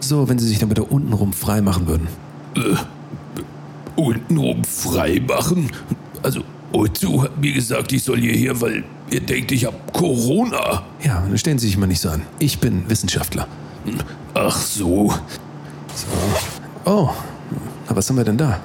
So, 0.00 0.28
wenn 0.28 0.38
Sie 0.38 0.48
sich 0.48 0.58
dann 0.58 0.68
bitte 0.68 0.84
untenrum 0.84 1.32
frei 1.32 1.60
machen 1.60 1.86
würden. 1.86 2.08
Äh, 2.56 2.76
untenrum 3.96 4.64
frei 4.64 5.22
machen? 5.26 5.70
Also, 6.22 6.42
Otto 6.72 7.22
hat 7.22 7.38
mir 7.40 7.52
gesagt, 7.52 7.92
ich 7.92 8.02
soll 8.02 8.20
hierher, 8.20 8.60
weil 8.60 8.84
ihr 9.10 9.20
denkt, 9.20 9.52
ich 9.52 9.64
hab 9.64 9.92
Corona. 9.92 10.82
Ja, 11.02 11.20
dann 11.20 11.38
stellen 11.38 11.58
Sie 11.58 11.66
sich 11.66 11.76
mal 11.76 11.86
nicht 11.86 12.00
so 12.00 12.08
an. 12.08 12.22
Ich 12.38 12.58
bin 12.58 12.88
Wissenschaftler. 12.88 13.46
Ach 14.34 14.56
so. 14.56 15.12
So. 15.94 16.06
Oh, 16.84 17.10
na, 17.88 17.96
was 17.96 18.08
haben 18.08 18.16
wir 18.16 18.24
denn 18.24 18.38
da? 18.38 18.60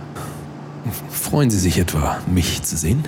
Freuen 1.10 1.50
Sie 1.50 1.60
sich 1.60 1.80
etwa, 1.80 2.20
mich 2.28 2.62
zu 2.64 2.78
sehen? 2.78 3.04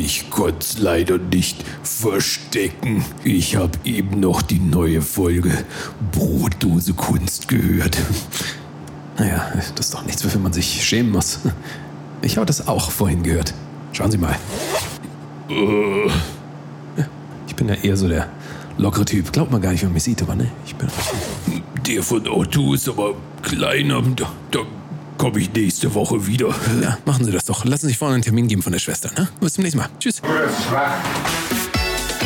Ich 0.00 0.30
konnte 0.30 0.80
leider 0.80 1.18
nicht 1.18 1.64
verstecken. 1.82 3.04
Ich 3.24 3.56
habe 3.56 3.72
eben 3.82 4.20
noch 4.20 4.42
die 4.42 4.60
neue 4.60 5.02
Folge 5.02 5.64
Brotdose 6.12 6.94
Kunst 6.94 7.48
gehört. 7.48 7.98
Naja, 9.18 9.50
das 9.74 9.86
ist 9.86 9.94
doch 9.94 10.06
nichts, 10.06 10.24
wofür 10.24 10.40
man 10.40 10.52
sich 10.52 10.84
schämen 10.84 11.10
muss. 11.10 11.40
Ich 12.22 12.36
habe 12.36 12.46
das 12.46 12.68
auch 12.68 12.92
vorhin 12.92 13.24
gehört. 13.24 13.54
Schauen 13.92 14.12
Sie 14.12 14.18
mal. 14.18 14.36
Ich 17.48 17.56
bin 17.56 17.68
ja 17.68 17.74
eher 17.74 17.96
so 17.96 18.06
der 18.06 18.28
lockere 18.76 19.04
Typ. 19.04 19.32
Glaubt 19.32 19.50
man 19.50 19.60
gar 19.60 19.72
nicht, 19.72 19.82
wenn 19.82 19.88
man 19.88 19.94
mich 19.94 20.04
sieht, 20.04 20.22
aber 20.22 20.36
ne? 20.36 20.48
Ich 20.64 20.76
bin. 20.76 20.86
der 21.88 22.04
von 22.04 22.28
Otto 22.28 22.72
ist 22.74 22.88
aber 22.88 23.14
kleiner. 23.42 24.00
Da, 24.14 24.30
da 24.52 24.60
komme 25.18 25.40
ich 25.40 25.52
nächste 25.52 25.92
Woche 25.94 26.26
wieder. 26.26 26.54
Ja, 26.80 26.96
machen 27.04 27.24
Sie 27.24 27.32
das 27.32 27.44
doch. 27.44 27.64
Lassen 27.64 27.82
Sie 27.82 27.88
sich 27.88 27.98
vorne 27.98 28.14
einen 28.14 28.22
Termin 28.22 28.48
geben 28.48 28.62
von 28.62 28.72
der 28.72 28.78
Schwester, 28.78 29.10
ne? 29.18 29.28
Bis 29.40 29.54
zum 29.54 29.64
nächsten 29.64 29.80
Mal. 29.80 29.88
Tschüss. 29.98 30.22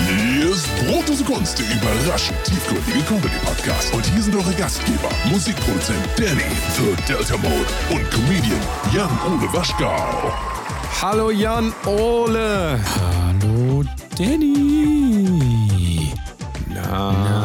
Hier 0.06 0.50
ist 0.50 0.68
Brotdose 0.86 1.24
Kunst, 1.24 1.58
der 1.58 1.66
überraschend 1.66 2.36
tiefgründige 2.44 3.00
Comedy-Podcast. 3.08 3.94
Und 3.94 4.04
hier 4.06 4.22
sind 4.22 4.36
eure 4.36 4.52
Gastgeber, 4.52 5.08
Musikproduzent 5.30 5.98
Danny, 6.16 6.42
The 6.76 6.94
Delta 7.12 7.36
Mode 7.38 7.66
und 7.90 8.10
Comedian 8.10 8.60
Jan-Ole 8.94 9.52
Waschgau. 9.52 10.32
Hallo 11.00 11.30
Jan 11.30 11.72
Ole. 11.86 12.78
Hallo 12.84 13.84
Danny. 14.18 16.12
Na? 16.68 17.41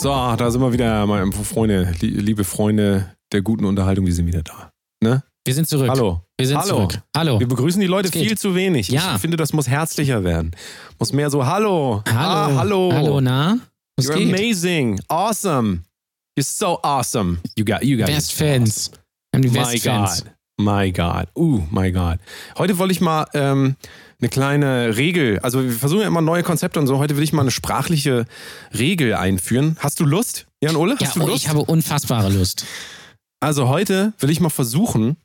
So, 0.00 0.08
da 0.08 0.50
sind 0.50 0.62
wir 0.62 0.72
wieder, 0.72 1.06
meine 1.06 1.30
Freunde, 1.30 1.92
li- 2.00 2.08
liebe 2.08 2.42
Freunde 2.44 3.14
der 3.32 3.42
guten 3.42 3.66
Unterhaltung, 3.66 4.06
wir 4.06 4.14
sind 4.14 4.26
wieder 4.26 4.42
da. 4.42 4.70
Ne? 5.02 5.22
Wir 5.44 5.54
sind 5.54 5.68
zurück. 5.68 5.90
Hallo. 5.90 6.22
Wir 6.38 6.46
sind 6.46 6.56
Hallo. 6.56 6.68
zurück. 6.88 7.02
Hallo. 7.14 7.38
Wir 7.38 7.46
begrüßen 7.46 7.78
die 7.82 7.86
Leute 7.86 8.10
viel 8.10 8.38
zu 8.38 8.54
wenig. 8.54 8.88
Ja. 8.88 9.16
Ich 9.16 9.20
finde, 9.20 9.36
das 9.36 9.52
muss 9.52 9.68
herzlicher 9.68 10.24
werden. 10.24 10.52
Muss 10.98 11.12
mehr 11.12 11.28
so, 11.28 11.44
hallo. 11.44 12.02
Hallo. 12.08 12.18
Ah, 12.18 12.54
hallo. 12.56 12.92
Hallo, 12.94 13.20
na? 13.20 13.58
Was 13.98 14.06
You're 14.06 14.16
geht? 14.16 14.28
amazing. 14.34 15.00
Awesome. 15.08 15.82
You're 16.38 16.44
so 16.46 16.78
awesome. 16.82 17.38
You 17.58 17.64
got, 17.66 17.82
you 17.84 17.98
got 17.98 18.06
Best 18.06 18.32
Fans. 18.32 18.90
Haben 19.34 19.42
die 19.42 19.48
My 19.50 19.58
Best 19.58 19.84
Fans. 19.84 20.24
God. 20.24 20.32
My 20.64 20.90
God. 20.90 21.26
Uh, 21.36 21.60
my 21.70 21.92
God. 21.92 22.18
Heute 22.56 22.78
wollte 22.78 22.92
ich 22.92 23.02
mal 23.02 23.26
ähm, 23.34 23.76
eine 24.20 24.28
kleine 24.28 24.96
Regel, 24.96 25.38
also 25.40 25.62
wir 25.62 25.72
versuchen 25.72 26.02
ja 26.02 26.06
immer 26.06 26.20
neue 26.20 26.42
Konzepte 26.42 26.78
und 26.78 26.86
so. 26.86 26.98
Heute 26.98 27.16
will 27.16 27.24
ich 27.24 27.32
mal 27.32 27.42
eine 27.42 27.50
sprachliche 27.50 28.26
Regel 28.76 29.14
einführen. 29.14 29.76
Hast 29.80 30.00
du 30.00 30.04
Lust, 30.04 30.46
Jan 30.62 30.76
Ole? 30.76 30.96
Ja, 31.00 31.06
Hast 31.06 31.16
du 31.16 31.22
oh, 31.22 31.26
Lust? 31.26 31.42
ich 31.44 31.48
habe 31.48 31.60
unfassbare 31.60 32.30
Lust. 32.30 32.66
also 33.40 33.68
heute 33.68 34.12
will 34.18 34.30
ich 34.30 34.40
mal 34.40 34.50
versuchen 34.50 35.16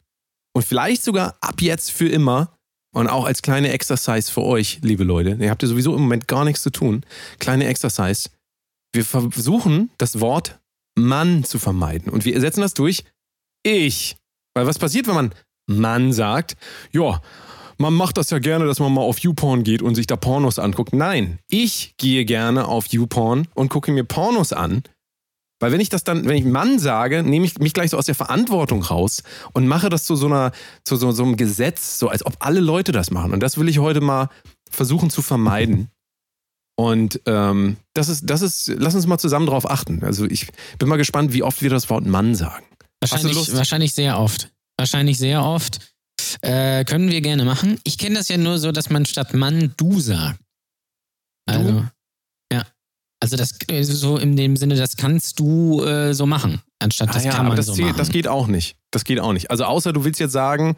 und 0.54 0.64
vielleicht 0.66 1.04
sogar 1.04 1.36
ab 1.42 1.62
jetzt 1.62 1.92
für 1.92 2.08
immer 2.08 2.52
und 2.94 3.08
auch 3.10 3.26
als 3.26 3.42
kleine 3.42 3.74
Exercise 3.74 4.32
für 4.32 4.44
euch, 4.44 4.80
liebe 4.82 5.04
Leute. 5.04 5.38
Ihr 5.42 5.50
habt 5.50 5.62
ja 5.62 5.68
sowieso 5.68 5.94
im 5.94 6.02
Moment 6.02 6.30
gar 6.30 6.46
nichts 6.46 6.62
zu 6.62 6.70
tun. 6.70 7.02
Kleine 7.40 7.66
Exercise. 7.66 8.30
Wir 8.94 9.04
versuchen 9.04 9.90
das 9.98 10.22
Wort 10.22 10.58
Mann 10.98 11.44
zu 11.44 11.60
vermeiden 11.60 12.10
und 12.10 12.24
wir 12.24 12.40
setzen 12.40 12.62
das 12.62 12.74
durch. 12.74 13.04
Ich. 13.64 14.16
Weil 14.54 14.66
was 14.68 14.80
passiert, 14.80 15.08
wenn 15.08 15.16
man 15.16 15.34
Mann 15.68 16.14
sagt? 16.14 16.56
Ja, 16.94 17.22
man 17.78 17.94
macht 17.94 18.18
das 18.18 18.30
ja 18.30 18.40
gerne, 18.40 18.66
dass 18.66 18.80
man 18.80 18.94
mal 18.94 19.02
auf 19.02 19.20
YouPorn 19.20 19.64
geht 19.64 19.82
und 19.82 19.96
sich 19.96 20.08
da 20.08 20.16
Pornos 20.16 20.60
anguckt. 20.60 20.94
Nein, 20.94 21.40
ich 21.50 21.96
gehe 21.98 22.26
gerne 22.26 22.68
auf 22.68 22.88
YouPorn 22.88 23.48
und 23.54 23.70
gucke 23.70 23.92
mir 23.92 24.04
Pornos 24.04 24.54
an. 24.54 24.84
Weil 25.60 25.72
wenn 25.72 25.80
ich 25.80 25.90
das 25.90 26.04
dann, 26.04 26.26
wenn 26.26 26.36
ich 26.36 26.44
Mann 26.44 26.80
sage, 26.80 27.24
nehme 27.24 27.46
ich 27.46 27.58
mich 27.60 27.74
gleich 27.74 27.92
so 27.92 27.98
aus 27.98 28.06
der 28.06 28.16
Verantwortung 28.16 28.84
raus 28.84 29.24
und 29.54 29.68
mache 29.68 29.90
das 29.90 30.04
zu 30.04 30.16
so 30.16 30.26
einer, 30.26 30.52
zu 30.84 30.98
so, 30.98 31.12
so 31.12 31.24
einem 31.24 31.38
Gesetz, 31.38 31.98
so 31.98 32.10
als 32.10 32.26
ob 32.26 32.36
alle 32.40 32.60
Leute 32.60 32.92
das 32.92 33.10
machen. 33.10 33.32
Und 33.32 33.40
das 33.42 33.58
will 33.58 33.70
ich 33.70 33.80
heute 33.80 34.02
mal 34.02 34.30
versuchen 34.70 35.10
zu 35.10 35.22
vermeiden. 35.22 35.90
Und 36.78 37.22
ähm, 37.26 37.78
das 37.94 38.10
ist, 38.10 38.30
das 38.30 38.42
ist, 38.42 38.68
lass 38.68 38.96
uns 38.96 39.08
mal 39.08 39.18
zusammen 39.18 39.46
drauf 39.46 39.70
achten. 39.70 40.04
Also 40.04 40.26
ich 40.26 40.48
bin 40.78 40.90
mal 40.90 40.98
gespannt, 40.98 41.32
wie 41.32 41.42
oft 41.42 41.62
wir 41.62 41.70
das 41.70 41.90
Wort 41.90 42.06
Mann 42.06 42.36
sagen. 42.36 42.66
Wahrscheinlich, 43.00 43.56
wahrscheinlich 43.56 43.94
sehr 43.94 44.20
oft. 44.20 44.52
Wahrscheinlich 44.78 45.18
sehr 45.18 45.44
oft. 45.44 45.95
Äh, 46.42 46.84
können 46.86 47.10
wir 47.10 47.22
gerne 47.22 47.46
machen. 47.46 47.80
Ich 47.84 47.98
kenne 47.98 48.16
das 48.16 48.28
ja 48.28 48.38
nur 48.38 48.60
so, 48.60 48.72
dass 48.72 48.90
man 48.90 49.06
statt 49.06 49.34
Mann 49.34 49.74
du 49.78 50.00
sagt. 50.00 50.40
Also, 51.48 51.86
ja. 52.52 52.64
Also 53.22 53.38
das 53.38 53.58
äh, 53.70 53.84
so 53.84 54.18
in 54.18 54.36
dem 54.36 54.56
Sinne, 54.58 54.76
das 54.76 54.98
kannst 54.98 55.40
du 55.40 55.84
äh, 55.84 56.14
so 56.14 56.26
machen, 56.26 56.62
anstatt 56.80 57.10
das 57.10 57.24
Ah 57.24 57.26
ja, 57.28 57.32
kann 57.34 57.48
man 57.48 57.56
das, 57.56 57.68
so 57.68 57.74
zählt- 57.74 57.88
machen. 57.90 57.98
das 57.98 58.10
geht 58.10 58.28
auch 58.28 58.48
nicht. 58.48 58.76
Das 58.92 59.04
geht 59.04 59.20
auch 59.20 59.34
nicht. 59.34 59.52
Also 59.52 59.64
außer 59.66 59.94
du 59.94 60.04
willst 60.04 60.20
jetzt 60.20 60.32
sagen, 60.34 60.76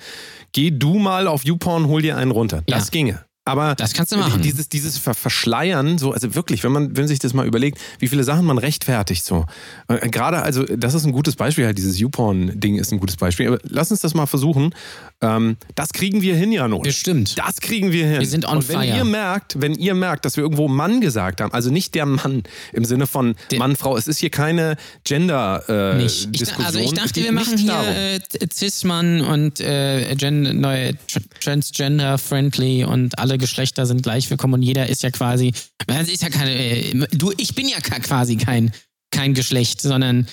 geh 0.53 0.72
du 0.72 1.00
mal 1.00 1.28
auf 1.28 1.44
YouPorn, 1.45 1.88
hol 1.88 2.01
dir 2.01 2.18
einen 2.18 2.31
runter. 2.31 2.63
Das 2.68 2.85
Ja. 2.85 2.89
ginge. 2.91 3.25
Aber 3.47 3.75
Das 3.75 3.94
kannst 3.94 4.12
du 4.12 4.18
machen. 4.18 4.41
Dieses, 4.41 4.69
dieses 4.69 4.97
Ver 4.97 5.13
Verschleiern, 5.13 5.97
so, 5.97 6.12
also 6.12 6.35
wirklich, 6.35 6.63
wenn 6.63 6.72
man, 6.72 6.90
wenn 6.96 7.03
man 7.03 7.08
sich 7.08 7.19
das 7.19 7.34
mal 7.34 7.46
überlegt, 7.47 7.80
wie 8.00 8.08
viele 8.08 8.24
Sachen 8.24 8.46
man 8.46 8.58
rechtfertigt, 8.58 9.25
so. 9.25 9.46
Äh, 9.88 10.09
Gerade, 10.09 10.41
also, 10.44 10.63
das 10.66 10.94
ist 10.94 11.06
ein 11.06 11.12
gutes 11.12 11.35
Beispiel, 11.35 11.66
halt, 11.66 11.78
dieses 11.78 11.97
YouPorn-Ding 12.00 12.75
ist 12.78 12.91
ein 12.91 13.00
gutes 13.00 13.16
Beispiel. 13.18 13.47
Aber 13.47 13.59
lass 13.63 13.91
uns 13.91 14.02
das 14.02 14.13
mal 14.13 14.25
versuchen. 14.25 14.74
Ähm, 15.22 15.57
das 15.75 15.94
kriegen 15.94 16.22
wir 16.22 16.36
hin, 16.36 16.52
Janot. 16.52 16.84
Bestimmt. 16.84 17.38
Das 17.40 17.59
kriegen 17.59 17.91
wir 17.91 18.06
hin. 18.07 18.19
Wir 18.19 18.28
sind 18.28 18.46
on 18.46 18.57
Und 18.57 18.69
wenn 18.69 18.75
fire. 18.81 18.97
ihr 18.97 19.03
merkt, 19.03 19.59
wenn 19.62 19.74
ihr 19.74 19.96
merkt, 19.96 20.25
dass 20.25 20.38
wir 20.38 20.44
irgendwo 20.44 20.68
Mann 20.68 21.02
gesagt 21.02 21.41
haben, 21.41 21.52
also 21.53 21.72
nicht 21.72 21.96
der 21.96 22.06
Mann 22.06 22.44
im 22.74 22.86
Sinne 22.86 23.07
von 23.07 23.36
Der- 23.52 23.59
Mann, 23.59 23.75
Frau, 23.75 23.97
es 23.97 24.07
ist 24.07 24.19
hier 24.19 24.30
keine 24.30 24.75
Gender 25.03 25.63
äh. 25.69 26.06
Ich, 26.06 26.28
also 26.63 26.80
ich 26.80 26.94
dachte, 26.94 27.24
wir 27.24 27.31
machen 27.31 27.57
hier 27.57 27.74
äh, 27.74 28.19
Cis-Mann 28.53 29.22
und 29.22 29.59
äh, 29.59 30.13
neue 30.53 30.91
Tr- 31.09 31.22
Transgender-friendly 31.41 32.84
und 32.86 33.18
alle 33.19 33.37
Geschlechter 33.38 33.86
sind 33.86 34.03
gleich 34.03 34.30
willkommen 34.30 34.56
und 34.56 34.64
jeder 34.64 34.88
ist 34.88 35.03
ja 35.03 35.12
quasi, 35.12 35.53
also 35.88 36.12
ist 36.12 36.24
ja 36.24 36.30
keine, 36.30 36.53
äh, 36.53 37.08
du, 37.12 37.31
ich 37.38 37.56
bin 37.56 37.68
ja 37.68 37.80
quasi 37.80 38.38
kein, 38.38 38.72
kein 39.12 39.34
Geschlecht, 39.34 39.81
sondern 39.81 40.28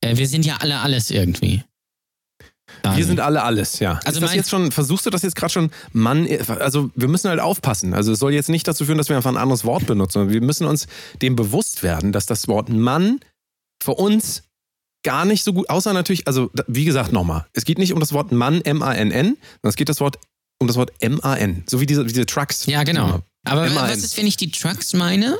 äh, 0.00 0.16
wir 0.16 0.26
sind 0.26 0.44
ja 0.46 0.58
alle 0.60 0.80
alles 0.80 1.10
irgendwie. 1.10 1.62
Wir 2.94 3.04
sind 3.04 3.20
alle 3.20 3.42
alles, 3.42 3.78
ja. 3.80 4.00
Also 4.04 4.20
das 4.20 4.34
jetzt 4.34 4.48
schon, 4.48 4.72
versuchst 4.72 5.04
du 5.04 5.10
das 5.10 5.22
jetzt 5.22 5.36
gerade 5.36 5.52
schon, 5.52 5.70
Mann, 5.92 6.26
also 6.60 6.90
wir 6.94 7.08
müssen 7.08 7.28
halt 7.28 7.40
aufpassen. 7.40 7.94
Also 7.94 8.12
es 8.12 8.18
soll 8.18 8.32
jetzt 8.32 8.48
nicht 8.48 8.66
dazu 8.66 8.84
führen, 8.84 8.98
dass 8.98 9.08
wir 9.08 9.16
einfach 9.16 9.30
ein 9.30 9.36
anderes 9.36 9.64
Wort 9.64 9.86
benutzen, 9.86 10.30
wir 10.30 10.40
müssen 10.40 10.66
uns 10.66 10.86
dem 11.20 11.36
bewusst 11.36 11.82
werden, 11.82 12.12
dass 12.12 12.26
das 12.26 12.48
Wort 12.48 12.68
Mann 12.68 13.20
für 13.82 13.92
uns 13.92 14.44
gar 15.02 15.24
nicht 15.24 15.44
so 15.44 15.52
gut, 15.52 15.68
außer 15.68 15.92
natürlich, 15.92 16.26
also 16.26 16.50
wie 16.66 16.84
gesagt 16.84 17.12
nochmal, 17.12 17.46
es 17.52 17.64
geht 17.64 17.78
nicht 17.78 17.92
um 17.92 18.00
das 18.00 18.12
Wort 18.12 18.32
Mann, 18.32 18.60
M-A-N-N, 18.60 19.26
sondern 19.26 19.38
es 19.62 19.76
geht 19.76 19.88
das 19.88 20.00
Wort, 20.00 20.18
um 20.60 20.66
das 20.68 20.76
Wort 20.76 20.92
M-A-N, 21.00 21.64
so 21.68 21.80
wie 21.80 21.86
diese, 21.86 22.04
wie 22.04 22.08
diese 22.12 22.26
Trucks. 22.26 22.66
Ja, 22.66 22.82
genau. 22.84 23.22
Aber 23.44 23.74
was 23.74 23.98
ist, 23.98 24.16
wenn 24.16 24.26
ich 24.26 24.36
die 24.36 24.50
Trucks 24.50 24.92
meine? 24.92 25.38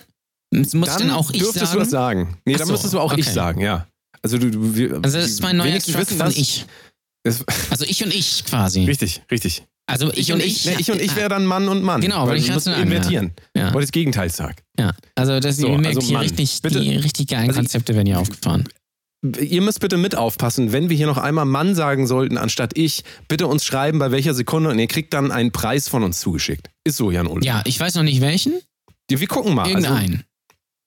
Das 0.51 0.75
muss 0.75 0.89
Dann 0.89 1.09
dann 1.09 1.11
auch 1.13 1.31
ich 1.31 1.39
dürftest 1.41 1.67
sagen. 1.67 1.73
du 1.75 1.79
das 1.81 1.91
sagen. 1.91 2.39
Nee, 2.45 2.55
Ach 2.55 2.59
dann 2.59 2.67
so, 2.67 2.73
müsstest 2.73 2.95
du 2.95 2.99
auch 3.01 3.13
ich 3.13 3.27
okay. 3.27 3.35
sagen, 3.35 3.61
ja. 3.61 3.87
Also 4.23 4.39
du, 4.39 4.51
du 4.51 4.75
wir, 4.75 5.01
Also 5.03 5.19
das 5.19 5.31
ist 5.31 5.43
mein 5.43 5.57
neuer 5.57 5.69
wenigstens 5.69 5.95
Truck 5.95 6.07
wissen 6.11 6.19
von 6.19 6.31
ich. 6.33 6.67
Also 7.71 7.85
ich 7.85 8.03
und 8.03 8.13
ich 8.15 8.45
quasi. 8.47 8.85
Richtig, 8.85 9.23
richtig. 9.31 9.63
Also 9.87 10.13
ich, 10.15 10.33
und 10.33 10.43
ich. 10.43 10.65
ne, 10.67 10.77
ich 10.79 10.91
und 10.91 11.01
ich 11.01 11.15
wäre 11.17 11.29
dann 11.29 11.45
Mann 11.45 11.69
und 11.69 11.83
Mann. 11.83 12.01
Genau, 12.01 12.27
weil 12.27 12.37
ich 12.39 12.49
müssen 12.49 12.61
sagen, 12.73 12.79
ja. 12.79 12.83
invertieren. 12.85 13.33
Ja. 13.57 13.75
Weil 13.75 13.83
ich 13.83 13.89
das 13.89 13.93
Gegenteil 13.93 14.31
sag. 14.31 14.63
Ja, 14.79 14.93
also 15.17 15.39
das 15.41 15.57
So, 15.57 15.69
merkt 15.69 15.87
also 15.97 16.01
hier 16.01 16.13
Mann, 16.15 16.23
richtig, 16.23 16.63
bitte. 16.63 16.81
die 16.81 16.97
richtig 16.97 17.29
geilen 17.29 17.49
Also- 17.49 17.61
Konzepte 17.61 17.95
werden 17.95 18.07
hier 18.07 18.19
aufgefahren. 18.21 18.69
Ihr 19.23 19.61
müsst 19.61 19.81
bitte 19.81 19.99
mit 19.99 20.17
aufpassen, 20.17 20.73
wenn 20.73 20.89
wir 20.89 20.97
hier 20.97 21.07
noch 21.07 21.19
einmal 21.19 21.45
Mann 21.45 21.75
sagen 21.75 22.07
sollten, 22.07 22.39
anstatt 22.39 22.77
ich, 22.77 23.05
bitte 23.29 23.47
uns 23.47 23.65
schreiben, 23.67 23.99
bei 23.99 24.11
welcher 24.11 24.33
Sekunde 24.33 24.71
und 24.71 24.79
ihr 24.79 24.87
kriegt 24.87 25.13
dann 25.13 25.31
einen 25.31 25.53
Preis 25.53 25.89
von 25.89 26.03
uns 26.03 26.21
zugeschickt. 26.21 26.71
Ist 26.85 26.97
so, 26.97 27.11
Jan 27.11 27.27
Ole. 27.27 27.45
Ja, 27.45 27.63
ich 27.67 27.79
weiß 27.79 27.97
noch 27.97 28.03
nicht 28.03 28.23
welchen. 28.23 28.55
Wir 29.09 29.27
gucken 29.27 29.55
mal. 29.55 29.63
Also, 29.65 29.77
Irgendeinen. 29.77 30.25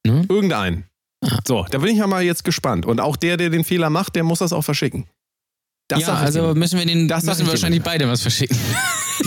Ne? 0.06 0.26
irgendeinen. 0.30 0.86
Ah. 1.24 1.40
So, 1.48 1.66
da 1.70 1.78
bin 1.78 1.90
ich 1.90 1.98
ja 1.98 2.08
mal 2.08 2.24
jetzt 2.24 2.44
gespannt. 2.44 2.86
Und 2.86 3.00
auch 3.00 3.16
der, 3.16 3.38
der 3.38 3.50
den 3.50 3.64
Fehler 3.64 3.90
macht, 3.90 4.16
der 4.16 4.24
muss 4.24 4.40
das 4.40 4.52
auch 4.52 4.64
verschicken. 4.64 5.06
Das 5.88 6.02
ja, 6.02 6.14
also 6.16 6.56
müssen 6.56 6.80
wir 6.80 6.86
den 6.86 7.08
Das 7.08 7.24
müssen 7.26 7.46
wahrscheinlich 7.46 7.84
beide 7.84 8.08
was 8.08 8.22
verschicken. 8.22 8.58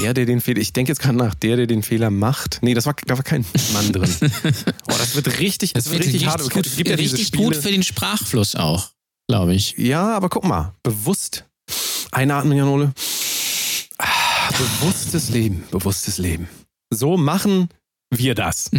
Der, 0.02 0.12
der 0.14 0.26
den 0.26 0.40
Fehler, 0.40 0.60
ich 0.60 0.72
denke 0.72 0.90
jetzt 0.90 1.00
gerade 1.00 1.16
nach, 1.16 1.34
der, 1.36 1.56
der 1.56 1.66
den 1.68 1.82
Fehler 1.82 2.10
macht. 2.10 2.58
Nee, 2.60 2.74
das 2.74 2.86
war, 2.86 2.96
da 3.06 3.16
war 3.16 3.22
kein 3.22 3.46
Mann 3.72 3.92
drin. 3.92 4.10
Oh, 4.88 4.94
das 4.98 5.14
wird 5.14 5.38
richtig, 5.38 5.72
Das 5.74 5.84
das 5.84 5.92
wird 5.92 6.02
wird 6.04 6.14
richtig, 6.14 6.28
hart. 6.28 6.50
gut, 6.50 6.76
gibt 6.76 6.88
ja 6.88 6.96
richtig 6.96 7.30
gut 7.32 7.54
für 7.54 7.70
den 7.70 7.84
Sprachfluss 7.84 8.56
auch, 8.56 8.90
glaube 9.28 9.54
ich. 9.54 9.74
Ja, 9.76 10.16
aber 10.16 10.28
guck 10.28 10.44
mal, 10.44 10.72
bewusst 10.82 11.44
einatmen, 12.12 12.56
Janole. 12.56 12.92
Ah, 13.98 14.50
bewusstes 14.50 15.30
Leben, 15.30 15.64
bewusstes 15.70 16.18
Leben. 16.18 16.48
So 16.90 17.16
machen 17.16 17.68
wir 18.10 18.34
das. 18.34 18.70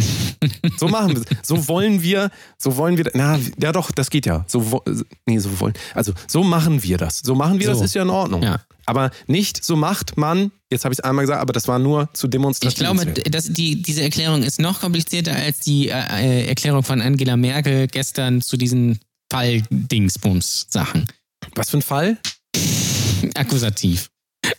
So 0.78 0.88
machen 0.88 1.16
wir 1.16 1.24
So 1.42 1.68
wollen 1.68 2.02
wir, 2.02 2.30
so 2.56 2.76
wollen 2.76 2.96
wir, 2.96 3.10
na, 3.14 3.38
ja 3.60 3.72
doch, 3.72 3.90
das 3.90 4.10
geht 4.10 4.26
ja. 4.26 4.44
So, 4.48 4.82
nee, 5.26 5.38
so 5.38 5.60
wollen, 5.60 5.74
also 5.94 6.12
so 6.26 6.42
machen 6.42 6.82
wir 6.82 6.96
das. 6.96 7.20
So 7.20 7.34
machen 7.34 7.60
wir 7.60 7.66
das, 7.68 7.78
So. 7.78 7.84
ist 7.84 7.94
ja 7.94 8.02
in 8.02 8.10
Ordnung. 8.10 8.42
Ja. 8.42 8.60
Aber 8.86 9.10
nicht 9.26 9.62
so 9.62 9.76
macht 9.76 10.16
man, 10.16 10.50
jetzt 10.72 10.84
habe 10.84 10.94
ich 10.94 10.98
es 11.00 11.04
einmal 11.04 11.24
gesagt, 11.24 11.42
aber 11.42 11.52
das 11.52 11.68
war 11.68 11.78
nur 11.78 12.08
zu 12.14 12.26
Ich 12.26 12.30
demonstrativen 12.30 12.96
glaube, 12.96 13.12
dass 13.30 13.52
die, 13.52 13.82
diese 13.82 14.02
Erklärung 14.02 14.42
ist 14.42 14.60
noch 14.60 14.80
komplizierter 14.80 15.34
als 15.34 15.60
die 15.60 15.88
äh, 15.88 15.92
äh, 15.92 16.46
Erklärung 16.46 16.82
von 16.82 17.02
Angela 17.02 17.36
Merkel 17.36 17.86
gestern 17.88 18.40
zu 18.40 18.56
diesen 18.56 18.98
Fall-Dingsbums-Sachen. 19.30 21.06
Was 21.54 21.70
für 21.70 21.78
ein 21.78 21.82
Fall? 21.82 22.18
Akkusativ. 23.34 24.10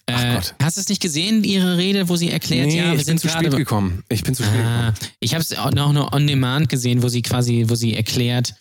Äh, 0.06 0.36
Gott. 0.36 0.54
hast 0.62 0.78
du 0.78 0.82
es 0.82 0.90
nicht 0.90 1.02
gesehen, 1.02 1.44
ihre 1.44 1.78
Rede, 1.78 2.10
wo 2.10 2.16
sie 2.16 2.30
erklärt, 2.30 2.68
nee, 2.68 2.78
ja, 2.78 2.86
wir 2.86 2.92
ich 2.92 2.98
bin 2.98 3.06
sind 3.06 3.20
zu 3.22 3.30
spät 3.30 3.56
gekommen. 3.56 4.04
Ich 4.10 4.24
bin 4.24 4.36
zu 4.36 4.44
spät 4.44 4.56
Ah, 4.64 4.92
gekommen. 4.92 5.12
ich 5.20 5.34
habe 5.34 5.42
es 5.42 5.58
auch 5.58 5.72
noch 5.72 5.94
nur 5.94 6.14
on 6.14 6.28
demand 6.28 6.70
gesehen, 6.70 7.02
wo 7.02 7.08
sie 7.10 7.22
quasi, 7.22 7.66
wo 7.68 7.76
sie 7.76 7.96
erklärt, 7.96 8.56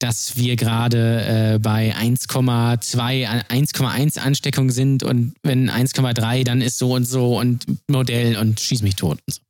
dass 0.00 0.36
wir 0.36 0.56
gerade 0.56 1.54
äh, 1.54 1.58
bei 1.58 1.94
1,2, 1.94 3.26
an- 3.26 3.42
1,1 3.42 4.18
Ansteckungen 4.18 4.70
sind 4.70 5.02
und 5.02 5.34
wenn 5.42 5.70
1,3, 5.70 6.44
dann 6.44 6.60
ist 6.62 6.78
so 6.78 6.94
und 6.94 7.04
so 7.04 7.38
und 7.38 7.66
Modell 7.88 8.36
und 8.36 8.58
schieß 8.60 8.82
mich 8.82 8.96
tot. 8.96 9.18
Und 9.26 9.34
so. 9.34 9.40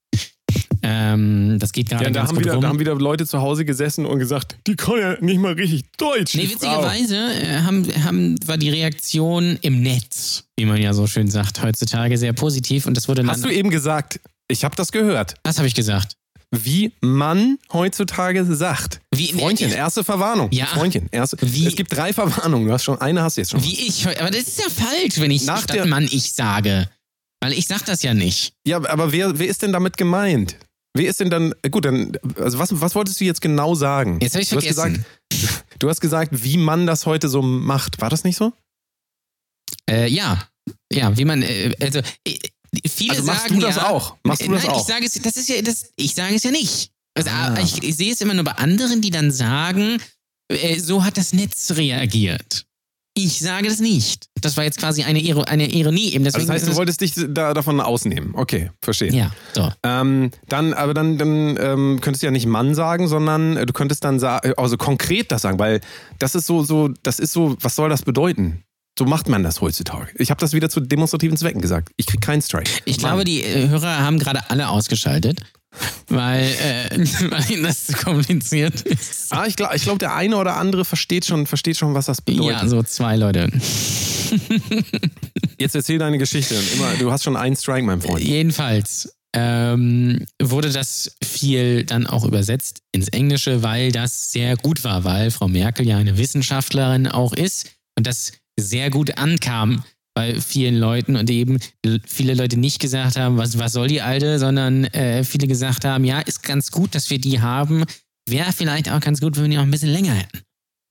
Ähm, 0.82 1.58
das 1.58 1.72
geht 1.72 1.88
gerade 1.90 2.04
Ja, 2.04 2.10
da 2.10 2.20
ganz 2.20 2.28
haben, 2.30 2.36
gut 2.36 2.44
wieder, 2.44 2.54
rum. 2.54 2.62
da 2.62 2.68
haben 2.68 2.78
wieder 2.78 2.94
Leute 2.94 3.26
zu 3.26 3.40
Hause 3.40 3.64
gesessen 3.64 4.06
und 4.06 4.18
gesagt, 4.18 4.56
die 4.66 4.76
kann 4.76 4.98
ja 4.98 5.16
nicht 5.20 5.38
mal 5.38 5.52
richtig 5.52 5.84
Deutsch. 5.98 6.34
Nee, 6.34 6.48
witzigerweise 6.50 7.16
äh, 7.16 7.58
haben, 7.60 7.86
haben, 8.04 8.36
war 8.46 8.56
die 8.56 8.70
Reaktion 8.70 9.58
im 9.62 9.82
Netz, 9.82 10.44
wie 10.56 10.64
man 10.64 10.80
ja 10.80 10.92
so 10.94 11.06
schön 11.06 11.28
sagt, 11.30 11.62
heutzutage 11.62 12.16
sehr 12.16 12.32
positiv 12.32 12.86
und 12.86 12.96
das 12.96 13.08
wurde 13.08 13.26
Hast 13.26 13.44
du 13.44 13.48
eben 13.50 13.70
gesagt, 13.70 14.20
ich 14.48 14.64
habe 14.64 14.74
das 14.76 14.90
gehört, 14.92 15.34
Was 15.44 15.58
habe 15.58 15.68
ich 15.68 15.74
gesagt? 15.74 16.16
wie 16.52 16.90
man 17.00 17.58
heutzutage 17.72 18.44
sagt. 18.44 19.00
Wie, 19.14 19.28
Freundchen, 19.32 19.70
erste 19.70 20.02
Verwarnung. 20.02 20.48
Ja. 20.50 20.66
Freundchen, 20.66 21.08
erste. 21.12 21.36
Wie- 21.42 21.64
Es 21.68 21.76
gibt 21.76 21.96
drei 21.96 22.12
Verwarnungen. 22.12 22.66
Du 22.66 22.72
hast 22.72 22.82
schon 22.82 23.00
eine, 23.00 23.22
hast 23.22 23.36
du 23.36 23.42
jetzt 23.42 23.52
schon. 23.52 23.62
Wie 23.62 23.86
ich, 23.86 24.04
aber 24.08 24.32
das 24.32 24.40
ist 24.48 24.58
ja 24.58 24.64
falsch, 24.68 25.20
wenn 25.20 25.30
ich 25.30 25.44
Nach 25.44 25.62
statt 25.62 25.76
der- 25.76 25.86
Mann 25.86 26.08
ich 26.10 26.32
sage. 26.32 26.88
Weil 27.42 27.52
ich 27.54 27.66
sag 27.66 27.84
das 27.86 28.02
ja 28.02 28.12
nicht. 28.14 28.52
Ja, 28.66 28.76
aber 28.88 29.12
wer, 29.12 29.38
wer 29.38 29.46
ist 29.48 29.62
denn 29.62 29.72
damit 29.72 29.96
gemeint? 29.96 30.56
Wer 30.94 31.08
ist 31.08 31.20
denn 31.20 31.30
dann, 31.30 31.54
gut, 31.70 31.84
dann, 31.84 32.12
also 32.36 32.58
was, 32.58 32.80
was 32.80 32.94
wolltest 32.94 33.20
du 33.20 33.24
jetzt 33.24 33.40
genau 33.40 33.74
sagen? 33.74 34.18
Jetzt 34.20 34.34
habe 34.34 34.42
ich 34.42 34.48
du 34.50 34.56
hast 34.56 34.64
vergessen. 34.66 35.04
gesagt, 35.30 35.64
du 35.78 35.88
hast 35.88 36.00
gesagt, 36.00 36.44
wie 36.44 36.56
man 36.56 36.86
das 36.86 37.06
heute 37.06 37.28
so 37.28 37.42
macht. 37.42 38.00
War 38.00 38.10
das 38.10 38.24
nicht 38.24 38.36
so? 38.36 38.52
Äh, 39.88 40.08
ja. 40.08 40.46
Ja, 40.92 41.16
wie 41.16 41.24
man, 41.24 41.42
äh, 41.42 41.74
also, 41.80 42.00
äh, 42.26 42.38
viele 42.88 43.12
Also 43.12 43.24
machst 43.24 43.42
sagen 43.42 43.54
du 43.60 43.66
das 43.66 43.76
ja, 43.76 43.88
auch? 43.88 44.16
Machst 44.24 44.42
du 44.44 44.50
das 44.50 44.64
Nein, 44.64 44.72
auch? 44.72 44.80
ich 44.80 44.86
sage 44.86 45.06
es, 45.06 45.12
das 45.14 45.36
ist 45.36 45.48
ja, 45.48 45.62
das, 45.62 45.90
ich 45.96 46.14
sage 46.14 46.34
es 46.34 46.42
ja 46.42 46.50
nicht. 46.50 46.90
Also, 47.14 47.30
Ah. 47.30 47.58
ich, 47.62 47.82
ich 47.82 47.96
sehe 47.96 48.12
es 48.12 48.20
immer 48.20 48.34
nur 48.34 48.44
bei 48.44 48.52
anderen, 48.52 49.00
die 49.00 49.10
dann 49.10 49.30
sagen, 49.30 50.00
äh, 50.48 50.78
so 50.78 51.04
hat 51.04 51.16
das 51.16 51.32
Netz 51.32 51.72
reagiert. 51.72 52.66
Ich 53.24 53.38
sage 53.40 53.68
das 53.68 53.80
nicht. 53.80 54.26
Das 54.40 54.56
war 54.56 54.64
jetzt 54.64 54.78
quasi 54.78 55.02
eine, 55.02 55.20
Iro 55.20 55.42
eine 55.42 55.68
Ironie 55.70 56.12
eben. 56.12 56.24
Also 56.24 56.38
Deswegen 56.38 56.46
das 56.48 56.54
heißt, 56.56 56.66
du 56.66 56.70
es- 56.72 56.76
wolltest 56.76 57.00
dich 57.00 57.12
da, 57.28 57.52
davon 57.54 57.80
ausnehmen. 57.80 58.32
Okay, 58.34 58.70
verstehe. 58.80 59.12
Ja, 59.12 59.30
so. 59.54 59.70
Ähm, 59.82 60.30
dann, 60.48 60.72
aber 60.74 60.94
dann, 60.94 61.18
dann 61.18 61.56
ähm, 61.60 61.98
könntest 62.00 62.22
du 62.22 62.26
ja 62.26 62.30
nicht 62.30 62.46
Mann 62.46 62.74
sagen, 62.74 63.08
sondern 63.08 63.56
äh, 63.56 63.66
du 63.66 63.72
könntest 63.72 64.04
dann 64.04 64.18
sagen, 64.18 64.52
also 64.56 64.76
konkret 64.76 65.30
das 65.32 65.42
sagen, 65.42 65.58
weil 65.58 65.80
das 66.18 66.34
ist 66.34 66.46
so, 66.46 66.62
so, 66.62 66.88
das 67.02 67.18
ist 67.18 67.32
so, 67.32 67.56
was 67.60 67.76
soll 67.76 67.88
das 67.90 68.02
bedeuten? 68.02 68.62
So 68.98 69.04
macht 69.06 69.28
man 69.28 69.42
das 69.42 69.60
heutzutage. 69.60 70.08
Ich 70.16 70.30
habe 70.30 70.40
das 70.40 70.52
wieder 70.52 70.68
zu 70.68 70.80
demonstrativen 70.80 71.36
Zwecken 71.36 71.60
gesagt. 71.60 71.90
Ich 71.96 72.06
krieg 72.06 72.20
keinen 72.20 72.42
Strike. 72.42 72.70
Ich 72.84 72.96
Mann. 73.00 73.10
glaube, 73.12 73.24
die 73.24 73.42
äh, 73.42 73.68
Hörer 73.68 73.98
haben 74.00 74.18
gerade 74.18 74.50
alle 74.50 74.68
ausgeschaltet, 74.68 75.40
weil, 76.08 76.42
äh, 76.42 76.98
weil 77.30 77.62
das 77.62 77.86
zu 77.86 77.92
kompliziert 77.94 78.82
ist. 78.82 79.32
Ah, 79.32 79.46
ich 79.46 79.56
glaube, 79.56 79.76
ich 79.76 79.82
glaub, 79.82 79.98
der 79.98 80.14
eine 80.14 80.36
oder 80.36 80.56
andere 80.56 80.84
versteht 80.84 81.24
schon, 81.24 81.46
versteht 81.46 81.76
schon, 81.76 81.94
was 81.94 82.06
das 82.06 82.20
bedeutet. 82.20 82.62
Ja, 82.62 82.68
so 82.68 82.82
zwei 82.82 83.16
Leute. 83.16 83.48
Jetzt 85.58 85.74
erzähl 85.74 85.98
deine 85.98 86.18
Geschichte. 86.18 86.56
Immer, 86.74 86.94
du 86.98 87.12
hast 87.12 87.24
schon 87.24 87.36
einen 87.36 87.56
Strike, 87.56 87.84
mein 87.84 88.00
Freund. 88.00 88.24
Jedenfalls 88.24 89.14
ähm, 89.34 90.26
wurde 90.42 90.70
das 90.70 91.16
viel 91.22 91.84
dann 91.84 92.06
auch 92.06 92.24
übersetzt 92.24 92.82
ins 92.92 93.08
Englische, 93.08 93.62
weil 93.62 93.92
das 93.92 94.32
sehr 94.32 94.56
gut 94.56 94.84
war, 94.84 95.04
weil 95.04 95.30
Frau 95.30 95.48
Merkel 95.48 95.86
ja 95.86 95.98
eine 95.98 96.18
Wissenschaftlerin 96.18 97.06
auch 97.06 97.32
ist 97.32 97.70
und 97.96 98.06
das 98.06 98.32
sehr 98.58 98.90
gut 98.90 99.18
ankam 99.18 99.84
bei 100.14 100.40
vielen 100.40 100.76
Leuten 100.76 101.16
und 101.16 101.30
eben 101.30 101.58
viele 102.06 102.34
Leute 102.34 102.56
nicht 102.58 102.80
gesagt 102.80 103.16
haben, 103.16 103.36
was, 103.36 103.58
was 103.58 103.72
soll 103.72 103.88
die 103.88 104.02
Alte, 104.02 104.38
sondern 104.38 104.84
äh, 104.84 105.24
viele 105.24 105.46
gesagt 105.46 105.84
haben, 105.84 106.04
ja, 106.04 106.20
ist 106.20 106.42
ganz 106.42 106.70
gut, 106.70 106.94
dass 106.94 107.10
wir 107.10 107.18
die 107.18 107.40
haben, 107.40 107.84
wäre 108.28 108.52
vielleicht 108.52 108.90
auch 108.90 109.00
ganz 109.00 109.20
gut, 109.20 109.36
wenn 109.36 109.44
wir 109.44 109.50
die 109.50 109.56
noch 109.56 109.62
ein 109.62 109.70
bisschen 109.70 109.90
länger 109.90 110.14
hätten. 110.14 110.40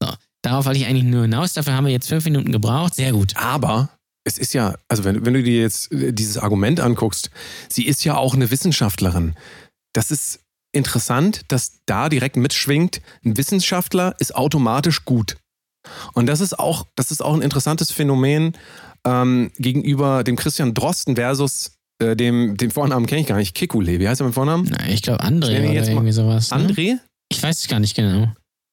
So, 0.02 0.14
darauf 0.42 0.66
wollte 0.66 0.80
ich 0.80 0.86
eigentlich 0.86 1.04
nur 1.04 1.24
hinaus, 1.24 1.54
dafür 1.54 1.74
haben 1.74 1.86
wir 1.86 1.92
jetzt 1.92 2.08
fünf 2.08 2.24
Minuten 2.26 2.52
gebraucht, 2.52 2.96
sehr 2.96 3.12
gut. 3.12 3.36
Aber 3.36 3.90
es 4.24 4.38
ist 4.38 4.54
ja, 4.54 4.76
also 4.88 5.04
wenn, 5.04 5.26
wenn 5.26 5.34
du 5.34 5.44
dir 5.44 5.62
jetzt 5.62 5.92
äh, 5.92 6.14
dieses 6.14 6.38
Argument 6.38 6.80
anguckst, 6.80 7.30
sie 7.70 7.86
ist 7.86 8.04
ja 8.04 8.16
auch 8.16 8.36
eine 8.36 8.52
Wissenschaftlerin. 8.52 9.36
Das 9.94 10.12
ist 10.12 10.42
interessant, 10.72 11.42
dass 11.48 11.82
da 11.86 12.10
direkt 12.10 12.36
mitschwingt, 12.36 13.02
ein 13.26 13.38
Wissenschaftler 13.38 14.16
ist 14.20 14.36
automatisch 14.36 15.04
gut. 15.04 15.38
Und 16.14 16.28
das 16.28 16.40
ist 16.42 16.58
auch, 16.58 16.86
das 16.96 17.12
ist 17.12 17.22
auch 17.24 17.34
ein 17.34 17.42
interessantes 17.42 17.92
Phänomen 17.92 18.54
ähm, 19.06 19.52
gegenüber 19.58 20.24
dem 20.24 20.36
Christian 20.36 20.74
Drosten 20.74 21.16
versus 21.16 21.72
äh, 22.02 22.16
dem, 22.16 22.58
dem 22.58 22.72
Vornamen 22.72 23.06
kenne 23.06 23.22
ich 23.22 23.28
gar 23.28 23.38
nicht, 23.38 23.56
Kikule. 23.56 24.00
Wie 24.00 24.08
heißt 24.08 24.22
er 24.22 24.26
mit 24.28 24.34
Vornamen? 24.36 24.68
Na, 24.70 24.88
ich 24.90 25.02
glaube 25.02 25.24
André 25.24 25.60
oder 25.64 25.74
jetzt 25.74 25.88
mal 25.88 25.94
irgendwie 25.96 26.12
sowas. 26.12 26.52
Ne? 26.52 26.58
André? 26.58 26.98
Ich 27.32 27.42
weiß 27.42 27.60
es 27.60 27.68
gar 27.68 27.80
nicht 27.80 27.96
genau. 27.96 28.32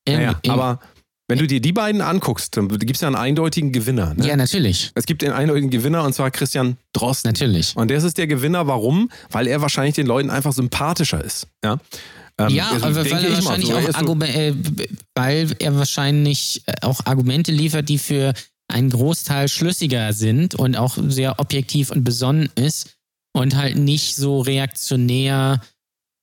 Naja, 0.08 0.30
Irgendwie- 0.30 0.50
aber 0.50 0.80
wenn 1.28 1.38
du 1.38 1.46
dir 1.48 1.60
die 1.60 1.72
beiden 1.72 2.02
anguckst, 2.02 2.56
dann 2.56 2.68
gibt 2.68 2.94
es 2.94 3.00
ja 3.00 3.08
einen 3.08 3.16
eindeutigen 3.16 3.72
Gewinner. 3.72 4.14
Ne? 4.14 4.28
Ja, 4.28 4.36
natürlich. 4.36 4.92
Es 4.94 5.06
gibt 5.06 5.22
den 5.22 5.32
eindeutigen 5.32 5.70
Gewinner 5.70 6.04
und 6.04 6.12
zwar 6.12 6.30
Christian 6.30 6.76
Drosten. 6.92 7.30
Natürlich. 7.30 7.76
Und 7.76 7.90
das 7.90 8.04
ist 8.04 8.16
der 8.16 8.28
Gewinner, 8.28 8.68
warum? 8.68 9.10
Weil 9.30 9.48
er 9.48 9.60
wahrscheinlich 9.60 9.96
den 9.96 10.06
Leuten 10.06 10.30
einfach 10.30 10.52
sympathischer 10.52 11.22
ist. 11.24 11.48
Ja, 11.64 11.78
ähm, 12.38 12.48
ja, 12.50 12.70
also 12.70 12.86
aber 12.86 13.02
denke 13.04 13.10
weil 13.12 13.24
er 13.24 13.34
wahrscheinlich 13.34 13.68
so. 13.68 13.74
Auch 13.76 14.20
äh, 14.22 14.52
b- 14.52 14.88
weil 15.14 15.56
er 15.58 15.76
wahrscheinlich 15.76 16.62
äh, 16.66 16.74
auch 16.82 17.06
Argumente 17.06 17.52
liefert, 17.52 17.88
die 17.88 17.98
für 17.98 18.34
einen 18.68 18.90
Großteil 18.90 19.48
schlüssiger 19.48 20.12
sind 20.12 20.54
und 20.54 20.76
auch 20.76 20.98
sehr 21.08 21.38
objektiv 21.38 21.90
und 21.90 22.04
besonnen 22.04 22.50
ist 22.56 22.96
und 23.32 23.54
halt 23.56 23.76
nicht 23.76 24.16
so 24.16 24.40
reaktionär 24.40 25.60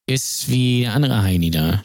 ist 0.07 0.49
wie 0.49 0.81
der 0.81 0.93
andere 0.93 1.21
Heini 1.23 1.51
da. 1.51 1.81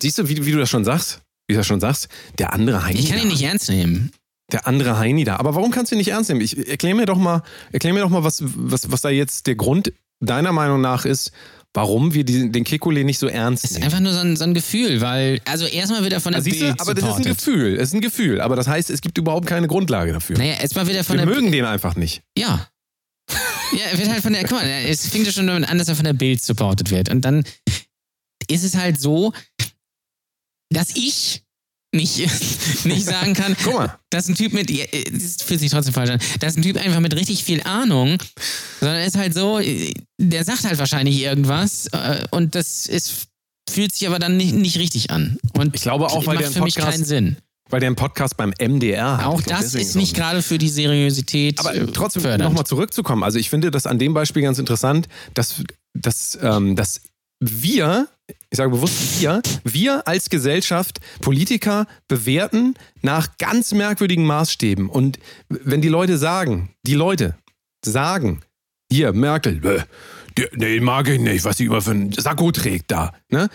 Siehst 0.00 0.18
du, 0.18 0.28
wie, 0.28 0.46
wie 0.46 0.52
du 0.52 0.58
das 0.58 0.70
schon 0.70 0.84
sagst? 0.84 1.20
Wie 1.48 1.54
du 1.54 1.58
das 1.58 1.66
schon 1.66 1.80
sagst? 1.80 2.08
Der 2.38 2.52
andere 2.52 2.84
Heini. 2.84 3.00
Ich 3.00 3.08
kann 3.08 3.18
da. 3.18 3.24
ihn 3.24 3.28
nicht 3.30 3.42
ernst 3.42 3.68
nehmen. 3.68 4.12
Der 4.52 4.66
andere 4.66 4.98
Heini 4.98 5.24
da. 5.24 5.36
Aber 5.36 5.54
warum 5.54 5.70
kannst 5.70 5.90
du 5.90 5.96
ihn 5.96 5.98
nicht 5.98 6.08
ernst 6.08 6.30
nehmen? 6.30 6.40
Ich 6.40 6.68
erklär 6.68 6.94
mir 6.94 7.06
doch 7.06 7.18
mal, 7.18 7.42
erklär 7.72 7.92
mir 7.92 8.00
doch 8.00 8.08
mal, 8.08 8.22
was, 8.24 8.42
was, 8.44 8.90
was 8.90 9.00
da 9.00 9.10
jetzt 9.10 9.46
der 9.46 9.56
Grund 9.56 9.92
deiner 10.20 10.52
Meinung 10.52 10.80
nach 10.80 11.04
ist, 11.04 11.32
warum 11.78 12.12
wir 12.14 12.24
die, 12.24 12.50
den 12.50 12.64
Kekule 12.64 13.04
nicht 13.04 13.18
so 13.18 13.28
ernst 13.28 13.64
Es 13.64 13.70
ist 13.70 13.74
nehmen. 13.76 13.84
einfach 13.84 14.00
nur 14.00 14.12
so 14.12 14.18
ein, 14.20 14.36
so 14.36 14.44
ein 14.44 14.54
Gefühl, 14.54 15.00
weil, 15.00 15.40
also 15.44 15.66
erstmal 15.66 16.04
wieder 16.04 16.20
von 16.20 16.32
der 16.32 16.38
Also 16.38 16.50
du, 16.50 16.58
Bild 16.58 16.80
aber 16.80 16.94
das 16.94 17.04
ist 17.04 17.16
ein. 17.16 17.22
Gefühl. 17.24 17.76
Es 17.76 17.88
ist 17.88 17.94
ein 17.94 18.00
Gefühl. 18.00 18.40
Aber 18.40 18.56
das 18.56 18.66
heißt, 18.66 18.90
es 18.90 19.00
gibt 19.00 19.16
überhaupt 19.18 19.46
keine 19.46 19.68
Grundlage 19.68 20.12
dafür. 20.12 20.36
Naja, 20.38 20.54
erstmal 20.54 20.88
wieder 20.88 21.04
von 21.04 21.16
wir 21.16 21.24
der 21.24 21.34
mögen 21.34 21.52
den 21.52 21.64
einfach 21.64 21.94
nicht. 21.96 22.22
Ja. 22.36 22.68
Ja, 23.72 23.84
er 23.92 23.98
wird 23.98 24.08
halt 24.08 24.22
von 24.22 24.32
der, 24.32 24.42
guck 24.42 24.52
mal, 24.52 24.66
es 24.66 25.06
fängt 25.08 25.26
ja 25.26 25.32
schon 25.32 25.46
damit 25.46 25.68
an, 25.68 25.78
dass 25.78 25.88
er 25.88 25.94
von 25.94 26.04
der 26.04 26.14
Bild 26.14 26.42
supported 26.42 26.90
wird. 26.90 27.10
Und 27.10 27.20
dann 27.22 27.44
ist 28.48 28.64
es 28.64 28.74
halt 28.76 28.98
so, 29.00 29.32
dass 30.70 30.96
ich 30.96 31.42
nicht, 31.92 32.18
nicht 32.84 33.04
sagen 33.04 33.34
kann, 33.34 33.56
Guck 33.64 33.74
mal. 33.74 33.98
dass 34.10 34.28
ein 34.28 34.34
Typ 34.34 34.52
mit, 34.52 34.70
ja, 34.70 34.84
das 35.12 35.36
fühlt 35.42 35.60
sich 35.60 35.70
trotzdem 35.70 35.94
falsch 35.94 36.10
an, 36.10 36.20
dass 36.40 36.56
ein 36.56 36.62
Typ 36.62 36.76
einfach 36.76 37.00
mit 37.00 37.14
richtig 37.16 37.44
viel 37.44 37.62
Ahnung, 37.62 38.18
sondern 38.80 39.02
ist 39.04 39.16
halt 39.16 39.34
so, 39.34 39.60
der 40.18 40.44
sagt 40.44 40.64
halt 40.64 40.78
wahrscheinlich 40.78 41.20
irgendwas 41.20 41.86
äh, 41.92 42.24
und 42.30 42.54
das 42.54 42.86
ist, 42.86 43.28
fühlt 43.70 43.94
sich 43.94 44.06
aber 44.06 44.18
dann 44.18 44.36
nicht, 44.36 44.54
nicht 44.54 44.78
richtig 44.78 45.10
an. 45.10 45.38
Und 45.56 45.74
Ich 45.74 45.82
glaube 45.82 46.06
auch, 46.06 46.26
weil 46.26 46.34
macht 46.36 46.46
der 46.46 46.52
für 46.52 46.62
mich 46.62 46.74
Podcast- 46.74 46.92
keinen 46.92 47.04
Sinn. 47.04 47.36
Weil 47.70 47.80
der 47.80 47.88
einen 47.88 47.96
Podcast 47.96 48.38
beim 48.38 48.54
MDR 48.58 49.18
hat. 49.18 49.26
Auch 49.26 49.42
das 49.42 49.74
ist 49.74 49.94
nicht 49.94 50.14
auch 50.14 50.16
gerade 50.20 50.40
für 50.42 50.56
die 50.56 50.70
Seriosität 50.70 51.60
Aber 51.60 51.74
äh, 51.74 51.86
trotzdem 51.88 52.22
nochmal 52.38 52.64
zurückzukommen. 52.64 53.22
Also 53.22 53.38
ich 53.38 53.50
finde 53.50 53.70
das 53.70 53.84
an 53.86 53.98
dem 53.98 54.14
Beispiel 54.14 54.40
ganz 54.42 54.58
interessant, 54.58 55.06
dass, 55.34 55.56
dass, 55.92 56.38
ähm, 56.40 56.76
dass 56.76 57.02
wir, 57.40 58.08
ich 58.50 58.56
sage 58.56 58.70
bewusst 58.70 59.20
wir, 59.20 59.42
wir 59.64 60.08
als 60.08 60.30
Gesellschaft 60.30 61.00
Politiker 61.20 61.86
bewerten 62.08 62.74
nach 63.02 63.36
ganz 63.38 63.72
merkwürdigen 63.72 64.24
Maßstäben. 64.24 64.88
Und 64.88 65.18
wenn 65.48 65.82
die 65.82 65.88
Leute 65.88 66.16
sagen, 66.18 66.70
die 66.86 66.94
Leute 66.94 67.36
sagen, 67.84 68.42
hier, 68.90 69.12
Merkel, 69.12 69.84
den 70.54 70.84
mag 70.84 71.08
ich 71.08 71.20
nicht, 71.20 71.44
was 71.44 71.58
sie 71.58 71.66
immer 71.66 71.82
für 71.82 71.90
einen 71.90 72.12
Sakko 72.12 72.50
trägt 72.52 72.90
da. 72.90 73.12
Ne? 73.30 73.50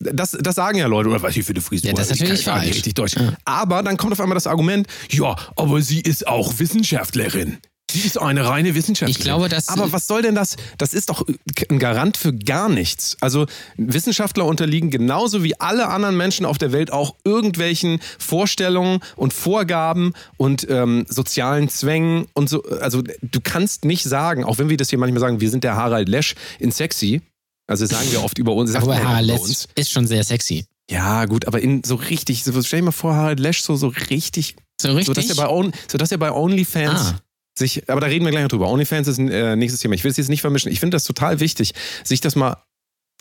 Das, 0.00 0.32
das 0.32 0.56
sagen 0.56 0.76
ja 0.76 0.86
Leute, 0.86 1.08
oder 1.08 1.22
was 1.22 1.34
sie 1.34 1.42
für 1.42 1.52
eine 1.52 1.62
Frisur 1.62 1.88
Ja, 1.88 1.94
das 1.94 2.10
ist. 2.10 2.16
Ich 2.16 2.20
natürlich 2.22 2.44
falsch. 2.44 2.68
richtig 2.68 2.94
Deutsch. 2.94 3.16
Ja. 3.16 3.34
Aber 3.44 3.82
dann 3.82 3.96
kommt 3.96 4.12
auf 4.12 4.20
einmal 4.20 4.34
das 4.34 4.46
Argument, 4.46 4.86
Ja, 5.10 5.36
aber 5.56 5.80
sie 5.80 6.00
ist 6.00 6.26
auch 6.26 6.58
Wissenschaftlerin. 6.58 7.58
Sie 7.90 8.00
ist 8.00 8.18
eine 8.20 8.44
reine 8.46 8.74
Wissenschaftlerin. 8.74 9.10
Ich 9.18 9.22
glaube, 9.24 9.48
dass- 9.48 9.68
Aber 9.68 9.92
was 9.92 10.06
soll 10.08 10.22
denn 10.22 10.34
das? 10.34 10.56
Das 10.78 10.94
ist 10.94 11.10
doch 11.10 11.24
ein 11.70 11.78
Garant 11.78 12.16
für 12.16 12.32
gar 12.32 12.68
nichts. 12.68 13.16
Also 13.20 13.46
Wissenschaftler 13.76 14.46
unterliegen 14.46 14.90
genauso 14.90 15.44
wie 15.44 15.60
alle 15.60 15.86
anderen 15.88 16.16
Menschen 16.16 16.44
auf 16.44 16.58
der 16.58 16.72
Welt 16.72 16.92
auch 16.92 17.14
irgendwelchen 17.24 18.00
Vorstellungen 18.18 18.98
und 19.16 19.32
Vorgaben 19.32 20.12
und 20.38 20.66
ähm, 20.68 21.06
sozialen 21.08 21.68
Zwängen 21.68 22.26
und 22.34 22.48
so. 22.48 22.62
Also 22.80 23.02
du 23.02 23.40
kannst 23.42 23.84
nicht 23.84 24.02
sagen, 24.04 24.42
auch 24.44 24.58
wenn 24.58 24.68
wir 24.70 24.76
das 24.76 24.90
hier 24.90 24.98
manchmal 24.98 25.20
sagen, 25.20 25.40
wir 25.40 25.50
sind 25.50 25.62
der 25.62 25.76
Harald 25.76 26.08
Lesch 26.08 26.34
in 26.58 26.72
sexy. 26.72 27.20
Also 27.66 27.86
sagen 27.86 28.10
wir 28.10 28.24
oft 28.24 28.38
über 28.38 28.54
uns. 28.54 28.72
sagt 28.72 28.82
Aber 28.84 29.02
Harald 29.02 29.26
Lesch 29.26 29.66
ist 29.76 29.90
schon 29.92 30.06
sehr 30.06 30.24
sexy. 30.24 30.66
Ja, 30.90 31.24
gut, 31.26 31.46
aber 31.46 31.60
in 31.62 31.82
so 31.84 31.94
richtig, 31.94 32.44
so, 32.44 32.60
stell 32.62 32.80
dir 32.80 32.86
mal 32.86 32.90
vor, 32.92 33.14
Harald 33.14 33.40
Lesch 33.40 33.62
so, 33.62 33.76
so 33.76 33.88
richtig, 34.10 34.56
So 34.80 34.92
richtig? 34.92 35.14
dass 35.14 35.30
er 35.30 35.36
bei, 35.36 35.48
On, 35.48 35.72
so 35.90 35.96
dass 35.96 36.10
er 36.12 36.18
bei 36.18 36.30
OnlyFans 36.32 37.00
Ah. 37.00 37.20
Sich, 37.58 37.88
aber 37.88 38.00
da 38.00 38.08
reden 38.08 38.24
wir 38.24 38.30
gleich 38.30 38.42
noch 38.42 38.50
drüber. 38.50 38.68
OnlyFans 38.68 39.08
ist 39.08 39.18
ein 39.18 39.28
äh, 39.30 39.56
nächstes 39.56 39.80
Thema. 39.80 39.94
Ich 39.94 40.04
will 40.04 40.10
es 40.10 40.16
jetzt 40.16 40.28
nicht 40.28 40.40
vermischen. 40.40 40.72
Ich 40.72 40.80
finde 40.80 40.96
das 40.96 41.04
total 41.04 41.40
wichtig, 41.40 41.72
sich 42.02 42.20
das 42.20 42.36
mal 42.36 42.56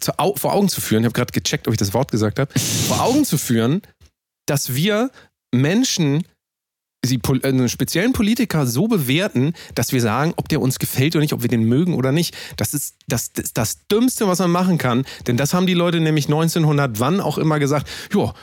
zu, 0.02 0.12
vor 0.36 0.54
Augen 0.54 0.70
zu 0.70 0.82
führen. 0.82 1.04
Ich 1.04 1.06
habe 1.06 1.14
gerade 1.14 1.32
gecheckt, 1.32 1.68
ob 1.68 1.74
ich 1.74 1.78
das 1.78 1.94
Wort 1.94 2.12
gesagt 2.12 2.40
habe. 2.40 2.52
vor 2.88 3.02
Augen 3.02 3.26
zu 3.26 3.38
führen, 3.38 3.82
dass 4.48 4.76
wir 4.76 5.12
Menschen, 5.54 6.24
Pol- 7.22 7.42
äh, 7.44 7.50
einen 7.50 7.70
speziellen 7.70 8.14
Politiker 8.14 8.66
so 8.66 8.88
bewerten, 8.88 9.54
dass 9.76 9.92
wir 9.92 10.02
sagen, 10.02 10.34
ob 10.38 10.50
der 10.50 10.62
uns 10.62 10.80
gefällt 10.80 11.16
oder 11.16 11.22
nicht, 11.22 11.34
ob 11.34 11.42
wir 11.42 11.50
den 11.50 11.64
mögen 11.64 11.94
oder 11.94 12.12
nicht. 12.12 12.36
Das 12.58 12.74
ist 12.74 12.96
das, 13.08 13.34
das, 13.34 13.54
das 13.54 13.88
Dümmste, 13.88 14.28
was 14.28 14.40
man 14.40 14.52
machen 14.52 14.78
kann. 14.78 15.06
Denn 15.28 15.38
das 15.38 15.54
haben 15.54 15.68
die 15.68 15.74
Leute 15.76 16.00
nämlich 16.00 16.26
1900 16.26 17.00
wann 17.00 17.22
auch 17.22 17.38
immer 17.38 17.60
gesagt. 17.60 17.88
Ja, 18.14 18.34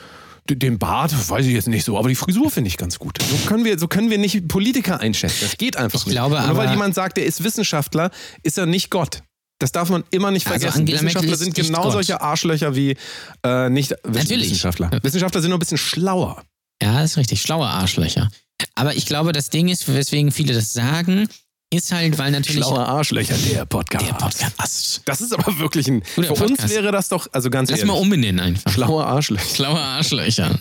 den 0.49 0.79
Bart 0.79 1.13
weiß 1.29 1.45
ich 1.45 1.53
jetzt 1.53 1.67
nicht 1.67 1.85
so, 1.85 1.97
aber 1.97 2.09
die 2.09 2.15
Frisur 2.15 2.49
finde 2.49 2.67
ich 2.67 2.77
ganz 2.77 2.99
gut. 2.99 3.17
So 3.21 3.47
können 3.47 3.63
wir, 3.63 3.77
so 3.79 3.87
können 3.87 4.09
wir 4.09 4.17
nicht 4.17 4.47
Politiker 4.47 4.99
einschätzen. 4.99 5.37
Das 5.41 5.57
geht 5.57 5.77
einfach 5.77 5.99
Ich 5.99 6.05
nicht. 6.07 6.15
glaube 6.15 6.41
nur 6.41 6.57
weil 6.57 6.69
jemand 6.69 6.95
sagt, 6.95 7.17
er 7.17 7.25
ist 7.25 7.43
Wissenschaftler, 7.43 8.11
ist 8.43 8.57
er 8.57 8.65
nicht 8.65 8.89
Gott. 8.89 9.21
Das 9.59 9.71
darf 9.71 9.89
man 9.89 10.03
immer 10.09 10.31
nicht 10.31 10.47
Also 10.47 10.59
vergessen. 10.59 10.85
Merkel 10.85 11.03
Wissenschaftler 11.05 11.35
sind 11.37 11.53
genau 11.55 11.83
Gott. 11.83 11.91
solche 11.93 12.19
Arschlöcher 12.21 12.75
wie 12.75 12.97
äh, 13.43 13.69
nicht 13.69 13.91
Natürlich. 14.03 14.45
Wissenschaftler. 14.45 14.89
Wissenschaftler 15.03 15.41
sind 15.41 15.49
nur 15.49 15.57
ein 15.57 15.59
bisschen 15.59 15.77
schlauer. 15.77 16.43
Ja, 16.81 17.01
das 17.01 17.11
ist 17.11 17.17
richtig. 17.17 17.41
Schlaue 17.43 17.67
Arschlöcher. 17.67 18.29
Aber 18.73 18.95
ich 18.95 19.05
glaube, 19.05 19.33
das 19.33 19.49
Ding 19.51 19.67
ist, 19.67 19.87
weswegen 19.93 20.31
viele 20.31 20.53
das 20.55 20.73
sagen, 20.73 21.27
ist 21.73 21.91
halt, 21.91 22.17
weil 22.17 22.31
natürlich. 22.31 22.63
Schlaue 22.63 22.85
Arschlöcher, 22.85 23.35
der 23.37 23.65
Podcast. 23.65 24.05
Der 24.05 24.13
Podcast. 24.13 25.01
Das 25.05 25.21
ist 25.21 25.33
aber 25.33 25.57
wirklich 25.59 25.87
ein. 25.87 26.03
Guter 26.15 26.35
für 26.35 26.43
uns 26.43 26.51
Podcast. 26.51 26.73
wäre 26.73 26.91
das 26.91 27.09
doch, 27.09 27.27
also 27.31 27.49
ganz 27.49 27.71
Lass 27.71 27.83
mal 27.83 27.93
ehrlich. 27.93 28.01
umbenennen 28.01 28.39
einfach. 28.39 28.71
Schlaue 28.71 29.05
Arschlöcher. 29.05 29.55
Schlaue 29.55 29.79
Arschlöcher. 29.79 30.59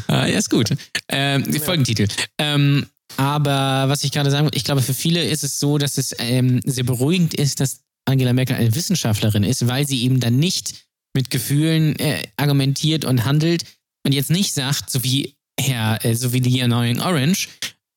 ah, 0.09 0.27
ja, 0.27 0.39
ist 0.39 0.51
gut. 0.51 0.71
Ähm, 1.09 1.45
Folgentitel. 1.61 2.09
Ähm, 2.39 2.87
aber 3.17 3.89
was 3.89 4.05
ich 4.05 4.13
gerade 4.13 4.31
sagen 4.31 4.45
wollte, 4.45 4.57
ich 4.57 4.65
glaube, 4.65 4.83
für 4.83 4.95
viele 4.95 5.23
ist 5.23 5.45
es 5.45 5.61
so, 5.61 5.79
dass 5.79 5.99
es 5.99 6.15
ähm, 6.19 6.61
sehr 6.65 6.85
beruhigend 6.85 7.35
ist, 7.35 7.61
dass 7.61 7.81
Angela 8.05 8.33
Merkel 8.33 8.57
eine 8.57 8.75
Wissenschaftlerin 8.75 9.45
ist, 9.45 9.69
weil 9.69 9.87
sie 9.87 10.03
eben 10.03 10.19
dann 10.19 10.39
nicht 10.39 10.87
mit 11.15 11.31
Gefühlen 11.31 11.97
äh, 11.99 12.23
argumentiert 12.37 13.05
und 13.05 13.25
handelt 13.25 13.65
und 14.05 14.13
jetzt 14.13 14.31
nicht 14.31 14.55
sagt, 14.55 14.91
so 14.91 15.05
wie 15.05 15.37
Herr, 15.61 16.05
äh, 16.05 16.15
so 16.15 16.33
wie 16.33 16.41
die 16.41 16.63
Annoying 16.63 17.01
Orange, 17.01 17.49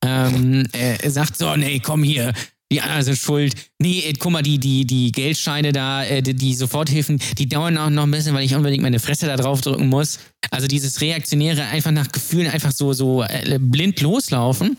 ähm, 0.06 0.66
äh, 0.72 1.10
sagt 1.10 1.36
so, 1.36 1.56
nee, 1.56 1.80
komm 1.80 2.02
hier, 2.02 2.32
die 2.70 2.80
anderen 2.80 3.02
sind 3.02 3.18
schuld. 3.18 3.54
Nee, 3.78 4.00
äh, 4.00 4.12
guck 4.18 4.32
mal, 4.32 4.42
die, 4.42 4.58
die, 4.58 4.86
die 4.86 5.12
Geldscheine 5.12 5.72
da, 5.72 6.04
äh, 6.04 6.22
die, 6.22 6.34
die 6.34 6.54
Soforthilfen, 6.54 7.20
die 7.38 7.48
dauern 7.48 7.78
auch 7.78 7.90
noch 7.90 8.04
ein 8.04 8.10
bisschen, 8.10 8.34
weil 8.34 8.44
ich 8.44 8.54
unbedingt 8.54 8.82
meine 8.82 8.98
Fresse 8.98 9.26
da 9.26 9.36
drauf 9.36 9.60
drücken 9.60 9.88
muss. 9.88 10.18
Also 10.50 10.66
dieses 10.66 11.00
Reaktionäre, 11.00 11.64
einfach 11.66 11.92
nach 11.92 12.10
Gefühlen 12.10 12.48
einfach 12.50 12.72
so, 12.72 12.92
so 12.92 13.22
äh, 13.22 13.58
blind 13.60 14.00
loslaufen, 14.00 14.76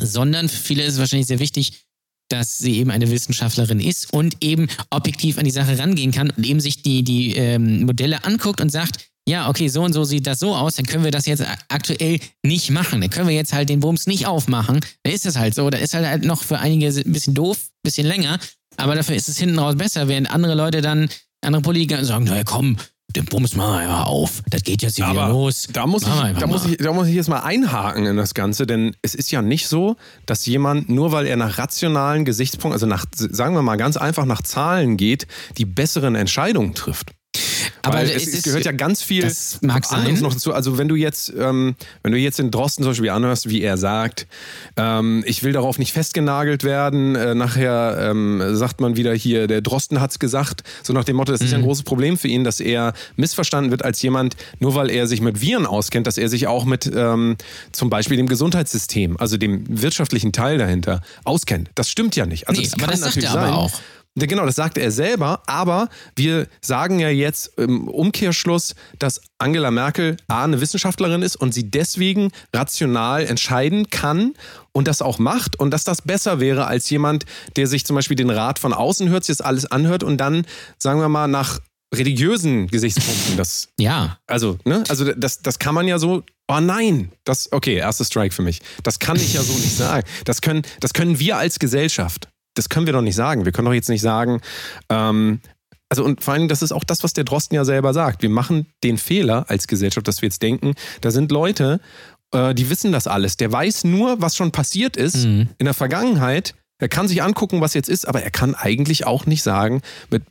sondern 0.00 0.48
für 0.48 0.62
viele 0.62 0.84
ist 0.84 0.94
es 0.94 0.98
wahrscheinlich 0.98 1.28
sehr 1.28 1.40
wichtig, 1.40 1.84
dass 2.28 2.58
sie 2.58 2.76
eben 2.76 2.90
eine 2.90 3.10
Wissenschaftlerin 3.10 3.80
ist 3.80 4.12
und 4.12 4.36
eben 4.42 4.68
objektiv 4.90 5.38
an 5.38 5.44
die 5.44 5.50
Sache 5.50 5.78
rangehen 5.78 6.12
kann 6.12 6.30
und 6.30 6.44
eben 6.44 6.60
sich 6.60 6.82
die, 6.82 7.02
die 7.02 7.34
ähm, 7.36 7.86
Modelle 7.86 8.24
anguckt 8.24 8.60
und 8.60 8.70
sagt, 8.70 9.08
ja, 9.28 9.48
okay, 9.48 9.68
so 9.68 9.82
und 9.82 9.92
so 9.92 10.04
sieht 10.04 10.26
das 10.26 10.40
so 10.40 10.54
aus, 10.54 10.76
dann 10.76 10.86
können 10.86 11.04
wir 11.04 11.10
das 11.10 11.26
jetzt 11.26 11.44
aktuell 11.68 12.18
nicht 12.42 12.70
machen. 12.70 13.00
Dann 13.00 13.10
können 13.10 13.28
wir 13.28 13.34
jetzt 13.34 13.52
halt 13.52 13.68
den 13.68 13.80
Bums 13.80 14.06
nicht 14.06 14.26
aufmachen. 14.26 14.80
Dann 15.02 15.12
ist 15.12 15.26
das 15.26 15.36
halt 15.36 15.54
so. 15.54 15.68
Da 15.68 15.78
ist 15.78 15.92
halt, 15.92 16.06
halt 16.06 16.24
noch 16.24 16.42
für 16.42 16.58
einige 16.58 16.86
ein 16.88 17.12
bisschen 17.12 17.34
doof, 17.34 17.58
ein 17.58 17.82
bisschen 17.82 18.06
länger, 18.06 18.38
aber 18.78 18.94
dafür 18.94 19.16
ist 19.16 19.28
es 19.28 19.36
hinten 19.36 19.58
raus 19.58 19.76
besser, 19.76 20.08
während 20.08 20.30
andere 20.30 20.54
Leute 20.54 20.80
dann, 20.80 21.10
andere 21.42 21.62
Politiker 21.62 22.02
sagen, 22.04 22.24
naja, 22.24 22.42
komm, 22.44 22.76
den 23.16 23.24
Bums 23.24 23.54
machen 23.54 23.72
wir 23.72 23.78
einfach 23.78 24.06
auf. 24.06 24.42
Das 24.48 24.62
geht 24.62 24.82
jetzt 24.82 24.96
hier 24.96 25.10
wieder 25.10 25.22
Aber 25.22 25.32
los. 25.32 25.68
Da 25.72 25.86
muss, 25.86 26.02
ich, 26.02 26.08
da, 26.08 26.46
muss 26.46 26.64
mal. 26.64 26.72
ich, 26.72 26.76
da 26.78 26.92
muss 26.92 27.08
ich 27.08 27.14
jetzt 27.14 27.28
mal 27.28 27.40
einhaken 27.40 28.06
in 28.06 28.16
das 28.16 28.34
Ganze, 28.34 28.66
denn 28.66 28.94
es 29.02 29.14
ist 29.14 29.30
ja 29.30 29.42
nicht 29.42 29.66
so, 29.68 29.96
dass 30.26 30.46
jemand, 30.46 30.88
nur 30.88 31.12
weil 31.12 31.26
er 31.26 31.36
nach 31.36 31.58
rationalen 31.58 32.24
Gesichtspunkten, 32.24 32.72
also 32.74 32.86
nach, 32.86 33.04
sagen 33.14 33.54
wir 33.54 33.62
mal 33.62 33.76
ganz 33.76 33.96
einfach 33.96 34.24
nach 34.24 34.42
Zahlen 34.42 34.96
geht, 34.96 35.26
die 35.58 35.64
besseren 35.64 36.14
Entscheidungen 36.14 36.74
trifft. 36.74 37.12
Aber 37.82 38.02
es 38.02 38.14
es, 38.14 38.26
ist- 38.28 38.42
gehört 38.44 38.64
ja 38.64 38.72
ganz 38.72 39.02
viel 39.02 39.22
das 39.22 39.58
mag 39.62 39.84
anderes 39.92 40.18
sein. 40.18 40.22
noch 40.22 40.32
dazu. 40.34 40.52
Also 40.52 40.78
wenn 40.78 40.88
du 40.88 40.94
jetzt, 40.96 41.32
ähm, 41.38 41.74
wenn 42.02 42.12
du 42.12 42.18
jetzt 42.18 42.38
den 42.38 42.50
Drosten 42.50 42.82
zum 42.82 42.90
Beispiel 42.92 43.10
anhörst, 43.10 43.48
wie 43.48 43.62
er 43.62 43.76
sagt, 43.76 44.26
ähm, 44.76 45.22
ich 45.26 45.42
will 45.42 45.52
darauf 45.52 45.78
nicht 45.78 45.92
festgenagelt 45.92 46.64
werden. 46.64 47.14
Äh, 47.14 47.34
nachher 47.34 48.10
ähm, 48.10 48.42
sagt 48.56 48.80
man 48.80 48.96
wieder 48.96 49.14
hier, 49.14 49.46
der 49.46 49.60
Drosten 49.60 50.00
hat's 50.00 50.18
gesagt. 50.18 50.62
So 50.82 50.92
nach 50.92 51.04
dem 51.04 51.16
Motto, 51.16 51.32
das 51.32 51.40
ist 51.40 51.48
Mhm. 51.48 51.52
ja 51.52 51.58
ein 51.58 51.64
großes 51.64 51.84
Problem 51.84 52.16
für 52.18 52.28
ihn, 52.28 52.44
dass 52.44 52.60
er 52.60 52.92
missverstanden 53.16 53.70
wird 53.70 53.84
als 53.84 54.00
jemand, 54.02 54.36
nur 54.58 54.74
weil 54.74 54.90
er 54.90 55.06
sich 55.06 55.20
mit 55.20 55.40
Viren 55.40 55.66
auskennt, 55.66 56.06
dass 56.06 56.18
er 56.18 56.28
sich 56.28 56.46
auch 56.46 56.64
mit 56.64 56.90
ähm, 56.94 57.36
zum 57.72 57.90
Beispiel 57.90 58.16
dem 58.16 58.26
Gesundheitssystem, 58.28 59.16
also 59.18 59.36
dem 59.36 59.64
wirtschaftlichen 59.68 60.32
Teil 60.32 60.58
dahinter, 60.58 61.00
auskennt. 61.24 61.70
Das 61.74 61.88
stimmt 61.90 62.16
ja 62.16 62.26
nicht. 62.26 62.48
Also 62.48 62.60
Nee, 62.60 62.66
es 62.66 62.72
aber 62.74 62.82
kann 62.82 62.90
das 62.90 63.00
sagt 63.00 63.16
natürlich 63.16 63.28
er 63.34 63.38
aber 63.40 63.46
sein, 63.48 63.54
auch. 63.54 63.80
Genau, 64.16 64.46
das 64.46 64.56
sagte 64.56 64.80
er 64.80 64.90
selber, 64.90 65.42
aber 65.46 65.88
wir 66.16 66.48
sagen 66.60 66.98
ja 66.98 67.08
jetzt 67.08 67.56
im 67.56 67.88
Umkehrschluss, 67.88 68.74
dass 68.98 69.20
Angela 69.38 69.70
Merkel 69.70 70.16
A, 70.26 70.44
eine 70.44 70.60
Wissenschaftlerin 70.60 71.22
ist 71.22 71.36
und 71.36 71.54
sie 71.54 71.70
deswegen 71.70 72.32
rational 72.52 73.26
entscheiden 73.26 73.90
kann 73.90 74.34
und 74.72 74.88
das 74.88 75.02
auch 75.02 75.18
macht 75.18 75.56
und 75.56 75.70
dass 75.70 75.84
das 75.84 76.02
besser 76.02 76.40
wäre 76.40 76.66
als 76.66 76.90
jemand, 76.90 77.26
der 77.56 77.66
sich 77.66 77.84
zum 77.84 77.94
Beispiel 77.94 78.16
den 78.16 78.30
Rat 78.30 78.58
von 78.58 78.72
außen 78.72 79.08
hört, 79.08 79.24
sich 79.24 79.36
das 79.36 79.46
alles 79.46 79.70
anhört 79.70 80.02
und 80.02 80.18
dann, 80.18 80.46
sagen 80.78 81.00
wir 81.00 81.08
mal, 81.08 81.28
nach 81.28 81.60
religiösen 81.94 82.66
Gesichtspunkten 82.68 83.36
das 83.36 83.68
Ja, 83.78 84.18
also, 84.26 84.58
ne? 84.64 84.84
Also 84.88 85.12
das, 85.12 85.40
das 85.40 85.58
kann 85.58 85.74
man 85.74 85.86
ja 85.86 85.98
so. 85.98 86.22
Oh 86.50 86.60
nein, 86.60 87.12
das 87.24 87.52
okay, 87.52 87.74
erster 87.74 88.04
Strike 88.04 88.34
für 88.34 88.42
mich. 88.42 88.60
Das 88.82 88.98
kann 88.98 89.16
ich 89.16 89.34
ja 89.34 89.42
so 89.42 89.52
nicht 89.52 89.76
sagen. 89.76 90.06
Das 90.24 90.40
können, 90.40 90.62
das 90.80 90.94
können 90.94 91.18
wir 91.18 91.36
als 91.36 91.58
Gesellschaft. 91.58 92.28
Das 92.58 92.68
können 92.68 92.86
wir 92.86 92.92
doch 92.92 93.02
nicht 93.02 93.14
sagen. 93.14 93.44
Wir 93.44 93.52
können 93.52 93.66
doch 93.66 93.72
jetzt 93.72 93.88
nicht 93.88 94.02
sagen. 94.02 94.40
Ähm, 94.88 95.40
also 95.88 96.04
und 96.04 96.22
vor 96.22 96.34
allem, 96.34 96.48
das 96.48 96.60
ist 96.62 96.72
auch 96.72 96.84
das, 96.84 97.02
was 97.04 97.12
der 97.14 97.24
Drosten 97.24 97.54
ja 97.54 97.64
selber 97.64 97.94
sagt. 97.94 98.20
Wir 98.22 98.28
machen 98.30 98.66
den 98.84 98.98
Fehler 98.98 99.46
als 99.48 99.66
Gesellschaft, 99.68 100.06
dass 100.06 100.20
wir 100.20 100.26
jetzt 100.26 100.42
denken, 100.42 100.74
da 101.00 101.10
sind 101.10 101.30
Leute, 101.32 101.80
äh, 102.32 102.54
die 102.54 102.68
wissen 102.68 102.92
das 102.92 103.06
alles. 103.06 103.36
Der 103.38 103.50
weiß 103.50 103.84
nur, 103.84 104.20
was 104.20 104.36
schon 104.36 104.50
passiert 104.52 104.96
ist 104.96 105.24
Mhm. 105.24 105.48
in 105.58 105.64
der 105.64 105.74
Vergangenheit. 105.74 106.54
Er 106.80 106.88
kann 106.88 107.08
sich 107.08 107.22
angucken, 107.22 107.60
was 107.60 107.74
jetzt 107.74 107.88
ist, 107.88 108.06
aber 108.06 108.22
er 108.22 108.30
kann 108.30 108.54
eigentlich 108.54 109.06
auch 109.06 109.24
nicht 109.26 109.42
sagen, 109.42 109.80
mit 110.10 110.22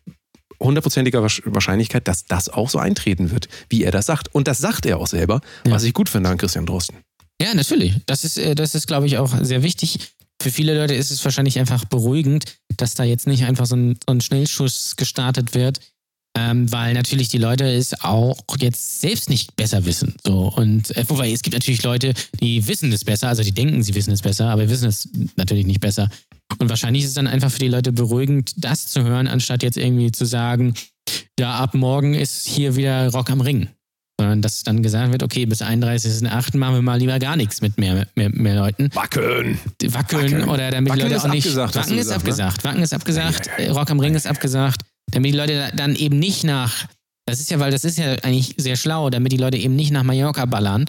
hundertprozentiger 0.60 1.20
Wahrsch- 1.22 1.42
Wahrscheinlichkeit, 1.46 2.08
dass 2.08 2.26
das 2.26 2.50
auch 2.50 2.70
so 2.70 2.80
eintreten 2.80 3.32
wird, 3.32 3.48
wie 3.70 3.84
er 3.84 3.92
das 3.92 4.06
sagt. 4.06 4.34
Und 4.34 4.48
das 4.48 4.58
sagt 4.60 4.86
er 4.86 4.98
auch 5.00 5.08
selber, 5.08 5.42
Ja. 5.66 5.72
was 5.74 5.84
ich 5.84 5.94
gut 5.94 6.10
finde 6.10 6.30
an 6.30 6.38
Christian 6.38 6.66
Drosten. 6.66 6.98
Ja, 7.42 7.54
natürlich. 7.54 7.94
Das 8.08 8.24
ist, 8.24 8.38
äh, 8.38 8.56
das 8.56 8.74
ist, 8.74 8.88
glaube 8.88 9.06
ich, 9.06 9.18
auch 9.18 9.32
sehr 9.44 9.62
wichtig. 9.62 10.14
Für 10.42 10.52
viele 10.52 10.78
Leute 10.78 10.94
ist 10.94 11.12
es 11.12 11.24
wahrscheinlich 11.24 11.60
einfach 11.60 11.86
beruhigend, 11.86 12.46
dass 12.78 12.94
da 12.94 13.04
jetzt 13.04 13.28
nicht 13.28 13.46
einfach 13.46 13.66
so 13.66 13.76
ein, 13.76 13.98
so 14.06 14.14
ein 14.14 14.22
Schnellschuss 14.22 14.96
gestartet 14.96 15.56
wird, 15.56 15.80
ähm, 16.38 16.72
weil 16.72 16.94
natürlich 16.94 17.30
die 17.30 17.40
Leute 17.40 17.66
es 17.66 18.00
auch 18.02 18.38
jetzt 18.60 19.02
selbst 19.02 19.30
nicht 19.30 19.56
besser 19.56 19.86
wissen. 19.86 20.16
So 20.24 20.54
und 20.56 20.96
äh, 20.96 21.06
wobei 21.08 21.32
es 21.32 21.42
gibt 21.42 21.56
natürlich 21.56 21.84
Leute, 21.84 22.14
die 22.40 22.68
wissen 22.68 22.92
es 22.92 23.04
besser, 23.04 23.30
also 23.30 23.42
die 23.42 23.52
denken, 23.52 23.82
sie 23.82 23.96
wissen 23.96 24.14
es 24.14 24.22
besser, 24.22 24.50
aber 24.50 24.70
wissen 24.70 24.88
es 24.88 25.10
natürlich 25.36 25.66
nicht 25.66 25.80
besser. 25.80 26.10
Und 26.60 26.70
wahrscheinlich 26.70 27.04
ist 27.04 27.10
es 27.10 27.16
dann 27.16 27.28
einfach 27.28 27.52
für 27.52 27.60
die 27.60 27.68
Leute 27.68 27.92
beruhigend, 27.92 28.54
das 28.58 28.88
zu 28.88 29.04
hören, 29.04 29.28
anstatt 29.28 29.64
jetzt 29.64 29.78
irgendwie 29.78 30.12
zu 30.12 30.26
sagen, 30.26 30.76
ja, 31.40 31.56
ab 31.56 31.74
morgen 31.74 32.14
ist 32.14 32.48
hier 32.48 32.76
wieder 32.76 33.10
Rock 33.10 33.32
am 33.32 33.42
Ring 33.42 33.70
sondern 34.20 34.42
dass 34.42 34.64
dann 34.64 34.82
gesagt 34.82 35.12
wird, 35.12 35.22
okay, 35.24 35.46
bis 35.46 35.62
31.08. 35.62 36.58
machen 36.58 36.76
wir 36.76 36.82
mal 36.82 36.98
lieber 37.00 37.20
gar 37.20 37.36
nichts 37.36 37.62
mit 37.62 37.78
mehr, 37.78 38.08
mehr, 38.16 38.30
mehr 38.30 38.56
Leuten. 38.56 38.90
Wackeln. 38.94 39.60
Wackeln, 39.84 39.94
Wackeln. 40.32 40.44
oder 40.50 40.72
damit 40.72 40.92
Wackeln 40.92 41.08
die 41.08 41.14
Leute 41.14 41.24
auch 41.28 41.32
nicht. 41.34 41.46
abgesagt, 41.46 41.76
hast 41.76 41.86
Wacken 41.90 41.98
ist 42.00 42.06
gesagt, 42.06 42.24
ne? 42.24 42.30
abgesagt, 42.32 42.64
Wacken 42.64 42.82
ist 42.84 42.94
abgesagt, 42.94 43.46
Ja, 43.48 43.54
ja, 43.60 43.66
ja. 43.68 43.72
Rock 43.74 43.92
am 43.92 44.00
Ring 44.00 44.16
ist 44.16 44.26
abgesagt, 44.28 44.82
damit 45.12 45.34
die 45.34 45.38
Leute 45.38 45.54
da- 45.56 45.72
dann 45.72 45.96
eben 45.96 46.18
nicht 46.18 46.44
nach, 46.44 46.88
das 47.28 47.40
ist 47.40 47.52
ja, 47.52 47.60
weil 47.60 47.72
das 47.72 47.84
ist 47.86 47.98
ja 48.00 48.14
eigentlich 48.24 48.56
sehr 48.58 48.76
schlau, 48.76 49.10
damit 49.10 49.32
die 49.32 49.38
Leute 49.38 49.58
eben 49.58 49.76
nicht 49.76 49.92
nach 49.92 50.04
Mallorca 50.04 50.46
ballern, 50.46 50.86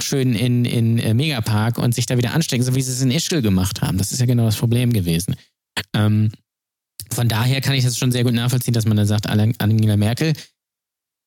schön 0.00 0.34
in, 0.36 0.64
in 0.64 0.98
äh, 1.00 1.14
Megapark 1.14 1.78
und 1.78 1.94
sich 1.96 2.06
da 2.06 2.16
wieder 2.16 2.32
anstecken, 2.32 2.64
so 2.64 2.76
wie 2.76 2.82
sie 2.82 2.92
es 2.92 3.00
in 3.02 3.10
Ischgl 3.10 3.42
gemacht 3.42 3.82
haben. 3.82 3.98
Das 3.98 4.12
ist 4.12 4.20
ja 4.20 4.26
genau 4.26 4.44
das 4.44 4.56
Problem 4.56 4.92
gewesen. 4.92 5.34
Ähm, 5.94 6.30
von 7.10 7.28
daher 7.28 7.60
kann 7.60 7.74
ich 7.74 7.82
das 7.84 7.98
schon 7.98 8.12
sehr 8.12 8.22
gut 8.22 8.34
nachvollziehen, 8.34 8.74
dass 8.74 8.86
man 8.86 8.96
dann 8.96 9.06
sagt, 9.06 9.26
Angela 9.28 9.96
Merkel, 9.96 10.34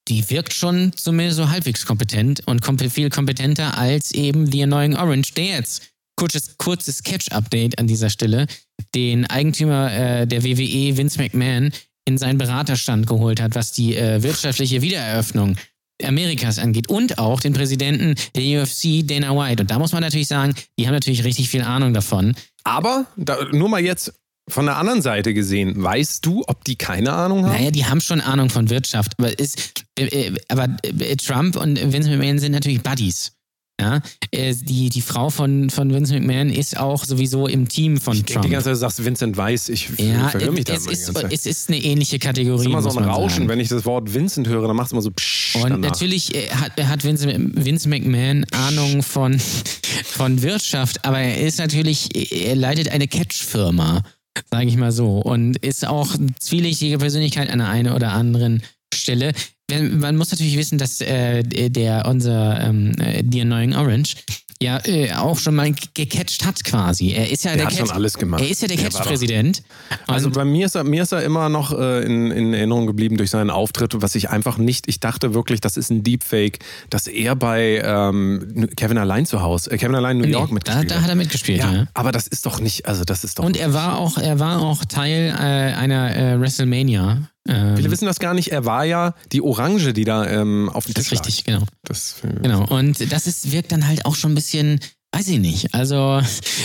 die 0.07 0.29
wirkt 0.29 0.53
schon 0.53 0.93
zumindest 0.95 1.37
so 1.37 1.49
halbwegs 1.49 1.85
kompetent 1.85 2.45
und 2.47 2.61
kom 2.61 2.77
viel 2.79 3.09
kompetenter 3.09 3.77
als 3.77 4.11
eben 4.11 4.51
The 4.51 4.63
Annoying 4.63 4.95
Orange, 4.95 5.33
der 5.35 5.45
jetzt 5.45 5.83
kurzes, 6.15 6.57
kurzes 6.57 7.03
Catch-Update 7.03 7.79
an 7.79 7.87
dieser 7.87 8.09
Stelle, 8.09 8.47
den 8.95 9.25
Eigentümer 9.25 9.91
äh, 9.91 10.27
der 10.27 10.43
WWE, 10.43 10.97
Vince 10.97 11.19
McMahon, 11.19 11.71
in 12.05 12.17
seinen 12.17 12.37
Beraterstand 12.37 13.07
geholt 13.07 13.41
hat, 13.41 13.55
was 13.55 13.71
die 13.71 13.95
äh, 13.95 14.23
wirtschaftliche 14.23 14.81
Wiedereröffnung 14.81 15.55
Amerikas 16.03 16.57
angeht 16.57 16.89
und 16.89 17.19
auch 17.19 17.39
den 17.39 17.53
Präsidenten 17.53 18.15
der 18.35 18.61
UFC, 18.61 19.05
Dana 19.05 19.35
White. 19.35 19.61
Und 19.61 19.71
da 19.71 19.77
muss 19.77 19.91
man 19.91 20.01
natürlich 20.01 20.27
sagen, 20.27 20.55
die 20.77 20.87
haben 20.87 20.93
natürlich 20.93 21.23
richtig 21.23 21.49
viel 21.49 21.61
Ahnung 21.61 21.93
davon. 21.93 22.35
Aber 22.63 23.05
da, 23.17 23.37
nur 23.51 23.69
mal 23.69 23.81
jetzt 23.81 24.13
von 24.51 24.65
der 24.65 24.77
anderen 24.77 25.01
Seite 25.01 25.33
gesehen, 25.33 25.81
weißt 25.81 26.25
du, 26.25 26.43
ob 26.47 26.63
die 26.65 26.75
keine 26.75 27.13
Ahnung 27.13 27.45
haben? 27.45 27.53
Naja, 27.53 27.71
die 27.71 27.85
haben 27.85 28.01
schon 28.01 28.21
Ahnung 28.21 28.49
von 28.49 28.69
Wirtschaft, 28.69 29.13
aber, 29.17 29.37
ist, 29.39 29.85
äh, 29.97 30.05
äh, 30.05 30.35
aber 30.49 30.67
äh, 30.83 31.15
Trump 31.15 31.55
und 31.55 31.77
Vince 31.91 32.09
McMahon 32.09 32.39
sind 32.39 32.51
natürlich 32.51 32.81
Buddies. 32.81 33.33
Ja, 33.79 33.99
äh, 34.29 34.53
die, 34.53 34.89
die 34.89 35.01
Frau 35.01 35.31
von, 35.31 35.71
von 35.71 35.91
Vince 35.91 36.13
McMahon 36.13 36.51
ist 36.51 36.77
auch 36.77 37.03
sowieso 37.03 37.47
im 37.47 37.67
Team 37.67 37.99
von 37.99 38.15
ich 38.15 38.25
Trump. 38.25 38.45
Die 38.45 38.51
ganze 38.51 38.69
Zeit 38.69 38.77
sagst 38.77 39.03
Vincent 39.03 39.35
Weiß, 39.35 39.69
ich 39.69 39.89
ja, 39.97 40.29
verhöre 40.29 40.51
mich 40.51 40.65
da 40.65 40.73
es, 40.73 40.85
ist, 40.85 41.09
es 41.31 41.45
ist 41.47 41.69
eine 41.69 41.79
ähnliche 41.79 42.19
Kategorie. 42.19 42.59
Es 42.59 42.61
ist 42.61 42.67
immer 42.67 42.81
so 42.83 42.95
ein 42.95 43.05
Rauschen, 43.05 43.29
sagen. 43.29 43.49
wenn 43.49 43.59
ich 43.59 43.69
das 43.69 43.83
Wort 43.85 44.13
Vincent 44.13 44.47
höre, 44.47 44.67
dann 44.67 44.75
macht 44.75 44.87
es 44.87 44.91
immer 44.91 45.01
so 45.01 45.09
psch 45.09 45.55
Und 45.55 45.71
danach. 45.71 45.89
natürlich 45.89 46.31
hat, 46.53 46.79
hat 46.79 47.03
Vince, 47.03 47.27
Vince 47.27 47.89
McMahon 47.89 48.45
Ahnung 48.51 49.01
von, 49.01 49.39
von 50.05 50.43
Wirtschaft, 50.43 51.03
aber 51.03 51.19
er 51.19 51.47
ist 51.47 51.57
natürlich, 51.57 52.09
er 52.31 52.55
leitet 52.55 52.89
eine 52.89 53.07
Catch-Firma, 53.07 54.03
sage 54.49 54.67
ich 54.67 54.77
mal 54.77 54.91
so, 54.91 55.19
und 55.19 55.57
ist 55.57 55.85
auch 55.85 56.15
zwielichtige 56.39 56.97
Persönlichkeit 56.97 57.49
an 57.49 57.59
der 57.59 57.69
einen 57.69 57.93
oder 57.93 58.11
anderen 58.11 58.61
Stelle. 58.93 59.33
Man 59.69 60.17
muss 60.17 60.31
natürlich 60.31 60.57
wissen, 60.57 60.77
dass 60.77 60.99
äh, 61.01 61.43
der 61.69 62.05
unser 62.05 62.59
ähm, 62.61 62.91
äh, 62.99 63.23
The 63.29 63.41
Annoying 63.41 63.75
Orange 63.75 64.15
ja 64.61 64.79
äh, 64.85 65.11
auch 65.13 65.39
schon 65.39 65.55
mal 65.55 65.73
gecatcht 65.93 66.45
hat 66.45 66.63
quasi. 66.63 67.11
Er 67.11 67.29
ist 67.29 67.43
ja 67.43 67.51
Der 67.51 67.57
der, 67.57 67.65
hat 67.65 67.73
Catch, 67.73 67.87
schon 67.87 67.95
alles 67.95 68.13
gemacht. 68.17 68.41
Er 68.41 68.49
ist 68.49 68.61
ja 68.61 68.67
der 68.67 68.77
Catch-Präsident. 68.77 69.63
Also 70.07 70.29
bei 70.29 70.45
mir 70.45 70.67
ist 70.67 70.75
er, 70.75 70.83
mir 70.83 71.03
ist 71.03 71.11
er 71.11 71.23
immer 71.23 71.49
noch 71.49 71.77
äh, 71.77 72.03
in, 72.03 72.31
in 72.31 72.53
Erinnerung 72.53 72.87
geblieben 72.87 73.17
durch 73.17 73.31
seinen 73.31 73.49
Auftritt, 73.49 74.01
was 74.01 74.15
ich 74.15 74.29
einfach 74.29 74.57
nicht, 74.57 74.87
ich 74.87 74.99
dachte 74.99 75.33
wirklich, 75.33 75.61
das 75.61 75.77
ist 75.77 75.89
ein 75.89 76.03
Deepfake, 76.03 76.59
dass 76.89 77.07
er 77.07 77.35
bei 77.35 77.81
ähm, 77.83 78.69
Kevin 78.75 78.97
allein 78.97 79.25
zu 79.25 79.41
Hause, 79.41 79.71
äh, 79.71 79.77
Kevin 79.77 79.95
allein 79.95 80.17
New 80.17 80.27
York 80.27 80.51
nee, 80.51 80.59
da, 80.63 80.75
mitgespielt 80.75 80.91
da 80.91 81.01
hat 81.01 81.09
er 81.09 81.15
mitgespielt, 81.15 81.59
ja. 81.59 81.73
ja, 81.73 81.87
aber 81.93 82.11
das 82.11 82.27
ist 82.27 82.45
doch 82.45 82.59
nicht, 82.59 82.85
also 82.85 83.03
das 83.03 83.23
ist 83.23 83.39
doch. 83.39 83.43
Und 83.43 83.57
er 83.57 83.73
war 83.73 83.97
auch, 83.97 84.17
er 84.17 84.39
war 84.39 84.61
auch 84.61 84.85
Teil 84.85 85.33
äh, 85.35 85.73
einer 85.73 86.15
äh, 86.15 86.39
WrestleMania. 86.39 87.29
Ähm, 87.47 87.75
Viele 87.75 87.89
wissen 87.89 88.05
das 88.05 88.19
gar 88.19 88.33
nicht, 88.33 88.51
er 88.51 88.65
war 88.65 88.85
ja 88.85 89.15
die 89.31 89.41
Orange, 89.41 89.93
die 89.93 90.03
da 90.03 90.27
ähm, 90.27 90.69
auf 90.69 90.85
dem 90.85 90.93
das 90.93 91.05
ist 91.05 91.09
Tisch 91.09 91.19
richtig, 91.19 91.43
genau. 91.43 91.63
Das, 91.83 92.15
Genau. 92.21 92.65
Und 92.67 93.11
das 93.11 93.27
ist, 93.27 93.51
wirkt 93.51 93.71
dann 93.71 93.87
halt 93.87 94.05
auch 94.05 94.15
schon 94.15 94.33
ein 94.33 94.35
bisschen, 94.35 94.79
weiß 95.11 95.27
ich 95.27 95.39
nicht. 95.39 95.73
Also, 95.73 96.21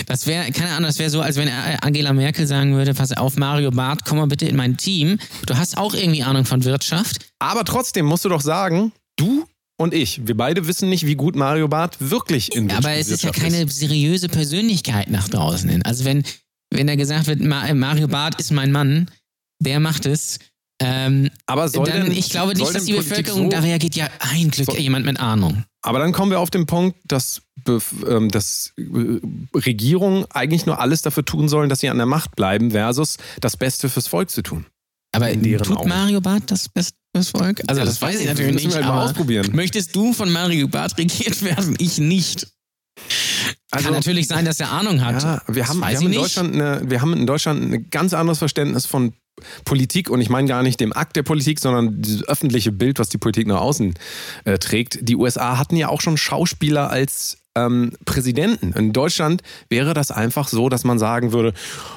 das 0.07 0.27
wäre, 0.27 0.51
keine 0.53 0.71
Ahnung, 0.71 0.85
das 0.89 0.99
wäre 0.99 1.11
so, 1.11 1.23
als 1.23 1.37
wenn 1.37 1.49
äh, 1.49 1.79
Angela 1.81 2.13
Merkel 2.13 2.47
sagen 2.47 2.75
würde: 2.75 2.93
Pass 2.93 3.13
auf, 3.13 3.37
Mario 3.37 3.71
Barth, 3.71 4.05
komm 4.05 4.19
mal 4.19 4.27
bitte 4.27 4.47
in 4.47 4.57
mein 4.57 4.77
Team. 4.77 5.19
Du 5.47 5.57
hast 5.57 5.79
auch 5.79 5.95
irgendwie 5.95 6.23
Ahnung 6.23 6.45
von 6.45 6.65
Wirtschaft. 6.65 7.31
Aber 7.39 7.65
trotzdem 7.65 8.05
musst 8.05 8.25
du 8.25 8.29
doch 8.29 8.43
sagen, 8.43 8.93
du 9.17 9.47
und 9.79 9.95
ich, 9.95 10.27
wir 10.27 10.37
beide 10.37 10.67
wissen 10.67 10.89
nicht, 10.89 11.07
wie 11.07 11.17
gut 11.17 11.37
Mario 11.37 11.69
Barth 11.69 11.97
wirklich 12.01 12.55
in 12.55 12.71
Aber 12.71 12.93
es 12.93 13.09
ist 13.09 13.23
ja 13.23 13.29
Wirtschaft 13.29 13.55
keine 13.55 13.69
seriöse 13.71 14.29
Persönlichkeit 14.29 15.11
nach 15.11 15.29
draußen 15.29 15.69
hin. 15.69 15.83
Also, 15.83 16.05
wenn, 16.05 16.23
wenn 16.71 16.87
da 16.87 16.97
gesagt 16.97 17.27
wird, 17.29 17.41
Ma 17.41 17.73
Mario 17.73 18.09
Barth 18.09 18.39
ist 18.41 18.53
mein 18.53 18.73
Mann, 18.73 19.11
der 19.59 19.81
macht 19.81 20.05
es. 20.05 20.39
Ähm, 20.79 21.31
Aber 21.47 21.69
soll 21.69 21.87
dann, 21.87 22.05
denn, 22.05 22.13
ich 22.13 22.29
glaube 22.29 22.53
nicht, 22.55 22.75
dass 22.75 22.85
die 22.85 22.93
Politik 22.93 23.09
Bevölkerung 23.17 23.45
so, 23.45 23.49
da 23.51 23.61
reagiert, 23.61 23.95
ja, 23.97 24.09
ein 24.19 24.51
Glück, 24.51 24.67
So- 24.67 24.77
jemand 24.77 25.07
mit 25.07 25.19
Ahnung. 25.19 25.65
Aber 25.83 26.01
dann 26.01 26.13
kommen 26.13 26.31
wir 26.33 26.41
auf 26.41 26.51
den 26.51 26.67
Punkt, 26.67 26.99
dass, 27.05 27.43
ähm, 28.07 28.29
dass 28.31 28.73
äh, 28.77 29.21
Regierungen 29.57 30.27
eigentlich 30.31 30.67
nur 30.67 30.81
alles 30.81 31.01
dafür 31.03 31.25
tun 31.25 31.49
sollen, 31.49 31.69
dass 31.71 31.81
sie 31.81 31.89
an 31.89 31.97
der 31.97 32.07
Macht 32.07 32.37
bleiben, 32.37 32.73
versus 32.73 33.17
das 33.41 33.57
Beste 33.57 33.89
fürs 33.89 34.07
Volk 34.09 34.29
zu 34.31 34.43
tun. 34.43 34.67
Aber 35.15 35.33
tut 35.33 35.79
Augen. 35.79 35.89
Mario 35.89 36.21
Barth 36.21 36.51
das 36.51 36.69
Beste 36.69 36.95
fürs 37.15 37.31
Volk? 37.31 37.63
Also, 37.69 37.81
Ja, 37.81 37.85
das, 37.87 37.95
das 37.95 38.03
weiß 38.03 38.17
ich 38.17 38.23
ich, 38.23 38.27
natürlich 38.27 38.65
nicht. 38.67 38.75
halt 38.75 38.85
aber 38.85 39.05
ausprobieren. 39.05 39.49
Möchtest 39.55 39.95
du 39.97 40.13
von 40.13 40.31
Mario 40.31 40.69
Barth 40.69 40.99
regiert 40.99 41.41
werden? 41.43 41.75
Ich 41.79 41.97
nicht. 41.99 42.49
Kann 43.71 43.93
natürlich 43.93 44.27
sein, 44.29 44.45
dass 44.45 44.61
er 44.61 44.73
Ahnung 44.73 45.05
hat. 45.05 45.15
Also 45.15 45.27
Ja, 45.29 45.43
wir 45.49 45.69
haben, 45.69 45.81
wir, 45.81 45.87
haben 45.87 46.03
in 46.05 46.11
nicht. 46.11 46.21
Deutschland 46.21 46.55
eine, 46.55 46.83
wir 46.91 47.01
haben 47.01 47.13
in 47.15 47.27
Deutschland 47.27 47.63
ein 47.73 47.91
ganz 47.91 48.13
anderes 48.13 48.39
Verständnis 48.39 48.87
von 48.87 49.13
Politik 49.65 50.09
und 50.11 50.21
ich 50.21 50.29
meine 50.31 50.49
gar 50.49 50.63
nicht 50.63 50.81
dem 50.81 50.93
Akt 50.93 51.17
der 51.17 51.23
Politik, 51.23 51.61
sondern 51.61 52.01
dieses 52.01 52.27
öffentliche 52.29 52.73
Bild, 52.73 52.99
was 52.99 53.09
die 53.09 53.19
Politik 53.19 53.47
nach 53.47 53.61
außen 53.61 53.95
äh, 54.45 54.59
trägt. 54.59 54.99
Die 55.09 55.17
USA 55.17 55.59
hatten 55.59 55.77
ja 55.77 55.89
auch 55.89 56.01
schon 56.01 56.17
Schauspieler 56.17 56.91
als 56.91 57.39
ähm, 57.55 57.93
Präsidenten. 58.05 58.73
In 58.73 58.93
Deutschland 58.93 59.43
wäre 59.71 59.95
das 59.95 60.11
einfach 60.11 60.49
so, 60.49 60.69
dass 60.69 60.85
man 60.85 60.99
sagen 60.99 61.33
würde, 61.33 61.55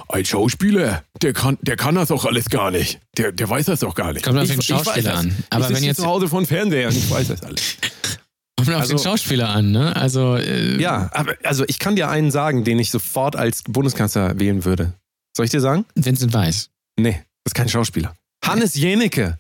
ein 0.07 0.23
Schauspieler, 0.25 1.03
der 1.21 1.33
kann, 1.33 1.57
der 1.61 1.75
kann 1.75 1.95
das 1.95 2.09
doch 2.09 2.25
alles 2.25 2.49
gar 2.49 2.71
nicht. 2.71 2.99
Der, 3.17 3.31
der 3.31 3.49
weiß 3.49 3.65
das 3.65 3.81
doch 3.81 3.95
gar 3.95 4.13
nicht. 4.13 4.23
Kommt 4.23 4.37
auf 4.37 4.43
Ich- 4.45 4.49
den 4.51 4.59
weiß 4.59 4.65
Schauspieler 4.65 5.15
an. 5.17 5.35
Aber 5.49 5.69
ich 5.69 5.75
wenn 5.75 5.83
jetzt- 5.83 5.97
zu 5.97 6.05
Hause 6.05 6.27
von 6.29 6.45
Fernseher 6.45 6.87
und 6.89 6.95
ich 6.97 7.09
weiß 7.09 7.27
das 7.29 7.43
alles. 7.43 7.77
Kommt 8.57 8.69
auf 8.73 8.81
Also- 8.81 8.95
den 8.95 9.03
Schauspieler 9.03 9.49
an, 9.49 9.71
ne? 9.71 9.95
Also, 9.95 10.35
äh, 10.35 10.79
Ja, 10.81 11.09
aber 11.13 11.35
also 11.43 11.63
ich 11.67 11.79
kann 11.79 11.95
dir 11.95 12.09
einen 12.09 12.31
sagen, 12.31 12.63
den 12.65 12.79
ich 12.79 12.91
sofort 12.91 13.35
als 13.37 13.63
Bundeskanzler 13.63 14.39
wählen 14.39 14.65
würde. 14.65 14.93
Soll 15.35 15.45
ich 15.45 15.51
dir 15.51 15.61
sagen? 15.61 15.85
Vincent 15.95 16.33
Weiss. 16.33 16.69
Nee, 16.97 17.21
das 17.43 17.51
ist 17.51 17.55
kein 17.55 17.69
Schauspieler. 17.69 18.15
Hannes 18.43 18.75
Jenecke. 18.75 19.37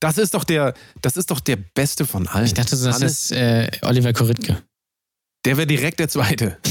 Das 0.00 0.18
ist 0.18 0.34
doch 0.34 0.44
der, 0.44 0.74
das 1.00 1.16
ist 1.16 1.30
doch 1.30 1.40
der 1.40 1.56
Beste 1.56 2.06
von 2.06 2.26
allen. 2.26 2.46
Ich 2.46 2.54
dachte, 2.54 2.70
das 2.76 2.96
Hannes, 2.96 3.30
ist 3.30 3.32
äh, 3.32 3.70
Oliver 3.82 4.12
Koritke. 4.12 4.62
der 5.44 5.56
wäre 5.56 5.66
direkt 5.66 6.00
der 6.00 6.08
Zweite. 6.08 6.58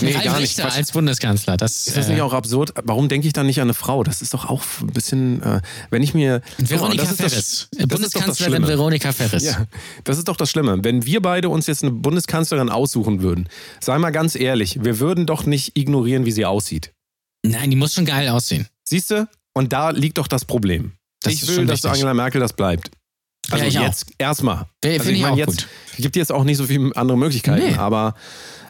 Nee, 0.00 0.12
Ralf 0.12 0.24
gar 0.24 0.40
nicht. 0.40 0.50
Richter 0.58 0.72
als 0.72 0.92
Bundeskanzler. 0.92 1.56
Das, 1.56 1.88
Ist 1.88 1.96
das 1.96 2.06
äh, 2.08 2.12
nicht 2.12 2.22
auch 2.22 2.32
absurd? 2.32 2.72
Warum 2.84 3.08
denke 3.08 3.26
ich 3.26 3.32
dann 3.32 3.46
nicht 3.46 3.58
an 3.58 3.66
eine 3.66 3.74
Frau? 3.74 4.04
Das 4.04 4.22
ist 4.22 4.34
doch 4.34 4.48
auch 4.48 4.62
ein 4.80 4.88
bisschen, 4.92 5.42
äh, 5.42 5.60
wenn 5.90 6.02
ich 6.04 6.14
mir. 6.14 6.40
Veronika 6.58 7.04
das- 7.04 7.16
Ferris. 7.16 7.68
das 7.72 7.78
das 7.78 7.88
Bundeskanzlerin. 7.88 8.66
Veronika 8.66 9.12
Ferris. 9.12 9.42
Ja, 9.42 9.66
das 10.04 10.18
ist 10.18 10.28
doch 10.28 10.36
das 10.36 10.50
Schlimme. 10.50 10.78
Wenn 10.82 11.04
wir 11.04 11.20
beide 11.20 11.48
uns 11.48 11.66
jetzt 11.66 11.82
eine 11.82 11.92
Bundeskanzlerin 11.92 12.68
aussuchen 12.70 13.22
würden, 13.22 13.48
sei 13.80 13.98
mal 13.98 14.10
ganz 14.10 14.36
ehrlich, 14.36 14.84
wir 14.84 15.00
würden 15.00 15.26
doch 15.26 15.46
nicht 15.46 15.76
ignorieren, 15.76 16.24
wie 16.26 16.32
sie 16.32 16.44
aussieht. 16.46 16.92
Nein, 17.44 17.70
die 17.70 17.76
muss 17.76 17.94
schon 17.94 18.04
geil 18.04 18.28
aussehen. 18.28 18.68
Siehst 18.84 19.10
du? 19.10 19.28
Und 19.58 19.72
da 19.72 19.90
liegt 19.90 20.18
doch 20.18 20.28
das 20.28 20.44
Problem. 20.44 20.92
Das 21.22 21.32
ich 21.32 21.48
will, 21.48 21.66
dass. 21.66 21.84
Angela 21.84 22.14
Merkel 22.14 22.40
das 22.40 22.52
bleibt. 22.52 22.90
Also 23.50 23.64
Ja, 23.64 23.86
jetzt 23.86 24.06
erstmal. 24.18 24.66
Also 24.84 25.10
ich 25.10 25.20
meine, 25.20 25.32
auch 25.34 25.36
jetzt 25.36 25.66
gut. 25.96 26.02
gibt 26.02 26.16
jetzt 26.16 26.30
auch 26.30 26.44
nicht 26.44 26.58
so 26.58 26.64
viele 26.66 26.94
andere 26.96 27.18
Möglichkeiten, 27.18 27.66
Nee. 27.72 27.74
aber 27.74 28.14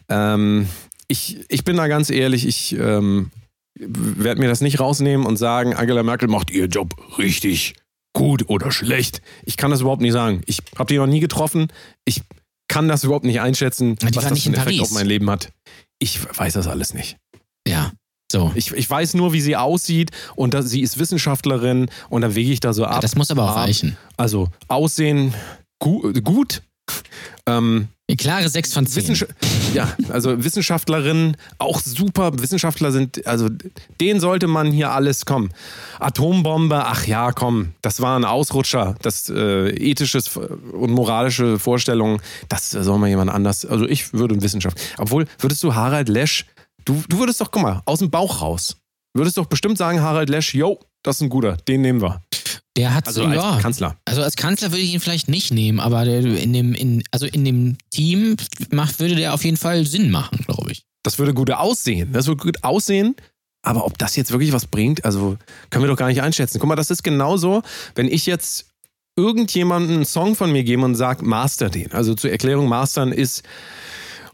ähm, 0.09 0.69
ich, 1.09 1.45
ich 1.49 1.65
bin 1.65 1.77
da 1.77 1.89
ganz 1.89 2.11
ehrlich, 2.11 2.47
ich 2.47 2.73
ähm, 2.79 3.31
werde 3.75 4.41
mir 4.41 4.49
das 4.49 4.61
nicht 4.63 4.81
rausnehmen 4.81 5.27
und 5.27 5.37
sagen, 5.37 5.75
Angela 5.75 6.03
Merkel 6.03 6.29
macht 6.29 6.51
ihr 6.51 6.67
Job 6.67 6.95
richtig 7.19 7.75
gut 8.15 8.49
oder 8.49 8.71
schlecht. 8.73 9.21
Ich 9.45 9.57
kann 9.57 9.71
das 9.71 9.81
überhaupt 9.83 10.01
nicht 10.03 10.13
sagen. 10.13 10.41
Ich 10.47 10.61
habe 10.77 10.93
die 10.93 10.97
noch 10.99 11.07
nie 11.07 11.21
getroffen. 11.21 11.69
Ich 12.07 12.23
kann 12.69 12.89
das 12.89 13.05
überhaupt 13.05 13.25
nicht 13.27 13.41
einschätzen, 13.41 13.97
Die 13.97 14.07
was 14.07 14.13
das 14.15 14.25
für 14.25 14.47
einen 14.47 14.55
in 14.55 14.61
Effekt 14.61 14.81
auf 14.81 14.91
mein 14.93 15.07
Leben 15.07 15.29
hat. 15.29 15.53
Ich 15.99 16.19
weiß 16.39 16.55
das 16.55 16.67
alles 16.67 16.95
nicht. 16.95 17.17
Ja. 17.67 17.93
So. 18.31 18.53
Ich, 18.55 18.73
ich 18.73 18.89
weiß 18.89 19.15
nur, 19.15 19.33
wie 19.33 19.41
sie 19.41 19.57
aussieht 19.57 20.11
und 20.37 20.53
dass 20.53 20.69
sie 20.69 20.83
ist 20.83 20.99
Wissenschaftlerin 20.99 21.89
und 22.11 22.21
dann 22.21 22.35
wege 22.35 22.53
ich 22.53 22.61
da 22.61 22.73
so 22.75 22.85
ab. 22.85 23.01
das 23.01 23.17
muss 23.17 23.31
aber 23.31 23.45
auch 23.45 23.57
ab. 23.57 23.67
reichen. 23.69 23.97
Also 24.17 24.49
Aussehen 24.69 25.33
gu 25.79 26.13
gut. 26.23 26.63
Ähm, 27.47 27.89
Eine 28.09 28.17
klare 28.17 28.49
6 28.49 28.73
von 28.75 28.87
10. 28.87 29.03
Wissenscha 29.03 29.27
ja, 29.75 29.95
also 30.11 30.43
Wissenschaftlerinnen 30.43 31.37
auch 31.59 31.81
super. 31.81 32.33
Wissenschaftler 32.39 32.93
sind, 32.93 33.27
also 33.27 33.49
denen 34.01 34.21
sollte 34.21 34.47
man 34.47 34.73
hier 34.73 34.93
alles 34.93 35.27
kommen. 35.27 35.51
Atombombe, 35.99 36.85
ach 36.87 37.07
ja, 37.07 37.33
komm, 37.33 37.73
das 37.83 38.01
war 38.01 38.19
ein 38.19 38.25
Ausrutscher. 38.25 38.95
Das 39.03 39.29
äh, 39.29 39.69
ethisches 39.71 40.37
und 40.37 40.91
moralische 40.91 41.59
Vorstellungen, 41.59 42.21
das 42.49 42.71
soll 42.71 42.99
mal 42.99 43.09
jemand 43.09 43.31
anders. 43.31 43.65
Also 43.67 43.87
ich 43.87 44.13
würde 44.13 44.41
Wissenschaft. 44.41 44.79
Obwohl, 44.97 45.27
würdest 45.39 45.63
du 45.63 45.75
Harald 45.75 46.09
Lesch, 46.09 46.47
du, 46.89 47.03
du 47.09 47.19
würdest 47.19 47.41
doch, 47.41 47.51
guck 47.51 47.63
mal, 47.63 47.83
aus 47.85 47.99
dem 48.01 48.11
Bauch 48.11 48.41
raus, 48.43 48.77
würdest 49.15 49.37
doch 49.39 49.47
bestimmt 49.47 49.79
sagen, 49.79 50.01
Harald 50.01 50.29
Lesch, 50.31 50.55
yo, 50.55 50.81
das 51.03 51.17
ist 51.17 51.23
ein 51.23 51.29
guter, 51.29 51.57
den 51.57 51.83
nehmen 51.83 52.01
wir. 52.01 52.23
Der 52.77 52.95
hat 52.95 53.07
Also 53.09 53.23
so, 53.23 53.27
als 53.29 53.37
ja. 53.43 53.59
Kanzler. 53.61 53.97
Also 54.05 54.23
als 54.23 54.37
Kanzler 54.37 54.71
würde 54.71 54.83
ich 54.83 54.93
ihn 54.95 55.01
vielleicht 55.01 55.29
nicht 55.29 55.53
nehmen, 55.53 55.81
aber 55.81 56.05
der- 56.05 56.21
in 56.25 56.53
dem, 56.53 56.75
in, 56.75 57.03
also 57.11 57.27
in 57.27 57.45
dem 57.45 57.77
Team 57.91 58.37
macht, 58.71 59.01
würde 59.01 59.17
der 59.17 59.35
auf 59.35 59.45
jeden 59.45 59.57
Fall 59.57 59.85
Sinn 59.85 60.11
machen, 60.11 60.45
glaube 60.47 60.71
ich. 60.73 60.83
Das 61.03 61.19
würde 61.19 61.35
gut 61.35 61.51
aussehen. 61.51 62.13
Das 62.13 62.27
würde 62.27 62.43
gut 62.43 62.63
aussehen. 62.65 63.17
Aber 63.63 63.85
ob 63.85 63.99
das 63.99 64.15
jetzt 64.15 64.31
wirklich 64.31 64.53
was 64.53 64.67
bringt, 64.67 65.05
also 65.05 65.37
können 65.71 65.83
wir 65.85 65.89
doch 65.89 65.97
gar 65.97 66.07
nicht 66.07 66.23
einschätzen. 66.23 66.61
Guck 66.61 66.69
mal, 66.69 66.77
das 66.77 66.91
ist 66.91 67.03
genauso, 67.03 67.63
wenn 67.97 68.07
ich 68.07 68.27
jetzt 68.27 68.67
irgendjemandem 69.17 69.97
einen 69.97 70.05
Song 70.05 70.37
von 70.37 70.53
mir 70.53 70.63
gebe 70.63 70.85
und 70.85 70.95
sage, 70.95 71.25
master 71.25 71.71
den. 71.71 71.91
Also 71.93 72.15
zur 72.15 72.31
Erklärung, 72.31 72.69
mastern 72.69 73.11
ist, 73.11 73.43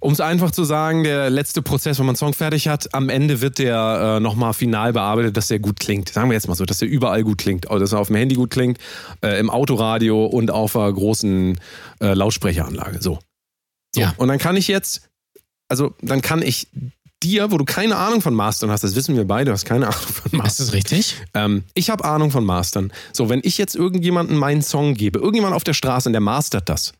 um 0.04 0.12
es 0.12 0.20
einfach 0.20 0.50
zu 0.50 0.64
sagen, 0.64 1.02
der 1.02 1.30
letzte 1.30 1.62
Prozess, 1.62 1.98
wenn 1.98 2.06
man 2.06 2.12
einen 2.12 2.18
Song 2.18 2.34
fertig 2.34 2.68
hat, 2.68 2.92
am 2.94 3.08
Ende 3.08 3.40
wird 3.40 3.58
der 3.58 4.16
äh, 4.16 4.20
nochmal 4.20 4.52
final 4.52 4.92
bearbeitet, 4.92 5.36
dass 5.36 5.48
der 5.48 5.58
gut 5.58 5.80
klingt. 5.80 6.10
Sagen 6.10 6.28
wir 6.28 6.34
jetzt 6.34 6.46
mal 6.46 6.54
so, 6.54 6.64
dass 6.64 6.78
der 6.78 6.88
überall 6.88 7.24
gut 7.24 7.38
klingt. 7.38 7.70
Also, 7.70 7.80
dass 7.80 7.92
er 7.92 8.00
auf 8.00 8.08
dem 8.08 8.16
Handy 8.16 8.34
gut 8.34 8.50
klingt, 8.50 8.78
äh, 9.22 9.38
im 9.40 9.50
Autoradio 9.50 10.26
und 10.26 10.50
auf 10.50 10.76
einer 10.76 10.92
großen 10.92 11.58
äh, 12.00 12.14
Lautsprecheranlage. 12.14 13.00
So. 13.00 13.18
so. 13.94 14.00
Ja. 14.00 14.14
Und 14.18 14.28
dann 14.28 14.38
kann 14.38 14.56
ich 14.56 14.68
jetzt 14.68 15.08
also 15.68 15.94
dann 16.02 16.22
kann 16.22 16.42
ich 16.42 16.68
dir, 17.22 17.50
wo 17.50 17.58
du 17.58 17.64
keine 17.64 17.96
Ahnung 17.96 18.20
von 18.20 18.34
Mastern 18.34 18.70
hast, 18.70 18.84
das 18.84 18.94
wissen 18.94 19.16
wir 19.16 19.26
beide, 19.26 19.46
du 19.46 19.52
hast 19.52 19.64
keine 19.64 19.86
Ahnung 19.86 20.00
von 20.00 20.26
Ist 20.26 20.32
Mastern. 20.34 20.66
das 20.66 20.74
richtig? 20.74 21.16
Ähm, 21.32 21.64
ich 21.74 21.90
habe 21.90 22.04
Ahnung 22.04 22.30
von 22.30 22.44
Mastern. 22.44 22.92
So, 23.12 23.28
wenn 23.28 23.40
ich 23.42 23.56
jetzt 23.56 23.74
irgendjemandem 23.74 24.36
meinen 24.36 24.62
Song 24.62 24.94
gebe, 24.94 25.18
irgendjemand 25.18 25.54
auf 25.54 25.64
der 25.64 25.72
Straße 25.72 26.08
und 26.08 26.12
der 26.12 26.20
mastert 26.20 26.68
das, 26.68 26.92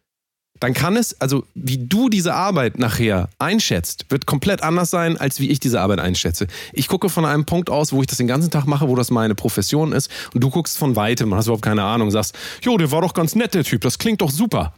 dann 0.61 0.73
kann 0.73 0.97
es, 0.97 1.21
also 1.21 1.45
wie 1.55 1.79
du 1.79 2.09
diese 2.09 2.35
Arbeit 2.35 2.79
nachher 2.79 3.29
einschätzt, 3.39 4.07
wird 4.09 4.27
komplett 4.27 4.63
anders 4.63 4.91
sein, 4.91 5.17
als 5.17 5.41
wie 5.41 5.51
ich 5.51 5.61
diese 5.61 5.81
Arbeit 5.81 5.99
einschätze. 5.99 6.47
Ich 6.73 6.89
gucke 6.89 7.09
von 7.09 7.25
einem 7.25 7.45
Punkt 7.45 7.71
aus, 7.71 7.93
wo 7.93 8.01
ich 8.01 8.07
das 8.07 8.19
den 8.19 8.29
ganzen 8.29 8.51
Tag 8.51 8.67
mache, 8.67 8.89
wo 8.89 8.97
das 8.97 9.11
meine 9.11 9.35
Profession 9.35 9.93
ist, 9.93 10.11
und 10.33 10.43
du 10.43 10.51
guckst 10.51 10.79
von 10.79 10.97
weitem, 10.97 11.35
hast 11.35 11.47
überhaupt 11.47 11.65
keine 11.65 11.83
Ahnung, 11.83 12.11
sagst, 12.11 12.37
jo, 12.63 12.79
der 12.79 12.91
war 12.91 13.03
doch 13.03 13.15
ganz 13.15 13.35
nett, 13.35 13.55
der 13.55 13.65
Typ, 13.65 13.83
das 13.83 13.99
klingt 13.99 14.21
doch 14.21 14.31
super. 14.31 14.75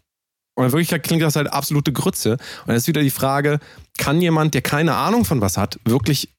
Und 0.56 0.64
in 0.64 0.72
Wirklichkeit 0.72 1.02
klingt 1.02 1.22
das 1.22 1.36
halt 1.36 1.52
absolute 1.52 1.92
Grütze. 1.92 2.32
Und 2.32 2.68
dann 2.68 2.76
ist 2.76 2.88
wieder 2.88 3.02
die 3.02 3.10
Frage, 3.10 3.60
kann 3.98 4.22
jemand, 4.22 4.54
der 4.54 4.62
keine 4.62 4.94
Ahnung 4.94 5.26
von 5.26 5.42
was 5.42 5.58
hat, 5.58 5.78
wirklich 5.84 6.30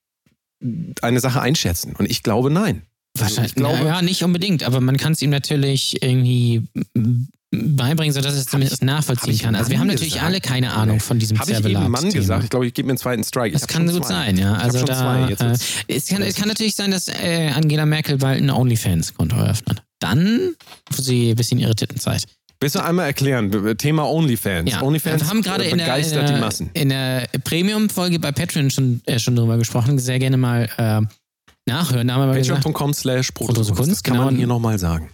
eine 1.02 1.20
Sache 1.20 1.40
einschätzen? 1.40 1.96
Und 1.96 2.10
ich 2.10 2.24
glaube, 2.24 2.50
nein. 2.50 2.82
Wahrscheinlich. 3.16 3.52
Ich 3.52 3.56
glaube, 3.56 3.86
ja, 3.86 4.02
nicht 4.02 4.24
unbedingt, 4.24 4.64
aber 4.64 4.82
man 4.82 4.98
kann 4.98 5.14
es 5.14 5.22
ihm 5.22 5.30
natürlich 5.30 6.02
irgendwie 6.02 6.68
beibringen, 7.52 8.14
sodass 8.14 8.34
es 8.34 8.46
zumindest 8.46 8.84
nachvollziehen 8.84 9.34
ich 9.34 9.44
kann. 9.44 9.56
Also 9.56 9.72
wir 9.72 9.80
haben 9.80 9.88
natürlich 9.88 10.14
gesagt? 10.14 10.26
alle 10.26 10.42
keine 10.42 10.74
Ahnung 10.74 11.00
von 11.00 11.18
diesem 11.18 11.40
Habe 11.40 11.52
ich 11.52 11.66
eben 11.66 11.90
Mann 11.90 12.10
gesagt? 12.10 12.44
Ich 12.44 12.50
glaube, 12.50 12.68
ich 12.68 12.74
gebe 12.74 12.88
mir 12.88 12.92
einen 12.92 12.98
zweiten 12.98 13.24
Strike. 13.24 13.56
Ich 13.56 13.62
Das 13.62 13.68
kann 13.68 13.88
gut 13.88 14.06
zwei. 14.06 14.26
sein, 14.26 14.38
ja. 14.38 14.58
Ich 14.58 14.64
Also 14.64 14.86
da, 14.86 14.96
zwei. 14.96 15.30
Jetzt 15.30 15.42
äh, 15.42 15.96
es, 15.96 16.08
kann, 16.08 16.22
es 16.22 16.36
kann 16.36 16.50
natürlich 16.50 16.76
sein, 16.76 16.92
dass 16.92 17.08
äh, 17.08 17.52
Angela 17.56 17.86
Merkel 17.86 18.18
bald 18.18 18.42
ein 18.42 18.50
OnlyFans-Konto 18.50 19.38
eröffnet. 19.38 19.82
Dann 20.00 20.56
für 20.92 21.02
sie 21.02 21.32
ein 21.32 21.36
bisschen 21.36 21.60
ihre 21.60 21.76
Tittenzeit. 21.76 22.26
Willst 22.60 22.76
du 22.76 22.84
einmal 22.84 23.06
erklären? 23.06 23.78
Thema 23.78 24.10
OnlyFans. 24.10 24.72
Ja, 24.72 24.82
OnlyFans 24.82 25.22
wir 25.22 25.30
haben 25.30 25.42
gerade 25.42 25.66
äh, 25.66 25.72
in 25.72 25.78
der, 25.78 25.98
in, 25.98 26.04
die 26.04 26.10
der, 26.10 26.52
in 26.74 26.90
der 26.90 27.28
Premium-Folge 27.44 28.20
bei 28.20 28.32
Patreon 28.32 28.72
schon, 28.72 29.02
äh, 29.06 29.20
schon 29.20 29.36
drüber 29.36 29.58
gesprochen. 29.58 30.00
Sehr 30.00 30.20
gerne 30.20 30.38
mal 30.38 30.68
äh, 30.78 31.02
nachhören. 31.70 32.08
Patreon.com 32.08 32.94
slash 32.94 33.32
Protosekunst. 33.32 33.92
Das 33.92 34.04
kann 34.04 34.18
man 34.18 34.30
genau. 34.30 34.38
hier 34.38 34.48
nochmal 34.48 34.80
sagen. 34.80 35.12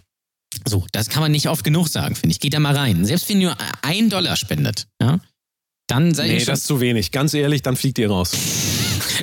So, 0.66 0.86
das 0.92 1.08
kann 1.08 1.22
man 1.22 1.32
nicht 1.32 1.48
oft 1.48 1.64
genug 1.64 1.88
sagen, 1.88 2.14
finde 2.14 2.32
ich. 2.32 2.40
Geht 2.40 2.54
da 2.54 2.60
mal 2.60 2.76
rein. 2.76 3.04
Selbst 3.04 3.28
wenn 3.28 3.40
ihr 3.40 3.56
ein 3.82 4.08
Dollar 4.08 4.36
spendet, 4.36 4.86
ja, 5.00 5.20
dann 5.86 6.14
seid 6.14 6.28
ihr 6.28 6.34
Nee, 6.34 6.40
schon 6.40 6.52
das 6.52 6.60
ist 6.60 6.66
zu 6.66 6.80
wenig. 6.80 7.10
Ganz 7.10 7.34
ehrlich, 7.34 7.62
dann 7.62 7.76
fliegt 7.76 7.98
ihr 7.98 8.08
raus. 8.08 8.32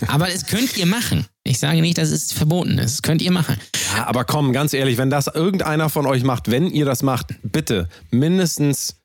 Aber 0.07 0.27
das 0.27 0.45
könnt 0.45 0.77
ihr 0.77 0.85
machen. 0.85 1.25
Ich 1.43 1.59
sage 1.59 1.81
nicht, 1.81 1.97
dass 1.97 2.09
es 2.09 2.31
verboten 2.31 2.77
ist. 2.77 2.95
Das 2.95 3.01
könnt 3.01 3.21
ihr 3.21 3.31
machen. 3.31 3.57
Ja, 3.95 4.07
aber 4.07 4.25
komm, 4.25 4.53
ganz 4.53 4.73
ehrlich, 4.73 4.97
wenn 4.97 5.09
das 5.09 5.27
irgendeiner 5.27 5.89
von 5.89 6.05
euch 6.05 6.23
macht, 6.23 6.51
wenn 6.51 6.69
ihr 6.69 6.85
das 6.85 7.01
macht, 7.03 7.35
bitte 7.43 7.89
mindestens 8.11 8.95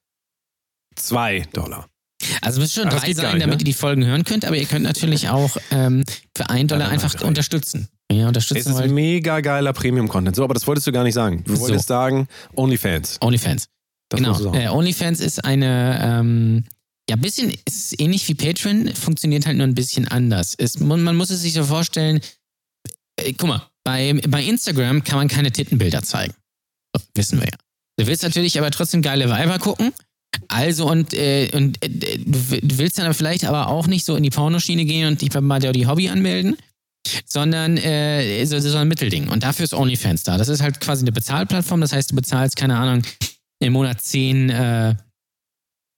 zwei 0.94 1.46
Dollar. 1.52 1.88
Also 2.40 2.60
müsst 2.60 2.74
schon 2.74 2.88
Ach, 2.88 2.92
das 2.92 3.02
drei 3.02 3.12
sein, 3.14 3.34
nicht, 3.34 3.42
damit 3.42 3.58
ne? 3.58 3.62
ihr 3.62 3.64
die 3.64 3.72
Folgen 3.72 4.04
hören 4.04 4.24
könnt, 4.24 4.44
aber 4.44 4.56
ihr 4.56 4.66
könnt 4.66 4.84
natürlich 4.84 5.28
auch 5.28 5.56
ähm, 5.70 6.04
für 6.36 6.48
einen 6.50 6.68
Dollar 6.68 6.86
dann 6.86 6.94
einfach 6.94 7.14
mal 7.20 7.34
drei. 8.10 8.26
unterstützen. 8.26 8.60
Es 8.60 8.66
ist 8.66 8.80
wollt, 8.80 8.90
mega 8.90 9.40
geiler 9.40 9.72
Premium-Content. 9.72 10.36
So, 10.36 10.44
aber 10.44 10.54
das 10.54 10.66
wolltest 10.66 10.86
du 10.86 10.92
gar 10.92 11.04
nicht 11.04 11.14
sagen. 11.14 11.42
Du 11.44 11.54
So. 11.54 11.62
wolltest 11.62 11.88
sagen, 11.88 12.28
OnlyFans. 12.54 13.18
OnlyFans. 13.20 13.68
Das 14.08 14.20
genau. 14.20 14.54
Äh, 14.54 14.68
OnlyFans 14.68 15.20
ist 15.20 15.44
eine, 15.44 16.00
ähm, 16.02 16.64
ja, 17.10 17.16
bisschen, 17.16 17.52
ist 17.64 18.00
ähnlich 18.00 18.26
wie 18.28 18.34
Patreon, 18.34 18.94
funktioniert 18.94 19.46
halt 19.46 19.56
nur 19.56 19.66
ein 19.66 19.74
bisschen 19.74 20.06
anders. 20.08 20.54
Ist, 20.54 20.80
man, 20.80 21.02
man 21.02 21.16
muss 21.16 21.30
es 21.30 21.42
sich 21.42 21.52
so 21.54 21.64
vorstellen, 21.64 22.20
äh, 23.16 23.32
guck 23.32 23.48
mal, 23.48 23.62
bei, 23.84 24.20
bei 24.28 24.42
Instagram 24.44 25.04
kann 25.04 25.16
man 25.16 25.28
keine 25.28 25.50
Tittenbilder 25.52 26.02
zeigen. 26.02 26.34
So, 26.94 27.02
wissen 27.14 27.40
wir 27.40 27.46
ja. 27.46 27.56
Du 27.98 28.06
willst 28.06 28.22
natürlich 28.22 28.58
aber 28.58 28.70
trotzdem 28.70 29.02
geile 29.02 29.28
Weiber 29.30 29.58
gucken. 29.58 29.92
Also 30.48 30.90
und, 30.90 31.14
äh, 31.14 31.50
und 31.54 31.82
äh, 31.82 32.18
du 32.18 32.78
willst 32.78 32.98
dann 32.98 33.12
vielleicht 33.14 33.44
aber 33.44 33.68
auch 33.68 33.86
nicht 33.86 34.04
so 34.04 34.16
in 34.16 34.22
die 34.22 34.30
Pornoschiene 34.30 34.84
gehen 34.84 35.08
und 35.08 35.22
dich 35.22 35.30
bei 35.30 35.40
mal 35.40 35.60
die 35.60 35.86
Hobby 35.86 36.08
anmelden, 36.08 36.56
sondern 37.24 37.76
äh, 37.76 38.44
so, 38.44 38.58
so 38.58 38.76
ein 38.76 38.88
Mittelding. 38.88 39.28
Und 39.28 39.42
dafür 39.42 39.64
ist 39.64 39.74
OnlyFans 39.74 40.24
da. 40.24 40.38
Das 40.38 40.48
ist 40.48 40.62
halt 40.62 40.80
quasi 40.80 41.02
eine 41.02 41.12
Bezahlplattform. 41.12 41.80
Das 41.80 41.92
heißt, 41.92 42.10
du 42.10 42.16
bezahlst, 42.16 42.56
keine 42.56 42.76
Ahnung, 42.76 43.02
im 43.58 43.72
Monat 43.72 44.00
10 44.00 44.50
äh, 44.50 44.94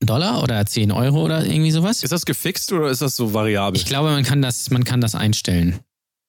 Dollar 0.00 0.42
oder 0.42 0.64
10 0.64 0.92
Euro 0.92 1.24
oder 1.24 1.44
irgendwie 1.44 1.70
sowas. 1.70 2.02
Ist 2.02 2.12
das 2.12 2.24
gefixt 2.24 2.72
oder 2.72 2.90
ist 2.90 3.02
das 3.02 3.16
so 3.16 3.34
variabel? 3.34 3.80
Ich 3.80 3.86
glaube, 3.86 4.10
man 4.10 4.24
kann 4.24 4.42
das, 4.42 4.70
man 4.70 4.84
kann 4.84 5.00
das 5.00 5.14
einstellen, 5.14 5.80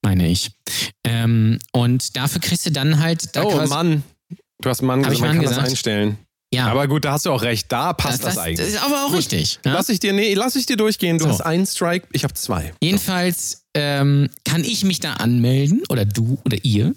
meine 0.02 0.28
ich. 0.28 0.52
Ähm, 1.04 1.60
und 1.72 2.16
dafür 2.16 2.42
kriegst 2.42 2.66
du 2.66 2.72
dann 2.72 3.00
halt 3.00 3.36
da 3.36 3.44
oh 3.44 3.68
Mann. 3.68 4.04
Du 4.62 4.70
hast 4.70 4.82
Mann 4.82 5.04
gesagt, 5.04 5.20
man 5.20 5.30
Mann 5.30 5.38
kann 5.38 5.46
das 5.46 5.52
gesagt? 5.52 5.70
einstellen. 5.70 6.18
Ja, 6.54 6.68
Aber 6.68 6.88
gut, 6.88 7.06
da 7.06 7.12
hast 7.12 7.26
du 7.26 7.32
auch 7.32 7.42
recht. 7.44 7.72
Da 7.72 7.94
passt 7.94 8.24
das, 8.24 8.36
das, 8.36 8.44
eigentlich. 8.44 8.68
ist 8.68 8.84
aber 8.84 9.06
auch 9.06 9.14
richtig. 9.14 9.60
ne? 9.66 9.74
Lass 9.74 9.90
ich 9.90 10.00
dir, 10.00 10.14
nee, 10.14 10.34
lass 10.34 10.56
ich 10.56 10.66
dir 10.66 10.78
durchgehen. 10.78 11.18
Du 11.18 11.26
So. 11.26 11.30
hast 11.32 11.42
einen 11.42 11.66
Strike, 11.66 12.08
ich 12.12 12.24
habe 12.24 12.34
zwei. 12.34 12.74
Jedenfalls 12.82 13.64
ähm, 13.76 14.30
kann 14.46 14.64
ich 14.64 14.84
mich 14.84 15.00
da 15.00 15.14
anmelden 15.14 15.84
oder 15.90 16.06
du 16.06 16.40
oder 16.46 16.58
ihr. 16.64 16.94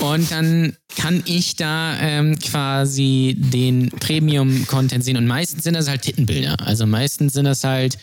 Und 0.00 0.30
dann 0.32 0.76
kann 0.96 1.22
ich 1.26 1.54
da 1.56 1.96
ähm, 2.00 2.38
quasi 2.40 3.36
den 3.38 3.90
Premium-Content 3.90 5.04
sehen. 5.04 5.16
Und 5.16 5.26
meistens 5.26 5.64
sind 5.64 5.74
das 5.74 5.86
halt 5.88 6.02
Tittenbilder. 6.02 6.56
Also 6.66 6.84
meistens 6.86 7.34
sind 7.34 7.44
das 7.44 7.62
halt 7.62 7.96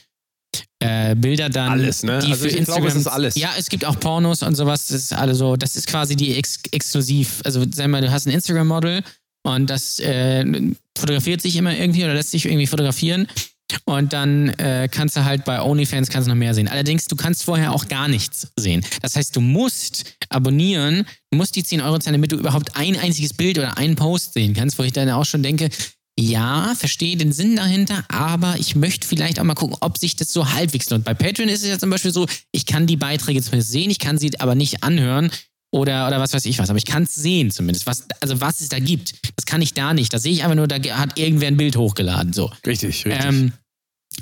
äh, 0.80 1.16
Bilder 1.16 1.50
dann. 1.50 1.72
Alles, 1.72 2.04
ne? 2.04 2.20
Die 2.20 2.32
Also 2.32 2.44
für 2.44 2.48
ich 2.50 2.58
Instagram, 2.58 2.84
glaube, 2.84 2.88
es 2.98 3.02
ist 3.02 3.08
alles. 3.08 3.36
Ja, 3.36 3.50
es 3.58 3.70
gibt 3.70 3.86
auch 3.86 4.00
Pornos 4.00 4.42
und 4.44 4.56
sowas. 4.56 4.88
Das 4.88 4.98
ist 4.98 5.14
alles 5.14 5.38
so. 5.40 5.56
Das 5.58 5.76
ist 5.76 5.88
quasi 5.88 6.16
die 6.16 6.36
ex 6.36 6.60
exklusiv. 6.72 7.42
Also 7.44 7.66
sag 7.72 7.88
mal, 7.88 8.02
du 8.02 8.12
hast 8.12 8.26
ein 8.26 8.32
Instagram-Model 8.32 9.04
und 9.44 9.70
das 9.70 10.00
äh, 10.00 10.46
fotografiert 10.98 11.42
sich 11.42 11.56
immer 11.56 11.76
irgendwie 11.76 12.04
oder 12.04 12.14
lässt 12.14 12.32
sich 12.32 12.46
irgendwie 12.46 12.68
fotografieren. 12.68 13.28
Und 13.86 14.12
dann 14.12 14.50
äh, 14.60 14.90
kannst 14.92 15.16
du 15.16 15.24
halt 15.24 15.46
bei 15.46 15.62
OnlyFans 15.62 16.10
kannst 16.10 16.28
du 16.28 16.32
noch 16.32 16.38
mehr 16.38 16.54
sehen. 16.54 16.68
Allerdings, 16.68 17.06
du 17.06 17.16
kannst 17.16 17.44
vorher 17.44 17.72
auch 17.72 17.88
gar 17.88 18.10
nichts 18.10 18.48
sehen. 18.58 18.86
Das 19.02 19.16
heißt, 19.16 19.36
du 19.36 19.40
musst 19.40 20.18
abonnieren, 20.30 21.06
du 21.32 21.38
musst 21.38 21.56
die 21.56 21.64
10 21.64 21.82
Euro 21.82 22.00
zahlen, 22.00 22.16
damit 22.16 22.34
du 22.34 22.38
überhaupt 22.38 22.76
ein 22.76 22.98
einziges 22.98 23.34
Bild 23.34 23.58
oder 23.58 23.78
einen 23.78 23.96
Post 23.96 24.34
sehen 24.34 24.54
kannst, 24.54 24.78
wo 24.78 24.84
ich 24.84 24.92
dann 24.92 25.10
auch 25.10 25.26
schon 25.26 25.44
denke, 25.44 25.70
ja, 26.20 26.74
verstehe 26.76 27.16
den 27.16 27.32
Sinn 27.32 27.56
dahinter, 27.56 28.04
aber 28.10 28.56
ich 28.60 28.76
möchte 28.76 29.08
vielleicht 29.08 29.40
auch 29.40 29.44
mal 29.44 29.56
gucken, 29.56 29.78
ob 29.80 29.98
sich 29.98 30.16
das 30.18 30.34
so 30.34 30.52
halbwegs 30.52 30.90
lohnt. 30.90 31.06
Bei 31.06 31.14
Patreon 31.14 31.50
ist 31.50 31.64
es 31.64 31.70
ja 31.70 31.80
zum 31.80 31.90
Beispiel 31.90 32.12
so, 32.12 32.28
ich 32.52 32.66
kann 32.66 32.86
die 32.86 32.98
Beiträge 32.98 33.42
zumindest 33.42 33.72
sehen, 33.72 33.90
ich 33.90 34.00
kann 34.00 34.18
sie 34.18 34.30
aber 34.40 34.54
nicht 34.54 34.84
anhören 34.84 35.32
oder, 35.72 36.08
oder 36.08 36.20
was 36.20 36.34
weiß 36.34 36.46
ich 36.46 36.60
was, 36.60 36.70
aber 36.70 36.78
ich 36.78 36.86
kann 36.86 37.04
es 37.04 37.16
sehen 37.16 37.50
zumindest. 37.50 37.88
Was, 37.88 38.06
also 38.20 38.42
was 38.42 38.62
es 38.62 38.70
da 38.70 38.80
gibt, 38.80 39.14
das 39.38 39.46
kann 39.46 39.62
ich 39.62 39.74
da 39.74 39.94
nicht. 39.94 40.14
Da 40.14 40.20
sehe 40.20 40.34
ich 40.34 40.44
einfach 40.44 40.56
nur, 40.56 40.68
da 40.68 40.78
hat 40.98 41.18
irgendwer 41.18 41.48
ein 41.48 41.58
Bild 41.58 41.78
hochgeladen. 41.78 42.34
So. 42.34 42.52
Richtig, 42.66 43.06
richtig. 43.06 43.26
Ähm, 43.26 43.54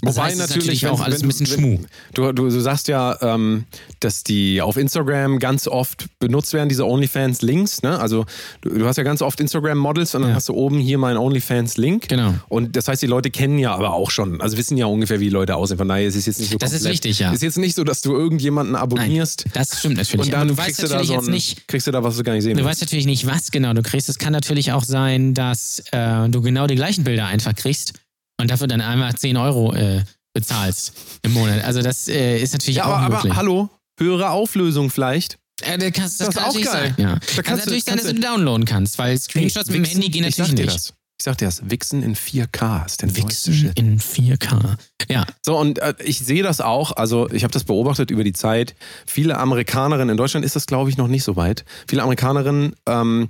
das 0.02 0.16
Wobei 0.16 0.28
heißt, 0.28 0.40
ist 0.40 0.50
natürlich, 0.50 0.88
auch 0.88 1.00
wenn- 1.00 1.06
alles 1.08 1.24
ein 1.24 1.28
bisschen 1.28 1.46
Schmuh. 1.48 1.80
Du, 2.14 2.32
du, 2.32 2.48
du 2.48 2.60
sagst 2.62 2.88
ja, 2.88 3.18
ähm, 3.22 3.66
dass 4.00 4.24
die 4.24 4.62
auf 4.62 4.78
Instagram 4.78 5.40
ganz 5.40 5.68
oft 5.68 6.06
benutzt 6.20 6.54
werden, 6.54 6.70
diese 6.70 6.86
OnlyFans-Links. 6.86 7.82
Ne? 7.82 8.00
Also 8.00 8.26
du, 8.62 8.70
du 8.70 8.86
hast 8.86 8.98
ja 8.98 9.04
ganz 9.04 9.22
oft 9.22 9.40
Instagram-Models 9.42 10.16
und 10.16 10.22
dann 10.22 10.30
Ja. 10.32 10.36
hast 10.36 10.48
du 10.48 10.54
oben 10.54 10.80
hier 10.80 10.98
meinen 11.00 11.18
OnlyFans-Link. 11.18 12.08
Genau. 12.08 12.36
Und 12.48 12.76
das 12.76 12.88
heißt, 12.88 13.02
die 13.02 13.08
Leute 13.08 13.30
kennen 13.32 13.58
ja 13.60 13.74
aber 13.74 13.94
auch 13.94 14.12
schon, 14.12 14.40
also 14.42 14.58
wissen 14.58 14.78
ja 14.78 14.86
ungefähr, 14.86 15.20
wie 15.20 15.26
die 15.26 15.30
Leute 15.32 15.56
aussehen. 15.56 15.78
Von 15.78 15.88
daher 15.90 16.06
ist 16.08 16.16
es 16.16 16.28
jetzt 16.28 16.40
nicht 16.40 16.52
so 16.52 16.58
Das 16.58 16.72
ist 16.72 16.86
richtig, 16.86 17.20
ja. 17.20 17.32
Ist 17.34 17.42
jetzt 17.44 17.58
nicht 17.58 17.76
so, 17.76 17.84
dass 17.84 18.02
du 18.02 18.14
irgendjemanden 18.16 18.76
abonnierst 18.76 19.46
Das 19.54 19.80
stimmt 19.80 19.98
natürlich. 19.98 20.28
und 20.28 20.34
dann 20.34 20.42
aber 20.42 20.50
du 20.52 20.58
weißt 20.58 20.68
kriegst 20.68 20.84
du 20.84 20.88
da 20.88 20.94
natürlich 20.96 21.20
so 21.20 21.26
ein, 21.26 21.32
nicht, 21.34 21.68
kriegst 21.68 21.88
du 21.88 21.92
da 21.92 22.04
was 22.04 22.16
du 22.16 22.24
gar 22.24 22.34
nicht 22.34 22.44
sehen 22.44 22.54
Du 22.54 22.58
willst. 22.64 22.70
weißt 22.70 22.82
natürlich 22.82 23.06
nicht, 23.08 23.26
was 23.28 23.52
genau 23.52 23.74
du 23.74 23.82
kriegst. 23.82 24.08
Es 24.08 24.18
kann 24.20 24.34
natürlich 24.34 24.72
auch 24.72 24.84
sein, 24.84 25.34
dass 25.34 25.82
äh, 25.92 26.30
du 26.30 26.42
genau 26.42 26.68
die 26.68 26.76
gleichen 26.76 27.04
Bilder 27.04 27.26
einfach 27.26 27.56
kriegst 27.56 27.94
und 28.40 28.50
dafür 28.50 28.68
dann 28.68 28.82
einmal 28.82 29.14
10 29.16 29.38
Euro 29.38 29.74
äh, 29.76 30.04
bezahlst 30.34 30.94
im 31.24 31.34
Monat. 31.34 31.64
Also 31.64 31.82
das 31.82 32.08
äh, 32.08 32.40
ist 32.42 32.54
natürlich 32.54 32.78
Ja, 32.78 32.86
auch 32.86 32.90
aber, 32.98 33.06
aber 33.06 33.16
möglich. 33.18 33.36
hallo, 33.36 33.70
höhere 34.00 34.30
Auflösung 34.32 34.90
vielleicht. 34.90 35.38
Äh, 35.62 35.78
das, 35.78 35.92
kannst, 35.92 36.22
das, 36.22 36.28
Das 36.28 36.28
ist 36.30 36.34
kann 36.36 36.44
auch 36.44 36.48
natürlich 36.48 36.66
geil. 36.68 36.94
sein. 36.98 37.06
Ja. 37.06 37.16
Da 37.16 37.20
kann 37.20 37.44
kannst 37.44 37.66
du- 37.66 37.70
natürlich 37.70 37.84
sein, 37.84 37.98
dass 37.98 38.08
du 38.08 38.14
downloaden 38.20 38.66
kannst, 38.66 38.98
weil 38.98 39.18
Screenshots 39.18 39.68
mit 39.70 39.76
dem 39.76 39.84
Handy 39.86 40.10
gehen 40.10 40.24
natürlich 40.24 40.56
dir 40.56 40.66
nicht. 40.66 40.76
Das. 40.76 40.94
Ich 41.22 41.26
sag 41.26 41.38
dir 41.38 41.46
das, 41.48 41.70
Wichsen 41.70 42.02
in 42.02 42.16
4K 42.16 42.86
ist 42.86 43.02
der 43.02 43.14
Wichsen 43.14 43.54
Shit. 43.54 43.78
in 43.78 44.00
4K. 44.00 44.78
Ja, 45.10 45.26
So, 45.46 45.58
und 45.58 45.80
äh, 45.80 45.94
ich 46.06 46.20
sehe 46.20 46.44
das 46.44 46.62
auch, 46.62 46.94
also 46.94 47.30
ich 47.32 47.44
habe 47.44 47.52
das 47.52 47.66
beobachtet 47.66 48.10
über 48.10 48.24
die 48.24 48.32
Zeit. 48.32 48.74
Viele 49.06 49.38
Amerikanerinnen, 49.38 50.12
in 50.12 50.16
Deutschland 50.18 50.46
ist 50.46 50.56
das, 50.56 50.66
glaube 50.66 50.90
ich, 50.90 50.96
noch 50.96 51.10
nicht 51.10 51.26
so 51.26 51.36
weit. 51.36 51.66
Viele 51.90 52.04
Amerikanerinnen, 52.04 52.74
ähm, 52.88 53.28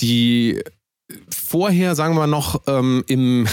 die 0.00 0.62
vorher, 1.28 1.94
sagen 1.94 2.16
wir 2.16 2.26
noch 2.26 2.62
ähm, 2.66 3.04
im, 3.06 3.46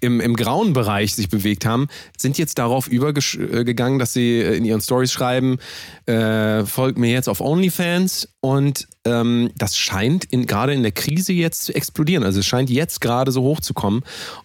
im, 0.00 0.20
im 0.20 0.36
grauen 0.36 0.72
Bereich 0.72 1.14
sich 1.14 1.28
bewegt 1.28 1.66
haben, 1.66 1.88
sind 2.16 2.38
jetzt 2.38 2.58
darauf 2.58 2.88
übergegangen, 2.88 3.98
dass 3.98 4.12
sie 4.12 4.40
äh, 4.40 4.56
in 4.56 4.64
ihren 4.64 4.80
Stories 4.80 5.12
schreiben, 5.12 5.58
äh, 6.06 6.64
folgt 6.64 6.98
mir 6.98 7.10
jetzt 7.10 7.28
auf 7.28 7.40
OnlyFans 7.40 8.28
und 8.40 8.88
ähm, 9.04 9.50
das 9.56 9.76
scheint 9.76 10.24
in, 10.24 10.46
gerade 10.46 10.74
in 10.74 10.82
der 10.82 10.92
Krise 10.92 11.32
jetzt 11.32 11.64
zu 11.64 11.74
explodieren. 11.74 12.24
Also 12.24 12.40
es 12.40 12.46
scheint 12.46 12.70
jetzt 12.70 13.00
gerade 13.00 13.32
so 13.32 13.42
hochzukommen. 13.42 14.02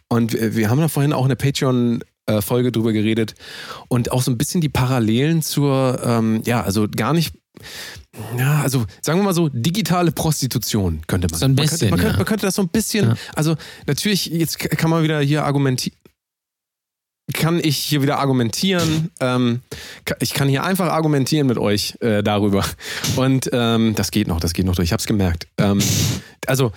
Und 0.08 0.34
wir, 0.34 0.56
wir 0.56 0.70
haben 0.70 0.80
da 0.80 0.88
vorhin 0.88 1.14
auch 1.14 1.24
in 1.24 1.30
der 1.30 1.36
Patreon 1.36 2.04
äh, 2.30 2.42
Folge 2.42 2.72
drüber 2.72 2.94
geredet 2.94 3.36
und 3.88 4.12
auch 4.12 4.22
so 4.22 4.32
ein 4.32 4.38
bisschen 4.38 4.62
die 4.62 4.70
Parallelen 4.70 5.42
zur, 5.42 6.00
ähm, 6.04 6.42
ja, 6.46 6.62
also 6.62 6.88
gar 6.88 7.14
nicht, 7.14 7.36
ja, 8.38 8.62
also 8.62 8.86
sagen 9.02 9.20
wir 9.20 9.24
mal 9.24 9.34
so, 9.34 9.50
digitale 9.50 10.12
Prostitution 10.12 11.02
könnte 11.08 11.28
man. 11.30 11.40
So 11.40 11.46
ein 11.46 11.52
man, 11.56 11.58
könnte, 11.58 11.72
bisschen, 11.74 11.90
man, 11.90 12.00
könnte, 12.00 12.18
man 12.18 12.26
könnte 12.26 12.46
das 12.46 12.56
so 12.56 12.62
ein 12.62 12.70
bisschen, 12.70 13.10
Ja. 13.10 13.16
also 13.36 13.56
natürlich, 13.88 14.28
jetzt 14.28 14.60
kann 14.60 14.90
man 14.90 15.04
wieder 15.04 15.20
hier 15.22 15.46
argumentieren. 15.46 15.98
kann 17.34 17.60
ich 17.64 17.78
hier 17.78 18.02
wieder 18.02 18.18
argumentieren. 18.18 19.12
Ähm, 19.20 19.62
ich 20.20 20.34
kann 20.34 20.50
hier 20.50 20.64
einfach 20.64 20.88
argumentieren 20.88 21.48
mit 21.48 21.58
euch 21.60 21.96
äh, 22.02 22.24
darüber. 22.24 22.66
Und 23.16 23.50
ähm, 23.54 23.94
das 23.96 24.10
geht 24.12 24.28
noch, 24.28 24.40
das 24.40 24.54
geht 24.54 24.66
noch 24.66 24.76
durch. 24.76 24.88
Ich 24.88 24.94
habe 24.94 25.00
es 25.02 25.06
gemerkt. 25.06 25.48
Ähm, 25.58 25.80
also 26.48 26.72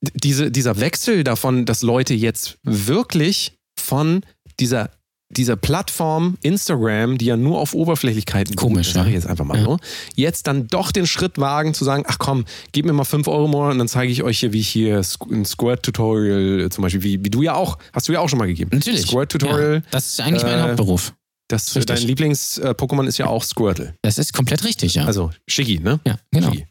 diese, 0.00 0.52
dieser 0.52 0.78
Wechsel 0.78 1.24
davon, 1.24 1.66
dass 1.66 1.82
Leute 1.82 2.14
jetzt 2.14 2.58
wirklich 2.62 3.54
von 3.78 4.22
dieser 4.60 4.90
dieser 5.30 5.56
Plattform 5.56 6.38
Instagram, 6.42 7.18
die 7.18 7.26
ja 7.26 7.36
nur 7.36 7.58
auf 7.60 7.74
Oberflächlichkeiten 7.74 8.56
Komisch, 8.56 8.92
sage 8.92 9.08
ich 9.08 9.14
ja. 9.14 9.20
jetzt 9.20 9.28
einfach 9.28 9.44
mal 9.44 9.58
Ja. 9.58 9.64
so, 9.64 9.78
jetzt 10.14 10.46
dann 10.46 10.68
doch 10.68 10.90
den 10.90 11.06
Schritt 11.06 11.36
wagen 11.38 11.74
zu 11.74 11.84
sagen, 11.84 12.04
ach 12.06 12.18
komm, 12.18 12.46
gib 12.72 12.86
mir 12.86 12.94
mal 12.94 13.04
5 13.04 13.28
Euro 13.28 13.46
Monat 13.46 13.72
und 13.72 13.78
dann 13.78 13.88
zeige 13.88 14.10
ich 14.10 14.22
euch 14.22 14.40
hier, 14.40 14.52
wie 14.54 14.60
ich 14.60 14.68
hier 14.68 15.02
ein 15.30 15.44
Squirt-Tutorial 15.44 16.70
zum 16.70 16.82
Beispiel, 16.82 17.02
wie, 17.02 17.24
wie 17.24 17.30
du 17.30 17.42
ja 17.42 17.54
auch, 17.54 17.76
hast 17.92 18.08
du 18.08 18.12
ja 18.12 18.20
auch 18.20 18.28
schon 18.28 18.38
mal 18.38 18.46
gegeben. 18.46 18.70
Natürlich. 18.72 19.02
Squirt-Tutorial, 19.02 19.74
Ja, 19.74 19.82
das 19.90 20.06
ist 20.08 20.20
eigentlich 20.20 20.44
mein 20.44 20.58
äh, 20.58 20.62
Hauptberuf. 20.62 21.12
das, 21.48 21.76
richtig. 21.76 21.94
dein 21.94 22.06
Lieblings-Pokémon 22.06 23.06
ist 23.06 23.18
ja 23.18 23.26
auch 23.26 23.44
Squirtle. 23.44 23.94
Das 24.02 24.16
ist 24.16 24.32
komplett 24.32 24.64
richtig, 24.64 24.94
ja. 24.94 25.04
Also 25.04 25.30
Shiggy, 25.46 25.78
ne? 25.80 26.00
ja, 26.06 26.18
genau. 26.30 26.48
Shiggy. 26.52 26.66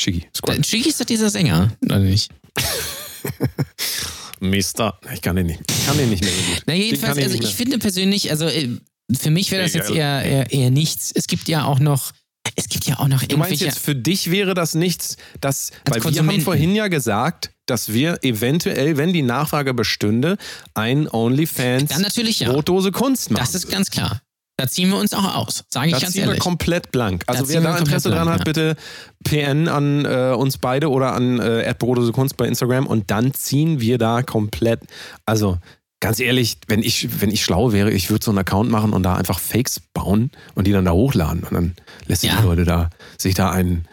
Shiggy, 0.00 0.26
Squirtle. 0.34 0.64
Shiggy 0.64 0.88
ist 0.88 1.00
doch 1.00 1.04
dieser 1.04 1.28
Sänger, 1.28 1.70
oder 1.84 1.98
nicht? 1.98 2.30
Mister. 4.44 4.98
Ich 5.12 5.22
kann 5.22 5.36
den 5.36 5.46
nicht, 5.46 5.60
ich 5.70 5.86
kann 5.86 5.96
den 5.96 6.10
nicht 6.10 6.22
mehr 6.22 6.32
so 6.32 6.52
gut. 6.52 6.62
Na, 6.66 6.74
Den 6.74 6.82
jedenfalls, 6.82 7.16
ich 7.16 7.24
also 7.24 7.38
ich 7.38 7.54
finde 7.54 7.78
persönlich, 7.78 8.30
also 8.30 8.46
äh, 8.46 8.68
für 9.12 9.30
mich 9.30 9.50
wäre 9.50 9.62
das 9.62 9.74
jetzt 9.74 9.90
eher, 9.90 10.22
eher, 10.22 10.52
eher 10.52 10.70
nichts. 10.70 11.12
Es 11.14 11.26
gibt 11.26 11.48
ja 11.48 11.64
auch 11.64 11.78
noch, 11.78 12.12
es 12.56 12.68
gibt 12.68 12.86
ja 12.86 12.98
auch 12.98 13.08
noch 13.08 13.22
Du 13.22 13.36
meinst 13.36 13.52
irgendwelche. 13.52 13.64
jetzt, 13.66 13.78
für 13.78 13.94
dich 13.94 14.30
wäre 14.30 14.54
das 14.54 14.74
nichts, 14.74 15.16
dass, 15.40 15.72
weil 15.84 16.02
wir 16.02 16.26
haben 16.26 16.40
vorhin 16.40 16.74
ja 16.74 16.88
gesagt, 16.88 17.50
dass 17.66 17.92
wir 17.92 18.18
eventuell, 18.22 18.96
wenn 18.96 19.12
die 19.12 19.22
Nachfrage 19.22 19.74
bestünde, 19.74 20.36
ein 20.74 21.08
OnlyFans 21.08 21.90
ja. 22.38 22.52
Brotdose 22.52 22.92
Kunst 22.92 23.30
machen. 23.30 23.40
Das 23.40 23.54
ist 23.54 23.70
ganz 23.70 23.90
klar. 23.90 24.20
Da 24.56 24.68
ziehen 24.68 24.88
wir 24.90 24.98
uns 24.98 25.12
auch 25.12 25.34
aus, 25.34 25.64
sage 25.68 25.88
ich 25.88 25.94
da 25.94 25.98
ganz 26.00 26.12
ziehen 26.12 26.28
wir 26.28 26.38
komplett 26.38 26.92
blank. 26.92 27.24
Also 27.26 27.42
Da 27.42 27.48
wer 27.48 27.60
da 27.60 27.76
Interesse 27.76 28.10
dran 28.10 28.22
blank, 28.26 28.38
hat, 28.40 28.44
bitte 28.44 28.76
PN 29.24 29.66
an 29.68 30.04
äh, 30.04 30.32
uns 30.36 30.58
beide 30.58 30.90
oder 30.90 31.12
an 31.12 31.40
äh, 31.40 31.74
Kunst 32.12 32.36
bei 32.36 32.46
Instagram 32.46 32.86
und 32.86 33.10
dann 33.10 33.34
ziehen 33.34 33.80
wir 33.80 33.98
da 33.98 34.22
komplett. 34.22 34.80
Also 35.26 35.58
ganz 36.00 36.20
ehrlich, 36.20 36.58
wenn 36.68 36.82
ich, 36.82 37.20
wenn 37.20 37.30
ich 37.30 37.42
schlau 37.42 37.72
wäre, 37.72 37.90
ich 37.90 38.10
würde 38.10 38.24
so 38.24 38.30
einen 38.30 38.38
Account 38.38 38.70
machen 38.70 38.92
und 38.92 39.02
da 39.02 39.16
einfach 39.16 39.40
Fakes 39.40 39.80
bauen 39.92 40.30
und 40.54 40.66
die 40.68 40.72
dann 40.72 40.84
da 40.84 40.92
hochladen 40.92 41.42
und 41.42 41.52
dann 41.52 41.74
lässt 42.06 42.20
sich 42.20 42.30
Ja. 42.30 42.36
die 42.40 42.46
Leute 42.46 42.64
da 42.64 42.90
sich 43.18 43.34
da 43.34 43.50
einen. 43.50 43.88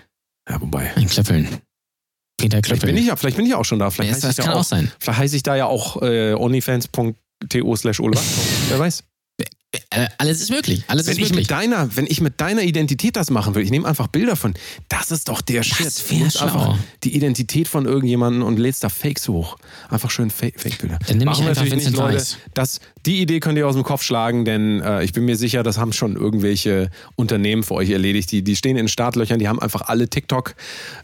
Ja, 0.48 0.62
wobei. 0.62 0.92
Ein 0.96 1.08
Klöppeln. 1.08 1.48
Peter 2.38 2.58
Vielleicht 2.58 2.66
Klöppeln. 2.66 2.96
bin 2.96 2.98
ich 3.02 3.08
ja, 3.08 3.16
vielleicht 3.16 3.38
bin 3.38 3.46
ich 3.46 3.52
ja 3.52 3.58
auch 3.58 3.66
schon 3.66 3.80
da. 3.80 3.90
Vielleicht, 3.90 4.10
Ja, 4.12 4.16
heiße 4.16 4.28
das 4.28 4.32
ich 4.32 4.38
da 4.38 4.44
kann 4.44 4.54
auch, 4.54 4.60
auch 4.60 4.64
sein. 4.66 4.92
vielleicht 5.00 5.20
heiße 5.20 5.36
ich 5.38 5.44
da 5.44 5.56
ja 5.56 5.66
auch 5.66 6.02
äh, 6.02 6.34
onlyfans.to 6.34 7.76
slash. 7.78 8.00
Wer 8.70 8.80
weiß. 8.80 9.04
Äh, 9.90 10.08
alles 10.18 10.42
ist 10.42 10.50
möglich. 10.52 10.84
Alles 10.88 11.06
Wenn 11.08 11.14
ist 11.14 11.18
ich, 11.20 11.24
möglich. 11.30 11.48
mit 11.48 11.52
deiner, 11.52 11.96
wenn 11.96 12.06
ich 12.06 12.20
mit 12.20 12.42
deiner 12.42 12.62
Identität 12.64 13.16
das 13.16 13.30
machen 13.30 13.56
will, 13.56 13.64
ich 13.64 13.72
nehme 13.72 13.88
einfach 13.88 14.08
Bilder 14.08 14.36
von, 14.36 14.54
das 14.90 15.12
ist 15.12 15.30
doch 15.30 15.40
der 15.40 15.64
Shit. 15.64 15.80
Du 15.80 16.10
wär 16.12 16.20
nimmst 16.20 16.38
schlau. 16.40 16.46
einfach 16.48 16.78
die 17.06 17.16
Identität 17.16 17.70
von 17.70 17.86
irgendjemandem 17.86 18.44
und 18.44 18.60
lädst 18.60 18.84
da 18.84 18.90
Fakes 18.90 19.30
hoch. 19.30 19.58
Einfach 19.90 20.12
schön 20.12 20.30
Fake- 20.30 20.60
Fake-Bilder. 20.60 21.00
Dann 21.08 21.18
nehm 21.18 21.30
ich 21.32 21.40
einfach 21.42 21.64
Vincent 21.64 21.86
nicht, 21.86 21.98
Leute. 21.98 22.22
Das, 22.54 22.82
die 23.06 23.22
Idee 23.22 23.40
könnt 23.40 23.58
ihr 23.58 23.66
aus 23.66 23.76
dem 23.76 23.84
Kopf 23.84 24.04
schlagen, 24.04 24.44
denn 24.44 24.82
äh, 24.82 25.06
ich 25.06 25.14
bin 25.14 25.24
mir 25.24 25.38
sicher, 25.38 25.64
das 25.64 25.78
haben 25.78 25.94
schon 25.94 26.18
irgendwelche 26.18 26.90
Unternehmen 27.16 27.64
für 27.64 27.76
euch 27.76 27.92
erledigt. 27.92 28.30
Die, 28.34 28.44
die 28.44 28.58
stehen 28.58 28.76
in 28.76 28.90
Startlöchern, 28.90 29.40
die 29.40 29.48
haben 29.48 29.60
einfach 29.62 29.84
alle 29.84 30.10
TikTok, 30.10 30.54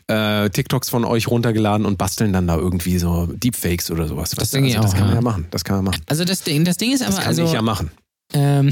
äh, 0.08 0.49
TikToks 0.49 0.89
von 0.89 1.06
euch 1.06 1.27
runtergeladen 1.30 1.86
und 1.86 1.97
basteln 1.97 2.34
dann 2.34 2.47
da 2.47 2.58
irgendwie 2.58 2.97
so 2.99 3.27
Deepfakes 3.27 3.91
oder 3.91 4.10
sowas. 4.10 4.32
Das 4.32 4.39
Weißt 4.41 4.53
du? 4.56 4.58
also, 4.60 4.82
das 4.82 4.91
auch, 4.91 4.97
kann 4.97 5.01
man 5.06 5.10
ja. 5.12 5.15
ja 5.15 5.21
machen. 5.21 5.47
Das 5.51 5.63
kann 5.63 5.77
man 5.77 5.86
machen. 5.86 6.01
Also 6.08 6.25
das 6.25 6.41
Ding, 6.43 6.65
das 6.65 6.75
Ding 6.75 6.91
ist 6.91 7.01
aber, 7.01 7.12
Das 7.12 7.19
kann 7.19 7.27
also, 7.27 7.45
ich 7.45 7.53
ja 7.53 7.62
machen. 7.62 7.91
Ähm, 8.34 8.72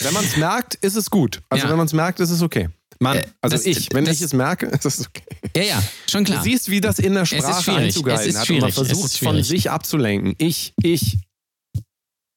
Wenn 0.00 0.12
man 0.14 0.24
es 0.24 0.36
merkt, 0.36 0.74
ist 0.76 0.94
es 0.96 1.10
gut. 1.10 1.40
Also 1.48 1.64
Ja. 1.64 1.70
wenn 1.70 1.76
man 1.78 1.86
es 1.86 1.92
merkt, 1.92 2.20
ist 2.20 2.30
es 2.30 2.42
okay. 2.42 2.68
Mann, 3.00 3.18
Äh, 3.18 3.26
also 3.40 3.56
das- 3.56 3.66
ich, 3.66 3.88
wenn 3.92 4.04
das- 4.04 4.16
ich 4.16 4.22
es 4.22 4.32
merke, 4.32 4.66
ist 4.66 4.84
es 4.84 5.06
okay. 5.06 5.22
ja, 5.56 5.62
ja, 5.62 5.82
schon 6.10 6.24
klar. 6.24 6.38
Du 6.38 6.44
siehst, 6.44 6.68
wie 6.70 6.80
das 6.80 6.98
in 6.98 7.14
der 7.14 7.26
Sprache 7.26 7.62
schwierig. 7.62 7.80
Einzug 7.84 8.06
Es 8.08 8.12
gehalten 8.12 8.30
ist 8.30 8.38
hat 8.38 8.50
und 8.50 8.60
man 8.60 8.72
versucht 8.72 9.18
von 9.18 9.42
sich 9.42 9.70
abzulenken. 9.70 10.34
Ich, 10.38 10.74
ich. 10.82 11.18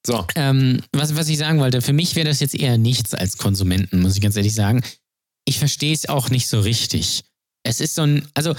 So. 0.06 0.26
Ähm, 0.36 0.82
was, 0.94 1.16
was 1.16 1.30
ich 1.30 1.38
sagen 1.38 1.60
wollte, 1.60 1.82
für 1.82 1.94
mich 1.94 2.16
wäre 2.16 2.28
das 2.28 2.40
jetzt 2.40 2.56
eher 2.56 2.78
nichts 2.78 3.14
als 3.14 3.38
Konsumenten, 3.38 4.02
muss 4.02 4.16
ich 4.16 4.22
ganz 4.22 4.36
ehrlich 4.36 4.54
sagen. 4.56 4.84
Ich 5.46 5.60
verstehe 5.60 5.94
es 5.94 6.08
auch 6.10 6.30
nicht 6.30 6.48
so 6.48 6.60
richtig. 6.62 7.24
Es 7.64 7.80
ist 7.82 7.94
so 7.96 8.04
ein, 8.04 8.28
also 8.34 8.56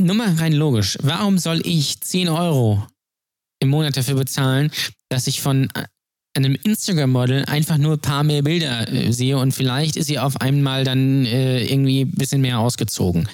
nur 0.00 0.14
mal 0.14 0.34
rein 0.34 0.52
logisch, 0.54 0.96
warum 1.02 1.38
soll 1.38 1.60
ich 1.66 2.00
10 2.00 2.28
Euro 2.30 2.86
im 3.62 3.68
Monat 3.68 3.96
dafür 3.96 4.14
bezahlen, 4.14 4.70
dass 5.10 5.26
ich 5.26 5.42
von 5.42 5.68
äh, 5.74 5.84
einem 6.36 6.54
Instagram-Model 6.62 7.44
einfach 7.46 7.76
nur 7.76 7.94
ein 7.94 8.00
paar 8.00 8.22
mehr 8.24 8.42
Bilder 8.42 8.88
äh, 8.90 9.12
sehe 9.12 9.36
und 9.36 9.52
vielleicht 9.52 9.96
ist 9.96 10.06
sie 10.06 10.18
auf 10.18 10.40
einmal 10.40 10.84
dann 10.84 11.26
äh, 11.26 11.64
irgendwie 11.64 12.02
ein 12.02 12.12
bisschen 12.12 12.40
mehr 12.40 12.58
ausgezogen. 12.60 13.28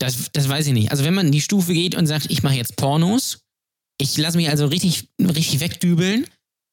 Das, 0.00 0.30
das 0.32 0.48
weiß 0.48 0.66
ich 0.66 0.72
nicht. 0.72 0.90
Also 0.90 1.04
wenn 1.04 1.14
man 1.14 1.26
in 1.26 1.32
die 1.32 1.40
Stufe 1.40 1.72
geht 1.74 1.94
und 1.94 2.06
sagt, 2.06 2.26
ich 2.30 2.42
mache 2.42 2.54
jetzt 2.54 2.76
Pornos, 2.76 3.40
ich 4.00 4.16
lasse 4.16 4.36
mich 4.36 4.48
also 4.48 4.66
richtig, 4.66 5.08
richtig 5.20 5.60
wegdübeln 5.60 6.24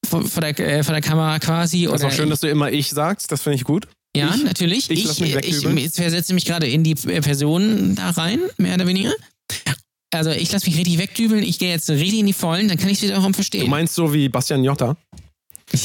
vor, 0.05 0.23
vor, 0.25 0.41
der, 0.41 0.57
äh, 0.59 0.83
vor 0.83 0.93
der 0.93 1.01
Kamera 1.01 1.39
quasi. 1.39 1.85
Das 1.85 1.95
ist 2.01 2.03
auch 2.05 2.11
schön, 2.11 2.29
dass 2.29 2.39
du 2.39 2.47
immer 2.47 2.71
ich 2.71 2.89
sagst. 2.91 3.31
Das 3.31 3.41
finde 3.41 3.55
ich 3.57 3.63
gut. 3.63 3.87
ja, 4.15 4.33
ich- 4.35 4.43
natürlich. 4.43 4.89
ich 4.91 5.05
Ich, 5.05 5.21
ich, 5.21 5.65
ich 5.65 5.91
versetze 5.91 6.33
mich 6.35 6.45
gerade 6.45 6.69
in 6.69 6.83
die 6.83 6.91
äh, 7.09 7.19
Person 7.21 7.95
da 7.95 8.11
rein, 8.11 8.39
mehr 8.57 8.75
oder 8.75 8.87
weniger. 8.87 9.11
Also 10.15 10.31
ich 10.31 10.51
lasse 10.51 10.67
mich 10.69 10.77
richtig 10.77 10.97
wegdübeln, 10.97 11.43
ich 11.43 11.59
gehe 11.59 11.69
jetzt 11.69 11.89
richtig 11.89 12.19
in 12.19 12.25
die 12.25 12.33
Vollen, 12.33 12.67
dann 12.67 12.77
kann 12.77 12.89
ich 12.89 12.97
es 12.97 13.03
wiederum 13.03 13.31
Du 13.31 13.33
verstehen. 13.33 13.69
meinst 13.69 13.95
so 13.95 14.13
wie 14.13 14.29
Bastian 14.29 14.63
Jotta? 14.63 14.97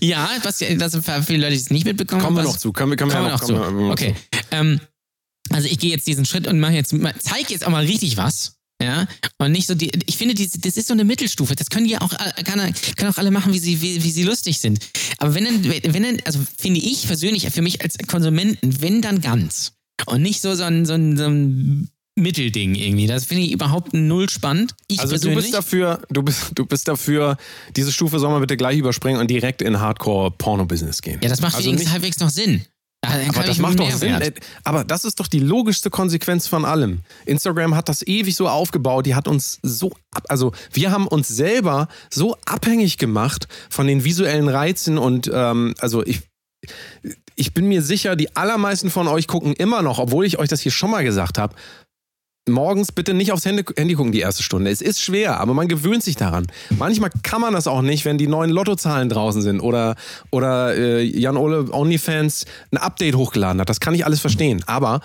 ja, 0.00 0.28
ja- 0.60 0.74
das 0.76 0.94
für 0.94 1.22
viele 1.22 1.40
Leute, 1.40 1.52
die 1.52 1.60
es 1.60 1.70
nicht 1.70 1.84
mitbekommen 1.84 2.22
Kommen 2.22 2.36
wir 2.36 2.44
was- 2.44 2.52
noch 2.54 2.58
zu. 2.58 2.72
Können 2.72 2.90
wir, 2.92 2.96
können 2.96 3.10
wir 3.10 3.20
ja 3.20 3.28
noch 3.30 3.40
zu. 3.40 3.54
wir 3.54 3.70
noch 3.70 3.90
Okay. 3.92 4.14
Ähm, 4.50 4.80
also 5.50 5.68
ich 5.68 5.78
gehe 5.78 5.90
jetzt 5.90 6.06
diesen 6.06 6.24
Schritt 6.24 6.46
und 6.46 6.58
mache 6.60 6.72
jetzt, 6.74 6.94
zeig 7.20 7.50
jetzt 7.50 7.66
auch 7.66 7.70
mal 7.70 7.84
richtig 7.84 8.16
was. 8.16 8.52
Ja, 8.82 9.08
und 9.38 9.52
nicht 9.52 9.66
so 9.66 9.74
die, 9.74 9.90
ich 10.04 10.18
finde, 10.18 10.34
die, 10.34 10.46
das 10.60 10.76
ist 10.76 10.88
so 10.88 10.92
eine 10.92 11.04
Mittelstufe. 11.04 11.54
Das 11.56 11.70
können 11.70 11.86
die 11.86 11.92
ja 11.92 12.02
auch, 12.02 12.12
äh, 12.12 12.42
kann, 12.42 12.58
können 12.96 13.10
auch 13.10 13.16
alle 13.16 13.30
machen, 13.30 13.54
wie 13.54 13.58
sie, 13.58 13.80
wie, 13.80 14.04
wie 14.04 14.10
sie 14.10 14.22
lustig 14.22 14.60
sind. 14.60 14.80
Aber 15.16 15.34
wenn 15.34 15.44
dann, 15.44 15.64
wenn 15.64 16.02
dann, 16.02 16.18
also 16.26 16.40
finde 16.58 16.80
ich 16.80 17.06
persönlich, 17.06 17.48
für 17.48 17.62
mich 17.62 17.80
als 17.80 17.96
Konsumenten, 18.06 18.82
wenn 18.82 19.00
dann 19.00 19.22
ganz. 19.22 19.72
Und 20.04 20.20
nicht 20.20 20.42
so, 20.42 20.54
so 20.54 20.64
ein, 20.64 20.84
so 20.84 20.92
ein, 20.92 21.16
so 21.16 21.24
ein 21.24 21.88
Mittelding 22.16 22.74
irgendwie. 22.74 23.06
Das 23.06 23.26
finde 23.26 23.44
ich 23.44 23.52
überhaupt 23.52 23.92
null 23.92 24.28
spannend. 24.28 24.74
Ich 24.88 25.00
Also 25.00 25.14
du 25.14 25.20
persönlich. 25.20 25.44
bist 25.44 25.54
dafür, 25.54 26.00
du 26.10 26.22
bist, 26.22 26.50
du 26.54 26.64
bist 26.66 26.88
dafür, 26.88 27.36
diese 27.76 27.92
Stufe 27.92 28.18
soll 28.18 28.30
man 28.30 28.40
bitte 28.40 28.56
gleich 28.56 28.78
überspringen 28.78 29.20
und 29.20 29.30
direkt 29.30 29.60
in 29.62 29.78
Hardcore-Porno-Business 29.80 31.02
gehen. 31.02 31.20
ja, 31.22 31.28
das 31.28 31.40
macht 31.42 31.54
also 31.54 31.66
wenigstens 31.68 31.92
halbwegs 31.92 32.18
noch 32.18 32.30
Sinn. 32.30 32.64
Aber 33.02 33.44
das 33.44 33.58
macht 33.58 33.78
doch. 33.78 33.88
Sinn. 33.92 34.14
Äh, 34.20 34.32
Aber 34.64 34.82
das 34.82 35.04
ist 35.04 35.20
doch 35.20 35.28
die 35.28 35.38
logischste 35.38 35.90
Konsequenz 35.90 36.48
von 36.48 36.64
allem. 36.64 37.02
Instagram 37.26 37.76
hat 37.76 37.88
das 37.88 38.04
ewig 38.04 38.34
so 38.34 38.48
aufgebaut, 38.48 39.06
die 39.06 39.14
hat 39.14 39.28
uns 39.28 39.60
so, 39.62 39.92
ab, 40.10 40.24
also 40.28 40.52
wir 40.72 40.90
haben 40.90 41.06
uns 41.06 41.28
selber 41.28 41.86
so 42.10 42.36
abhängig 42.46 42.98
gemacht 42.98 43.46
von 43.70 43.86
den 43.86 44.02
visuellen 44.02 44.48
Reizen 44.48 44.98
und 44.98 45.30
ähm, 45.32 45.74
also 45.78 46.04
ich, 46.04 46.22
ich 47.36 47.54
bin 47.54 47.66
mir 47.66 47.82
sicher, 47.82 48.16
die 48.16 48.34
allermeisten 48.34 48.90
von 48.90 49.06
euch 49.06 49.28
gucken 49.28 49.52
immer 49.52 49.82
noch, 49.82 50.00
obwohl 50.00 50.24
ich 50.26 50.38
euch 50.38 50.48
das 50.48 50.60
hier 50.62 50.72
schon 50.72 50.90
mal 50.90 51.04
gesagt 51.04 51.38
habe, 51.38 51.54
morgens 52.48 52.92
bitte 52.92 53.14
nicht 53.14 53.32
aufs 53.32 53.44
Handy, 53.44 53.64
Handy 53.76 53.94
gucken 53.94 54.12
die 54.12 54.20
erste 54.20 54.42
Stunde. 54.42 54.70
Es 54.70 54.80
ist 54.80 55.00
schwer, 55.00 55.40
aber 55.40 55.54
man 55.54 55.68
gewöhnt 55.68 56.02
sich 56.02 56.16
daran. 56.16 56.46
Manchmal 56.78 57.10
kann 57.22 57.40
man 57.40 57.52
das 57.52 57.66
auch 57.66 57.82
nicht, 57.82 58.04
wenn 58.04 58.18
die 58.18 58.28
neuen 58.28 58.50
Lottozahlen 58.50 59.08
draußen 59.08 59.42
sind 59.42 59.60
oder, 59.60 59.96
oder 60.30 60.76
äh, 60.76 61.02
Jan 61.02 61.36
Ole 61.36 61.72
OnlyFans 61.72 62.44
ein 62.70 62.78
Update 62.78 63.16
hochgeladen 63.16 63.60
hat. 63.60 63.68
Das 63.68 63.80
kann 63.80 63.94
ich 63.94 64.04
alles 64.04 64.20
verstehen. 64.20 64.62
Aber 64.66 65.00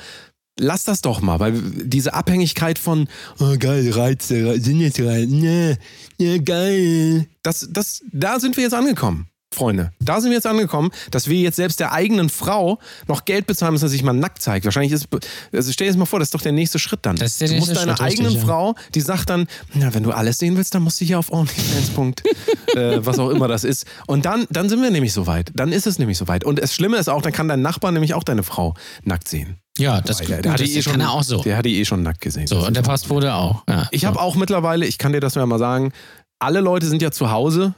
lass 0.59 0.83
das 0.83 1.01
doch 1.01 1.21
mal, 1.21 1.39
weil 1.39 1.53
diese 1.53 2.13
Abhängigkeit 2.13 2.77
von 2.77 3.07
oh, 3.39 3.55
geil, 3.57 3.89
Reize, 3.91 4.45
Re- 4.45 4.59
sind 4.59 4.79
jetzt 4.79 4.99
rein, 4.99 5.29
ne, 5.29 5.77
ne, 6.19 6.39
geil. 6.41 7.27
Das, 7.41 7.67
das, 7.71 8.03
da 8.11 8.39
sind 8.39 8.55
wir 8.57 8.63
jetzt 8.63 8.73
angekommen. 8.73 9.27
Freunde, 9.53 9.91
da 9.99 10.21
sind 10.21 10.29
wir 10.29 10.37
jetzt 10.37 10.47
angekommen, 10.47 10.91
dass 11.11 11.27
wir 11.27 11.37
jetzt 11.37 11.57
selbst 11.57 11.81
der 11.81 11.91
eigenen 11.91 12.29
Frau 12.29 12.79
noch 13.07 13.25
Geld 13.25 13.47
bezahlen 13.47 13.73
müssen, 13.73 13.83
dass 13.83 13.91
sich 13.91 14.03
mal 14.03 14.13
nackt 14.13 14.41
zeigt. 14.41 14.63
Wahrscheinlich 14.63 14.93
ist, 14.93 15.09
also 15.51 15.71
stell 15.73 15.87
dir 15.87 15.91
das 15.91 15.97
mal 15.97 16.05
vor, 16.05 16.19
das 16.19 16.27
ist 16.27 16.35
doch 16.35 16.41
der 16.41 16.53
nächste 16.53 16.79
Schritt 16.79 17.01
dann. 17.03 17.17
Das 17.17 17.33
ist 17.33 17.41
der 17.41 17.49
du 17.49 17.55
musst 17.55 17.75
deiner 17.75 17.97
Schritt, 17.97 18.07
richtig, 18.07 18.25
eigenen 18.25 18.41
ja. 18.41 18.45
Frau, 18.47 18.75
die 18.95 19.01
sagt 19.01 19.29
dann, 19.29 19.47
na, 19.73 19.93
wenn 19.93 20.03
du 20.03 20.11
alles 20.11 20.37
sehen 20.37 20.55
willst, 20.55 20.73
dann 20.73 20.83
musst 20.83 21.01
du 21.01 21.05
hier 21.05 21.19
auf 21.19 21.31
OnlyFans. 21.33 22.21
äh, 22.75 23.05
was 23.05 23.19
auch 23.19 23.29
immer 23.29 23.49
das 23.49 23.65
ist. 23.65 23.85
Und 24.07 24.23
dann, 24.23 24.47
dann 24.49 24.69
sind 24.69 24.81
wir 24.81 24.89
nämlich 24.89 25.11
soweit. 25.11 25.51
Dann 25.53 25.73
ist 25.73 25.85
es 25.85 25.99
nämlich 25.99 26.17
soweit. 26.17 26.45
Und 26.45 26.59
das 26.61 26.73
Schlimme 26.73 26.97
ist 26.97 27.09
auch, 27.09 27.21
dann 27.21 27.33
kann 27.33 27.49
dein 27.49 27.61
Nachbar 27.61 27.91
nämlich 27.91 28.13
auch 28.13 28.23
deine 28.23 28.43
Frau 28.43 28.73
nackt 29.03 29.27
sehen. 29.27 29.57
Ja, 29.77 29.99
das, 29.99 30.21
Weil 30.21 30.27
der, 30.27 30.41
der 30.43 30.51
hat 30.53 30.61
das 30.61 30.69
eh 30.69 30.81
schon, 30.81 30.93
kann 30.93 31.01
er 31.01 31.11
auch 31.11 31.23
so. 31.23 31.41
Der 31.41 31.57
hat 31.57 31.65
die 31.65 31.77
eh 31.79 31.85
schon 31.85 32.03
nackt 32.03 32.21
gesehen. 32.21 32.47
So, 32.47 32.65
und 32.65 32.75
der 32.75 32.81
Postbote 32.81 33.33
auch. 33.33 33.63
Ja. 33.67 33.87
Ich 33.91 34.05
habe 34.05 34.19
auch 34.19 34.35
mittlerweile, 34.35 34.85
ich 34.85 34.97
kann 34.97 35.13
dir 35.13 35.19
das 35.19 35.35
mal 35.35 35.59
sagen, 35.59 35.91
alle 36.39 36.59
Leute 36.59 36.87
sind 36.87 37.01
ja 37.01 37.11
zu 37.11 37.31
Hause, 37.31 37.75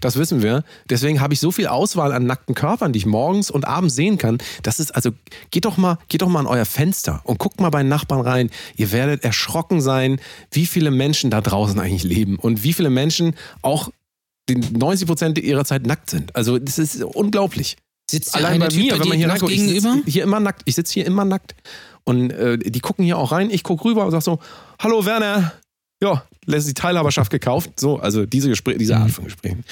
das 0.00 0.16
wissen 0.16 0.42
wir. 0.42 0.64
Deswegen 0.88 1.20
habe 1.20 1.34
ich 1.34 1.40
so 1.40 1.50
viel 1.50 1.66
Auswahl 1.66 2.12
an 2.12 2.26
nackten 2.26 2.54
Körpern, 2.54 2.92
die 2.92 2.98
ich 2.98 3.06
morgens 3.06 3.50
und 3.50 3.66
abends 3.66 3.94
sehen 3.94 4.18
kann. 4.18 4.38
Das 4.62 4.80
ist 4.80 4.94
also, 4.94 5.10
geht 5.50 5.64
doch 5.64 5.76
mal, 5.76 5.98
geht 6.08 6.22
doch 6.22 6.28
mal 6.28 6.40
an 6.40 6.46
euer 6.46 6.64
Fenster 6.64 7.20
und 7.24 7.38
guckt 7.38 7.60
mal 7.60 7.70
bei 7.70 7.82
den 7.82 7.88
Nachbarn 7.88 8.20
rein. 8.20 8.50
Ihr 8.76 8.92
werdet 8.92 9.24
erschrocken 9.24 9.80
sein, 9.80 10.20
wie 10.50 10.66
viele 10.66 10.90
Menschen 10.90 11.30
da 11.30 11.40
draußen 11.40 11.78
eigentlich 11.78 12.04
leben 12.04 12.36
und 12.36 12.62
wie 12.62 12.72
viele 12.72 12.90
Menschen 12.90 13.34
auch 13.62 13.90
die 14.48 14.56
90 14.56 15.06
Prozent 15.06 15.38
ihrer 15.38 15.64
Zeit 15.64 15.86
nackt 15.86 16.10
sind. 16.10 16.34
Also 16.34 16.58
das 16.58 16.78
ist 16.78 17.02
unglaublich. 17.02 17.76
Sitzt 18.10 18.34
Allein 18.34 18.60
bei 18.60 18.68
Typ 18.68 18.82
mir, 18.82 18.92
bei 18.92 19.00
wenn 19.00 19.08
man 19.08 19.18
hier 19.18 19.34
ich 19.34 19.40
gegenüber? 19.40 19.94
sitze 19.94 20.10
hier 20.10 20.22
immer 20.24 20.40
nackt. 20.40 20.62
Ich 20.64 20.74
sitze 20.74 20.92
hier 20.92 21.06
immer 21.06 21.24
nackt. 21.24 21.54
Und 22.04 22.30
äh, 22.30 22.58
die 22.58 22.80
gucken 22.80 23.04
hier 23.04 23.16
auch 23.16 23.32
rein. 23.32 23.50
Ich 23.50 23.62
gucke 23.62 23.84
rüber 23.84 24.04
und 24.04 24.10
sag 24.10 24.22
so, 24.22 24.40
hallo 24.80 25.04
Werner. 25.06 25.52
Ja, 26.02 26.24
lässt 26.46 26.68
die 26.68 26.74
Teilhaberschaft 26.74 27.30
gekauft. 27.30 27.78
So, 27.78 28.00
also 28.00 28.26
diese 28.26 28.48
Gespräche, 28.48 28.78
diese 28.78 28.96
Mhm. 28.96 29.02
Art 29.02 29.10
von 29.12 29.24
Gesprächen. 29.24 29.64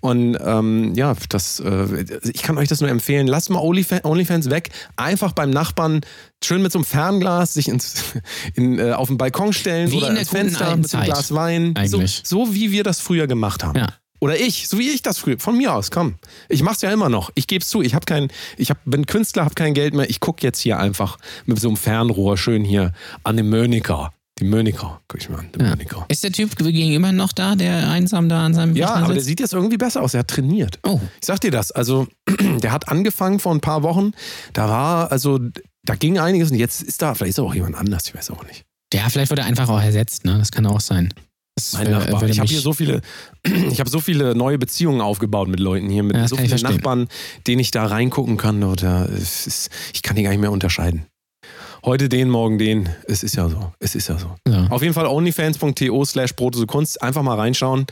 Und 0.00 0.36
ähm, 0.44 0.92
ja, 0.96 1.14
das, 1.28 1.60
äh, 1.60 2.04
ich 2.24 2.42
kann 2.42 2.58
euch 2.58 2.66
das 2.68 2.80
nur 2.80 2.90
empfehlen. 2.90 3.28
Lasst 3.28 3.50
mal 3.50 3.60
Onlyfa- 3.60 4.04
Onlyfans 4.04 4.50
weg. 4.50 4.70
Einfach 4.96 5.32
beim 5.32 5.50
Nachbarn 5.50 6.00
schön 6.42 6.60
mit 6.62 6.72
so 6.72 6.78
einem 6.80 6.84
Fernglas 6.84 7.54
sich 7.54 7.68
ins, 7.68 7.94
in, 8.54 8.78
äh, 8.80 8.92
auf 8.92 9.06
den 9.08 9.16
Balkon 9.16 9.52
stellen 9.52 9.92
Wie 9.92 9.98
oder 9.98 10.08
in 10.08 10.14
der 10.14 10.22
ins 10.22 10.30
Fenster 10.30 10.76
mit 10.76 10.92
einem. 10.92 11.04
Glas 11.04 11.32
Wein. 11.32 11.74
So, 11.86 12.02
so 12.24 12.52
wie 12.52 12.72
wir 12.72 12.82
das 12.82 12.98
früher 13.00 13.28
gemacht 13.28 13.62
haben. 13.62 13.78
Ja. 13.78 13.86
Oder 14.18 14.40
ich, 14.40 14.66
so 14.66 14.78
wie 14.78 14.88
ich 14.88 15.02
das 15.02 15.18
früher, 15.18 15.38
von 15.38 15.56
mir 15.56 15.72
aus, 15.74 15.90
komm. 15.92 16.14
Ich 16.48 16.62
mach's 16.62 16.80
ja 16.82 16.90
immer 16.90 17.10
noch. 17.10 17.30
Ich 17.34 17.46
geb's 17.46 17.68
zu, 17.68 17.82
ich 17.82 17.94
hab 17.94 18.06
kein, 18.06 18.28
ich 18.56 18.70
hab, 18.70 18.78
bin 18.86 19.06
Künstler, 19.06 19.44
hab 19.44 19.54
kein 19.54 19.74
Geld 19.74 19.94
mehr. 19.94 20.08
Ich 20.10 20.18
guck 20.20 20.42
jetzt 20.42 20.58
hier 20.58 20.78
einfach 20.80 21.18
mit 21.44 21.60
so 21.60 21.68
einem 21.68 21.76
Fernrohr 21.76 22.36
schön 22.38 22.64
hier 22.64 22.92
an 23.24 23.36
den 23.36 23.48
Möniker. 23.50 24.12
Die 24.38 24.44
Möniker, 24.44 25.00
guck 25.08 25.20
ich 25.20 25.28
mal 25.30 25.38
an, 25.38 25.48
Ja. 25.58 25.70
Möniker. 25.70 26.04
Ist 26.08 26.22
der 26.22 26.32
Typ 26.32 26.54
gegenüber 26.56 27.10
noch 27.12 27.32
da, 27.32 27.54
der 27.56 27.88
einsam 27.88 28.28
da 28.28 28.44
an 28.44 28.52
seinem 28.52 28.76
Ja, 28.76 28.88
Rechner 28.88 29.04
aber 29.04 29.14
der 29.14 29.22
sieht 29.22 29.40
jetzt 29.40 29.54
irgendwie 29.54 29.78
besser 29.78 30.02
aus. 30.02 30.12
Er 30.14 30.20
hat 30.20 30.28
trainiert. 30.28 30.78
Oh, 30.82 31.00
Ich 31.20 31.26
sag 31.26 31.40
dir 31.40 31.50
das. 31.50 31.72
Also, 31.72 32.06
der 32.62 32.70
hat 32.72 32.88
angefangen 32.88 33.40
vor 33.40 33.54
ein 33.54 33.60
paar 33.60 33.82
Wochen. 33.82 34.12
Da 34.52 34.68
war, 34.68 35.10
also, 35.10 35.40
da 35.84 35.94
ging 35.94 36.18
einiges 36.18 36.50
und 36.50 36.58
jetzt 36.58 36.82
ist 36.82 37.00
da, 37.00 37.14
vielleicht 37.14 37.30
ist 37.30 37.38
da 37.38 37.42
auch 37.44 37.54
jemand 37.54 37.76
anders, 37.76 38.06
ich 38.08 38.14
weiß 38.14 38.30
auch 38.30 38.44
nicht. 38.44 38.64
der 38.92 39.08
vielleicht 39.08 39.30
wurde 39.30 39.44
einfach 39.44 39.68
auch 39.70 39.80
ersetzt, 39.80 40.24
ne? 40.26 40.36
Das 40.38 40.52
kann 40.52 40.66
auch 40.66 40.80
sein. 40.80 41.14
Das 41.54 41.72
Mein 41.72 41.86
äh, 41.86 41.90
Nachbar. 41.92 42.22
Ich 42.24 42.38
habe 42.38 42.48
hier 42.50 42.60
so 42.60 42.74
viele, 42.74 43.00
ich 43.70 43.80
habe 43.80 43.88
so 43.88 44.00
viele 44.00 44.34
neue 44.34 44.58
Beziehungen 44.58 45.00
aufgebaut 45.00 45.48
mit 45.48 45.60
Leuten 45.60 45.88
hier, 45.88 46.02
mit 46.02 46.14
Ja, 46.14 46.28
so 46.28 46.36
vielen. 46.36 46.60
Nachbarn, 46.60 47.08
denen 47.46 47.60
ich 47.60 47.70
da 47.70 47.86
reingucken 47.86 48.36
kann. 48.36 48.62
Oder 48.62 49.08
ich 49.94 50.02
kann 50.02 50.16
die 50.16 50.22
gar 50.22 50.30
nicht 50.30 50.40
mehr 50.40 50.52
unterscheiden. 50.52 51.06
Heute 51.86 52.08
den, 52.08 52.28
morgen 52.30 52.58
den. 52.58 52.88
Es 53.06 53.22
ist 53.22 53.36
ja 53.36 53.48
so. 53.48 53.72
Es 53.78 53.94
ist 53.94 54.08
ja 54.08 54.18
so. 54.18 54.34
Ja. 54.48 54.66
Auf 54.70 54.82
jeden 54.82 54.92
Fall 54.92 55.06
onlyfans.to 55.06 56.04
slash 56.04 56.34
Kunst. 56.66 57.00
Einfach 57.00 57.22
mal 57.22 57.36
reinschauen. 57.36 57.86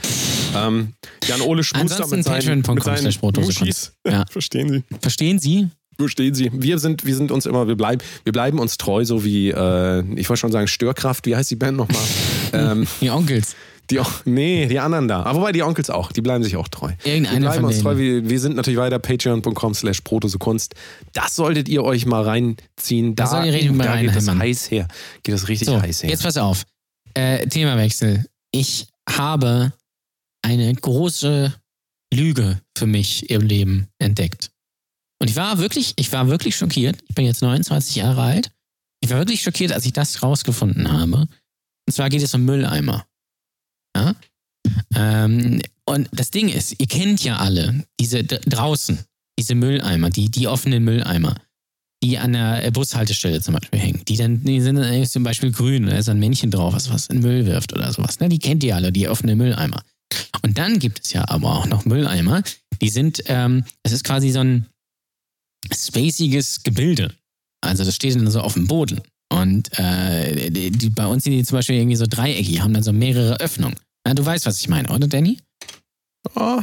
Ähm, 0.57 0.95
Jan-Ole 1.25 1.63
Schmuster 1.63 2.03
Ansonsten 2.03 2.17
mit 2.17 2.25
seinen, 2.25 2.63
mit 2.75 2.83
seinen. 2.83 3.15
Muschis. 3.45 3.93
Ja. 4.05 4.25
Verstehen 4.33 4.69
Sie? 4.69 4.83
Verstehen 5.01 5.39
Sie? 5.39 5.69
Verstehen 5.97 6.35
Sie? 6.35 6.51
Wir 6.53 6.81
sind, 6.81 7.07
wir 7.07 7.15
sind 7.15 7.31
uns 7.31 7.47
immer, 7.47 7.69
wir 7.69 7.77
bleiben, 7.77 8.03
wir 8.25 8.33
bleiben 8.33 8.59
uns 8.59 8.79
treu, 8.79 9.05
so 9.05 9.25
wie, 9.25 9.51
äh, 9.51 10.03
ich 10.17 10.29
wollte 10.29 10.41
schon 10.41 10.51
sagen, 10.51 10.67
Störkraft, 10.67 11.25
wie 11.27 11.37
heißt 11.37 11.53
die 11.53 11.57
Band 11.57 11.77
nochmal? 11.77 12.03
ähm, 12.53 12.89
Die 13.01 13.11
Onkels. 13.11 13.55
Die, 13.91 14.01
nee, 14.25 14.67
die 14.67 14.79
anderen 14.79 15.09
da. 15.09 15.23
Aber 15.25 15.41
wobei 15.41 15.53
die 15.53 15.63
Onkels 15.63 15.91
auch, 15.91 16.11
die 16.13 16.21
bleiben 16.23 16.43
sich 16.45 16.57
auch 16.57 16.69
treu. 16.69 16.93
Wir 17.03 17.15
Irgendeiner 17.15 17.41
bleiben 17.41 17.55
von 17.57 17.65
uns 17.67 17.75
denen. 17.77 17.85
treu. 17.85 17.97
Wir, 17.99 18.29
wir 18.31 18.41
sind 18.41 18.57
natürlich 18.57 18.79
weiter 18.79 18.99
patreon.com 18.99 19.75
slash 19.75 20.01
protosekunst. 20.01 20.75
Das 21.13 21.35
solltet 21.37 21.69
ihr 21.69 21.85
euch 21.85 22.07
mal 22.07 22.23
reinziehen. 22.23 23.15
Da, 23.15 23.25
Das 23.25 23.31
soll 23.33 23.45
ihr 23.47 23.73
mal 23.73 23.85
da 23.85 24.01
geht 24.01 24.15
das 24.17 24.29
heiß 24.29 24.71
her. 24.71 24.89
Geht 25.23 25.35
das 25.35 25.49
richtig 25.49 25.67
So, 25.69 25.81
heiß 25.81 26.03
her. 26.03 26.11
jetzt 26.11 26.23
pass 26.23 26.37
auf. 26.37 26.65
Äh, 27.15 27.47
Themawechsel. 27.47 28.25
Ich 28.53 28.87
habe 29.09 29.73
eine 30.43 30.75
große 30.75 31.53
Lüge 32.13 32.61
für 32.77 32.87
mich 32.87 33.29
im 33.31 33.43
Leben 33.43 33.89
entdeckt. 33.99 34.51
Und 35.21 35.29
ich 35.31 35.37
war 35.37 35.59
wirklich, 35.59 35.95
ich 35.97 36.13
war 36.13 36.29
wirklich 36.29 36.57
schockiert. 36.57 36.97
Ich 37.09 37.15
bin 37.15 37.25
jetzt 37.25 37.43
29 37.43 37.97
Jahre 37.97 38.23
alt. 38.23 38.51
Ich 39.01 39.11
war 39.11 39.19
wirklich 39.19 39.43
schockiert, 39.43 39.73
als 39.73 39.85
ich 39.87 39.93
das 39.93 40.23
rausgefunden 40.23 40.91
habe. 40.93 41.27
Und 41.87 41.93
zwar 41.93 42.09
geht 42.09 42.23
es 42.23 42.35
um 42.35 42.45
Mülleimer. 42.45 43.07
Ähm, 44.95 45.61
und 45.87 46.09
das 46.13 46.31
Ding 46.31 46.49
ist, 46.49 46.81
ihr 46.81 46.87
kennt 46.87 47.23
ja 47.25 47.37
alle 47.37 47.85
diese 48.01 48.25
draußen, 48.25 48.99
diese 49.39 49.55
Mülleimer, 49.55 50.11
die, 50.11 50.31
die 50.31 50.49
offenen 50.49 50.85
Mülleimer 50.85 51.35
die 52.05 52.19
an 52.19 52.35
der 52.35 52.65
äh, 52.65 52.71
Bushaltestelle 52.71 53.41
zum 53.41 53.55
Beispiel 53.55 53.81
hängen. 53.81 54.03
Die 54.07 54.17
dann, 54.17 54.45
die 54.45 54.61
sind 54.61 54.77
dann 54.77 55.07
zum 55.07 55.23
Beispiel 55.23 55.51
grün, 55.53 55.87
da 55.87 55.97
ist 55.97 56.09
ein 56.09 56.19
Männchen 56.19 56.51
drauf, 56.51 56.75
was 56.75 56.91
was 56.91 57.07
in 57.07 57.21
Müll 57.21 57.47
wirft 57.47 57.73
oder 57.73 57.91
sowas. 57.93 58.21
Ne? 58.21 58.29
Die 58.29 58.39
kennt 58.39 58.63
ihr 58.63 58.77
alle, 58.77 58.93
die 58.93 59.09
offenen 59.09 59.39
Mülleimer. 59.39 59.83
Und 60.43 60.59
dann 60.59 60.79
gibt 60.79 61.05
es 61.05 61.13
ja 61.13 61.27
aber 61.29 61.53
auch 61.53 61.67
noch 61.67 61.87
Mülleimer, 61.87 62.43
die 62.83 62.91
sind, 62.91 63.23
ähm, 63.27 63.65
es 63.83 63.93
ist 63.93 64.05
quasi 64.05 64.31
so 64.31 64.41
ein 64.41 64.67
spaciges 65.73 66.63
Gebilde. 66.63 67.15
Also 67.63 67.85
das 67.85 67.95
steht 67.95 68.15
dann 68.15 68.31
so 68.31 68.41
auf 68.41 68.53
dem 68.53 68.67
Boden. 68.67 69.01
Und 69.33 69.77
äh, 69.79 70.51
die, 70.51 70.71
die, 70.71 70.91
bei 70.91 71.07
uns 71.07 71.25
sind 71.25 71.33
die 71.33 71.43
zum 71.43 71.57
Beispiel 71.57 71.77
irgendwie 71.77 71.97
so 71.97 72.07
dreieckig, 72.07 72.61
haben 72.61 72.75
dann 72.75 72.83
so 72.83 72.93
mehrere 72.93 73.41
Öffnungen. 73.41 73.77
Ja, 74.07 74.15
du 74.15 74.25
weißt, 74.25 74.47
was 74.47 74.61
ich 74.61 74.69
meine, 74.69 74.89
oder 74.89 75.07
Danny? 75.07 75.39
Oh, 76.35 76.63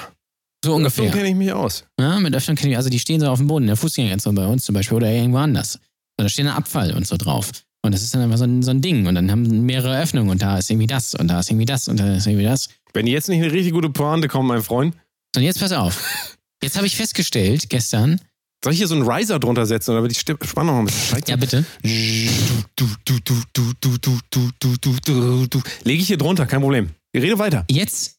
so 0.63 0.75
ungefähr. 0.75 1.05
Öffnung 1.05 1.17
kenne 1.17 1.29
ich 1.29 1.35
mich 1.35 1.51
aus. 1.51 1.85
Ja, 1.99 2.19
mit 2.19 2.35
Öffnung 2.35 2.55
kenne 2.55 2.71
ich 2.71 2.77
Also 2.77 2.89
die 2.89 2.99
stehen 2.99 3.19
so 3.19 3.27
auf 3.27 3.39
dem 3.39 3.47
Boden, 3.47 3.63
in 3.63 3.67
der 3.67 3.77
Fußgängerzone 3.77 4.39
bei 4.39 4.47
uns 4.47 4.63
zum 4.65 4.73
Beispiel 4.73 4.97
oder 4.97 5.11
irgendwo 5.11 5.39
anders. 5.39 5.75
Und 5.75 6.25
da 6.25 6.29
steht 6.29 6.45
ein 6.45 6.51
Abfall 6.51 6.93
und 6.93 7.07
so 7.07 7.17
drauf. 7.17 7.51
Und 7.83 7.93
das 7.93 8.03
ist 8.03 8.13
dann 8.13 8.21
einfach 8.21 8.37
so 8.37 8.43
ein, 8.43 8.61
so 8.61 8.69
ein 8.69 8.81
Ding. 8.81 9.07
Und 9.07 9.15
dann 9.15 9.31
haben 9.31 9.65
mehrere 9.65 9.99
Öffnungen 9.99 10.29
und 10.29 10.41
da 10.41 10.59
ist 10.59 10.69
irgendwie 10.69 10.87
das 10.87 11.15
und 11.15 11.27
da 11.27 11.39
ist 11.39 11.49
irgendwie 11.49 11.65
das 11.65 11.87
und 11.87 11.99
da 11.99 12.15
ist 12.15 12.27
irgendwie 12.27 12.45
das. 12.45 12.69
Wenn 12.93 13.07
jetzt 13.07 13.27
nicht 13.27 13.41
eine 13.41 13.51
richtig 13.51 13.73
gute 13.73 13.89
Pointe 13.89 14.27
kommt, 14.27 14.47
mein 14.47 14.61
Freund. 14.61 14.95
Und 15.35 15.41
jetzt 15.41 15.59
pass 15.59 15.71
auf. 15.71 16.37
Jetzt 16.61 16.77
habe 16.77 16.85
ich 16.85 16.95
festgestellt, 16.95 17.69
gestern. 17.69 18.21
Soll 18.63 18.73
ich 18.73 18.79
hier 18.79 18.87
so 18.87 18.93
einen 18.93 19.09
Riser 19.09 19.39
drunter 19.39 19.65
setzen, 19.65 19.95
damit 19.95 20.11
die 20.11 20.47
Spannung 20.47 20.79
ein 20.79 20.85
bisschen 20.85 21.07
steigt? 21.07 21.29
Ja, 21.29 21.35
bitte. 21.35 21.65
Lege 25.83 26.01
ich 26.01 26.07
hier 26.07 26.17
drunter, 26.17 26.45
kein 26.45 26.61
Problem. 26.61 26.91
Wir 27.13 27.23
reden 27.23 27.39
weiter. 27.39 27.65
jetzt 27.69 28.17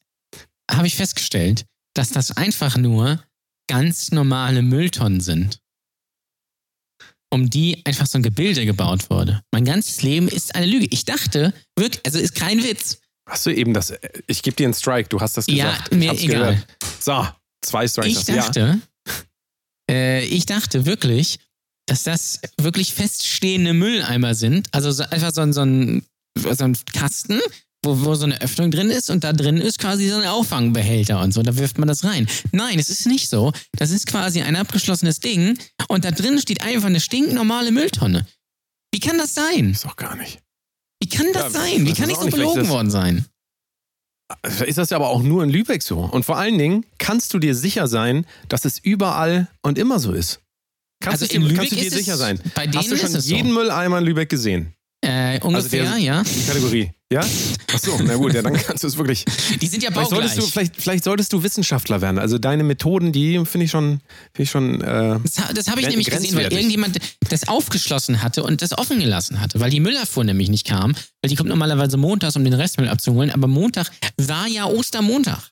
habe 0.71 0.87
ich 0.87 0.95
festgestellt, 0.95 1.65
dass 1.95 2.09
das 2.09 2.31
einfach 2.37 2.77
nur 2.77 3.23
ganz 3.67 4.11
normale 4.11 4.61
Mülltonnen 4.61 5.21
sind. 5.21 5.59
Um 7.31 7.49
die 7.49 7.83
einfach 7.85 8.05
so 8.05 8.19
ein 8.19 8.23
Gebilde 8.23 8.65
gebaut 8.65 9.09
wurde. 9.09 9.41
Mein 9.51 9.65
ganzes 9.65 10.03
Leben 10.03 10.27
ist 10.27 10.53
eine 10.55 10.67
Lüge. 10.67 10.87
Ich 10.91 11.05
dachte, 11.05 11.53
wirklich, 11.75 12.05
also 12.05 12.19
ist 12.19 12.35
kein 12.35 12.63
Witz. 12.63 12.99
Hast 13.27 13.45
du 13.45 13.49
eben 13.55 13.73
das, 13.73 13.93
ich 14.27 14.43
gebe 14.43 14.55
dir 14.55 14.65
einen 14.65 14.73
Strike, 14.73 15.09
du 15.09 15.19
hast 15.19 15.37
das 15.37 15.47
Ja, 15.47 15.71
gesagt. 15.71 15.91
ich 15.91 15.97
mir 15.97 16.11
egal. 16.13 16.27
gehört. 16.27 16.67
So, 16.99 17.27
zwei 17.63 17.87
Strikes. 17.87 18.11
Ich 18.11 18.17
hast 18.37 18.55
du. 18.55 18.59
Ja. 18.59 18.67
dachte, 18.75 18.81
äh, 19.89 20.25
ich 20.25 20.45
dachte 20.45 20.85
wirklich, 20.85 21.39
dass 21.87 22.03
das 22.03 22.39
wirklich 22.57 22.93
feststehende 22.93 23.73
Mülleimer 23.73 24.35
sind. 24.35 24.67
Also 24.71 24.91
so, 24.91 25.03
einfach 25.03 25.33
so 25.33 25.41
ein, 25.41 25.53
so 25.53 25.61
ein, 25.61 26.05
so 26.37 26.63
ein 26.63 26.77
Kasten, 26.93 27.39
wo, 27.83 28.03
wo 28.05 28.15
so 28.15 28.25
eine 28.25 28.41
Öffnung 28.41 28.71
drin 28.71 28.89
ist 28.89 29.09
und 29.09 29.23
da 29.23 29.33
drin 29.33 29.57
ist 29.57 29.77
quasi 29.79 30.09
so 30.09 30.15
ein 30.17 30.25
Auffangbehälter 30.27 31.19
und 31.21 31.33
so. 31.33 31.41
Da 31.43 31.55
wirft 31.57 31.77
man 31.77 31.87
das 31.87 32.03
rein. 32.03 32.27
Nein, 32.51 32.79
es 32.79 32.89
ist 32.89 33.05
nicht 33.07 33.29
so. 33.29 33.51
Das 33.77 33.91
ist 33.91 34.07
quasi 34.07 34.41
ein 34.41 34.55
abgeschlossenes 34.55 35.19
Ding 35.19 35.57
und 35.87 36.05
da 36.05 36.11
drin 36.11 36.39
steht 36.39 36.61
einfach 36.61 36.87
eine 36.87 36.99
stinknormale 36.99 37.71
Mülltonne. 37.71 38.25
Wie 38.93 38.99
kann 38.99 39.17
das 39.17 39.33
sein? 39.33 39.71
Ist 39.71 39.85
doch 39.85 39.95
gar 39.95 40.15
nicht. 40.15 40.39
Wie 41.01 41.09
kann 41.09 41.27
das 41.33 41.53
Ja, 41.53 41.61
sein? 41.61 41.85
Wie 41.85 41.93
kann 41.93 42.09
ich 42.09 42.15
so 42.17 42.23
nicht, 42.25 42.35
belogen 42.35 42.69
worden 42.69 42.89
sein? 42.91 43.25
Ist 44.65 44.77
das 44.77 44.89
ja 44.89 44.97
aber 44.97 45.09
auch 45.09 45.21
nur 45.21 45.43
in 45.43 45.49
Lübeck 45.49 45.83
so. 45.83 45.99
Und 45.99 46.23
vor 46.25 46.37
allen 46.37 46.57
Dingen 46.57 46.85
kannst 46.97 47.33
du 47.33 47.39
dir 47.39 47.53
sicher 47.55 47.87
sein, 47.87 48.25
dass 48.49 48.65
es 48.65 48.79
überall 48.79 49.47
und 49.61 49.77
immer 49.77 49.99
so 49.99 50.11
ist. 50.13 50.39
Kannst, 51.01 51.21
Also 51.23 51.27
du, 51.27 51.35
in 51.35 51.41
dir, 51.41 51.47
Lübeck 51.49 51.69
kannst 51.69 51.71
du 51.73 51.89
dir 51.89 51.91
sicher 51.91 52.17
sein. 52.17 52.39
bei 52.55 52.65
denen 52.65 52.77
Hast 52.77 52.89
du 52.91 52.97
schon 52.97 53.13
es 53.13 53.25
so. 53.25 53.35
jeden 53.35 53.53
Mülleimer 53.53 53.97
in 53.99 54.05
Lübeck 54.05 54.29
gesehen? 54.29 54.73
Äh, 55.05 55.39
ungefähr, 55.41 55.83
der- 55.83 55.97
ja. 55.97 56.23
Die 56.23 56.45
Kategorie. 56.47 56.91
Ja? 57.11 57.19
Achso, 57.73 57.99
na 58.03 58.15
gut, 58.15 58.33
ja, 58.33 58.41
dann 58.41 58.53
kannst 58.53 58.83
du 58.83 58.87
es 58.87 58.97
wirklich. 58.97 59.25
Die 59.61 59.67
sind 59.67 59.83
ja 59.83 59.91
Vielleicht 59.91 60.09
baugleich. 60.09 60.29
solltest, 60.31 60.37
du, 60.37 60.51
vielleicht, 60.51 60.75
vielleicht 60.81 61.03
solltest 61.03 61.33
du 61.33 61.43
Wissenschaftler 61.43 62.01
werden. 62.01 62.17
Also 62.17 62.37
deine 62.39 62.63
Methoden, 62.63 63.11
die 63.11 63.43
finde 63.45 63.65
ich 63.65 63.71
schon, 63.71 63.99
finde 64.33 64.43
ich 64.43 64.49
schon. 64.49 64.81
Äh, 64.81 65.19
Das, 65.21 65.33
das 65.53 65.67
habe 65.69 65.81
ich 65.81 65.89
nämlich 65.89 66.09
gesehen, 66.09 66.35
weil 66.35 66.51
irgendjemand 66.51 66.97
das 67.29 67.47
aufgeschlossen 67.49 68.23
hatte 68.23 68.43
und 68.43 68.61
das 68.61 68.75
offen 68.77 68.99
gelassen 68.99 69.41
hatte, 69.41 69.59
weil 69.59 69.69
die 69.69 69.79
Müllabfuhr 69.81 70.23
nämlich 70.23 70.49
nicht 70.49 70.65
kam, 70.65 70.93
weil 71.21 71.29
die 71.29 71.35
kommt 71.35 71.49
normalerweise 71.49 71.97
montags, 71.97 72.35
um 72.37 72.43
den 72.45 72.53
Restmüll 72.53 72.87
abzuholen, 72.87 73.29
aber 73.29 73.47
Montag 73.47 73.91
war 74.17 74.47
ja 74.47 74.65
Ostermontag. 74.65 75.51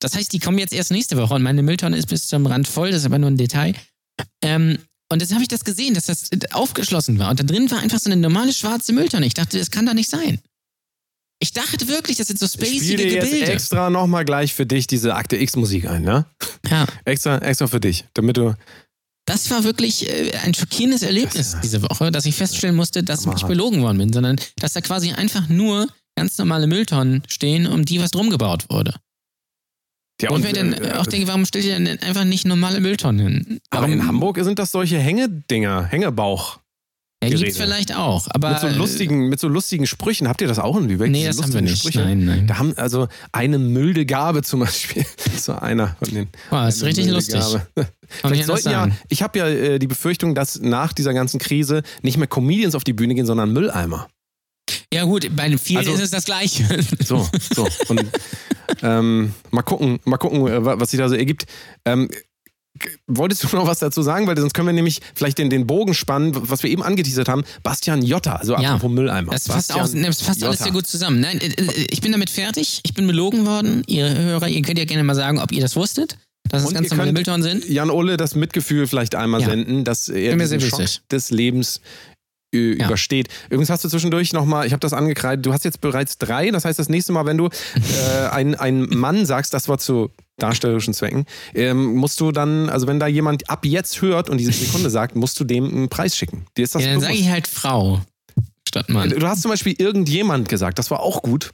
Das 0.00 0.14
heißt, 0.14 0.32
die 0.32 0.38
kommen 0.38 0.58
jetzt 0.58 0.72
erst 0.74 0.90
nächste 0.92 1.16
Woche 1.16 1.34
und 1.34 1.42
meine 1.42 1.62
Mülltonne 1.62 1.96
ist 1.96 2.08
bis 2.08 2.28
zum 2.28 2.44
Rand 2.46 2.68
voll, 2.68 2.90
das 2.90 3.00
ist 3.00 3.06
aber 3.06 3.18
nur 3.18 3.30
ein 3.30 3.36
Detail. 3.36 3.74
Ähm, 4.42 4.78
und 5.12 5.20
jetzt 5.22 5.32
habe 5.32 5.42
ich 5.42 5.48
das 5.48 5.64
gesehen, 5.64 5.94
dass 5.94 6.06
das 6.06 6.30
aufgeschlossen 6.52 7.18
war 7.18 7.30
und 7.30 7.38
da 7.40 7.44
drin 7.44 7.70
war 7.70 7.78
einfach 7.78 7.98
so 7.98 8.10
eine 8.10 8.20
normale 8.20 8.52
schwarze 8.52 8.92
Mülltonne. 8.92 9.26
Ich 9.26 9.34
dachte, 9.34 9.58
das 9.58 9.70
kann 9.70 9.86
doch 9.86 9.94
nicht 9.94 10.10
sein. 10.10 10.40
Ich 11.40 11.52
dachte 11.52 11.88
wirklich, 11.88 12.18
das 12.18 12.28
sind 12.28 12.38
so 12.38 12.46
ich 12.46 12.52
spiele 12.52 13.02
jetzt 13.04 13.32
extra 13.48 13.90
nochmal 13.90 14.24
gleich 14.24 14.54
für 14.54 14.64
dich 14.64 14.86
diese 14.86 15.14
Akte 15.16 15.36
X-Musik 15.36 15.88
ein, 15.88 16.02
ne? 16.02 16.24
Ja, 16.70 16.86
Extra, 17.04 17.38
extra 17.38 17.66
für 17.66 17.80
dich, 17.80 18.04
damit 18.14 18.36
du. 18.36 18.54
das 19.26 19.50
war 19.50 19.64
wirklich 19.64 20.08
äh, 20.08 20.32
ein 20.44 20.54
schockierendes 20.54 21.02
Erlebnis 21.02 21.56
diese 21.62 21.82
Woche, 21.82 22.12
dass 22.12 22.26
ich 22.26 22.36
feststellen 22.36 22.76
musste, 22.76 23.02
dass 23.02 23.26
ich 23.26 23.42
belogen 23.42 23.82
worden 23.82 23.98
bin, 23.98 24.12
sondern 24.12 24.36
dass 24.56 24.72
da 24.74 24.80
quasi 24.80 25.12
einfach 25.12 25.48
nur 25.48 25.88
ganz 26.16 26.38
normale 26.38 26.68
Mülltonnen 26.68 27.22
stehen, 27.26 27.66
um 27.66 27.84
die 27.84 28.00
was 28.00 28.12
drum 28.12 28.30
gebaut 28.30 28.66
wurde. 28.70 28.94
Ja, 30.22 30.30
und 30.30 30.44
ich 30.44 30.52
mir 30.52 30.52
dann 30.52 30.72
äh, 30.72 30.92
auch 30.92 31.06
denke, 31.06 31.26
warum 31.28 31.44
stellt 31.44 31.64
ihr 31.64 31.78
denn 31.78 31.98
einfach 32.00 32.24
nicht 32.24 32.46
normale 32.46 32.80
Mülltonnen 32.80 33.20
hin? 33.20 33.60
aber 33.70 33.88
in 33.88 34.06
Hamburg 34.06 34.38
sind 34.42 34.58
das 34.58 34.70
solche 34.70 34.98
Hängedinger, 34.98 35.84
Hängebauch. 35.84 36.60
Ja, 37.22 37.28
Gerede. 37.28 37.44
gibt's 37.44 37.60
vielleicht 37.60 37.94
auch, 37.94 38.26
aber 38.30 38.50
Mit 38.50 38.60
so 38.60 38.68
lustigen, 38.68 39.28
mit 39.28 39.38
so 39.38 39.46
lustigen 39.46 39.86
Sprüchen. 39.86 40.26
Habt 40.28 40.40
ihr 40.40 40.48
das 40.48 40.58
auch 40.58 40.76
in 40.76 40.88
Lübeck? 40.88 41.08
Nee, 41.08 41.24
das 41.24 41.40
haben 41.40 41.52
wir 41.52 41.60
nicht. 41.60 41.94
Nein, 41.94 42.24
nein. 42.24 42.46
Da 42.48 42.58
haben 42.58 42.76
also 42.76 43.06
eine 43.30 43.58
milde 43.60 44.06
Gabe 44.06 44.42
zum 44.42 44.58
Beispiel. 44.58 45.04
so 45.36 45.52
einer 45.52 45.96
von 46.02 46.12
den. 46.12 46.28
Boah, 46.50 46.64
das 46.64 46.78
ist 46.78 46.84
richtig 46.84 47.08
lustig. 47.08 47.40
Ich 48.30 48.64
ja, 48.66 48.88
ich 49.08 49.22
habe 49.22 49.38
ja 49.38 49.48
äh, 49.48 49.78
die 49.78 49.86
Befürchtung, 49.86 50.34
dass 50.34 50.60
nach 50.60 50.92
dieser 50.92 51.14
ganzen 51.14 51.40
Krise 51.40 51.82
nicht 52.02 52.18
mehr 52.18 52.26
Comedians 52.26 52.74
auf 52.74 52.84
die 52.84 52.92
Bühne 52.92 53.14
gehen, 53.14 53.24
sondern 53.24 53.54
Mülleimer. 53.54 54.06
Ja 54.92 55.04
gut, 55.04 55.28
bei 55.34 55.48
den 55.48 55.58
vielen 55.58 55.78
Also- 55.78 55.92
ist 55.94 56.00
es 56.02 56.10
das 56.10 56.24
Gleiche. 56.24 56.64
So, 57.04 57.28
so. 57.54 57.66
Und 57.88 58.04
ähm, 58.82 59.34
mal 59.50 59.62
gucken, 59.62 59.98
mal 60.04 60.16
gucken, 60.18 60.46
äh, 60.46 60.64
wa- 60.64 60.78
was 60.78 60.90
sich 60.90 60.98
da 60.98 61.08
so 61.08 61.14
ergibt. 61.14 61.44
Ähm, 61.84 62.08
wolltest 63.06 63.44
du 63.44 63.56
noch 63.56 63.66
was 63.66 63.78
dazu 63.80 64.02
sagen? 64.02 64.26
Weil 64.26 64.36
sonst 64.38 64.54
können 64.54 64.66
wir 64.68 64.72
nämlich 64.72 65.00
vielleicht 65.14 65.38
den, 65.38 65.50
den 65.50 65.66
Bogen 65.66 65.94
spannen, 65.94 66.32
was 66.50 66.62
wir 66.62 66.70
eben 66.70 66.82
angeteasert 66.82 67.28
haben. 67.28 67.44
Bastian 67.62 68.02
Jotta, 68.02 68.36
also 68.36 68.54
Ja. 68.54 68.74
apropos 68.74 68.90
Mülleimer. 68.94 69.32
Das 69.32 69.46
fasst, 69.46 69.72
auch, 69.74 69.86
das 69.92 70.22
fasst 70.22 70.42
alles 70.42 70.58
sehr 70.60 70.72
gut 70.72 70.86
zusammen. 70.86 71.20
Nein, 71.20 71.40
äh, 71.40 71.46
äh, 71.48 71.86
ich 71.90 72.00
bin 72.00 72.12
damit 72.12 72.30
fertig. 72.30 72.80
Ich 72.84 72.94
bin 72.94 73.06
belogen 73.06 73.46
worden. 73.46 73.82
Ihr 73.86 74.08
Hörer, 74.08 74.48
ihr 74.48 74.62
könnt 74.62 74.78
ja 74.78 74.84
gerne 74.84 75.04
mal 75.04 75.14
sagen, 75.14 75.38
ob 75.38 75.52
ihr 75.52 75.60
das 75.60 75.76
wusstet, 75.76 76.16
dass 76.48 76.64
es 76.64 76.72
ganz 76.72 76.90
normale 76.90 77.12
Bildhorn 77.12 77.42
sind. 77.42 77.68
Jan 77.68 77.90
Ole 77.90 78.16
das 78.16 78.34
Mitgefühl 78.34 78.86
vielleicht 78.86 79.14
einmal 79.14 79.40
Ja. 79.42 79.48
senden, 79.50 79.84
dass 79.84 80.08
er 80.08 80.38
sehr 80.46 80.60
Schock 80.60 80.80
des 81.10 81.30
Lebens 81.30 81.80
Ja. 82.54 82.86
übersteht. 82.86 83.28
Übrigens 83.48 83.70
hast 83.70 83.82
du 83.84 83.88
zwischendurch 83.88 84.32
nochmal, 84.34 84.66
ich 84.66 84.72
habe 84.72 84.80
das 84.80 84.92
angekreidet, 84.92 85.44
du 85.46 85.52
hast 85.54 85.64
jetzt 85.64 85.80
bereits 85.80 86.18
drei, 86.18 86.50
das 86.50 86.64
heißt 86.66 86.78
das 86.78 86.88
nächste 86.90 87.12
Mal, 87.12 87.24
wenn 87.24 87.38
du 87.38 87.46
äh, 87.46 88.26
ein, 88.30 88.54
ein 88.54 88.82
Mann 88.90 89.24
sagst, 89.24 89.54
das 89.54 89.68
war 89.68 89.78
zu 89.78 90.10
darstellerischen 90.38 90.92
Zwecken, 90.92 91.24
ähm, 91.54 91.94
musst 91.94 92.20
du 92.20 92.30
dann, 92.32 92.68
also 92.68 92.86
wenn 92.86 92.98
da 93.00 93.06
jemand 93.06 93.48
ab 93.48 93.64
jetzt 93.64 94.02
hört 94.02 94.28
und 94.28 94.38
diese 94.38 94.52
Sekunde 94.52 94.90
sagt, 94.90 95.16
musst 95.16 95.38
du 95.40 95.44
dem 95.44 95.64
einen 95.66 95.88
Preis 95.88 96.16
schicken. 96.16 96.44
Dir 96.56 96.64
ist 96.64 96.74
das 96.74 96.84
Ja, 96.84 96.92
dann 96.92 97.00
sage 97.00 97.14
ich 97.14 97.28
halt 97.30 97.46
Frau 97.46 98.00
statt 98.68 98.88
Mann. 98.88 99.10
Du 99.10 99.26
hast 99.26 99.42
zum 99.42 99.50
Beispiel 99.50 99.74
irgendjemand 99.78 100.48
gesagt, 100.48 100.78
das 100.78 100.90
war 100.90 101.00
auch 101.00 101.22
gut. 101.22 101.52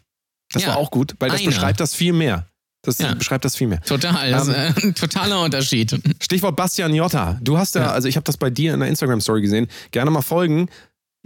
Das 0.53 0.63
Ja. 0.63 0.71
war 0.71 0.77
auch 0.79 0.91
gut, 0.91 1.15
weil 1.21 1.31
das 1.31 1.41
Einer. 1.41 1.51
beschreibt 1.51 1.79
das 1.81 1.95
viel 1.95 2.13
mehr. 2.13 2.47
Das 2.83 2.97
Ja. 2.99 3.13
beschreibt 3.13 3.45
das 3.45 3.57
viel 3.57 3.67
mehr. 3.67 3.81
Total, 3.83 4.31
das 4.31 4.47
ist 4.49 4.55
Ähm, 4.55 4.75
äh, 4.77 4.87
ein 4.87 4.95
totaler 4.95 5.43
Unterschied. 5.43 6.01
Stichwort 6.23 6.55
Bastian 6.57 6.95
Jotta. 6.95 7.37
Du 7.43 7.59
hast 7.59 7.75
ja, 7.75 7.83
Ja. 7.83 7.91
also 7.91 8.07
ich 8.09 8.15
habe 8.17 8.25
das 8.25 8.37
bei 8.37 8.51
dir 8.51 8.73
in 8.73 8.81
der 8.81 8.89
Instagram-Story 8.89 9.43
gesehen. 9.43 9.67
Gerne 9.91 10.11
mal 10.13 10.23
folgen. 10.23 10.69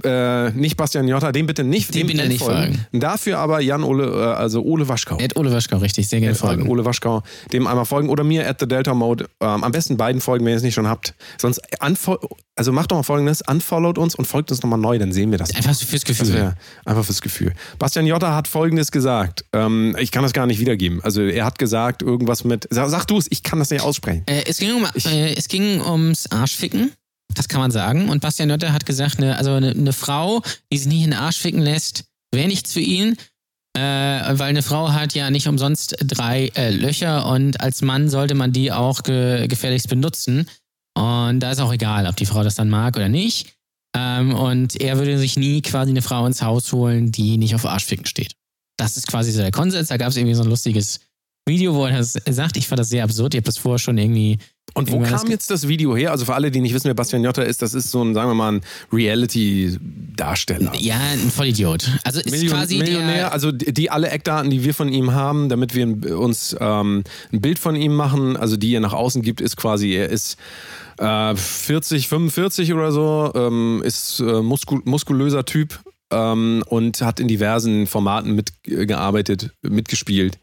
Äh, 0.04 0.50
nicht 0.52 0.76
Bastian 0.76 1.08
Jotta, 1.08 1.32
dem 1.32 1.46
bitte 1.46 1.64
nicht, 1.64 1.94
Dem 1.94 2.06
bitte 2.06 2.26
nicht 2.28 2.42
folgen. 2.42 2.86
Dafür 2.92 3.38
aber 3.38 3.60
Jan 3.60 3.82
Ole, 3.82 4.04
äh, 4.06 4.34
also 4.34 4.62
Ole 4.62 4.88
Waschkau. 4.88 5.18
Ed 5.18 5.36
Ole 5.36 5.52
Waschkau, 5.52 5.78
richtig, 5.78 6.08
sehr 6.08 6.20
gerne 6.20 6.34
Äh, 6.34 6.38
folgen. 6.38 6.68
Ole 6.68 6.84
Waschkau, 6.84 7.22
dem 7.52 7.66
einmal 7.66 7.84
folgen 7.84 8.08
oder 8.08 8.24
mir 8.24 8.48
at 8.48 8.60
the 8.60 8.66
Delta 8.66 8.94
Mode. 8.94 9.26
Ähm, 9.40 9.64
am 9.64 9.72
besten 9.72 9.96
beiden 9.96 10.20
folgen, 10.20 10.44
wenn 10.44 10.52
ihr 10.52 10.56
es 10.56 10.62
nicht 10.62 10.74
schon 10.74 10.88
habt. 10.88 11.14
Sonst 11.38 11.60
unfol 11.84 12.18
also 12.54 12.70
macht 12.72 12.90
doch 12.90 12.96
mal 12.96 13.02
folgendes: 13.02 13.42
unfollowt 13.48 13.98
uns 13.98 14.14
und 14.14 14.26
folgt 14.26 14.50
uns 14.50 14.62
nochmal 14.62 14.78
neu, 14.78 14.98
dann 14.98 15.12
sehen 15.12 15.30
wir 15.30 15.38
das. 15.38 15.54
Einfach 15.54 15.74
fürs 15.74 16.04
Gefühl. 16.04 16.34
wäre 16.34 16.54
einfach 16.84 17.04
fürs 17.04 17.22
Gefühl. 17.22 17.54
Bastian 17.78 18.06
Jotta 18.06 18.34
hat 18.34 18.46
folgendes 18.46 18.90
gesagt. 18.92 19.44
Ähm, 19.52 19.96
ich 19.98 20.10
kann 20.10 20.22
das 20.22 20.32
gar 20.32 20.46
nicht 20.46 20.60
wiedergeben. 20.60 21.02
Also 21.02 21.22
er 21.22 21.44
hat 21.46 21.58
gesagt, 21.58 22.02
irgendwas 22.02 22.44
mit. 22.44 22.68
Sag, 22.70 22.90
sag 22.90 23.06
du 23.06 23.18
es, 23.18 23.26
ich 23.30 23.42
kann 23.42 23.58
das 23.58 23.70
nicht 23.70 23.82
aussprechen. 23.82 24.22
Äh, 24.26 24.42
es, 24.46 24.58
ging 24.58 24.74
um, 24.74 24.84
äh, 24.84 25.34
es 25.34 25.48
ging 25.48 25.80
ums 25.80 26.30
Arschficken. 26.30 26.92
Das 27.34 27.48
kann 27.48 27.60
man 27.60 27.70
sagen. 27.70 28.08
Und 28.08 28.20
Bastian 28.20 28.48
Nötter 28.48 28.72
hat 28.72 28.86
gesagt, 28.86 29.18
ne, 29.18 29.36
also 29.36 29.52
eine, 29.52 29.70
eine 29.70 29.92
Frau, 29.92 30.42
die 30.72 30.78
sich 30.78 30.88
nicht 30.88 31.04
in 31.04 31.10
den 31.10 31.18
Arsch 31.18 31.38
ficken 31.38 31.62
lässt, 31.62 32.04
wäre 32.32 32.48
nichts 32.48 32.72
für 32.72 32.80
ihn. 32.80 33.16
Äh, 33.74 33.80
weil 33.80 34.50
eine 34.50 34.62
Frau 34.62 34.92
hat 34.92 35.14
ja 35.14 35.30
nicht 35.30 35.48
umsonst 35.48 35.96
drei 36.00 36.48
äh, 36.56 36.70
Löcher 36.70 37.26
und 37.26 37.60
als 37.62 37.80
Mann 37.80 38.10
sollte 38.10 38.34
man 38.34 38.52
die 38.52 38.70
auch 38.70 39.02
ge 39.02 39.46
gefälligst 39.48 39.88
benutzen. 39.88 40.46
Und 40.94 41.40
da 41.40 41.52
ist 41.52 41.60
auch 41.60 41.72
egal, 41.72 42.06
ob 42.06 42.16
die 42.16 42.26
Frau 42.26 42.42
das 42.44 42.54
dann 42.54 42.68
mag 42.68 42.96
oder 42.96 43.08
nicht. 43.08 43.54
Ähm, 43.96 44.34
und 44.34 44.78
er 44.80 44.98
würde 44.98 45.18
sich 45.18 45.36
nie 45.36 45.62
quasi 45.62 45.90
eine 45.90 46.02
Frau 46.02 46.26
ins 46.26 46.42
Haus 46.42 46.72
holen, 46.72 47.12
die 47.12 47.38
nicht 47.38 47.54
auf 47.54 47.64
Arschficken 47.64 48.04
steht. 48.04 48.34
Das 48.76 48.96
ist 48.96 49.06
quasi 49.06 49.32
so 49.32 49.40
der 49.40 49.50
Konsens. 49.50 49.88
Da 49.88 49.96
gab 49.96 50.08
es 50.08 50.16
irgendwie 50.16 50.34
so 50.34 50.42
ein 50.42 50.50
lustiges 50.50 51.00
Video, 51.46 51.74
wo 51.74 51.86
er 51.86 51.96
das 51.96 52.12
sagt. 52.28 52.58
Ich 52.58 52.68
fand 52.68 52.78
das 52.78 52.90
sehr 52.90 53.04
absurd. 53.04 53.34
Ich 53.34 53.38
habe 53.38 53.46
das 53.46 53.58
vorher 53.58 53.78
schon 53.78 53.96
irgendwie 53.96 54.38
Und 54.74 54.90
wo 54.90 55.00
kam 55.00 55.28
jetzt 55.28 55.50
das 55.50 55.68
Video 55.68 55.94
her? 55.96 56.12
Also 56.12 56.24
für 56.24 56.34
alle, 56.34 56.50
die 56.50 56.60
nicht 56.60 56.72
wissen, 56.72 56.86
wer 56.86 56.94
Bastian 56.94 57.22
Jotta 57.22 57.42
ist, 57.42 57.60
das 57.60 57.74
ist 57.74 57.90
so 57.90 58.02
ein, 58.02 58.14
sagen 58.14 58.30
wir 58.30 58.34
mal, 58.34 58.52
ein 58.52 58.60
Reality-Darsteller. 58.90 60.72
Ja, 60.78 60.98
ein 61.12 61.30
Vollidiot. 61.30 61.90
Also 62.04 62.20
ist 62.20 62.30
Million, 62.30 62.52
quasi 62.52 62.78
Millionär, 62.78 63.14
der. 63.14 63.32
also 63.32 63.52
die, 63.52 63.72
die 63.72 63.90
alle 63.90 64.08
Eckdaten, 64.08 64.50
die 64.50 64.64
wir 64.64 64.72
von 64.72 64.88
ihm 64.88 65.12
haben, 65.12 65.50
damit 65.50 65.74
wir 65.74 66.18
uns 66.18 66.56
ähm, 66.58 67.04
ein 67.32 67.40
Bild 67.40 67.58
von 67.58 67.76
ihm 67.76 67.94
machen, 67.94 68.36
also 68.36 68.56
die 68.56 68.74
er 68.74 68.80
nach 68.80 68.94
außen 68.94 69.20
gibt, 69.20 69.42
ist 69.42 69.56
quasi, 69.56 69.92
er 69.92 70.08
ist 70.08 70.38
äh, 70.98 71.36
40, 71.36 72.08
45 72.08 72.72
oder 72.72 72.92
so, 72.92 73.30
ähm, 73.34 73.82
ist 73.84 74.20
äh, 74.20 74.40
muskul 74.40 74.80
muskulöser 74.84 75.44
Typ 75.44 75.80
ähm, 76.10 76.64
und 76.66 77.02
hat 77.02 77.20
in 77.20 77.28
diversen 77.28 77.86
Formaten 77.86 78.34
mitgearbeitet, 78.34 79.50
mitgespielt 79.62 80.38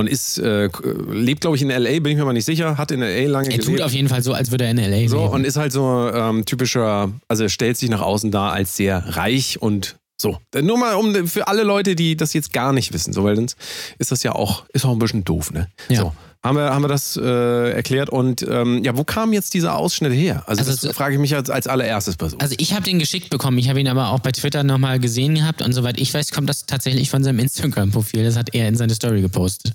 und 0.00 0.08
ist, 0.08 0.38
äh, 0.38 0.68
lebt 1.10 1.42
glaube 1.42 1.56
ich 1.56 1.62
in 1.62 1.70
L.A., 1.70 2.00
bin 2.00 2.06
ich 2.12 2.18
mir 2.18 2.24
mal 2.24 2.32
nicht 2.32 2.44
sicher, 2.44 2.76
hat 2.76 2.90
in 2.90 3.02
L.A. 3.02 3.30
lange 3.30 3.50
Er 3.50 3.58
tut 3.58 3.66
gelebt. 3.66 3.82
auf 3.82 3.92
jeden 3.92 4.08
Fall 4.08 4.22
so, 4.22 4.32
als 4.32 4.50
würde 4.50 4.64
er 4.64 4.72
in 4.72 4.78
L.A. 4.78 5.08
So, 5.08 5.18
leben. 5.22 5.32
und 5.34 5.44
ist 5.44 5.56
halt 5.56 5.72
so 5.72 6.10
ähm, 6.12 6.44
typischer, 6.44 7.12
also 7.28 7.48
stellt 7.48 7.76
sich 7.76 7.88
nach 7.90 8.00
außen 8.02 8.30
dar 8.30 8.52
als 8.52 8.76
sehr 8.76 9.16
reich 9.16 9.62
und 9.62 9.96
so. 10.20 10.38
Nur 10.60 10.76
mal 10.76 10.96
um 10.96 11.26
für 11.28 11.48
alle 11.48 11.62
Leute, 11.62 11.94
die 11.96 12.14
das 12.16 12.34
jetzt 12.34 12.52
gar 12.52 12.72
nicht 12.74 12.92
wissen, 12.92 13.12
so, 13.12 13.24
weil 13.24 13.36
sonst 13.36 13.56
ist 13.98 14.10
das 14.12 14.22
ja 14.22 14.32
auch, 14.32 14.64
ist 14.72 14.84
auch 14.84 14.92
ein 14.92 14.98
bisschen 14.98 15.24
doof, 15.24 15.50
ne? 15.52 15.68
Ja. 15.88 16.00
So. 16.00 16.12
Haben 16.42 16.56
wir, 16.56 16.70
haben 16.72 16.82
wir 16.82 16.88
das 16.88 17.18
äh, 17.18 17.72
erklärt 17.72 18.08
und 18.08 18.40
ähm, 18.48 18.82
ja, 18.82 18.96
wo 18.96 19.04
kam 19.04 19.34
jetzt 19.34 19.52
dieser 19.52 19.76
Ausschnitt 19.76 20.14
her? 20.14 20.42
Also, 20.46 20.62
Also 20.62 20.86
das 20.88 20.96
frage 20.96 21.14
ich 21.14 21.20
mich 21.20 21.34
als, 21.34 21.50
als 21.50 21.66
allererstes 21.66 22.16
Person. 22.16 22.40
Also 22.40 22.54
ich 22.58 22.72
habe 22.72 22.82
den 22.82 22.98
geschickt 22.98 23.28
bekommen. 23.28 23.58
Ich 23.58 23.68
habe 23.68 23.78
ihn 23.78 23.88
aber 23.88 24.08
auch 24.08 24.20
bei 24.20 24.32
Twitter 24.32 24.62
nochmal 24.62 24.98
gesehen 25.00 25.34
gehabt 25.34 25.60
und 25.60 25.74
soweit 25.74 25.98
ich 26.00 26.14
weiß, 26.14 26.30
kommt 26.32 26.48
das 26.48 26.64
tatsächlich 26.64 27.10
von 27.10 27.22
seinem 27.22 27.40
Instagram-Profil. 27.40 28.24
Das 28.24 28.36
hat 28.36 28.54
er 28.54 28.68
in 28.68 28.76
seine 28.76 28.94
Story 28.94 29.20
gepostet. 29.20 29.74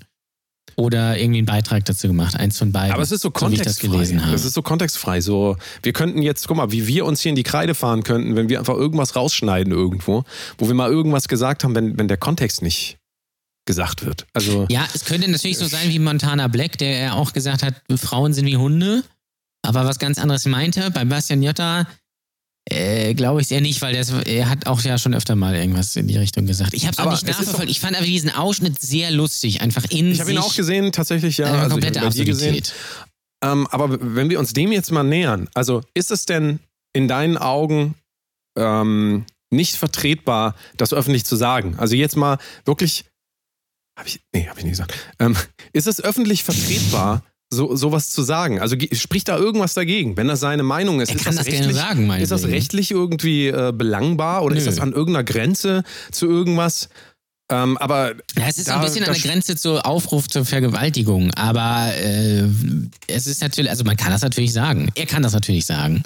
Oder 0.74 1.16
irgendwie 1.18 1.38
einen 1.38 1.46
Beitrag 1.46 1.84
dazu 1.86 2.08
gemacht. 2.08 2.36
Eins 2.36 2.58
von 2.58 2.72
beiden. 2.72 2.92
aber 2.92 3.02
es 3.02 3.10
ist 3.12 3.22
so 3.22 3.30
wie 3.30 3.54
ich 3.54 3.60
das 3.62 3.78
kontextfrei. 3.78 3.88
gelesen 3.88 4.22
habe. 4.22 4.32
Das 4.32 4.44
ist 4.44 4.52
so 4.54 4.62
kontextfrei. 4.62 5.20
So, 5.22 5.56
wir 5.82 5.92
könnten 5.92 6.20
jetzt, 6.20 6.46
guck 6.48 6.56
mal, 6.58 6.70
wie 6.70 6.86
wir 6.86 7.06
uns 7.06 7.20
hier 7.20 7.30
in 7.30 7.36
die 7.36 7.44
Kreide 7.44 7.74
fahren 7.74 8.02
könnten, 8.02 8.36
wenn 8.36 8.48
wir 8.48 8.58
einfach 8.58 8.74
irgendwas 8.74 9.16
rausschneiden 9.16 9.72
irgendwo, 9.72 10.24
wo 10.58 10.66
wir 10.66 10.74
mal 10.74 10.90
irgendwas 10.90 11.28
gesagt 11.28 11.64
haben, 11.64 11.74
wenn, 11.74 11.96
wenn 11.98 12.08
der 12.08 12.18
Kontext 12.18 12.60
nicht 12.60 12.98
gesagt 13.64 14.04
wird. 14.04 14.26
Also 14.34 14.66
Ja, 14.70 14.86
es 14.94 15.04
könnte 15.04 15.30
natürlich 15.30 15.58
so 15.58 15.66
sein 15.66 15.88
wie 15.88 15.98
Montana 15.98 16.48
Black, 16.48 16.78
der 16.78 16.98
ja 16.98 17.12
auch 17.14 17.32
gesagt 17.32 17.62
hat, 17.62 17.74
Frauen 17.96 18.32
sind 18.34 18.46
wie 18.46 18.56
Hunde, 18.56 19.02
aber 19.62 19.84
was 19.86 19.98
ganz 19.98 20.18
anderes 20.18 20.44
meinte. 20.46 20.90
Bei 20.90 21.04
Bastian 21.04 21.42
Jotta 21.42 21.86
äh, 22.68 23.14
glaube 23.14 23.40
ich 23.40 23.46
es 23.46 23.50
eher 23.52 23.60
nicht, 23.60 23.80
weil 23.80 23.94
das, 23.94 24.10
er 24.10 24.48
hat 24.48 24.66
auch 24.66 24.80
ja 24.82 24.98
schon 24.98 25.14
öfter 25.14 25.36
mal 25.36 25.54
irgendwas 25.54 25.94
in 25.94 26.08
die 26.08 26.16
Richtung 26.16 26.46
gesagt. 26.46 26.74
Ich 26.74 26.84
habe 26.84 26.92
es 26.92 26.98
auch 26.98 27.04
Aber 27.04 27.12
nicht 27.12 27.26
nachverfolgt. 27.26 27.70
Ich 27.70 27.80
fand 27.80 27.96
aber 27.96 28.06
diesen 28.06 28.30
Ausschnitt 28.30 28.80
sehr 28.80 29.10
lustig, 29.12 29.60
einfach 29.60 29.84
in 29.90 30.10
Ich 30.10 30.20
habe 30.20 30.32
ihn 30.32 30.38
auch 30.38 30.54
gesehen, 30.54 30.90
tatsächlich, 30.90 31.38
ja. 31.38 31.46
Also 31.46 31.74
komplette 31.74 32.08
dir 32.10 32.24
gesehen. 32.24 32.62
Ähm, 33.44 33.68
aber 33.70 34.16
wenn 34.16 34.30
wir 34.30 34.40
uns 34.40 34.52
dem 34.52 34.72
jetzt 34.72 34.90
mal 34.90 35.04
nähern, 35.04 35.48
also 35.54 35.82
ist 35.94 36.10
es 36.10 36.24
denn 36.24 36.58
in 36.92 37.06
deinen 37.06 37.36
Augen 37.36 37.94
ähm, 38.58 39.26
nicht 39.50 39.76
vertretbar, 39.76 40.56
das 40.76 40.92
öffentlich 40.92 41.24
zu 41.24 41.36
sagen? 41.36 41.76
Also 41.78 41.94
jetzt 41.94 42.16
mal 42.16 42.38
wirklich, 42.64 43.04
habe 43.96 44.08
ich, 44.08 44.20
nee, 44.32 44.48
habe 44.48 44.58
ich 44.58 44.64
nicht 44.64 44.72
gesagt. 44.72 44.94
Ähm, 45.20 45.36
ist 45.72 45.86
es 45.86 46.02
öffentlich 46.02 46.42
vertretbar, 46.42 47.22
so 47.50 47.76
sowas 47.76 48.10
zu 48.10 48.22
sagen? 48.22 48.60
Also 48.60 48.76
spricht 48.92 49.28
da 49.28 49.36
irgendwas 49.38 49.74
dagegen, 49.74 50.16
wenn 50.16 50.28
das 50.28 50.40
seine 50.40 50.62
Meinung 50.62 51.00
ist? 51.00 51.10
Er 51.10 51.16
ist 51.16 51.24
kann 51.24 51.36
das 51.36 51.44
das 51.46 51.54
gerne 51.54 51.72
sagen, 51.72 52.10
ist 52.10 52.32
das 52.32 52.44
rechtlich 52.46 52.90
irgendwie 52.90 53.48
äh, 53.48 53.72
belangbar 53.74 54.42
oder 54.42 54.56
ist 54.56 54.64
Nö. 54.64 54.70
das 54.70 54.80
an 54.80 54.92
irgendeiner 54.92 55.24
Grenze 55.24 55.84
zu 56.10 56.26
irgendwas? 56.26 56.88
Ähm, 57.48 57.78
aber 57.78 58.14
Ja, 58.36 58.48
es 58.48 58.58
ist 58.58 58.66
Da- 58.68 58.76
ein 58.76 58.82
bisschen 58.84 59.04
an 59.04 59.12
der 59.14 59.22
Grenze 59.22 59.54
zu 59.54 59.78
Aufruf 59.84 60.28
zur 60.28 60.44
Vergewaltigung, 60.44 61.30
aber 61.34 61.92
äh, 61.94 62.48
es 63.06 63.28
ist 63.28 63.40
natürlich, 63.40 63.70
also 63.70 63.84
man 63.84 63.96
kann 63.96 64.10
das 64.10 64.22
natürlich 64.22 64.52
sagen. 64.52 64.90
Er 64.96 65.06
kann 65.06 65.22
das 65.22 65.32
natürlich 65.32 65.64
sagen. 65.64 66.02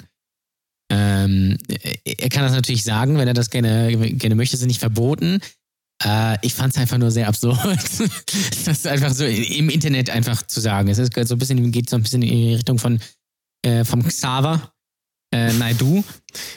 Ähm, 0.91 1.57
er 2.03 2.29
kann 2.29 2.43
das 2.43 2.51
natürlich 2.51 2.83
sagen, 2.83 3.17
wenn 3.17 3.27
er 3.27 3.33
das 3.33 3.49
gerne, 3.49 3.95
gerne 4.17 4.35
möchte, 4.35 4.55
ist 4.55 4.61
es 4.61 4.67
nicht 4.67 4.79
verboten. 4.81 5.39
Äh, 6.03 6.37
ich 6.41 6.53
fand 6.53 6.73
es 6.73 6.79
einfach 6.79 6.97
nur 6.97 7.11
sehr 7.11 7.27
absurd, 7.27 7.59
das 8.65 8.85
einfach 8.85 9.13
so 9.13 9.25
im 9.25 9.69
Internet 9.69 10.09
einfach 10.09 10.41
zu 10.43 10.59
sagen. 10.59 10.89
Es 10.89 10.97
ist 10.97 11.13
so 11.27 11.35
ein 11.35 11.39
bisschen, 11.39 11.71
geht 11.71 11.89
so 11.89 11.95
ein 11.95 12.03
bisschen 12.03 12.21
in 12.21 12.29
die 12.29 12.53
Richtung 12.55 12.79
von 12.79 12.99
äh, 13.63 13.85
vom 13.85 14.03
Xaver 14.03 14.71
äh, 15.33 15.53
Naidu. 15.53 16.03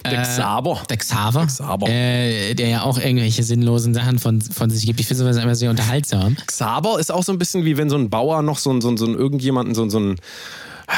der 0.05 0.21
Äh, 0.21 0.23
Xaber. 0.23 0.83
Der 0.89 0.97
Xaver. 0.97 1.47
Xaber. 1.47 1.89
Äh, 1.89 2.55
der 2.55 2.69
ja 2.69 2.83
auch 2.83 2.99
irgendwelche 2.99 3.43
sinnlosen 3.43 3.95
Sachen 3.95 4.19
von, 4.19 4.41
von 4.41 4.69
sich 4.71 4.85
gibt. 4.85 4.99
Ich 5.01 5.07
finde 5.07 5.23
sowas 5.23 5.37
immer 5.37 5.55
sehr 5.55 5.71
unterhaltsam. 5.71 6.37
Xaber 6.47 6.99
ist 6.99 7.13
auch 7.13 7.23
so 7.23 7.33
ein 7.33 7.39
bisschen 7.39 7.65
wie 7.65 7.77
wenn 7.77 7.89
so 7.89 7.97
ein 7.97 8.11
Bauer 8.11 8.43
noch 8.43 8.59
so 8.59 8.73
ein, 8.73 8.81
so 8.81 8.89
ein, 8.89 8.97
so 8.97 9.07
ein 9.07 9.15
irgendjemanden, 9.15 9.75
so 9.75 9.83
ein, 9.83 9.91
so 9.91 10.01
ein 10.01 10.17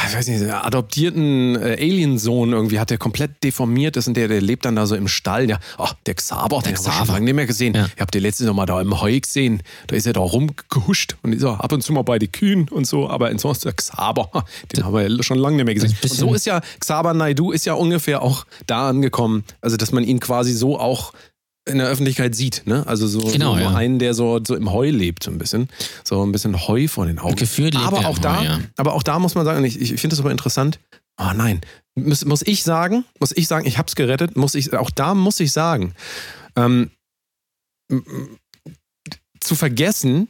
ich 0.09 0.17
weiß 0.17 0.29
nicht, 0.29 0.43
adoptierten 0.43 1.57
äh, 1.57 1.77
Aliensohn 1.81 2.53
irgendwie 2.53 2.81
hat 2.81 2.91
der 2.91 2.99
komplett 2.99 3.43
deformiert 3.45 3.97
ist 3.97 4.09
und 4.09 4.17
der, 4.17 4.29
der 4.29 4.41
lebt 4.41 4.65
dann 4.65 4.77
da 4.77 4.87
so 4.87 4.97
im 4.97 5.09
Stall. 5.09 5.49
Ja, 5.49 5.59
oh, 5.79 5.89
der 6.07 6.15
Xaver, 6.15 6.61
den 6.63 6.77
haben 6.77 6.85
wir 6.85 6.93
schon 6.93 7.07
lange 7.07 7.25
nicht 7.25 7.35
mehr 7.35 7.47
gesehen. 7.47 7.75
Ja. 7.75 7.85
Ihr 7.85 8.01
habt 8.01 8.15
den 8.15 8.23
letztes 8.23 8.53
Mal 8.53 8.67
da 8.67 8.81
im 8.81 9.01
Heu 9.01 9.21
gesehen. 9.21 9.63
Da 9.87 9.97
ist 9.97 10.07
er 10.07 10.13
da 10.13 10.21
rumgehuscht 10.21 11.17
und 11.23 11.33
ist 11.33 11.43
er 11.43 11.63
ab 11.63 11.73
und 11.73 11.83
zu 11.83 11.93
mal 11.93 12.03
bei 12.03 12.19
den 12.19 12.33
Kühen 12.33 12.69
und 12.69 12.87
so. 12.87 13.09
Aber 13.09 13.29
ansonsten 13.29 13.69
der 13.69 13.75
Xaver, 13.75 14.45
den 14.73 14.85
haben 14.85 14.95
wir 14.95 15.09
ja 15.09 15.23
schon 15.23 15.39
lange 15.39 15.57
nicht 15.57 15.67
mehr 15.67 15.75
gesehen. 15.75 15.97
Und 16.03 16.11
so 16.11 16.35
ist 16.35 16.47
ja 16.47 16.61
Xaver 16.81 17.15
Naidu 17.15 17.53
ist 17.53 17.67
ja 17.67 17.75
ungefähr 17.75 18.23
auch 18.23 18.45
da 18.67 18.89
angekommen. 18.89 19.45
Also, 19.61 19.77
dass 19.77 19.93
man 19.93 20.05
ihn 20.05 20.21
quasi 20.21 20.53
so 20.53 20.79
auch 20.79 21.13
in 21.67 21.79
der 21.79 21.89
Öffentlichkeit 21.89 22.35
sieht, 22.35 22.63
ne? 22.67 22.87
Also 22.87 23.07
so, 23.09 23.21
Genau, 23.21 23.55
so 23.55 23.61
ja. 23.61 23.75
einen, 23.75 23.99
der 23.99 24.15
so, 24.15 24.41
so 24.47 24.55
im 24.55 24.73
Heu 24.73 24.91
lebt, 24.91 25.25
so 25.25 25.31
ein 25.31 25.39
bisschen. 25.39 25.69
So 26.05 26.25
ein 26.25 26.31
bisschen 26.33 26.67
Heu 26.69 26.87
vor 26.89 27.07
den 27.07 27.19
Augen. 27.19 27.37
Gefühlt 27.37 27.75
lebt 27.75 27.87
aber 27.87 28.03
er 28.03 28.09
auch 28.09 28.19
da, 28.19 28.41
Heu, 28.41 28.45
ja. 28.45 28.61
aber 28.77 28.95
auch 28.95 29.03
da 29.03 29.19
muss 29.19 29.35
man 29.35 29.45
sagen, 29.45 29.65
ich, 29.65 29.81
ich 29.81 30.01
finde 30.01 30.15
das 30.15 30.21
aber 30.21 30.31
interessant. 30.31 30.79
Oh 31.19 31.33
nein, 31.35 31.61
muss, 31.95 32.25
muss 32.25 32.43
ich 32.43 32.63
sagen, 32.63 33.05
muss 33.19 33.33
ich 33.33 33.49
sagen, 33.49 33.67
ich 33.67 33.79
hab's 33.79 33.97
gerettet, 33.97 34.37
muss 34.37 34.55
ich, 34.55 34.73
auch 34.75 34.91
da 34.91 35.15
muss 35.15 35.41
ich 35.41 35.51
sagen, 35.53 35.95
ähm, 36.55 36.91
zu 39.41 39.55
vergessen, 39.55 40.29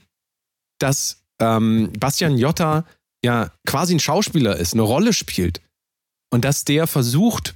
dass 0.79 1.23
ähm, 1.41 1.93
Bastian 1.99 2.39
Jotta 2.39 2.85
ja 3.25 3.51
quasi 3.67 3.95
ein 3.95 4.01
Schauspieler 4.01 4.57
ist, 4.57 4.75
eine 4.75 4.83
Rolle 4.83 5.13
spielt 5.13 5.61
und 6.31 6.45
dass 6.45 6.65
der 6.65 6.87
versucht, 6.87 7.55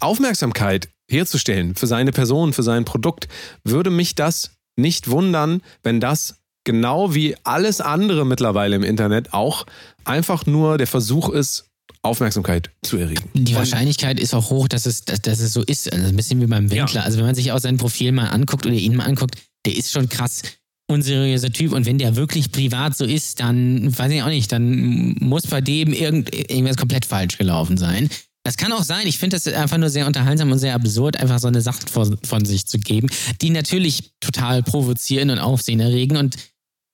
Aufmerksamkeit 0.00 0.88
herzustellen 1.10 1.74
für 1.74 1.86
seine 1.86 2.12
Person, 2.12 2.52
für 2.52 2.62
sein 2.62 2.84
Produkt, 2.84 3.28
würde 3.64 3.90
mich 3.90 4.14
das 4.14 4.52
nicht 4.76 5.08
wundern, 5.08 5.62
wenn 5.82 6.00
das 6.00 6.40
genau 6.64 7.14
wie 7.14 7.36
alles 7.44 7.80
andere 7.80 8.24
mittlerweile 8.24 8.76
im 8.76 8.82
Internet 8.82 9.32
auch 9.32 9.66
einfach 10.04 10.46
nur 10.46 10.78
der 10.78 10.86
Versuch 10.86 11.28
ist, 11.28 11.66
Aufmerksamkeit 12.02 12.70
zu 12.82 12.98
erregen. 12.98 13.30
Die 13.34 13.54
Wahrscheinlichkeit 13.54 14.20
ist 14.20 14.34
auch 14.34 14.50
hoch, 14.50 14.68
dass 14.68 14.86
es, 14.86 15.04
dass, 15.04 15.20
dass 15.22 15.40
es 15.40 15.52
so 15.52 15.62
ist. 15.62 15.90
Also 15.92 16.06
ein 16.06 16.16
bisschen 16.16 16.40
wie 16.40 16.46
beim 16.46 16.70
Wendler. 16.70 17.04
Also 17.04 17.18
wenn 17.18 17.26
man 17.26 17.34
sich 17.34 17.52
auch 17.52 17.58
sein 17.58 17.78
Profil 17.78 18.12
mal 18.12 18.28
anguckt 18.28 18.66
oder 18.66 18.74
ihn 18.74 18.96
mal 18.96 19.04
anguckt, 19.04 19.36
der 19.64 19.76
ist 19.76 19.92
schon 19.92 20.08
krass 20.08 20.42
unseriöser 20.86 21.50
Typ. 21.50 21.72
Und 21.72 21.86
wenn 21.86 21.98
der 21.98 22.16
wirklich 22.16 22.52
privat 22.52 22.96
so 22.96 23.04
ist, 23.04 23.40
dann 23.40 23.96
weiß 23.96 24.12
ich 24.12 24.22
auch 24.22 24.28
nicht, 24.28 24.52
dann 24.52 25.16
muss 25.20 25.46
bei 25.46 25.60
dem 25.60 25.92
irgend, 25.92 26.34
irgendwas 26.34 26.76
komplett 26.76 27.06
falsch 27.06 27.38
gelaufen 27.38 27.78
sein. 27.78 28.10
Das 28.46 28.58
kann 28.58 28.72
auch 28.72 28.82
sein. 28.82 29.06
Ich 29.06 29.18
finde 29.18 29.36
das 29.36 29.46
einfach 29.48 29.78
nur 29.78 29.88
sehr 29.88 30.06
unterhaltsam 30.06 30.52
und 30.52 30.58
sehr 30.58 30.74
absurd, 30.74 31.18
einfach 31.18 31.38
so 31.38 31.48
eine 31.48 31.62
Sache 31.62 31.80
von, 31.90 32.18
von 32.22 32.44
sich 32.44 32.66
zu 32.66 32.78
geben, 32.78 33.08
die 33.40 33.48
natürlich 33.50 34.12
total 34.20 34.62
provozieren 34.62 35.30
und 35.30 35.38
Aufsehen 35.38 35.80
erregen. 35.80 36.18
Und 36.18 36.36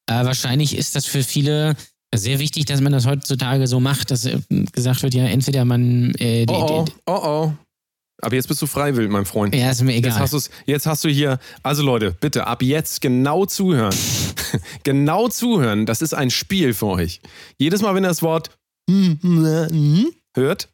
äh, 0.06 0.24
wahrscheinlich 0.24 0.76
ist 0.76 0.94
das 0.94 1.06
für 1.06 1.24
viele 1.24 1.74
sehr 2.14 2.38
wichtig, 2.38 2.66
dass 2.66 2.80
man 2.80 2.92
das 2.92 3.06
heutzutage 3.06 3.66
so 3.66 3.80
macht, 3.80 4.12
dass 4.12 4.26
äh, 4.26 4.38
gesagt 4.72 5.02
wird, 5.02 5.14
ja, 5.14 5.24
entweder 5.24 5.64
man. 5.64 6.14
Äh, 6.14 6.46
die, 6.46 6.54
Oh 6.54 6.86
oh, 7.06 7.12
oh 7.12 7.20
oh. 7.24 7.52
Aber 8.22 8.34
jetzt 8.34 8.48
bist 8.48 8.60
du 8.60 8.66
freiwillig, 8.66 9.10
mein 9.10 9.24
Freund. 9.24 9.54
ja, 9.54 9.70
ist 9.70 9.82
mir 9.82 9.94
Jetzt 9.94 10.06
egal. 10.06 10.18
hast, 10.20 10.32
du's, 10.34 10.50
jetzt 10.66 10.86
hast 10.86 11.04
du 11.04 11.08
hier, 11.08 11.38
also 11.62 11.82
Leute, 11.82 12.14
bitte 12.20 12.46
ab 12.46 12.62
jetzt 12.62 13.00
genau 13.00 13.46
zuhören. 13.46 13.94
genau 14.84 15.28
zuhören, 15.28 15.86
das 15.86 16.02
ist 16.02 16.12
ein 16.12 16.30
Spiel 16.30 16.74
für 16.74 16.86
euch. 16.86 17.20
Jedes 17.58 17.80
Mal, 17.80 17.94
wenn 17.94 18.04
ihr 18.04 18.08
das 18.08 18.22
Wort 18.22 18.50
hört, 20.34 20.68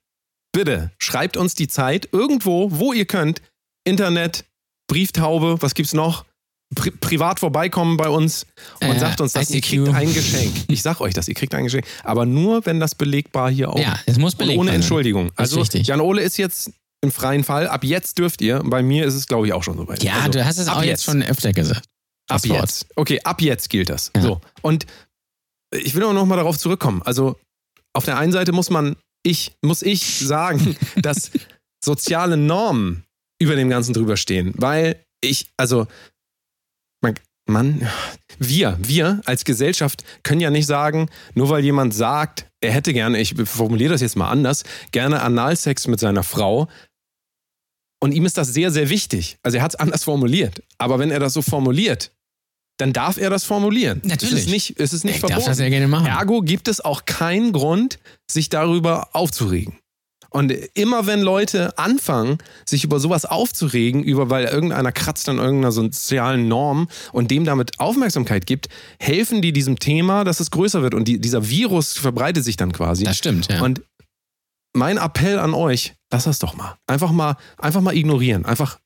bitte 0.57 0.91
schreibt 0.99 1.37
uns 1.37 1.55
die 1.55 1.69
Zeit 1.69 2.09
irgendwo, 2.13 2.71
wo 2.73 2.93
ihr 2.93 3.05
könnt. 3.05 3.43
Internet, 3.85 4.45
Brieftaube, 4.89 5.61
was 5.61 5.75
gibt's 5.75 5.93
noch? 5.93 6.25
Pri 6.75 6.91
privat 6.91 7.39
vorbeikommen 7.39 7.97
bei 7.97 8.09
uns 8.09 8.45
und 8.81 8.89
Äh, 8.97 8.99
sagt 8.99 9.21
uns 9.21 9.33
das, 9.35 9.51
ihr 9.51 9.59
ICQ. 9.59 9.69
kriegt 9.85 9.95
ein 9.95 10.13
Geschenk. 10.15 10.53
Ich 10.69 10.83
sag 10.83 11.01
euch 11.01 11.15
das, 11.15 11.29
ihr 11.29 11.35
kriegt 11.35 11.55
ein 11.55 11.63
Geschenk. 11.65 11.85
Aber 12.03 12.27
nur, 12.27 12.67
wenn 12.67 12.81
das 12.81 12.95
belegbar 12.97 13.51
hier 13.51 13.71
auch 13.71 13.79
ja, 13.79 14.01
es 14.07 14.19
muss 14.19 14.35
belegbar 14.35 14.63
ohne. 14.63 14.73
Entschuldigung. 14.73 15.31
Also 15.37 15.61
richtig. 15.61 15.87
Jan 15.87 16.01
Ole 16.01 16.23
ist 16.23 16.39
jetzt 16.39 16.73
im 17.03 17.13
freien 17.13 17.45
Fall. 17.45 17.69
Ab 17.69 17.85
jetzt 17.85 18.19
dürft 18.19 18.41
ihr. 18.41 18.63
Bei 18.65 18.83
mir 18.83 19.05
ist 19.07 19.15
es, 19.15 19.29
glaube 19.29 19.47
ich, 19.47 19.53
auch 19.53 19.63
schon 19.63 19.77
soweit. 19.77 20.03
Ja, 20.03 20.15
also, 20.15 20.31
du 20.31 20.45
hast 20.45 20.59
es 20.59 20.67
auch 20.69 20.83
jetzt 20.83 21.05
schon 21.05 21.23
öfter 21.23 21.53
gesagt. 21.53 21.85
Ab 22.29 22.43
Wort. 22.49 22.61
jetzt. 22.63 22.87
Okay, 22.97 23.21
ab 23.23 23.41
jetzt 23.41 23.71
gilt 23.71 23.89
das. 23.89 24.11
Ja. 24.17 24.23
So. 24.23 24.41
Und 24.63 24.87
ich 25.73 25.95
will 25.95 26.03
auch 26.03 26.13
noch 26.15 26.27
mal 26.27 26.37
darauf 26.37 26.59
zurückkommen. 26.59 27.01
Also 27.03 27.39
auf 27.93 28.05
der 28.05 28.19
einen 28.19 28.33
Seite 28.33 28.51
muss 28.51 28.71
man, 28.71 28.97
ich, 29.27 29.57
muss 29.61 29.83
ich 29.83 30.21
sagen, 30.21 30.77
dass 30.97 31.31
soziale 31.85 32.37
Normen 32.37 33.05
über 33.41 33.57
dem 33.57 33.69
Ganzen 33.69 33.93
drüber 33.93 34.17
stehen. 34.17 34.55
Weil 34.57 35.05
ich, 35.21 35.51
also, 35.57 35.87
man, 37.03 37.15
man, 37.49 37.89
wir, 38.39 38.79
wir 38.81 39.21
als 39.25 39.45
Gesellschaft 39.45 40.05
können 40.23 40.41
ja 40.41 40.51
nicht 40.51 40.67
sagen, 40.67 41.11
nur 41.35 41.51
weil 41.51 41.65
jemand 41.65 41.93
sagt, 41.93 42.47
er 42.61 42.73
hätte 42.73 42.93
gerne, 42.93 43.21
ich 43.21 43.35
formuliere 43.45 43.93
das 43.93 44.01
jetzt 44.01 44.17
mal 44.17 44.31
anders, 44.31 44.65
gerne 44.93 45.21
Analsex 45.23 45.87
mit 45.89 46.01
seiner 46.01 46.23
Frau. 46.23 46.69
Und 48.01 48.13
ihm 48.13 48.27
ist 48.27 48.39
das 48.39 48.49
sehr, 48.49 48.71
sehr 48.71 48.91
wichtig. 48.91 49.39
Also 49.43 49.59
er 49.59 49.65
hat 49.65 49.73
es 49.73 49.81
anders 49.81 50.05
formuliert. 50.05 50.63
Aber 50.79 50.99
wenn 50.99 51.11
er 51.11 51.19
das 51.19 51.33
so 51.33 51.43
formuliert, 51.43 52.13
dann 52.79 52.93
darf 52.93 53.17
er 53.17 53.31
das 53.31 53.45
formulieren. 53.45 54.03
Natürlich. 54.05 54.35
Es 54.35 54.41
ist 54.41 54.49
nicht, 54.51 54.81
es 54.81 54.93
ist 54.93 55.05
nicht 55.05 55.17
Ich 55.17 55.21
darf 55.23 55.31
verboten. 55.31 55.51
das 55.51 55.59
ja 55.59 55.69
gerne 55.69 55.89
machen. 55.89 56.07
Ergo 56.07 56.43
gibt 56.43 56.69
es 56.69 56.81
auch 56.81 57.05
keinen 57.05 57.53
Grund, 57.53 57.99
sich 58.31 58.49
darüber 58.49 59.09
aufzuregen. 59.15 59.79
Und 60.31 60.53
immer 60.75 61.07
wenn 61.07 61.23
Leute 61.23 61.79
anfangen, 61.79 62.39
sich 62.67 62.85
über 62.85 63.01
sowas 63.01 63.25
aufzuregen, 63.25 64.03
über 64.03 64.29
weil 64.29 64.45
irgendeiner 64.45 64.93
kratzt 64.93 65.29
an 65.31 65.39
irgendeiner 65.39 65.73
sozialen 65.73 66.49
Norm 66.49 66.89
und 67.13 67.31
dem 67.31 67.45
damit 67.45 67.81
Aufmerksamkeit 67.81 68.45
gibt, 68.45 68.69
helfen 68.99 69.41
die 69.41 69.53
diesem 69.53 69.79
Thema, 69.79 70.25
dass 70.25 70.41
es 70.41 70.51
größer 70.51 70.83
wird. 70.83 70.93
Und 70.95 71.09
die, 71.09 71.19
dieser 71.21 71.49
Virus 71.49 71.95
verbreitet 71.95 72.45
sich 72.45 72.57
dann 72.57 72.73
quasi. 72.73 73.05
Das 73.05 73.17
stimmt, 73.17 73.51
ja. 73.51 73.63
Und 73.63 73.83
mein 74.75 74.99
Appell 74.99 75.39
an 75.39 75.55
euch, 75.55 75.95
lass 76.13 76.25
das 76.25 76.39
doch 76.39 76.55
mal. 76.55 76.77
Einfach 76.87 77.13
mal, 77.13 77.37
einfach 77.57 77.81
mal 77.81 77.97
ignorieren. 77.97 78.45
Einfach 78.45 78.79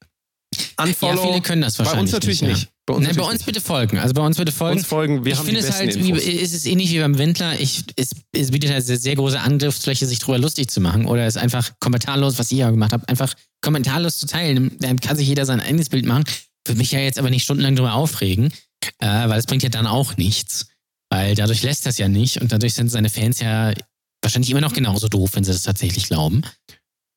ja, 0.54 0.84
unfollow. 0.84 1.22
viele 1.22 1.40
können 1.40 1.62
das 1.62 1.76
bei 1.76 1.84
wahrscheinlich 1.84 2.02
uns 2.02 2.12
natürlich 2.12 2.42
nicht. 2.42 2.50
nicht. 2.52 2.72
Bei 2.90 2.96
uns, 2.96 3.06
Nein, 3.06 3.16
bei 3.16 3.22
uns 3.22 3.44
bitte 3.44 3.60
folgen. 3.60 3.98
Also 3.98 4.14
bei 4.14 4.22
uns 4.22 4.36
bitte 4.36 4.50
folgen. 4.50 4.78
uns 4.78 4.86
folgen. 4.86 5.24
Wir 5.24 5.34
ich 5.34 5.38
finde 5.38 5.60
es 5.60 5.72
halt, 5.72 5.94
wie, 6.02 6.10
Infos. 6.10 6.24
es 6.24 6.52
ist 6.52 6.66
ähnlich 6.66 6.90
wie 6.90 6.98
beim 6.98 7.18
Wendler. 7.18 7.60
Ich, 7.60 7.84
es, 7.94 8.10
es 8.32 8.50
bietet 8.50 8.72
halt 8.72 8.84
sehr, 8.84 8.98
sehr 8.98 9.14
große 9.14 9.38
Angriffsfläche, 9.38 10.06
sich 10.06 10.18
drüber 10.18 10.38
lustig 10.38 10.70
zu 10.70 10.80
machen. 10.80 11.06
Oder 11.06 11.24
es 11.26 11.36
einfach 11.36 11.70
kommentarlos, 11.78 12.38
was 12.40 12.50
ihr 12.50 12.58
ja 12.58 12.70
gemacht 12.70 12.92
habt, 12.92 13.08
einfach 13.08 13.34
kommentarlos 13.60 14.18
zu 14.18 14.26
teilen. 14.26 14.76
Dann 14.80 14.98
kann 14.98 15.16
sich 15.16 15.28
jeder 15.28 15.46
sein 15.46 15.60
eigenes 15.60 15.88
Bild 15.88 16.04
machen. 16.04 16.24
Würde 16.66 16.78
mich 16.78 16.90
ja 16.90 16.98
jetzt 16.98 17.18
aber 17.18 17.30
nicht 17.30 17.44
stundenlang 17.44 17.76
drüber 17.76 17.94
aufregen, 17.94 18.52
äh, 18.98 19.06
weil 19.06 19.38
es 19.38 19.46
bringt 19.46 19.62
ja 19.62 19.68
dann 19.68 19.86
auch 19.86 20.16
nichts. 20.16 20.66
Weil 21.10 21.36
dadurch 21.36 21.62
lässt 21.62 21.86
das 21.86 21.96
ja 21.96 22.08
nicht 22.08 22.40
und 22.40 22.50
dadurch 22.50 22.74
sind 22.74 22.88
seine 22.88 23.08
Fans 23.08 23.38
ja 23.38 23.72
wahrscheinlich 24.20 24.50
immer 24.50 24.60
noch 24.60 24.72
genauso 24.72 25.06
doof, 25.06 25.30
wenn 25.34 25.44
sie 25.44 25.52
das 25.52 25.62
tatsächlich 25.62 26.08
glauben. 26.08 26.42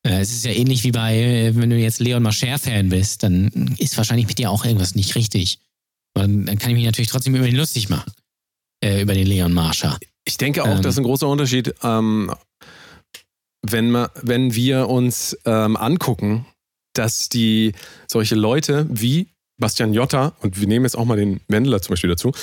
Äh, 0.03 0.19
es 0.19 0.31
ist 0.31 0.45
ja 0.45 0.51
ähnlich 0.51 0.83
wie 0.83 0.91
bei, 0.91 1.17
äh, 1.17 1.55
wenn 1.55 1.69
du 1.69 1.77
jetzt 1.77 1.99
Leon 1.99 2.23
Mascher-Fan 2.23 2.89
bist, 2.89 3.23
dann 3.23 3.75
ist 3.77 3.97
wahrscheinlich 3.97 4.27
mit 4.27 4.37
dir 4.37 4.51
auch 4.51 4.65
irgendwas 4.65 4.95
nicht 4.95 5.15
richtig. 5.15 5.59
Und 6.13 6.45
dann 6.45 6.57
kann 6.57 6.71
ich 6.71 6.75
mich 6.75 6.85
natürlich 6.85 7.09
trotzdem 7.09 7.35
über 7.35 7.45
den 7.45 7.55
lustig 7.55 7.89
machen. 7.89 8.11
Äh, 8.83 9.01
über 9.01 9.13
den 9.13 9.27
Leon 9.27 9.53
Marscher. 9.53 9.97
Ich 10.25 10.37
denke 10.37 10.63
auch, 10.63 10.75
Ähm. 10.75 10.81
das 10.81 10.95
ist 10.95 10.97
ein 10.99 11.05
großer 11.05 11.27
Unterschied, 11.27 11.73
ähm, 11.83 12.33
wenn, 13.61 13.91
ma, 13.91 14.11
wenn 14.21 14.53
wir 14.53 14.89
uns 14.89 15.37
ähm, 15.45 15.77
angucken, 15.77 16.45
dass 16.93 17.29
die 17.29 17.71
solche 18.07 18.35
Leute 18.35 18.85
wie 18.89 19.29
Bastian 19.57 19.93
Jotta, 19.93 20.35
und 20.41 20.59
wir 20.59 20.67
nehmen 20.67 20.83
jetzt 20.83 20.97
auch 20.97 21.05
mal 21.05 21.15
den 21.15 21.39
Wendler 21.47 21.81
zum 21.81 21.93
Beispiel 21.93 22.09
dazu, 22.09 22.33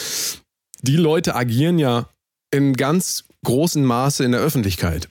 die 0.80 0.96
Leute 0.96 1.34
agieren 1.34 1.78
ja 1.78 2.08
in 2.50 2.72
ganz 2.72 3.24
großem 3.44 3.84
Maße 3.84 4.24
in 4.24 4.32
der 4.32 4.40
Öffentlichkeit. 4.40 5.08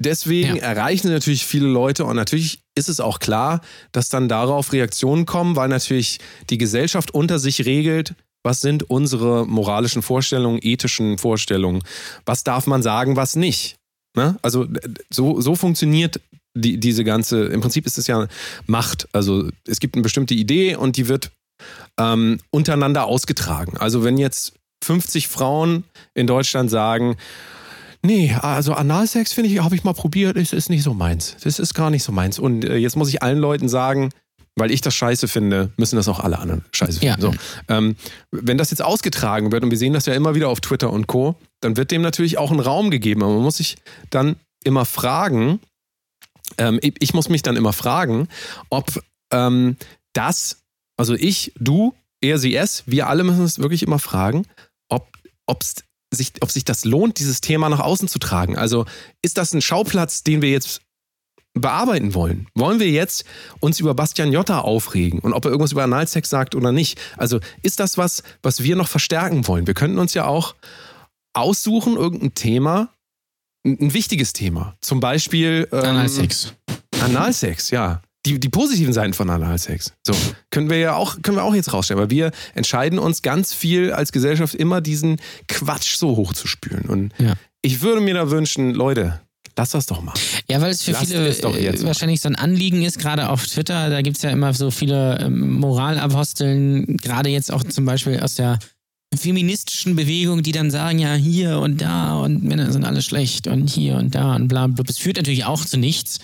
Deswegen 0.00 0.56
Ja. 0.56 0.62
erreichen 0.62 1.10
natürlich 1.10 1.44
viele 1.44 1.66
Leute 1.66 2.04
und 2.04 2.14
natürlich 2.14 2.60
ist 2.76 2.88
es 2.88 3.00
auch 3.00 3.18
klar, 3.18 3.60
dass 3.92 4.08
dann 4.08 4.28
darauf 4.28 4.72
Reaktionen 4.72 5.26
kommen, 5.26 5.56
weil 5.56 5.68
natürlich 5.68 6.20
die 6.50 6.58
Gesellschaft 6.58 7.12
unter 7.12 7.38
sich 7.38 7.66
regelt, 7.66 8.14
was 8.44 8.60
sind 8.60 8.88
unsere 8.88 9.44
moralischen 9.46 10.02
Vorstellungen, 10.02 10.60
ethischen 10.62 11.18
Vorstellungen, 11.18 11.82
was 12.24 12.44
darf 12.44 12.66
man 12.68 12.82
sagen, 12.82 13.16
was 13.16 13.34
nicht. 13.34 13.76
Ne? 14.16 14.36
Also 14.42 14.66
so, 15.10 15.40
so 15.40 15.56
funktioniert 15.56 16.20
die, 16.54 16.78
diese 16.78 17.04
ganze, 17.04 17.46
im 17.46 17.60
Prinzip 17.60 17.84
ist 17.84 17.98
es 17.98 18.06
ja 18.06 18.26
Macht. 18.66 19.08
Also 19.12 19.48
es 19.66 19.80
gibt 19.80 19.94
eine 19.96 20.02
bestimmte 20.02 20.34
Idee 20.34 20.76
und 20.76 20.96
die 20.96 21.08
wird 21.08 21.30
ähm, 21.98 22.38
untereinander 22.50 23.04
ausgetragen. 23.04 23.76
Also 23.78 24.04
wenn 24.04 24.16
jetzt 24.16 24.54
50 24.84 25.26
Frauen 25.28 25.84
in 26.14 26.26
Deutschland 26.26 26.70
sagen, 26.70 27.16
Nee, 28.02 28.32
also 28.34 28.74
Analsex 28.74 29.32
finde 29.32 29.50
ich, 29.50 29.58
habe 29.62 29.74
ich 29.74 29.84
mal 29.84 29.92
probiert, 29.94 30.36
ist, 30.36 30.52
ist 30.52 30.70
nicht 30.70 30.82
so 30.82 30.94
meins. 30.94 31.36
Das 31.42 31.58
ist 31.58 31.74
gar 31.74 31.90
nicht 31.90 32.02
so 32.04 32.12
meins. 32.12 32.38
Und 32.38 32.64
äh, 32.64 32.76
jetzt 32.76 32.96
muss 32.96 33.08
ich 33.08 33.22
allen 33.22 33.38
Leuten 33.38 33.68
sagen, 33.68 34.10
weil 34.56 34.70
ich 34.70 34.80
das 34.80 34.94
scheiße 34.94 35.28
finde, 35.28 35.72
müssen 35.76 35.96
das 35.96 36.08
auch 36.08 36.20
alle 36.20 36.38
anderen 36.38 36.64
scheiße 36.72 37.04
Ja. 37.04 37.14
finden. 37.14 37.32
So, 37.32 37.74
ähm, 37.74 37.96
wenn 38.30 38.58
das 38.58 38.70
jetzt 38.70 38.82
ausgetragen 38.82 39.52
wird, 39.52 39.64
und 39.64 39.70
wir 39.70 39.78
sehen 39.78 39.92
das 39.92 40.06
ja 40.06 40.14
immer 40.14 40.34
wieder 40.34 40.48
auf 40.48 40.60
Twitter 40.60 40.90
und 40.92 41.06
Co., 41.06 41.36
dann 41.60 41.76
wird 41.76 41.90
dem 41.90 42.02
natürlich 42.02 42.38
auch 42.38 42.50
ein 42.50 42.60
Raum 42.60 42.90
gegeben. 42.90 43.22
Aber 43.22 43.34
man 43.34 43.42
muss 43.42 43.56
sich 43.58 43.76
dann 44.10 44.36
immer 44.64 44.84
fragen, 44.84 45.60
ähm, 46.56 46.78
ich, 46.82 46.94
ich 47.00 47.14
muss 47.14 47.28
mich 47.28 47.42
dann 47.42 47.56
immer 47.56 47.72
fragen, 47.72 48.28
ob 48.70 49.02
ähm, 49.32 49.76
das, 50.12 50.58
also 50.96 51.14
ich, 51.14 51.52
du, 51.58 51.94
er, 52.20 52.38
sie, 52.38 52.54
es, 52.56 52.84
wir 52.86 53.08
alle 53.08 53.22
müssen 53.24 53.42
uns 53.42 53.58
wirklich 53.58 53.82
immer 53.82 53.98
fragen, 53.98 54.44
ob 55.50 55.62
es 55.62 55.76
sich, 56.12 56.32
ob 56.40 56.50
sich 56.50 56.64
das 56.64 56.84
lohnt, 56.84 57.18
dieses 57.18 57.40
Thema 57.40 57.68
nach 57.68 57.80
außen 57.80 58.08
zu 58.08 58.18
tragen. 58.18 58.56
Also 58.56 58.86
ist 59.22 59.38
das 59.38 59.52
ein 59.52 59.60
Schauplatz, 59.60 60.22
den 60.22 60.42
wir 60.42 60.50
jetzt 60.50 60.80
bearbeiten 61.54 62.14
wollen? 62.14 62.46
Wollen 62.54 62.80
wir 62.80 62.90
jetzt 62.90 63.24
uns 63.60 63.80
über 63.80 63.94
Bastian 63.94 64.32
Jotta 64.32 64.60
aufregen 64.60 65.18
und 65.18 65.32
ob 65.32 65.44
er 65.44 65.50
irgendwas 65.50 65.72
über 65.72 65.84
Analsex 65.84 66.30
sagt 66.30 66.54
oder 66.54 66.72
nicht? 66.72 66.98
Also 67.16 67.40
ist 67.62 67.80
das 67.80 67.98
was, 67.98 68.22
was 68.42 68.62
wir 68.62 68.76
noch 68.76 68.88
verstärken 68.88 69.46
wollen? 69.46 69.66
Wir 69.66 69.74
könnten 69.74 69.98
uns 69.98 70.14
ja 70.14 70.26
auch 70.26 70.54
aussuchen, 71.34 71.96
irgendein 71.96 72.34
Thema, 72.34 72.88
ein, 73.64 73.92
wichtiges 73.92 74.32
Thema. 74.32 74.76
Zum 74.80 75.00
Beispiel 75.00 75.68
ähm, 75.72 75.78
Analsex. 75.78 76.54
Analsex, 77.00 77.70
ja. 77.70 78.02
Die, 78.28 78.38
die 78.38 78.48
positiven 78.50 78.92
Seiten 78.92 79.14
von 79.14 79.30
Analsex. 79.30 79.92
So, 80.06 80.14
können 80.50 80.68
wir 80.68 80.78
ja 80.78 80.94
auch, 80.94 81.22
können 81.22 81.36
wir 81.38 81.44
auch 81.44 81.54
jetzt 81.54 81.72
rausstellen, 81.72 82.00
weil 82.00 82.10
wir 82.10 82.30
entscheiden 82.54 82.98
uns 82.98 83.22
ganz 83.22 83.54
viel 83.54 83.92
als 83.92 84.12
Gesellschaft 84.12 84.54
immer 84.54 84.80
diesen 84.80 85.16
Quatsch 85.48 85.96
so 85.96 86.16
hochzuspülen. 86.16 86.88
Und 86.88 87.12
Ja. 87.18 87.34
ich 87.62 87.80
würde 87.80 88.00
mir 88.02 88.14
da 88.14 88.30
wünschen, 88.30 88.74
Leute, 88.74 89.20
lass 89.56 89.70
das 89.70 89.86
doch 89.86 90.02
mal. 90.02 90.12
Ja, 90.48 90.60
weil 90.60 90.70
es 90.70 90.82
für 90.82 90.92
Lasst 90.92 91.06
viele 91.06 91.26
es 91.26 91.40
äh, 91.40 91.86
wahrscheinlich 91.86 92.20
so 92.20 92.28
ein 92.28 92.36
Anliegen 92.36 92.82
ist, 92.82 92.98
gerade 92.98 93.30
auf 93.30 93.46
Twitter, 93.46 93.88
da 93.88 94.02
gibt 94.02 94.16
es 94.18 94.22
ja 94.22 94.30
immer 94.30 94.52
so 94.52 94.70
viele 94.70 95.18
ähm, 95.20 95.52
Moralaposteln, 95.54 96.98
gerade 96.98 97.30
jetzt 97.30 97.52
auch 97.52 97.64
zum 97.64 97.84
Beispiel 97.84 98.20
aus 98.20 98.34
der 98.34 98.58
feministischen 99.16 99.96
Bewegung, 99.96 100.42
die 100.42 100.52
dann 100.52 100.70
sagen, 100.70 100.98
ja, 100.98 101.14
hier 101.14 101.58
und 101.60 101.80
da 101.80 102.18
und 102.18 102.44
Männer 102.44 102.70
sind 102.72 102.84
alle 102.84 103.00
schlecht 103.00 103.46
und 103.46 103.70
hier 103.70 103.96
und 103.96 104.14
da 104.14 104.36
und 104.36 104.48
bla 104.48 104.66
bla. 104.66 104.84
Es 104.86 104.98
führt 104.98 105.16
natürlich 105.16 105.44
auch 105.44 105.64
zu 105.64 105.78
nichts. 105.78 106.18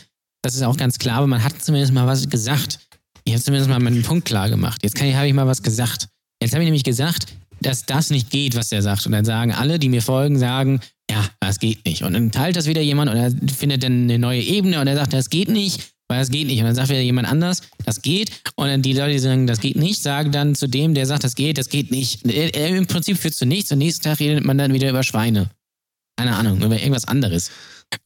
Das 0.45 0.55
ist 0.55 0.63
auch 0.63 0.77
ganz 0.77 0.99
klar, 0.99 1.17
aber 1.17 1.27
man 1.27 1.43
hat 1.43 1.63
zumindest 1.63 1.95
mal 1.95 2.07
was 2.07 2.29
gesagt. 2.29 2.79
Ich 3.25 3.33
habe 3.33 3.43
zumindest 3.43 3.71
mal 3.71 3.81
meinen 3.81 4.03
Punkt 4.03 4.27
klar 4.27 4.51
gemacht. 4.51 4.83
Jetzt 4.83 5.01
habe 5.01 5.27
ich 5.27 5.33
mal 5.33 5.47
was 5.47 5.63
gesagt. 5.63 6.09
Jetzt 6.43 6.53
habe 6.53 6.63
ich 6.63 6.67
nämlich 6.67 6.85
gesagt, 6.85 7.29
dass 7.63 7.87
das 7.87 8.11
nicht 8.11 8.29
geht, 8.29 8.55
was 8.55 8.69
der 8.69 8.83
sagt. 8.83 9.07
Und 9.07 9.13
dann 9.13 9.25
sagen 9.25 9.53
alle, 9.53 9.79
die 9.79 9.89
mir 9.89 10.03
folgen, 10.03 10.39
sagen, 10.39 10.81
ja, 11.11 11.25
das 11.41 11.59
geht 11.61 11.87
nicht. 11.87 12.03
Und 12.03 12.13
dann 12.13 12.31
teilt 12.31 12.57
das 12.57 12.67
wieder 12.67 12.83
jemand 12.83 13.11
und 13.11 13.17
er 13.17 13.31
findet 13.55 13.85
dann 13.85 14.03
eine 14.03 14.19
neue 14.19 14.43
Ebene 14.43 14.83
und 14.83 14.87
er 14.87 14.97
sagt, 14.97 15.15
das 15.15 15.31
geht 15.31 15.49
nicht, 15.49 15.81
weil 16.09 16.21
das 16.21 16.29
geht 16.29 16.47
nicht. 16.47 16.59
Und 16.59 16.67
dann 16.67 16.75
sagt 16.75 16.91
wieder 16.91 17.01
jemand 17.01 17.27
anders, 17.27 17.63
das 17.87 18.03
geht. 18.03 18.31
Und 18.55 18.67
dann 18.67 18.83
die 18.83 18.93
Leute, 18.93 19.13
die 19.13 19.21
sagen, 19.21 19.47
das 19.47 19.61
geht 19.61 19.77
nicht, 19.77 20.03
sagen 20.03 20.31
dann 20.31 20.55
zu 20.55 20.67
dem, 20.67 20.93
der 20.93 21.07
sagt, 21.07 21.25
das 21.25 21.37
geht, 21.37 21.57
das 21.57 21.71
geht 21.71 21.91
nicht. 21.91 22.23
Im 22.27 22.87
Prinzip 22.87 23.17
führt 23.17 23.35
zu 23.35 23.47
nichts 23.47 23.73
und 23.73 23.79
nächsten 23.79 24.05
Tag 24.05 24.21
redet 24.21 24.45
man 24.45 24.59
dann 24.59 24.75
wieder 24.75 24.91
über 24.91 25.05
Schweine. 25.05 25.49
Keine 26.19 26.37
Ahnung, 26.37 26.61
über 26.61 26.79
irgendwas 26.79 27.09
anderes. 27.09 27.51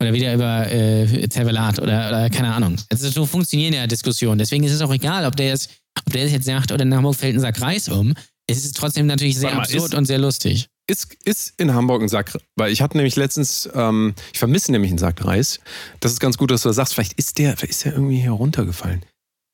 Oder 0.01 0.13
wieder 0.13 0.35
über 0.35 0.71
äh, 0.71 1.29
Zervelat 1.29 1.79
oder, 1.81 2.09
oder 2.09 2.31
keine 2.31 2.55
Ahnung. 2.55 2.77
Also 2.91 3.09
so 3.09 3.27
funktionieren 3.27 3.75
ja 3.75 3.87
Diskussionen. 3.87 4.39
Deswegen 4.39 4.65
ist 4.65 4.73
es 4.73 4.81
auch 4.81 4.93
egal, 4.93 5.25
ob 5.27 5.37
der 5.37 5.49
jetzt, 5.49 5.71
ob 6.07 6.13
der 6.13 6.27
jetzt 6.27 6.45
sagt, 6.45 6.73
oder 6.73 6.83
in 6.83 6.95
Hamburg 6.95 7.17
fällt 7.17 7.35
ein 7.37 7.41
Sack 7.41 7.61
Reis 7.61 7.89
um. 7.89 8.15
Es 8.47 8.65
ist 8.65 8.77
trotzdem 8.77 9.07
natürlich 9.07 9.39
sehr 9.39 9.55
mal, 9.55 9.63
absurd 9.63 9.93
ist- 9.93 9.95
und 9.95 10.07
sehr 10.07 10.19
lustig. 10.19 10.69
Ist, 10.87 11.15
ist 11.25 11.53
in 11.59 11.75
Hamburg 11.75 12.01
ein 12.01 12.09
Sack, 12.09 12.39
weil 12.57 12.73
ich 12.73 12.81
hatte 12.81 12.97
nämlich 12.97 13.15
letztens, 13.17 13.69
ähm, 13.75 14.15
ich 14.33 14.39
vermisse 14.39 14.73
nämlich 14.73 14.91
einen 14.91 14.99
Sack 14.99 15.23
Reis. 15.25 15.61
Das 16.01 16.13
ist 16.13 16.21
ganz 16.21 16.39
gut, 16.39 16.51
dass 16.51 16.63
du 16.63 16.71
das 16.71 16.77
sagst. 16.77 16.95
Vielleicht 16.95 17.13
ist 17.15 17.37
der, 17.39 17.57
vielleicht 17.57 17.73
ist 17.73 17.85
der 17.85 17.93
irgendwie 17.93 18.19
hier 18.21 18.31
runtergefallen. 18.31 19.05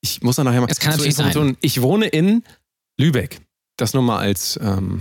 Ich 0.00 0.22
muss 0.22 0.36
da 0.36 0.44
nachher 0.44 0.60
mal. 0.60 0.68
Es 0.70 0.78
kann 0.78 0.92
natürlich 0.92 1.16
sein. 1.16 1.28
Information, 1.28 1.56
Ich 1.60 1.82
wohne 1.82 2.06
in 2.06 2.44
Lübeck. 2.98 3.40
Das 3.76 3.94
nur 3.94 4.02
mal 4.04 4.18
als, 4.18 4.58
ähm, 4.62 5.00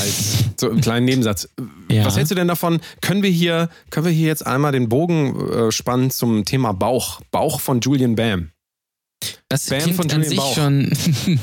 als 0.00 0.44
so 0.60 0.70
einen 0.70 0.80
kleinen 0.80 1.06
Nebensatz. 1.06 1.48
Ja. 1.90 2.04
Was 2.04 2.16
hältst 2.16 2.30
du 2.30 2.34
denn 2.34 2.48
davon? 2.48 2.80
Können 3.00 3.22
wir 3.22 3.30
hier, 3.30 3.68
können 3.90 4.06
wir 4.06 4.12
hier 4.12 4.28
jetzt 4.28 4.46
einmal 4.46 4.72
den 4.72 4.88
Bogen 4.88 5.50
äh, 5.50 5.72
spannen 5.72 6.10
zum 6.10 6.44
Thema 6.44 6.72
Bauch? 6.72 7.20
Bauch 7.30 7.60
von 7.60 7.80
Julian 7.80 8.14
Bam. 8.14 8.50
Das 9.48 9.66
Bam 9.66 9.80
klingt 9.80 9.96
von 9.96 10.10
an 10.10 10.22
Julian 10.22 10.28
sich 10.30 10.38
Bauch. 10.38 10.54
schon. 10.54 10.92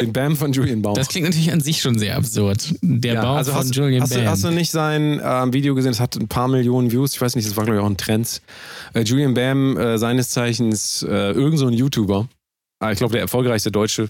Den 0.00 0.12
Bam 0.12 0.36
von 0.36 0.52
Julian 0.52 0.82
Bauch. 0.82 0.94
Das 0.94 1.08
klingt 1.08 1.26
natürlich 1.26 1.52
an 1.52 1.60
sich 1.60 1.80
schon 1.80 1.98
sehr 1.98 2.16
absurd. 2.16 2.74
Der 2.82 3.14
Ja, 3.14 3.22
Bauch 3.22 3.36
also 3.36 3.50
von 3.52 3.60
hast, 3.60 3.74
Julian 3.74 4.02
hast, 4.02 4.10
Bam. 4.14 4.22
du, 4.24 4.30
hast 4.30 4.44
du 4.44 4.50
nicht 4.50 4.70
sein 4.70 5.20
ähm, 5.22 5.52
Video 5.52 5.74
gesehen? 5.74 5.92
Es 5.92 6.00
hat 6.00 6.16
ein 6.16 6.28
paar 6.28 6.48
Millionen 6.48 6.92
Views. 6.92 7.14
Ich 7.14 7.20
weiß 7.20 7.34
nicht, 7.36 7.48
das 7.48 7.56
war 7.56 7.64
glaube 7.64 7.78
ich 7.78 7.82
auch 7.84 7.88
ein 7.90 7.96
Trend. 7.96 8.40
Äh, 8.94 9.02
Julian 9.02 9.34
Bam, 9.34 9.76
äh, 9.76 9.98
seines 9.98 10.30
Zeichens, 10.30 11.02
äh, 11.02 11.32
irgend 11.32 11.58
so 11.58 11.66
ein 11.66 11.72
YouTuber. 11.72 12.28
Ah, 12.80 12.92
ich 12.92 12.98
glaube, 12.98 13.12
der 13.12 13.22
erfolgreichste 13.22 13.70
Deutsche. 13.72 14.08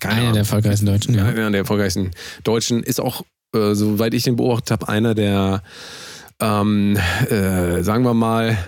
Keine 0.00 0.20
Einer 0.20 0.32
der 0.32 0.40
erfolgreichsten 0.40 0.86
Deutschen, 0.86 1.14
ja. 1.14 1.24
Einer 1.24 1.50
der 1.50 1.60
erfolgreichsten 1.60 2.10
Deutschen 2.44 2.82
ist 2.82 3.00
auch, 3.00 3.22
äh, 3.54 3.74
soweit 3.74 4.12
ich 4.14 4.24
den 4.24 4.36
beobachtet 4.36 4.70
habe, 4.72 4.88
einer 4.88 5.14
der, 5.14 5.62
ähm, 6.40 6.98
äh, 7.30 7.82
sagen 7.82 8.04
wir 8.04 8.14
mal, 8.14 8.58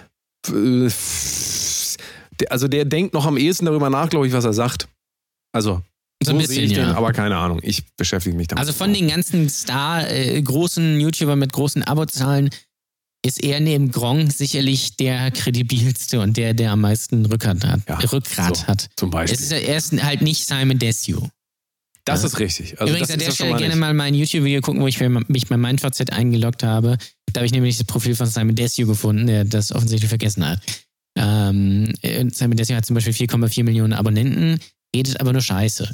äh, 0.48 0.90
also 2.48 2.68
der 2.68 2.84
denkt 2.84 3.14
noch 3.14 3.26
am 3.26 3.36
ehesten 3.36 3.66
darüber 3.66 3.90
nach, 3.90 4.08
glaube 4.08 4.26
ich, 4.26 4.32
was 4.32 4.44
er 4.44 4.52
sagt. 4.52 4.88
Also, 5.52 5.82
So 6.22 6.32
ein 6.32 6.36
so 6.36 6.46
bisschen, 6.46 6.64
ich 6.64 6.72
den, 6.72 6.84
ja. 6.84 6.94
aber 6.94 7.12
keine 7.12 7.36
Ahnung. 7.36 7.60
Ich 7.62 7.84
beschäftige 7.96 8.36
mich 8.36 8.48
damit. 8.48 8.60
Also 8.60 8.72
von 8.72 8.92
den 8.94 9.08
ganzen 9.08 9.48
Star, 9.48 10.08
äh, 10.10 10.40
großen 10.40 11.00
YouTubern 11.00 11.38
mit 11.38 11.52
großen 11.52 11.82
Abozahlen 11.82 12.50
ist 13.24 13.42
er 13.42 13.60
neben 13.60 13.90
Gronk 13.90 14.32
sicherlich 14.32 14.96
der 14.96 15.30
kredibilste 15.30 16.20
und 16.20 16.36
der, 16.36 16.54
der 16.54 16.72
am 16.72 16.80
meisten 16.80 17.26
Rückgrat 17.26 17.64
hat. 17.64 17.80
Ja, 17.88 17.98
Rückgrat 17.98 18.56
so. 18.56 18.66
hat. 18.66 18.88
Zum 18.96 19.10
Beispiel. 19.10 19.34
Es 19.34 19.42
ist, 19.42 19.52
er 19.52 19.76
ist 19.76 20.02
halt 20.02 20.22
nicht 20.22 20.46
Simon 20.46 20.78
Desue. 20.78 21.30
Das 22.04 22.24
ist 22.24 22.38
richtig. 22.38 22.80
Also 22.80 22.90
Übrigens 22.90 23.10
an 23.10 23.18
der 23.18 23.30
Stelle 23.32 23.50
gerne 23.50 23.68
nicht. 23.68 23.78
mal 23.78 23.92
mein 23.92 24.14
YouTube-Video 24.14 24.62
gucken, 24.62 24.80
wo 24.80 24.86
ich 24.86 24.98
mich 25.00 25.46
bei 25.46 25.56
MindVZ 25.56 26.10
eingeloggt 26.10 26.62
habe. 26.62 26.96
Da 27.32 27.40
habe 27.40 27.46
ich 27.46 27.52
nämlich 27.52 27.76
das 27.76 27.86
Profil 27.86 28.14
von 28.14 28.26
Simon 28.26 28.54
Desue 28.54 28.86
gefunden, 28.86 29.26
der 29.26 29.44
das 29.44 29.72
offensichtlich 29.72 30.08
vergessen 30.08 30.46
hat. 30.46 30.60
Ähm, 31.16 31.92
äh, 32.00 32.24
Simon 32.32 32.56
Desue 32.56 32.76
hat 32.76 32.86
zum 32.86 32.94
Beispiel 32.94 33.12
4,4 33.12 33.64
Millionen 33.64 33.92
Abonnenten, 33.92 34.58
redet 34.94 35.20
aber 35.20 35.32
nur 35.32 35.42
Scheiße. 35.42 35.90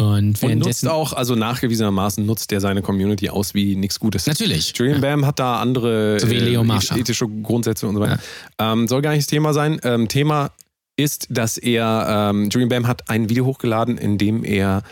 Und 0.00 0.38
Und 0.42 0.58
nutzt 0.60 0.88
auch, 0.88 1.12
also 1.12 1.34
nachgewiesenermaßen 1.34 2.24
nutzt 2.24 2.52
er 2.52 2.60
seine 2.60 2.82
Community 2.82 3.28
aus 3.28 3.54
wie 3.54 3.76
nichts 3.76 4.00
Gutes. 4.00 4.26
Natürlich. 4.26 4.72
Julian 4.74 5.00
Bam 5.00 5.26
hat 5.26 5.38
da 5.38 5.60
andere 5.60 6.18
So 6.18 6.26
äh, 6.26 7.00
ethische 7.00 7.28
Grundsätze 7.28 7.86
und 7.86 7.96
so 7.96 8.00
weiter. 8.00 8.18
Ähm, 8.58 8.88
soll 8.88 9.02
gar 9.02 9.10
nicht 9.10 9.22
das 9.22 9.26
Thema 9.26 9.52
sein. 9.52 9.78
Ähm, 9.84 10.08
Thema 10.08 10.50
ist, 10.96 11.26
dass 11.30 11.58
er, 11.58 12.30
ähm, 12.30 12.48
Julian 12.50 12.68
Bam 12.68 12.86
hat 12.86 13.08
ein 13.08 13.28
Video 13.28 13.46
hochgeladen, 13.46 13.96
in 13.98 14.18
dem 14.18 14.44
er 14.44 14.82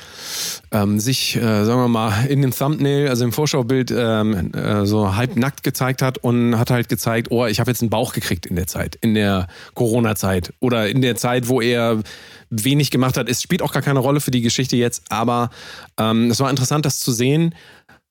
ähm, 0.70 1.00
sich, 1.00 1.36
äh, 1.36 1.64
sagen 1.64 1.80
wir 1.80 1.88
mal, 1.88 2.26
in 2.26 2.42
dem 2.42 2.50
Thumbnail, 2.50 3.08
also 3.08 3.24
im 3.24 3.32
Vorschaubild, 3.32 3.92
ähm, 3.94 4.52
äh, 4.54 4.86
so 4.86 5.16
halbnackt 5.16 5.62
gezeigt 5.62 6.02
hat 6.02 6.18
und 6.18 6.58
hat 6.58 6.70
halt 6.70 6.88
gezeigt, 6.88 7.28
oh, 7.30 7.46
ich 7.46 7.60
habe 7.60 7.70
jetzt 7.70 7.82
einen 7.82 7.90
Bauch 7.90 8.12
gekriegt 8.12 8.46
in 8.46 8.56
der 8.56 8.66
Zeit, 8.66 8.96
in 9.00 9.14
der 9.14 9.48
Corona-Zeit 9.74 10.52
oder 10.60 10.88
in 10.88 11.02
der 11.02 11.16
Zeit, 11.16 11.48
wo 11.48 11.60
er 11.60 12.02
wenig 12.50 12.90
gemacht 12.90 13.16
hat. 13.16 13.28
Es 13.28 13.42
spielt 13.42 13.62
auch 13.62 13.72
gar 13.72 13.82
keine 13.82 13.98
Rolle 14.00 14.20
für 14.20 14.30
die 14.30 14.40
Geschichte 14.40 14.76
jetzt, 14.76 15.02
aber 15.10 15.50
ähm, 15.98 16.30
es 16.30 16.40
war 16.40 16.50
interessant, 16.50 16.84
das 16.86 17.00
zu 17.00 17.12
sehen, 17.12 17.54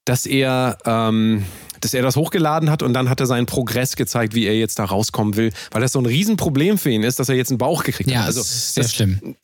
dass 0.06 0.26
er, 0.26 0.78
ähm, 0.86 1.44
dass 1.82 1.94
er 1.94 2.02
das 2.02 2.16
hochgeladen 2.16 2.70
hat 2.70 2.82
und 2.82 2.94
dann 2.94 3.10
hat 3.10 3.20
er 3.20 3.26
seinen 3.26 3.46
Progress 3.46 3.96
gezeigt, 3.98 4.34
wie 4.36 4.46
er 4.46 4.58
jetzt 4.58 4.80
da 4.80 4.86
rauskommen 4.86 5.36
will, 5.36 5.52
weil 5.72 5.82
das 5.82 5.92
so 5.92 6.00
ein 6.00 6.06
Riesenproblem 6.06 6.78
für 6.78 6.90
ihn 6.92 7.04
ist, 7.04 7.20
dass 7.20 7.28
er 7.30 7.36
jetzt 7.36 7.50
einen 7.52 7.58
Bauch 7.58 7.84
gekriegt 7.84 8.10
Ja, 8.10 8.20
hat. 8.20 8.28
also, 8.28 8.40
ist 8.42 8.74
sehr 8.76 8.84
das- 8.84 8.94
schlimm. 8.96 9.36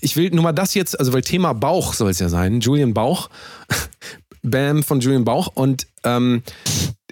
ich 0.00 0.16
will 0.16 0.30
nur 0.30 0.44
mal 0.44 0.52
das 0.52 0.74
jetzt, 0.74 0.98
also 0.98 1.12
weil 1.12 1.22
Thema 1.22 1.52
Bauch 1.52 1.94
soll 1.94 2.10
es 2.10 2.20
ja 2.20 2.28
sein, 2.28 2.60
Julian 2.60 2.94
Bauch, 2.94 3.28
Bam 4.42 4.82
von 4.84 5.00
Julian 5.00 5.24
Bauch 5.24 5.48
und 5.48 5.86
ähm, 6.04 6.42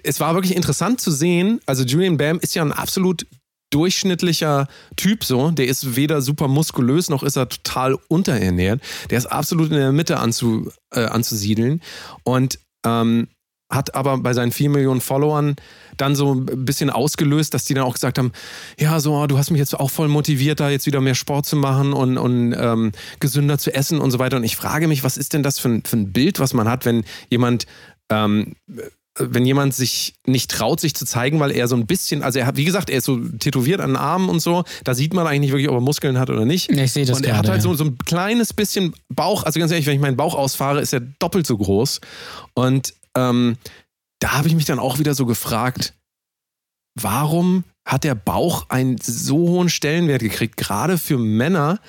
es 0.03 0.19
war 0.21 0.33
wirklich 0.33 0.55
interessant 0.55 1.01
zu 1.01 1.11
sehen, 1.11 1.59
also 1.65 1.83
Julian 1.83 2.15
Bam 2.17 2.39
ist 2.39 2.55
ja 2.55 2.61
ein 2.63 2.71
absolut 2.71 3.27
durchschnittlicher 3.69 4.67
Typ 4.95 5.23
so, 5.23 5.51
der 5.51 5.67
ist 5.67 5.95
weder 5.95 6.21
super 6.21 6.47
muskulös 6.47 7.09
noch 7.09 7.23
ist 7.23 7.35
er 7.35 7.49
total 7.49 7.97
unterernährt, 8.07 8.81
der 9.09 9.17
ist 9.17 9.25
absolut 9.27 9.71
in 9.71 9.77
der 9.77 9.91
Mitte 9.91 10.19
anzu, 10.19 10.71
äh, 10.91 11.05
anzusiedeln 11.05 11.81
und 12.23 12.59
ähm, 12.85 13.27
hat 13.69 13.95
aber 13.95 14.17
bei 14.19 14.33
seinen 14.33 14.51
vier 14.51 14.69
Millionen 14.69 15.01
Followern 15.01 15.55
dann 15.97 16.15
so 16.15 16.33
ein 16.33 16.65
bisschen 16.65 16.89
ausgelöst, 16.89 17.53
dass 17.53 17.65
die 17.65 17.73
dann 17.73 17.83
auch 17.83 17.93
gesagt 17.93 18.17
haben, 18.17 18.31
ja, 18.79 18.99
so, 18.99 19.15
ah, 19.15 19.27
du 19.27 19.37
hast 19.37 19.51
mich 19.51 19.59
jetzt 19.59 19.77
auch 19.77 19.91
voll 19.91 20.07
motiviert, 20.07 20.59
da 20.59 20.69
jetzt 20.69 20.85
wieder 20.85 21.01
mehr 21.01 21.15
Sport 21.15 21.45
zu 21.45 21.57
machen 21.57 21.91
und, 21.91 22.17
und 22.17 22.55
ähm, 22.57 22.91
gesünder 23.19 23.57
zu 23.57 23.73
essen 23.73 23.99
und 23.99 24.11
so 24.11 24.19
weiter. 24.19 24.37
Und 24.37 24.45
ich 24.45 24.55
frage 24.55 24.87
mich, 24.87 25.03
was 25.03 25.17
ist 25.17 25.33
denn 25.33 25.43
das 25.43 25.59
für 25.59 25.69
ein, 25.69 25.83
für 25.83 25.97
ein 25.97 26.13
Bild, 26.13 26.39
was 26.39 26.53
man 26.53 26.69
hat, 26.69 26.85
wenn 26.85 27.03
jemand, 27.29 27.65
ähm, 28.09 28.55
wenn 29.19 29.45
jemand 29.45 29.73
sich 29.73 30.13
nicht 30.25 30.51
traut, 30.51 30.79
sich 30.79 30.95
zu 30.95 31.05
zeigen, 31.05 31.39
weil 31.39 31.51
er 31.51 31.67
so 31.67 31.75
ein 31.75 31.85
bisschen, 31.85 32.23
also 32.23 32.39
er 32.39 32.45
hat, 32.45 32.57
wie 32.57 32.65
gesagt, 32.65 32.89
er 32.89 32.99
ist 32.99 33.05
so 33.05 33.17
tätowiert 33.17 33.81
an 33.81 33.91
den 33.91 33.97
Armen 33.97 34.29
und 34.29 34.39
so, 34.39 34.63
da 34.83 34.93
sieht 34.93 35.13
man 35.13 35.25
eigentlich 35.25 35.41
nicht 35.41 35.51
wirklich, 35.51 35.69
ob 35.69 35.75
er 35.75 35.81
Muskeln 35.81 36.19
hat 36.19 36.29
oder 36.29 36.45
nicht. 36.45 36.69
Ich 36.69 36.91
sehe 36.91 37.05
das 37.05 37.17
Und 37.17 37.25
er 37.25 37.37
hat 37.37 37.45
gerade, 37.45 37.53
halt 37.53 37.63
ja. 37.63 37.69
so, 37.69 37.75
so 37.75 37.85
ein 37.85 37.97
kleines 37.97 38.53
bisschen 38.53 38.93
Bauch, 39.09 39.43
also 39.43 39.59
ganz 39.59 39.71
ehrlich, 39.71 39.85
wenn 39.85 39.95
ich 39.95 40.01
meinen 40.01 40.17
Bauch 40.17 40.35
ausfahre, 40.35 40.81
ist 40.81 40.93
er 40.93 40.99
doppelt 40.99 41.47
so 41.47 41.57
groß. 41.57 42.01
Und 42.53 42.93
ähm, 43.15 43.57
da 44.19 44.33
habe 44.33 44.47
ich 44.47 44.55
mich 44.55 44.65
dann 44.65 44.79
auch 44.79 44.99
wieder 44.99 45.15
so 45.15 45.25
gefragt, 45.25 45.93
warum 46.95 47.63
hat 47.85 48.03
der 48.03 48.15
Bauch 48.15 48.65
einen 48.69 48.97
so 48.97 49.37
hohen 49.37 49.69
Stellenwert 49.69 50.21
gekriegt, 50.21 50.57
gerade 50.57 50.97
für 50.97 51.17
Männer? 51.17 51.79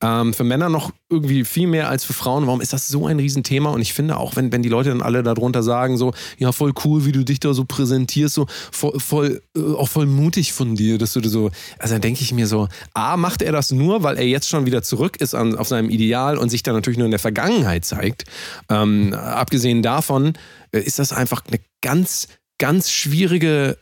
Ähm, 0.00 0.32
für 0.32 0.44
Männer 0.44 0.68
noch 0.68 0.92
irgendwie 1.10 1.44
viel 1.44 1.66
mehr 1.66 1.88
als 1.88 2.04
für 2.04 2.12
Frauen. 2.12 2.46
Warum 2.46 2.60
ist 2.60 2.72
das 2.72 2.86
so 2.86 3.06
ein 3.06 3.18
Riesenthema? 3.18 3.70
Und 3.70 3.80
ich 3.80 3.92
finde 3.92 4.16
auch, 4.16 4.36
wenn, 4.36 4.52
wenn 4.52 4.62
die 4.62 4.68
Leute 4.68 4.90
dann 4.90 5.02
alle 5.02 5.24
darunter 5.24 5.64
sagen, 5.64 5.96
so, 5.96 6.14
ja, 6.38 6.52
voll 6.52 6.72
cool, 6.84 7.04
wie 7.04 7.10
du 7.10 7.24
dich 7.24 7.40
da 7.40 7.52
so 7.52 7.64
präsentierst, 7.64 8.34
so 8.34 8.46
voll, 8.70 9.00
voll 9.00 9.42
äh, 9.56 9.74
auch 9.74 9.88
voll 9.88 10.06
mutig 10.06 10.52
von 10.52 10.76
dir, 10.76 10.98
dass 10.98 11.14
du 11.14 11.28
so, 11.28 11.50
also 11.78 11.94
dann 11.94 12.02
denke 12.02 12.22
ich 12.22 12.32
mir 12.32 12.46
so, 12.46 12.68
A, 12.94 13.16
macht 13.16 13.42
er 13.42 13.50
das 13.50 13.72
nur, 13.72 14.04
weil 14.04 14.18
er 14.18 14.26
jetzt 14.26 14.48
schon 14.48 14.66
wieder 14.66 14.82
zurück 14.82 15.16
ist 15.20 15.34
an, 15.34 15.56
auf 15.56 15.66
seinem 15.66 15.90
Ideal 15.90 16.38
und 16.38 16.48
sich 16.48 16.62
dann 16.62 16.74
natürlich 16.74 16.98
nur 16.98 17.06
in 17.06 17.12
der 17.12 17.18
Vergangenheit 17.18 17.84
zeigt. 17.84 18.24
Ähm, 18.68 19.14
abgesehen 19.14 19.82
davon 19.82 20.34
äh, 20.70 20.78
ist 20.78 21.00
das 21.00 21.12
einfach 21.12 21.42
eine 21.46 21.58
ganz, 21.82 22.28
ganz 22.58 22.90
schwierige, 22.90 23.78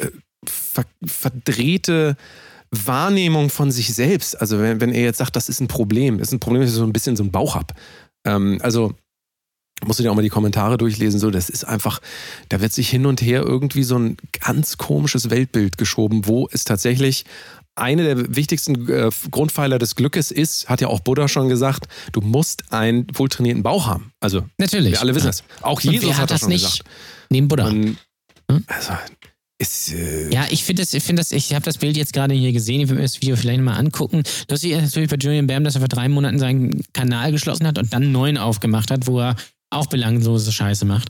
äh, 0.00 0.08
ver 0.44 0.84
verdrehte 1.04 2.16
Wahrnehmung 2.86 3.50
von 3.50 3.70
sich 3.70 3.94
selbst. 3.94 4.40
Also 4.40 4.58
wenn, 4.58 4.80
wenn 4.80 4.92
er 4.92 5.02
jetzt 5.02 5.18
sagt, 5.18 5.36
das 5.36 5.48
ist 5.48 5.60
ein 5.60 5.68
Problem, 5.68 6.18
ist 6.18 6.32
ein 6.32 6.40
Problem, 6.40 6.62
dass 6.62 6.70
ich 6.70 6.76
so 6.76 6.84
ein 6.84 6.92
bisschen 6.92 7.16
so 7.16 7.22
einen 7.22 7.32
Bauch 7.32 7.54
habe. 7.54 7.74
Ähm, 8.26 8.58
also 8.62 8.94
musst 9.84 9.98
du 9.98 10.02
dir 10.04 10.10
auch 10.10 10.14
mal 10.14 10.22
die 10.22 10.28
Kommentare 10.28 10.78
durchlesen, 10.78 11.18
so, 11.20 11.30
das 11.30 11.50
ist 11.50 11.64
einfach, 11.64 12.00
da 12.48 12.60
wird 12.60 12.72
sich 12.72 12.88
hin 12.88 13.06
und 13.06 13.20
her 13.20 13.42
irgendwie 13.42 13.82
so 13.82 13.98
ein 13.98 14.16
ganz 14.40 14.78
komisches 14.78 15.30
Weltbild 15.30 15.76
geschoben, 15.78 16.26
wo 16.26 16.48
es 16.50 16.64
tatsächlich 16.64 17.24
eine 17.76 18.04
der 18.04 18.36
wichtigsten 18.36 18.88
äh, 18.88 19.10
Grundpfeiler 19.32 19.80
des 19.80 19.96
Glückes 19.96 20.30
ist, 20.30 20.68
hat 20.68 20.80
ja 20.80 20.86
auch 20.86 21.00
Buddha 21.00 21.26
schon 21.26 21.48
gesagt, 21.48 21.86
du 22.12 22.20
musst 22.20 22.72
einen 22.72 23.06
wohltrainierten 23.14 23.64
Bauch 23.64 23.86
haben. 23.88 24.12
Also, 24.20 24.44
Natürlich. 24.58 24.92
wir 24.92 25.00
alle 25.00 25.12
wissen 25.14 25.26
Ja. 25.26 25.30
das. 25.32 25.42
Auch 25.60 25.82
Und 25.82 25.90
Jesus 25.92 26.12
hat, 26.12 26.18
hat 26.18 26.30
das 26.30 26.34
das 26.34 26.40
schon 26.42 26.48
nicht? 26.50 26.64
gesagt. 26.64 26.84
Neben 27.30 27.48
Buddha. 27.48 27.66
Und, 27.66 27.96
Hm? 28.50 28.62
also, 28.68 28.92
ist, 29.58 29.92
äh, 29.92 30.30
Ja, 30.32 30.46
ich 30.50 30.64
finde 30.64 30.82
das, 30.82 30.92
ich 30.94 31.02
finde 31.02 31.20
das, 31.20 31.32
ich 31.32 31.54
habe 31.54 31.64
das 31.64 31.78
Bild 31.78 31.96
jetzt 31.96 32.12
gerade 32.12 32.34
hier 32.34 32.52
gesehen, 32.52 32.80
ich 32.80 32.88
will 32.88 32.96
mir 32.96 33.02
das 33.02 33.20
Video 33.20 33.36
vielleicht 33.36 33.60
mal 33.60 33.74
angucken. 33.76 34.22
Lustig 34.50 34.72
ist 34.72 34.82
natürlich 34.82 35.10
bei 35.10 35.16
Julian 35.16 35.46
Bam, 35.46 35.64
dass 35.64 35.74
er 35.76 35.80
vor 35.80 35.88
drei 35.88 36.08
Monaten 36.08 36.38
seinen 36.38 36.82
Kanal 36.92 37.32
geschlossen 37.32 37.66
hat 37.66 37.78
und 37.78 37.92
dann 37.92 38.02
einen 38.04 38.12
neuen 38.12 38.36
aufgemacht 38.38 38.90
hat, 38.90 39.06
wo 39.06 39.20
er 39.20 39.36
auch 39.70 39.86
belanglose 39.86 40.52
Scheiße 40.52 40.84
macht. 40.84 41.08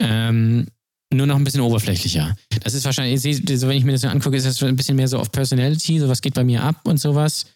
Ähm, 0.00 0.66
nur 1.14 1.26
noch 1.26 1.36
ein 1.36 1.44
bisschen 1.44 1.60
oberflächlicher. 1.60 2.36
Das 2.64 2.74
ist 2.74 2.84
wahrscheinlich, 2.84 3.20
so 3.22 3.68
wenn 3.68 3.76
ich 3.76 3.84
mir 3.84 3.92
das 3.92 4.00
so 4.02 4.08
angucke, 4.08 4.36
ist 4.36 4.46
das 4.46 4.60
ein 4.62 4.76
bisschen 4.76 4.96
mehr 4.96 5.08
so 5.08 5.18
auf 5.18 5.30
Personality, 5.30 6.00
so 6.00 6.08
was 6.08 6.20
geht 6.20 6.34
bei 6.34 6.44
mir 6.44 6.62
ab 6.62 6.80
und 6.84 6.98
sowas. 6.98 7.46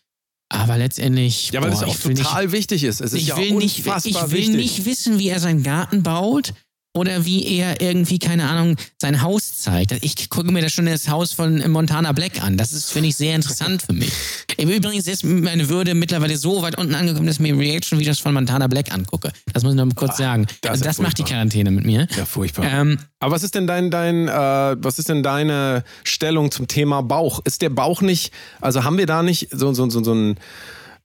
Aber 0.52 0.78
letztendlich. 0.78 1.50
ja, 1.52 1.60
weil 1.60 1.70
boah, 1.70 1.80
das 1.80 1.88
auch 1.88 2.04
will 2.04 2.14
nicht- 2.14 2.22
total 2.24 2.52
wichtig 2.52 2.82
ist. 2.84 3.00
Es 3.00 3.12
ist 3.12 3.20
ich 3.22 3.28
ja 3.28 3.36
will, 3.36 3.52
nicht, 3.54 3.78
ich 3.80 3.84
will 3.84 3.94
wichtig. 4.32 4.56
nicht 4.56 4.84
wissen, 4.84 5.18
wie 5.18 5.28
er 5.28 5.38
seinen 5.40 5.62
Garten 5.62 6.02
baut 6.02 6.54
oder 6.92 7.24
wie 7.24 7.46
er 7.46 7.80
irgendwie, 7.80 8.18
keine 8.18 8.48
Ahnung, 8.48 8.76
sein 9.00 9.22
Haus 9.22 9.54
zeigt. 9.54 9.92
Ich 10.02 10.28
gucke 10.28 10.50
mir 10.50 10.60
das 10.60 10.72
schon 10.72 10.86
das 10.86 11.08
Haus 11.08 11.32
von 11.32 11.70
Montana 11.70 12.10
Black 12.12 12.42
an. 12.42 12.56
Das 12.56 12.72
ist, 12.72 12.90
finde 12.90 13.10
ich, 13.10 13.16
sehr 13.16 13.36
interessant 13.36 13.82
für 13.82 13.92
mich. 13.92 14.12
Übrigens 14.58 15.06
ist 15.06 15.22
meine 15.22 15.68
Würde 15.68 15.94
mittlerweile 15.94 16.36
so 16.36 16.62
weit 16.62 16.78
unten 16.78 16.96
angekommen, 16.96 17.26
dass 17.26 17.36
ich 17.36 17.40
mir 17.40 17.56
Reaction-Videos 17.56 18.18
von 18.18 18.34
Montana 18.34 18.66
Black 18.66 18.92
angucke. 18.92 19.30
Das 19.52 19.62
muss 19.62 19.74
ich 19.74 19.76
noch 19.76 19.86
mal 19.86 19.94
kurz 19.94 20.16
sagen. 20.16 20.46
Ah, 20.48 20.54
das 20.62 20.70
Also 20.72 20.84
das 20.84 20.98
macht 20.98 21.18
die. 21.18 21.22
Quarantäne 21.22 21.70
mit 21.70 21.84
mir. 21.84 22.08
Ja, 22.16 22.24
furchtbar. 22.24 22.64
Ähm, 22.64 22.98
Aber 23.20 23.36
was 23.36 23.44
ist 23.44 23.54
denn 23.54 23.68
dein, 23.68 23.92
dein 23.92 24.26
äh, 24.26 24.32
was 24.32 24.98
ist 24.98 25.08
denn 25.08 25.22
deine 25.22 25.84
Stellung 26.02 26.50
zum 26.50 26.66
Thema 26.66 27.02
Bauch? 27.02 27.40
Ist 27.44 27.62
der 27.62 27.70
Bauch 27.70 28.00
nicht, 28.00 28.32
also 28.60 28.82
haben 28.82 28.98
wir 28.98 29.06
da 29.06 29.22
nicht 29.22 29.48
so, 29.52 29.72
so, 29.72 29.88
so, 29.88 30.02
so 30.02 30.10
einen 30.10 30.36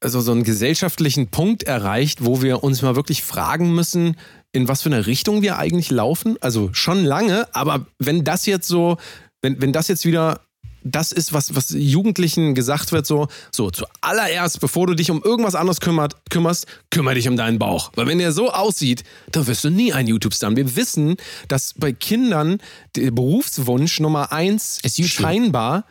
also 0.02 0.22
so 0.22 0.32
einen 0.32 0.44
gesellschaftlichen 0.44 1.30
Punkt 1.30 1.64
erreicht, 1.64 2.24
wo 2.26 2.42
wir 2.42 2.64
uns 2.64 2.82
mal 2.82 2.96
wirklich 2.96 3.24
fragen 3.24 3.74
müssen, 3.74 4.18
in 4.56 4.68
was 4.68 4.82
für 4.82 4.90
eine 4.90 5.06
Richtung 5.06 5.42
wir 5.42 5.58
eigentlich 5.58 5.92
laufen? 5.92 6.38
Also 6.42 6.70
schon 6.74 7.04
lange, 7.04 7.48
aber 7.54 7.86
wenn 8.00 8.24
das 8.24 8.46
jetzt 8.46 8.68
so, 8.68 8.98
wenn, 9.42 9.62
wenn 9.62 9.74
das 9.74 9.88
jetzt 9.88 10.06
wieder 10.06 10.42
das 10.86 11.12
ist, 11.12 11.34
was, 11.34 11.56
was 11.56 11.72
Jugendlichen 11.72 12.54
gesagt 12.54 12.92
wird, 12.92 13.08
so, 13.08 13.28
so, 13.52 13.72
zuallererst, 13.72 14.60
bevor 14.62 14.86
du 14.86 14.94
dich 14.94 15.10
um 15.10 15.22
irgendwas 15.24 15.56
anderes 15.56 15.82
kümmert, 15.82 16.16
kümmerst, 16.30 16.68
kümmere 16.92 17.16
dich 17.16 17.28
um 17.28 17.36
deinen 17.36 17.58
Bauch. 17.58 17.92
Weil 17.96 18.06
wenn 18.06 18.20
der 18.20 18.32
so 18.32 18.52
aussieht, 18.52 19.04
dann 19.32 19.48
wirst 19.48 19.64
du 19.64 19.72
nie 19.72 19.94
ein 19.94 20.06
YouTube-Star. 20.06 20.56
Wir 20.56 20.76
wissen, 20.76 21.18
dass 21.48 21.74
bei 21.74 21.92
Kindern 21.92 22.60
der 22.96 23.10
Berufswunsch 23.10 24.00
Nummer 24.00 24.32
eins 24.32 24.80
scheinbar, 24.86 25.86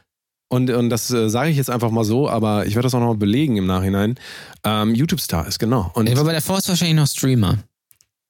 und, 0.48 0.70
und 0.70 0.90
das 0.90 1.10
äh, 1.10 1.28
sage 1.28 1.50
ich 1.50 1.56
jetzt 1.56 1.70
einfach 1.70 1.90
mal 1.90 2.04
so, 2.04 2.28
aber 2.28 2.66
ich 2.66 2.76
werde 2.76 2.86
das 2.86 2.94
auch 2.94 3.00
noch 3.00 3.16
belegen 3.16 3.56
im 3.56 3.66
Nachhinein, 3.66 4.14
ähm, 4.62 4.94
YouTube-Star 4.94 5.48
ist, 5.48 5.58
genau. 5.58 5.90
Und 5.94 6.08
er 6.08 6.16
war 6.16 6.24
bei 6.24 6.32
der 6.32 6.42
Force 6.42 6.68
wahrscheinlich 6.68 6.94
noch 6.94 7.08
Streamer. 7.08 7.58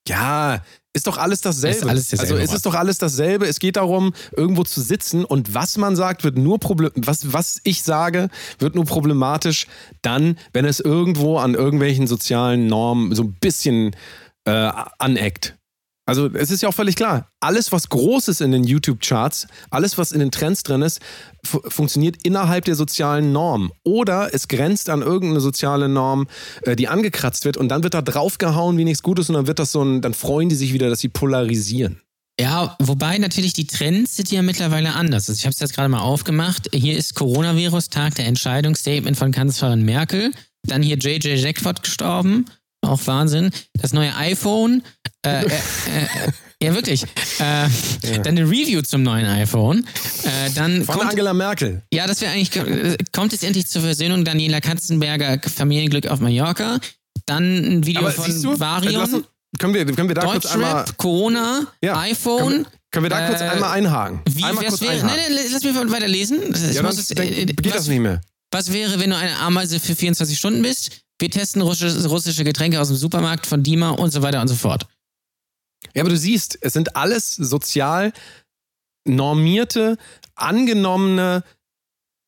Ja, 0.09 0.63
ist 0.93 1.07
doch 1.09 1.19
alles 1.19 1.41
dasselbe. 1.41 1.77
Ist 1.77 1.87
alles 1.87 2.09
dasselbe, 2.09 2.35
also 2.35 2.45
es 2.45 2.57
ist 2.57 2.67
doch 2.67 2.75
alles 2.75 2.99
dasselbe. 2.99 3.47
Es 3.47 3.59
geht 3.59 3.77
darum, 3.77 4.15
irgendwo 4.37 4.63
zu 4.63 4.81
sitzen 4.81 5.25
und 5.25 5.53
was 5.53 5.77
man 5.77 5.97
sagt, 5.97 6.23
wird 6.23 6.39
nur 6.39 6.61
Problem 6.61 6.93
was, 6.95 7.33
was 7.33 7.61
ich 7.65 7.83
sage, 7.83 8.29
wird 8.59 8.77
nur 8.77 8.85
problematisch 8.85 9.67
dann, 10.03 10.39
wenn 10.53 10.65
es 10.65 10.79
irgendwo 10.81 11.39
an 11.39 11.55
irgendwelchen 11.55 12.07
sozialen 12.07 12.69
Normen 12.69 13.15
so 13.15 13.25
ein 13.25 13.35
bisschen 13.41 13.97
äh, 14.45 14.71
aneckt. 14.99 15.57
Also 16.07 16.29
es 16.35 16.51
ist 16.51 16.63
ja 16.63 16.69
auch 16.69 16.75
völlig 16.75 16.97
klar, 16.97 17.31
alles, 17.41 17.73
was 17.73 17.89
groß 17.89 18.29
ist 18.29 18.43
in 18.43 18.53
den 18.53 18.65
YouTube-Charts, 18.65 19.47
alles, 19.71 19.97
was 19.97 20.13
in 20.13 20.21
den 20.21 20.31
Trends 20.31 20.63
drin 20.63 20.83
ist, 20.83 21.01
fu 21.43 21.61
funktioniert 21.67 22.17
innerhalb 22.25 22.67
der 22.67 22.75
sozialen 22.75 23.33
Norm. 23.33 23.73
Oder 23.85 24.35
es 24.35 24.49
grenzt 24.49 24.91
an 24.91 25.01
irgendeine 25.01 25.41
soziale 25.41 25.89
Norm, 25.89 26.27
äh, 26.63 26.77
die 26.77 26.89
angekratzt 26.89 27.47
wird 27.47 27.57
und 27.57 27.69
dann 27.69 27.83
wird 27.83 27.95
da 27.95 28.03
draufgehauen 28.03 28.77
wie 28.77 28.85
nichts 28.85 29.03
Gutes 29.03 29.31
und 29.31 29.35
dann 29.37 29.47
wird 29.47 29.59
das 29.59 29.73
so 29.73 29.83
ein, 29.83 30.03
dann 30.03 30.13
freuen 30.13 30.51
die 30.51 30.57
sich 30.57 30.75
wieder, 30.75 30.91
dass 30.91 31.01
sie 31.01 31.09
polarisieren. 31.09 32.03
Ja, 32.39 32.77
wobei 32.81 33.19
natürlich 33.19 33.53
die 33.53 33.67
Trends 33.67 34.17
sind 34.17 34.31
ja 34.31 34.43
mittlerweile 34.43 34.95
anders. 34.95 35.29
Also 35.29 35.39
ich 35.39 35.45
habe 35.45 35.53
es 35.53 35.61
jetzt 35.61 35.75
gerade 35.75 35.89
mal 35.89 36.01
aufgemacht. 36.01 36.69
Hier 36.73 36.99
ist 36.99 37.15
Coronavirus, 37.15 37.91
Tag 37.91 38.17
der 38.17 38.27
Entscheidung, 38.27 38.75
Statement 38.75 39.17
von 39.17 39.31
Kanzlerin 39.31 39.85
Merkel. 39.85 40.33
Dann 40.67 40.83
hier 40.83 40.97
JJ 40.97 41.37
Jackpot 41.37 41.83
gestorben. 41.83 42.47
Auch 42.85 43.01
Wahnsinn. 43.07 43.51
Das 43.81 43.93
neue 43.93 44.15
iPhone. 44.17 44.83
Äh, 45.27 45.45
äh, 45.45 45.47
äh, 45.47 45.59
ja, 46.63 46.75
wirklich. 46.75 47.03
Äh, 47.39 47.69
Dann 48.19 48.27
eine 48.39 48.43
Review 48.43 48.83
zum 48.83 49.03
neuen 49.03 49.27
iPhone. 49.27 49.87
Äh, 50.25 50.51
dann 50.55 50.85
Von 50.85 50.97
kommt, 50.99 51.11
Angela 51.11 51.33
Merkel. 51.35 51.83
ja, 51.93 52.07
das 52.07 52.21
wäre 52.21 52.33
eigentlich, 52.33 52.55
äh, 52.57 52.97
kommt 53.13 53.33
jetzt 53.33 53.45
endlich 53.45 53.67
zur 53.67 53.83
Versöhnung 53.83 54.25
Daniela 54.25 54.61
Katzenberger, 54.61 55.41
Familienglück 55.49 56.07
auf 56.09 56.21
Mallorca. 56.21 56.79
Dann 57.27 57.45
ein 57.79 57.87
Video 57.87 58.03
Aber 58.03 58.13
von 58.13 58.43
du, 58.43 58.59
Varion. 58.61 59.25
können 59.59 59.75
wir, 59.75 59.85
können 59.87 60.09
wir 60.09 60.15
da 60.15 60.23
kurz 60.27 60.47
einmal, 60.47 60.85
Corona, 60.97 61.67
Ja, 61.83 61.99
iPhone. 62.01 62.39
können, 62.53 62.67
können 62.91 63.05
wir 63.05 63.11
da 63.11 63.27
kurz 63.29 63.41
äh, 63.41 63.45
einmal 63.45 63.71
einhaken? 63.73 64.21
Wie 64.29 64.45
einmal 64.45 64.65
kurz 64.67 64.81
wäre? 64.83 64.93
einhaken. 64.93 65.17
Nein, 65.17 65.33
nein, 65.35 65.47
lass 65.53 65.63
mich 65.65 65.75
mal 65.75 65.91
weiter 65.91 66.09
lesen. 66.09 66.39
Ich 66.55 66.75
ja, 66.77 66.83
muss 66.83 67.07
dann, 67.09 67.17
dann 67.27 67.47
geht 67.47 67.67
was, 67.67 67.73
das 67.73 67.89
nicht 67.89 68.01
mehr. 68.01 68.21
was 68.51 68.73
wäre, 68.73 68.99
wenn 69.01 69.11
du 69.11 69.17
eine 69.17 69.37
Ameise 69.39 69.81
für 69.81 69.97
24 69.97 70.37
Stunden 70.39 70.63
bist? 70.63 71.01
Wir 71.19 71.31
testen 71.31 71.63
russische, 71.63 72.45
Getränke 72.45 72.81
aus 72.81 72.89
dem 72.89 72.97
Supermarkt 72.97 73.47
von 73.47 73.63
Dima 73.63 73.91
und 73.91 74.11
so 74.11 74.23
weiter 74.23 74.41
und 74.41 74.49
so 74.49 74.55
fort. 74.55 74.87
Ja, 75.95 76.03
aber 76.03 76.11
du 76.11 76.17
siehst, 76.17 76.59
es 76.61 76.73
sind 76.73 76.97
alles 76.97 77.35
sozial 77.35 78.13
normierte, 79.07 79.97
angenommene 80.35 81.45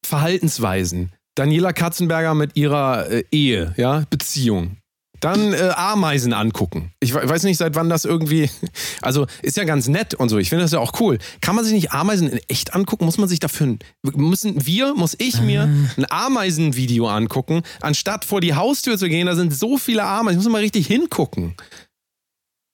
Verhaltensweisen. 0.05 1.13
Daniela 1.35 1.73
Katzenberger 1.73 2.35
mit 2.35 2.57
ihrer 2.57 3.11
äh, 3.11 3.25
Ehe, 3.31 3.75
ja, 3.77 4.05
Beziehung. 4.09 4.79
Dann 5.21 5.53
äh, 5.53 5.73
Ameisen 5.75 6.33
angucken. 6.33 6.93
Ich 7.01 7.15
we- 7.15 7.29
weiß 7.29 7.43
nicht, 7.45 7.57
seit 7.57 7.75
wann 7.75 7.89
das 7.89 8.05
irgendwie. 8.05 8.51
Also 9.03 9.27
ist 9.43 9.57
ja 9.57 9.65
ganz 9.65 9.87
nett 9.89 10.15
und 10.15 10.29
so. 10.31 10.39
Ich 10.39 10.49
finde 10.49 10.65
das 10.65 10.73
ja 10.73 10.79
auch 10.81 10.99
cool. 11.01 11.19
Kann 11.41 11.55
man 11.55 11.65
sich 11.65 11.75
nicht 11.75 11.93
Ameisen 11.93 12.29
in 12.29 12.41
echt 12.49 12.75
angucken? 12.75 13.05
Muss 13.05 13.19
man 13.19 13.29
sich 13.29 13.39
dafür. 13.39 13.77
Müssen 14.03 14.67
wir, 14.67 14.95
muss 14.95 15.15
ich 15.19 15.41
mir 15.43 15.63
ein 15.97 16.07
Ameisenvideo 16.11 17.07
angucken, 17.09 17.63
anstatt 17.83 18.25
vor 18.25 18.41
die 18.41 18.55
Haustür 18.55 18.99
zu 18.99 19.09
gehen? 19.09 19.27
Da 19.27 19.37
sind 19.37 19.55
so 19.55 19.79
viele 19.79 20.03
Ameisen. 20.05 20.41
Ich 20.41 20.45
muss 20.45 20.53
mal 20.53 20.61
richtig 20.63 20.87
hingucken. 20.89 21.55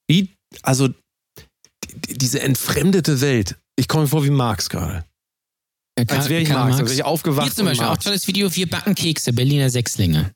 Wie, 0.07 0.33
also 0.63 0.87
die- 0.87 2.17
diese 2.17 2.41
entfremdete 2.41 3.21
Welt. 3.21 3.55
Ich 3.75 3.87
komme 3.87 4.03
mir 4.03 4.09
vor 4.09 4.23
wie 4.23 4.29
Marx 4.31 4.69
gerade. 4.69 5.05
Als 6.07 6.29
wäre 6.29 6.41
ich 6.41 6.49
Karl 6.49 6.65
Marx, 6.69 6.79
als 6.79 6.89
wäre 6.89 6.95
ich 6.99 7.03
aufgewacht. 7.05 7.45
Hier 7.45 7.55
zum 7.55 7.65
Beispiel 7.65 7.85
auch 7.85 7.89
Marx. 7.91 8.05
tolles 8.05 8.27
Video, 8.27 8.53
wir 8.55 8.67
backen 8.69 8.95
Kekse, 8.95 9.33
Berliner 9.33 9.69
Sechslinge. 9.69 10.31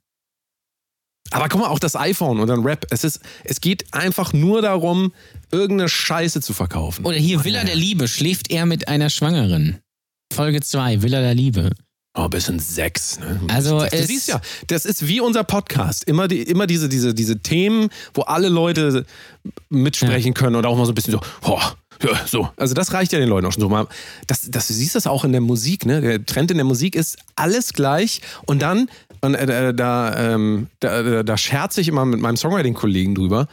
Aber 1.31 1.49
guck 1.49 1.61
mal, 1.61 1.67
auch 1.67 1.79
das 1.79 1.95
iPhone 1.95 2.39
und 2.39 2.47
dann 2.47 2.63
Rap. 2.63 2.85
Es, 2.89 3.03
ist, 3.03 3.19
es 3.43 3.61
geht 3.61 3.85
einfach 3.93 4.33
nur 4.33 4.61
darum, 4.61 5.13
irgendeine 5.51 5.89
Scheiße 5.89 6.41
zu 6.41 6.53
verkaufen. 6.53 7.05
Oder 7.05 7.17
hier 7.17 7.43
Villa 7.43 7.63
der 7.63 7.75
Liebe, 7.75 8.07
schläft 8.07 8.51
er 8.51 8.65
mit 8.65 8.87
einer 8.87 9.09
Schwangeren. 9.09 9.79
Folge 10.33 10.61
2, 10.61 11.01
Villa 11.01 11.21
der 11.21 11.35
Liebe. 11.35 11.71
Oh, 12.19 12.27
bis 12.29 12.49
in 12.49 12.57
sechs. 12.59 13.19
Ne? 13.19 13.39
Also 13.47 13.79
du 13.79 13.85
es- 13.91 14.07
siehst 14.07 14.27
ja, 14.27 14.41
das 14.67 14.85
ist 14.85 15.07
wie 15.07 15.19
unser 15.21 15.43
Podcast. 15.43 16.03
Immer, 16.05 16.27
die, 16.27 16.41
immer 16.41 16.65
diese, 16.65 16.89
diese, 16.89 17.13
diese 17.13 17.39
Themen, 17.39 17.89
wo 18.15 18.23
alle 18.23 18.49
Leute 18.49 19.05
mitsprechen 19.69 20.33
können 20.33 20.55
oder 20.55 20.69
auch 20.69 20.77
mal 20.77 20.85
so 20.85 20.91
ein 20.91 20.95
bisschen 20.95 21.13
so, 21.13 21.21
oh, 21.43 21.61
ja, 22.03 22.25
so. 22.25 22.49
Also 22.57 22.73
das 22.73 22.93
reicht 22.93 23.11
ja 23.13 23.19
den 23.19 23.29
Leuten 23.29 23.45
auch 23.47 23.51
schon 23.51 23.61
so 23.61 23.69
mal. 23.69 23.87
Das, 24.27 24.41
das, 24.49 24.67
du 24.67 24.73
siehst 24.73 24.95
das 24.95 25.07
auch 25.07 25.25
in 25.25 25.31
der 25.31 25.41
Musik, 25.41 25.85
ne? 25.85 26.01
Der 26.01 26.25
Trend 26.25 26.51
in 26.51 26.57
der 26.57 26.65
Musik 26.65 26.95
ist 26.95 27.17
alles 27.35 27.73
gleich 27.73 28.21
und 28.45 28.61
dann, 28.61 28.89
und, 29.21 29.35
äh, 29.35 29.73
da, 29.73 30.33
ähm, 30.33 30.67
da, 30.79 31.03
da, 31.03 31.23
da 31.23 31.37
scherze 31.37 31.81
ich 31.81 31.87
immer 31.87 32.05
mit 32.05 32.19
meinem 32.19 32.37
Songwriting-Kollegen 32.37 33.15
drüber, 33.15 33.47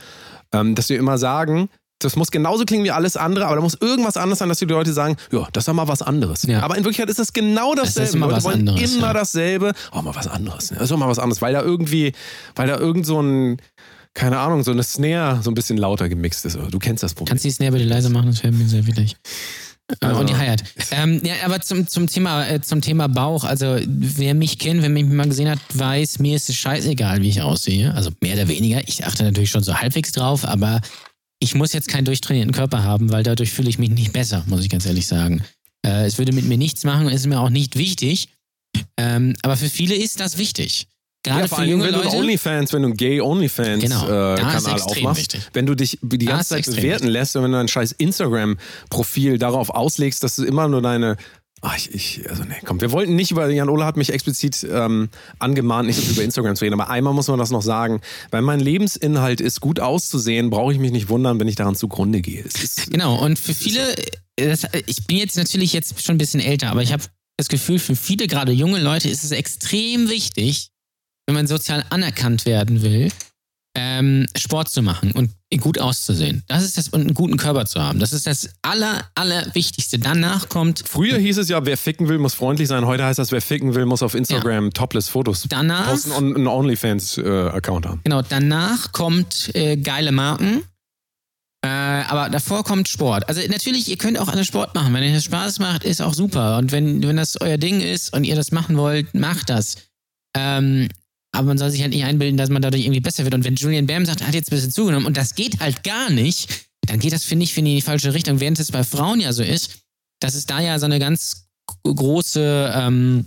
ähm, 0.53 0.75
dass 0.75 0.89
wir 0.89 0.99
immer 0.99 1.19
sagen, 1.19 1.69
das 1.99 2.17
muss 2.17 2.31
genauso 2.31 2.65
klingen 2.65 2.85
wie 2.85 2.91
alles 2.91 3.17
andere, 3.17 3.47
aber 3.47 3.57
da 3.57 3.63
muss 3.63 3.77
irgendwas 3.81 4.17
anderes 4.17 4.39
sein, 4.39 4.49
dass 4.49 4.59
die 4.59 4.67
Leute 4.67 4.93
sagen, 4.93 5.17
ja, 5.33 5.49
das 5.53 5.63
ist 5.63 5.69
doch 5.69 5.75
mal 5.75 5.89
was 5.89 6.03
anderes. 6.03 6.43
Ja. 6.45 6.63
Aber 6.63 6.77
in 6.77 6.85
Wirklichkeit 6.85 7.09
ist 7.09 7.19
es 7.19 7.33
genau 7.33 7.73
ist 7.73 7.97
dasselbe. 7.97 8.17
immer 8.17 8.27
Leute 8.27 8.37
was 8.37 8.45
wollen 8.45 8.69
anderes, 8.69 8.95
immer 8.95 9.07
ja. 9.09 9.13
dasselbe. 9.13 9.73
Oh, 9.93 10.03
mal 10.03 10.15
was 10.15 10.27
anderes. 10.27 10.71
ne? 10.71 10.77
Das 10.77 10.85
ist 10.85 10.91
doch 10.91 10.99
mal 10.99 11.09
was 11.09 11.19
anderes, 11.19 11.41
weil 11.41 11.53
da 11.53 11.63
irgendwie, 11.63 12.13
weil 12.55 12.69
da 12.69 12.79
irgend 12.79 13.07
so 13.07 13.21
ein, 13.21 13.59
keine 14.13 14.39
Ahnung, 14.39 14.63
so 14.63 14.71
eine 14.71 14.83
Snare 14.83 15.41
so 15.43 15.51
ein 15.51 15.55
bisschen 15.55 15.77
lauter 15.77 16.09
gemixt 16.09 16.45
ist. 16.45 16.59
Du 16.71 16.79
kennst 16.79 17.03
das 17.03 17.15
Problem. 17.15 17.31
Kannst 17.31 17.45
du 17.45 17.49
die 17.49 17.55
Snare 17.55 17.73
bitte 17.73 17.85
leiser 17.85 18.11
machen? 18.11 18.27
Das 18.27 18.43
wäre 18.43 18.53
mir 18.53 18.67
sehr 18.67 18.87
wichtig. 18.87 19.17
Also- 20.01 20.21
Und 20.21 20.31
die 20.31 20.35
Hi-Hat. 20.35 20.65
Ähm, 20.93 21.21
ja, 21.25 21.35
aber 21.45 21.61
zum, 21.61 21.87
zum, 21.87 22.07
Thema, 22.07 22.47
äh, 22.49 22.61
zum 22.61 22.81
Thema 22.81 23.07
Bauch, 23.09 23.45
also 23.45 23.79
wer 23.87 24.35
mich 24.35 24.59
kennt, 24.59 24.83
wer 24.83 24.89
mich 24.89 25.05
mal 25.05 25.29
gesehen 25.29 25.51
hat, 25.51 25.59
weiß, 25.75 26.21
mir 26.21 26.37
ist 26.37 26.49
es 26.49 26.57
scheißegal, 26.57 27.21
wie 27.21 27.29
ich 27.29 27.43
aussehe. 27.43 27.93
Also 27.95 28.11
mehr 28.21 28.35
oder 28.35 28.49
weniger. 28.49 28.87
Ich 28.89 29.05
achte 29.05 29.25
natürlich 29.25 29.51
schon 29.51 29.63
so 29.63 29.75
halbwegs 29.75 30.13
drauf, 30.13 30.45
aber 30.47 30.81
ich 31.39 31.55
muss 31.55 31.73
jetzt 31.75 31.89
keinen 31.89 32.07
durchtrainierten 32.07 32.55
Körper 32.55 32.83
haben, 32.83 33.13
weil 33.13 33.23
dadurch 33.23 33.53
fühle 33.53 33.69
ich 33.69 33.79
mich 33.79 33.91
nicht 33.91 34.13
besser, 34.13 34.43
muss 34.47 34.63
ich 34.63 34.71
ganz 34.71 34.87
ehrlich 34.87 35.07
sagen. 35.07 35.43
Äh, 35.85 36.07
es 36.07 36.17
würde 36.17 36.33
mit 36.33 36.47
mir 36.47 36.57
nichts 36.57 36.85
machen, 36.85 37.09
ist 37.09 37.27
mir 37.27 37.39
auch 37.41 37.51
nicht 37.51 37.77
wichtig. 37.77 38.29
Ähm, 38.97 39.35
aber 39.43 39.57
für 39.57 39.69
viele 39.69 39.95
ist 39.95 40.19
das 40.21 40.39
wichtig. 40.39 40.89
Gerade 41.25 41.41
Ja, 41.41 41.49
vor 41.49 41.57
für 41.57 41.63
allem, 41.63 41.71
junge 41.73 41.85
wenn 41.85 41.93
du 41.93 41.99
Leute. 41.99 42.11
einen 42.11 42.19
Onlyfans, 42.21 42.73
wenn 42.73 42.83
du 42.83 42.89
einen 42.89 42.97
Gay 42.97 43.21
Onlyfans 43.21 43.83
Genau, 43.83 44.05
äh, 44.05 44.37
Kanal 44.37 44.81
aufmachst, 44.83 45.19
wichtig. 45.21 45.41
wenn 45.55 45.67
du 45.67 45.75
dich 45.75 45.99
die 46.03 46.19
ganze 46.27 46.51
Zeit 46.51 46.67
bewerten 46.67 47.09
lässt 47.09 47.35
und 47.35 47.43
wenn 47.43 47.51
du 47.51 47.57
dein 47.59 47.67
scheiß 47.69 47.93
Instagram-Profil 47.93 49.39
darauf 49.39 49.71
auslegst, 49.71 50.23
dass 50.23 50.37
du 50.37 50.45
immer 50.45 50.69
nur 50.69 50.83
deine 50.83 51.17
Ach, 51.67 51.75
ich, 51.79 51.95
ich, 51.95 52.29
also 52.29 52.45
nee, 52.45 52.57
komm, 52.67 52.83
wir 52.83 52.93
wollten 52.93 53.17
nicht 53.17 53.31
über, 53.31 53.49
Jan 53.49 53.71
Ola 53.71 53.87
hat 53.87 53.97
mich 53.97 54.13
explizit 54.13 54.67
ähm, 54.71 55.09
angemahnt, 55.39 55.87
nicht 55.87 55.99
über 56.11 56.23
Instagram 56.23 56.57
zu 56.57 56.65
reden, 56.67 56.79
aber 56.79 56.91
einmal 56.91 57.15
muss 57.15 57.27
man 57.29 57.39
das 57.39 57.49
noch 57.49 57.63
sagen, 57.63 58.03
weil 58.31 58.43
mein 58.43 58.61
Lebensinhalt 58.61 59.41
ist, 59.41 59.63
gut 59.63 59.81
auszusehen, 59.81 60.51
brauche 60.51 60.75
ich 60.75 60.79
mich 60.79 60.93
nicht 60.93 61.09
wundern, 61.09 61.41
wenn 61.41 61.49
ich 61.49 61.57
daran 61.57 61.75
zugrunde 61.75 62.21
gehe. 62.21 62.43
Ist, 62.43 62.91
Genau, 62.91 63.19
und 63.19 63.39
für 63.39 63.55
viele, 63.55 63.81
äh, 64.37 64.49
das, 64.49 64.67
ich 64.85 65.07
bin 65.07 65.17
jetzt 65.17 65.39
natürlich 65.39 65.73
jetzt 65.73 66.05
schon 66.05 66.17
ein 66.17 66.19
bisschen 66.19 66.41
älter, 66.41 66.69
aber 66.71 66.83
ich 66.83 66.93
habe 66.93 67.05
das 67.39 67.49
Gefühl, 67.49 67.79
für 67.79 67.97
viele, 67.97 68.27
gerade 68.27 68.53
junge 68.53 68.79
Leute, 68.79 69.09
ist 69.09 69.25
es 69.25 69.31
extrem 69.31 70.11
wichtig, 70.11 70.69
wenn 71.27 71.35
man 71.35 71.47
sozial 71.47 71.85
anerkannt 71.91 72.47
werden 72.47 72.83
will, 72.83 73.11
ähm, 73.77 74.27
Sport 74.37 74.69
zu 74.69 74.83
machen 74.83 75.13
und 75.13 75.31
gut 75.61 75.79
auszusehen. 75.79 76.43
Das 76.49 76.65
ist 76.65 76.79
das, 76.79 76.89
und 76.89 77.03
einen 77.03 77.15
guten 77.15 77.37
Körper 77.37 77.65
zu 77.67 77.81
haben. 77.81 78.01
Das 78.01 78.13
ist 78.13 78.27
das 78.27 78.51
aller, 78.63 79.09
allerwichtigste. 79.15 79.99
Danach 79.99 80.49
kommt, 80.49 80.83
Früher 80.87 81.19
hieß 81.19 81.39
es 81.39 81.49
ja, 81.49 81.65
wer 81.65 81.77
ficken 81.77 82.09
will, 82.09 82.19
muss 82.19 82.35
freundlich 82.35 82.69
sein. 82.69 82.87
Heute 82.87 83.05
heißt 83.05 83.19
das, 83.19 83.31
wer 83.31 83.41
ficken 83.41 83.75
will, 83.75 83.87
muss 83.87 84.03
auf 84.03 84.15
Instagram 84.15 84.73
Topless-Fotos 84.73 85.47
danach, 85.49 85.91
posten 85.91 86.11
und 86.11 86.37
einen 86.37 86.47
OnlyFans-Account 86.47 87.87
haben. 87.87 88.01
genau, 88.05 88.23
danach 88.23 88.93
kommt 88.93 89.55
äh, 89.55 89.77
geile 89.77 90.13
Marken. 90.13 90.65
Äh, 91.65 91.69
aber 91.69 92.29
davor 92.29 92.63
kommt 92.63 92.89
Sport. 92.89 93.29
Also 93.29 93.41
natürlich, 93.49 93.89
ihr 93.89 93.97
könnt 93.97 94.19
auch 94.19 94.29
alle 94.29 94.45
Sport 94.45 94.75
machen. 94.75 94.93
Wenn 94.93 95.03
euch 95.03 95.15
das 95.15 95.25
Spaß 95.25 95.61
macht, 95.61 95.85
ist 95.85 96.03
auch 96.03 96.15
super. 96.15 96.59
Und 96.59 96.73
wenn, 96.73 97.03
wenn 97.03 97.17
das 97.17 97.41
euer 97.41 97.57
Ding 97.57 97.81
ist 97.81 98.13
und 98.13 98.25
ihr 98.25 98.35
das 98.35 98.53
machen 98.53 98.77
wollt, 98.77 99.15
macht 99.15 99.49
das. 99.51 99.77
Ähm, 100.37 100.89
aber 101.35 101.49
man 101.49 101.59
soll 101.59 101.71
sich 101.71 101.83
halt 101.83 101.93
nicht 101.93 102.05
einbilden, 102.05 102.37
dass 102.37 102.51
man 102.51 102.63
dadurch 102.63 102.85
irgendwie 102.85 103.01
besser 103.01 103.25
wird. 103.25 103.35
Und 103.35 103.45
wenn 103.45 103.57
Julian 103.57 103.87
Bam 103.87 104.07
sagt, 104.07 104.21
er 104.21 104.29
hat 104.29 104.35
jetzt 104.35 104.51
ein 104.51 104.57
bisschen 104.57 104.71
zugenommen 104.71 105.07
und 105.07 105.17
das 105.17 105.35
geht 105.35 105.61
halt 105.61 105.83
gar 105.83 106.11
nicht, 106.11 106.67
dann 106.87 107.01
geht 107.01 107.13
das, 107.13 107.25
finde 107.25 107.45
ich, 107.45 107.55
finde 107.55 107.71
ich, 107.71 107.75
in 107.75 107.79
die 107.79 107.87
falsche 107.87 108.15
Richtung. 108.15 108.41
Während 108.41 108.59
es 108.59 108.71
bei 108.71 108.85
Frauen 108.85 109.21
ja 109.21 109.33
so 109.33 109.43
ist, 109.43 109.81
dass 110.21 110.35
es 110.35 110.47
da 110.47 110.61
ja 110.61 110.79
so 110.79 110.87
eine 110.87 110.99
ganz 110.99 111.49
große 111.83 112.73
ähm, 112.75 113.27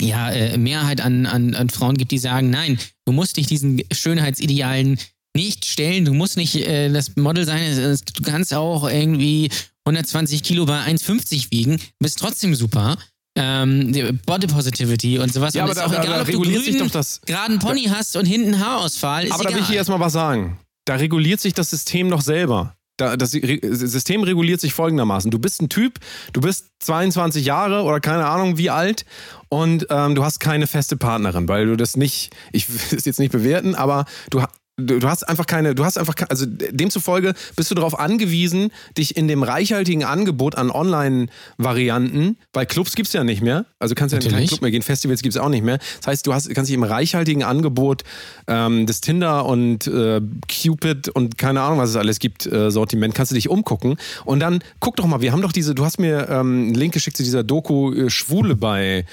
ja, 0.00 0.30
äh, 0.30 0.56
Mehrheit 0.56 1.00
an, 1.00 1.26
an, 1.26 1.54
an 1.54 1.70
Frauen 1.70 1.96
gibt, 1.96 2.12
die 2.12 2.18
sagen, 2.18 2.50
nein, 2.50 2.78
du 3.04 3.12
musst 3.12 3.36
dich 3.36 3.46
diesen 3.46 3.82
Schönheitsidealen 3.92 4.98
nicht 5.36 5.66
stellen, 5.66 6.04
du 6.04 6.14
musst 6.14 6.36
nicht 6.36 6.56
äh, 6.56 6.90
das 6.90 7.16
Model 7.16 7.44
sein, 7.44 7.96
du 8.14 8.22
kannst 8.22 8.54
auch 8.54 8.88
irgendwie 8.88 9.50
120 9.84 10.42
Kilo 10.42 10.66
bei 10.66 10.80
1,50 10.80 11.50
wiegen, 11.50 11.80
bist 11.98 12.18
trotzdem 12.18 12.54
super. 12.54 12.96
Ähm, 13.40 14.18
Body 14.26 14.48
Positivity 14.48 15.18
und 15.18 15.32
sowas. 15.32 15.54
Ja, 15.54 15.62
und 15.64 15.70
aber 15.70 15.72
ist 15.72 15.78
da, 15.78 15.86
auch 15.86 15.92
da, 15.92 16.02
egal, 16.02 16.16
da 16.16 16.22
ob 16.22 16.30
du 16.30 16.40
grünen, 16.40 16.78
doch 16.78 16.90
das. 16.90 17.20
geraden 17.24 17.58
Pony 17.60 17.84
hast 17.84 18.16
und 18.16 18.26
hinten 18.26 18.58
Haarausfall. 18.58 19.26
Ist 19.26 19.32
Aber 19.32 19.44
da 19.44 19.50
will 19.50 19.56
egal. 19.56 19.62
ich 19.62 19.68
dir 19.68 19.76
erstmal 19.76 20.00
was 20.00 20.12
sagen. 20.12 20.58
Da 20.84 20.96
reguliert 20.96 21.40
sich 21.40 21.54
das 21.54 21.70
System 21.70 22.10
doch 22.10 22.20
selber. 22.20 22.74
Da, 22.96 23.16
das 23.16 23.30
System 23.30 24.24
reguliert 24.24 24.60
sich 24.60 24.74
folgendermaßen. 24.74 25.30
Du 25.30 25.38
bist 25.38 25.62
ein 25.62 25.68
Typ, 25.68 26.00
du 26.32 26.40
bist 26.40 26.66
22 26.80 27.44
Jahre 27.44 27.84
oder 27.84 28.00
keine 28.00 28.26
Ahnung 28.26 28.58
wie 28.58 28.70
alt 28.70 29.04
und 29.48 29.86
ähm, 29.88 30.16
du 30.16 30.24
hast 30.24 30.40
keine 30.40 30.66
feste 30.66 30.96
Partnerin, 30.96 31.46
weil 31.48 31.66
du 31.66 31.76
das 31.76 31.96
nicht, 31.96 32.34
ich 32.50 32.68
will 32.68 32.98
es 32.98 33.04
jetzt 33.04 33.20
nicht 33.20 33.30
bewerten, 33.30 33.76
aber 33.76 34.04
du, 34.30 34.42
du, 34.78 34.98
du 34.98 35.08
hast 35.08 35.28
einfach 35.28 35.46
keine, 35.46 35.74
du 35.74 35.84
hast 35.84 35.98
einfach, 35.98 36.14
also 36.28 36.46
demzufolge 36.46 37.34
bist 37.56 37.70
du 37.70 37.74
darauf 37.74 37.98
angewiesen, 37.98 38.70
dich 38.96 39.16
in 39.16 39.28
dem 39.28 39.42
reichhaltigen 39.42 40.04
Angebot 40.04 40.56
an 40.56 40.70
Online-Varianten, 40.70 42.36
weil 42.52 42.66
Clubs 42.66 42.94
gibt's 42.94 43.12
ja 43.12 43.24
nicht 43.24 43.42
mehr, 43.42 43.66
also 43.78 43.94
kannst 43.94 44.12
ja 44.14 44.20
in 44.20 44.30
keinen. 44.30 44.46
Club 44.46 44.62
mehr 44.62 44.70
gehen, 44.70 44.82
Festivals 44.82 45.22
gibt's 45.22 45.36
auch 45.36 45.48
nicht 45.48 45.64
mehr. 45.64 45.78
Das 45.98 46.06
heißt, 46.06 46.26
du 46.26 46.32
hast, 46.32 46.48
kannst 46.54 46.68
dich 46.68 46.74
im 46.76 46.82
reichhaltigen 46.84 47.42
Angebot 47.42 48.04
ähm, 48.46 48.86
des 48.86 49.00
Tinder 49.00 49.46
und 49.46 49.86
äh, 49.86 50.20
Cupid 50.48 51.08
und 51.08 51.38
keine 51.38 51.60
Ahnung, 51.62 51.78
was 51.78 51.90
es 51.90 51.96
alles 51.96 52.18
gibt, 52.18 52.46
äh, 52.46 52.70
Sortiment, 52.70 53.14
kannst 53.14 53.32
du 53.32 53.34
dich 53.34 53.48
umgucken. 53.48 53.96
Und 54.24 54.40
dann 54.40 54.60
guck 54.80 54.96
doch 54.96 55.06
mal, 55.06 55.20
wir 55.20 55.32
haben 55.32 55.42
doch 55.42 55.52
diese, 55.52 55.74
du 55.74 55.84
hast 55.84 55.98
mir 55.98 56.28
ähm, 56.28 56.38
einen 56.68 56.74
Link 56.74 56.94
geschickt 56.94 57.16
zu 57.16 57.22
dieser 57.22 57.42
Doku 57.44 57.92
äh, 57.92 58.10
Schwule 58.10 58.56
bei, 58.56 59.04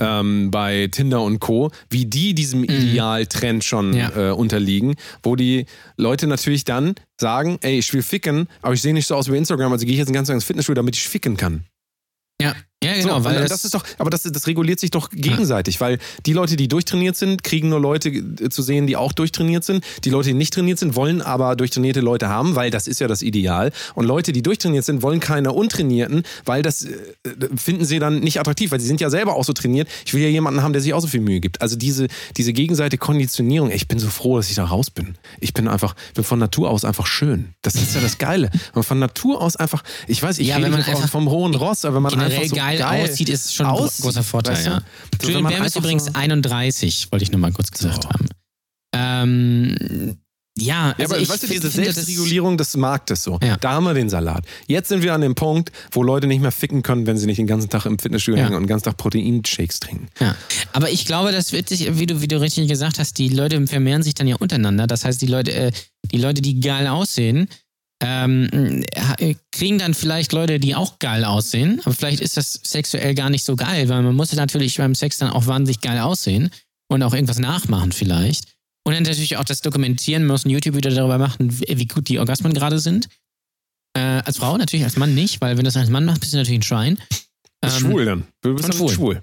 ähm, 0.00 0.50
bei 0.50 0.88
Tinder 0.90 1.22
und 1.22 1.40
Co., 1.40 1.70
wie 1.90 2.06
die 2.06 2.34
diesem 2.34 2.64
Idealtrend 2.64 3.64
schon 3.64 3.94
Ja. 3.94 4.30
äh, 4.30 4.32
unterliegen, 4.32 4.94
wo 5.22 5.36
die 5.36 5.66
Leute 5.96 6.26
natürlich 6.26 6.64
dann 6.64 6.94
sagen, 7.20 7.58
ey, 7.62 7.78
ich 7.78 7.92
will 7.92 8.02
ficken, 8.02 8.48
aber 8.62 8.74
ich 8.74 8.82
sehe 8.82 8.94
nicht 8.94 9.06
so 9.06 9.14
aus 9.14 9.30
wie 9.30 9.36
Instagram, 9.36 9.72
also 9.72 9.84
gehe 9.84 9.92
ich 9.92 9.98
jetzt 9.98 10.12
ganzen 10.12 10.30
Tag 10.30 10.36
ins 10.36 10.44
Fitnessstudio, 10.44 10.82
damit 10.82 10.96
ich 10.96 11.08
ficken 11.08 11.36
kann. 11.36 11.64
ja, 12.40 12.54
ja, 12.82 12.94
genau. 12.94 13.18
so, 13.18 13.24
weil 13.24 13.34
das, 13.34 13.50
das, 13.50 13.64
ist 13.66 13.74
doch, 13.74 13.84
aber 13.98 14.08
das, 14.08 14.22
das 14.22 14.46
reguliert 14.46 14.80
sich 14.80 14.90
doch 14.90 15.10
gegenseitig, 15.10 15.82
weil 15.82 15.98
die 16.24 16.32
Leute, 16.32 16.56
die 16.56 16.66
durchtrainiert 16.66 17.14
sind, 17.14 17.44
kriegen 17.44 17.68
nur 17.68 17.78
Leute 17.78 18.08
äh, 18.08 18.48
zu 18.48 18.62
sehen, 18.62 18.86
die 18.86 18.96
auch 18.96 19.12
durchtrainiert 19.12 19.64
sind. 19.64 19.84
Die 20.04 20.08
Leute, 20.08 20.28
die 20.28 20.34
nicht 20.34 20.54
trainiert 20.54 20.78
sind, 20.78 20.96
wollen 20.96 21.20
aber 21.20 21.56
durchtrainierte 21.56 22.00
Leute 22.00 22.30
haben, 22.30 22.54
weil 22.54 22.70
das 22.70 22.86
ist 22.86 22.98
ja 22.98 23.06
das 23.06 23.20
Ideal. 23.20 23.70
Und 23.94 24.06
Leute, 24.06 24.32
die 24.32 24.42
durchtrainiert 24.42 24.86
sind, 24.86 25.02
wollen 25.02 25.20
keine 25.20 25.52
Untrainierten, 25.52 26.22
weil 26.46 26.62
das 26.62 26.84
äh, 26.84 26.96
finden 27.54 27.84
sie 27.84 27.98
dann 27.98 28.20
nicht 28.20 28.40
attraktiv, 28.40 28.70
weil 28.70 28.80
sie 28.80 28.86
sind 28.86 29.00
ja 29.02 29.10
selber 29.10 29.36
auch 29.36 29.44
so 29.44 29.52
trainiert. 29.52 29.86
Ich 30.06 30.14
will 30.14 30.22
ja 30.22 30.28
jemanden 30.28 30.62
haben, 30.62 30.72
der 30.72 30.80
sich 30.80 30.94
auch 30.94 31.00
so 31.00 31.08
viel 31.08 31.20
Mühe 31.20 31.40
gibt. 31.40 31.60
Also 31.60 31.76
diese, 31.76 32.08
diese 32.38 32.54
gegenseitige 32.54 32.98
Konditionierung, 32.98 33.68
ey, 33.68 33.76
ich 33.76 33.88
bin 33.88 33.98
so 33.98 34.08
froh, 34.08 34.38
dass 34.38 34.48
ich 34.48 34.56
da 34.56 34.64
raus 34.64 34.90
bin. 34.90 35.16
Ich 35.38 35.52
bin 35.52 35.68
einfach, 35.68 35.94
bin 36.14 36.24
von 36.24 36.38
Natur 36.38 36.70
aus 36.70 36.86
einfach 36.86 37.06
schön. 37.06 37.52
Das 37.60 37.74
ist 37.74 37.94
ja 37.94 38.00
das 38.00 38.16
Geile. 38.16 38.50
Man 38.74 38.84
von 38.84 38.98
Natur 38.98 39.42
aus 39.42 39.56
einfach, 39.56 39.84
ich 40.06 40.22
weiß, 40.22 40.38
ich 40.38 40.48
Ja, 40.48 40.56
rede 40.56 40.64
wenn 40.64 40.72
man 40.72 40.82
einfach 40.82 41.10
vom 41.10 41.28
hohen 41.28 41.54
Ross, 41.54 41.84
aber 41.84 41.96
wenn 41.96 42.02
man 42.04 42.18
einfach 42.18 42.44
so 42.44 42.56
geil, 42.78 42.88
geil 43.00 43.10
aussieht, 43.10 43.28
ist 43.28 43.54
schon 43.54 43.66
ein 43.66 43.72
aussieht, 43.72 44.04
großer 44.04 44.22
Vorteil, 44.22 44.54
weißt 44.54 44.66
du? 44.66 44.70
ja. 44.70 44.82
So, 45.20 45.28
Julian 45.28 45.52
Bam 45.52 45.64
ist 45.64 45.76
übrigens 45.76 46.04
so- 46.06 46.12
31, 46.14 47.08
wollte 47.10 47.22
ich 47.24 47.30
nur 47.32 47.40
mal 47.40 47.52
kurz 47.52 47.70
gesagt 47.70 48.06
haben. 48.06 48.26
Ähm, 48.94 50.16
ja, 50.58 50.88
Ja, 50.88 50.94
also 50.98 51.14
aber 51.14 51.22
ich 51.22 51.28
weißt 51.28 51.44
du, 51.44 51.46
diese 51.46 51.70
Selbstregulierung 51.70 52.58
des 52.58 52.76
Marktes 52.76 53.22
so. 53.22 53.38
Ja. 53.42 53.56
Da 53.56 53.72
haben 53.72 53.84
wir 53.84 53.94
den 53.94 54.10
Salat. 54.10 54.44
Jetzt 54.66 54.88
sind 54.88 55.02
wir 55.02 55.14
an 55.14 55.20
dem 55.20 55.34
Punkt, 55.34 55.70
wo 55.92 56.02
Leute 56.02 56.26
nicht 56.26 56.42
mehr 56.42 56.50
ficken 56.52 56.82
können, 56.82 57.06
wenn 57.06 57.16
sie 57.16 57.26
nicht 57.26 57.38
den 57.38 57.46
ganzen 57.46 57.70
Tag 57.70 57.86
im 57.86 57.98
Fitnessstudio 57.98 58.38
Ja. 58.40 58.44
hängen 58.46 58.56
und 58.56 58.64
den 58.64 58.68
ganzen 58.68 58.84
Tag 58.86 58.96
Proteinshakes 58.96 59.80
trinken. 59.80 60.08
Ja, 60.18 60.34
aber 60.72 60.90
ich 60.90 61.06
glaube, 61.06 61.32
das 61.32 61.52
wird 61.52 61.68
sich, 61.68 61.98
wie 61.98 62.06
du, 62.06 62.20
wie 62.20 62.28
du 62.28 62.40
richtig 62.40 62.68
gesagt 62.68 62.98
hast, 62.98 63.16
die 63.18 63.28
Leute 63.28 63.64
vermehren 63.68 64.02
sich 64.02 64.14
dann 64.14 64.26
ja 64.26 64.36
untereinander. 64.36 64.86
Das 64.86 65.04
heißt, 65.04 65.22
die 65.22 65.26
Leute, 65.26 65.52
äh, 65.52 65.72
die 66.10 66.18
Leute, 66.18 66.42
die 66.42 66.60
geil 66.60 66.88
aussehen, 66.88 67.48
ähm, 68.02 68.84
äh, 69.18 69.34
kriegen 69.52 69.78
dann 69.78 69.94
vielleicht 69.94 70.32
Leute, 70.32 70.58
die 70.58 70.74
auch 70.74 70.98
geil 70.98 71.24
aussehen, 71.24 71.80
aber 71.84 71.94
vielleicht 71.94 72.20
ist 72.20 72.36
das 72.36 72.60
sexuell 72.62 73.14
gar 73.14 73.30
nicht 73.30 73.44
so 73.44 73.56
geil, 73.56 73.88
weil 73.88 74.02
man 74.02 74.16
muss 74.16 74.32
natürlich 74.32 74.78
beim 74.78 74.94
Sex 74.94 75.18
dann 75.18 75.30
auch 75.30 75.46
wahnsinnig 75.46 75.80
geil 75.80 75.98
aussehen 76.00 76.50
und 76.88 77.02
auch 77.02 77.14
irgendwas 77.14 77.38
nachmachen 77.38 77.92
vielleicht. 77.92 78.44
Und 78.84 78.94
dann 78.94 79.02
natürlich 79.02 79.36
auch 79.36 79.44
das 79.44 79.60
dokumentieren, 79.60 80.24
man 80.24 80.34
muss 80.34 80.46
ein 80.46 80.50
YouTube-Video 80.50 80.90
darüber 80.90 81.18
machen, 81.18 81.60
wie 81.60 81.86
gut 81.86 82.08
die 82.08 82.18
Orgasmen 82.18 82.54
gerade 82.54 82.78
sind. 82.78 83.08
Äh, 83.94 84.00
als 84.00 84.38
Frau 84.38 84.56
natürlich, 84.56 84.84
als 84.84 84.96
Mann 84.96 85.14
nicht, 85.14 85.40
weil 85.40 85.56
wenn 85.56 85.64
du 85.64 85.68
das 85.68 85.76
als 85.76 85.90
Mann 85.90 86.06
machst, 86.06 86.20
bist 86.20 86.32
du 86.32 86.38
natürlich 86.38 86.60
ein 86.60 86.62
Schwein. 86.62 86.98
Ähm, 87.62 87.70
schwul 87.70 88.04
dann. 88.06 88.26
Du 88.40 88.54
bist 88.54 88.68
dann 88.68 88.76
schwul. 88.76 88.92
schwul. 88.92 89.22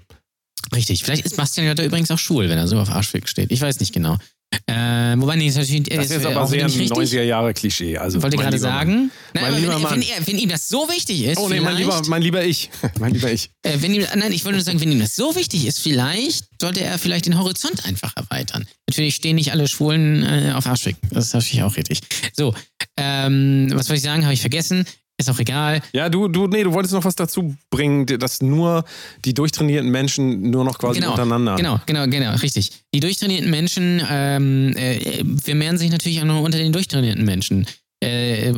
Richtig. 0.74 1.02
Vielleicht 1.02 1.24
ist 1.24 1.36
Bastian 1.36 1.66
Jotta 1.66 1.82
übrigens 1.82 2.10
auch 2.10 2.18
schwul, 2.18 2.48
wenn 2.48 2.58
er 2.58 2.68
so 2.68 2.78
auf 2.78 2.90
Arschfick 2.90 3.28
steht. 3.28 3.50
Ich 3.50 3.60
weiß 3.60 3.80
nicht 3.80 3.92
genau. 3.92 4.18
Äh, 4.66 5.14
wobei, 5.18 5.36
nee, 5.36 5.48
ist 5.48 5.56
natürlich. 5.56 5.84
Das 5.84 6.06
ist 6.06 6.12
jetzt 6.12 6.26
aber 6.26 6.46
sehr 6.46 6.64
ein 6.64 6.70
90er 6.70 7.22
Jahre 7.22 7.52
Klischee. 7.54 7.96
Also 7.98 8.18
Ich 8.18 8.22
wollte 8.22 8.36
gerade 8.36 8.58
sagen, 8.58 9.10
nein, 9.34 9.44
Mein 9.52 9.60
lieber 9.60 9.74
wenn, 9.74 9.82
Mann. 9.82 10.00
wenn, 10.00 10.26
wenn 10.26 10.38
ihm 10.38 10.48
das 10.48 10.68
so 10.68 10.88
wichtig 10.88 11.24
ist, 11.24 11.38
Oh 11.38 11.48
nee, 11.48 11.60
mein 11.60 11.76
lieber, 11.76 12.00
mein 12.06 12.22
lieber 12.22 12.44
ich. 12.44 12.70
mein 12.98 13.12
lieber 13.12 13.30
ich. 13.30 13.50
äh, 13.62 13.76
wenn 13.80 13.94
ihm, 13.94 14.04
nein, 14.14 14.32
ich 14.32 14.44
wollte 14.44 14.56
nur 14.56 14.64
sagen, 14.64 14.80
wenn 14.80 14.90
ihm 14.92 15.00
das 15.00 15.16
so 15.16 15.34
wichtig 15.36 15.66
ist, 15.66 15.78
vielleicht 15.80 16.46
sollte 16.60 16.80
er 16.82 16.98
vielleicht 16.98 17.26
den 17.26 17.38
Horizont 17.38 17.84
einfach 17.86 18.12
erweitern. 18.16 18.66
Natürlich 18.88 19.14
stehen 19.16 19.36
nicht 19.36 19.52
alle 19.52 19.68
Schwulen 19.68 20.22
äh, 20.24 20.52
auf 20.54 20.66
Arschfick. 20.66 20.96
Das 21.10 21.26
ist 21.26 21.34
natürlich 21.34 21.62
auch 21.62 21.76
richtig. 21.76 22.00
So, 22.34 22.54
ähm, 22.96 23.68
was 23.72 23.88
wollte 23.88 23.98
ich 23.98 24.02
sagen? 24.02 24.24
Habe 24.24 24.34
ich 24.34 24.40
vergessen. 24.40 24.86
Ist 25.20 25.28
auch 25.28 25.38
egal. 25.40 25.80
Ja, 25.92 26.08
du, 26.08 26.28
du, 26.28 26.46
nee, 26.46 26.62
du 26.62 26.72
wolltest 26.72 26.94
noch 26.94 27.04
was 27.04 27.16
dazu 27.16 27.56
bringen, 27.70 28.06
dass 28.06 28.40
nur 28.40 28.84
die 29.24 29.34
durchtrainierten 29.34 29.90
Menschen 29.90 30.50
nur 30.50 30.64
noch 30.64 30.78
quasi 30.78 31.00
Genau, 31.00 31.10
untereinander. 31.10 31.56
Genau, 31.56 31.80
genau, 31.86 32.06
genau, 32.06 32.36
richtig. 32.36 32.70
Die 32.94 33.00
durchtrainierten 33.00 33.50
Menschen 33.50 34.00
ähm, 34.08 34.76
äh, 34.76 35.24
vermehren 35.42 35.76
sich 35.76 35.90
natürlich 35.90 36.20
auch 36.20 36.24
noch 36.24 36.40
unter 36.40 36.58
den 36.58 36.72
durchtrainierten 36.72 37.24
Menschen. 37.24 37.66
Äh, 38.00 38.52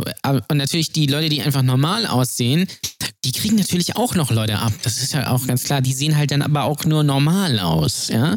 und 0.48 0.58
natürlich 0.58 0.92
die 0.92 1.06
Leute, 1.06 1.30
die 1.30 1.40
einfach 1.40 1.62
normal 1.62 2.06
aussehen, 2.06 2.66
die 3.24 3.32
kriegen 3.32 3.56
natürlich 3.56 3.96
auch 3.96 4.14
noch 4.14 4.30
Leute 4.30 4.58
ab. 4.58 4.72
Das 4.82 5.02
ist 5.02 5.14
ja 5.14 5.30
auch 5.30 5.46
ganz 5.46 5.64
klar. 5.64 5.80
Die 5.80 5.94
sehen 5.94 6.16
halt 6.16 6.30
dann 6.30 6.42
aber 6.42 6.64
auch 6.64 6.84
nur 6.84 7.02
normal 7.04 7.58
aus, 7.58 8.08
ja. 8.08 8.36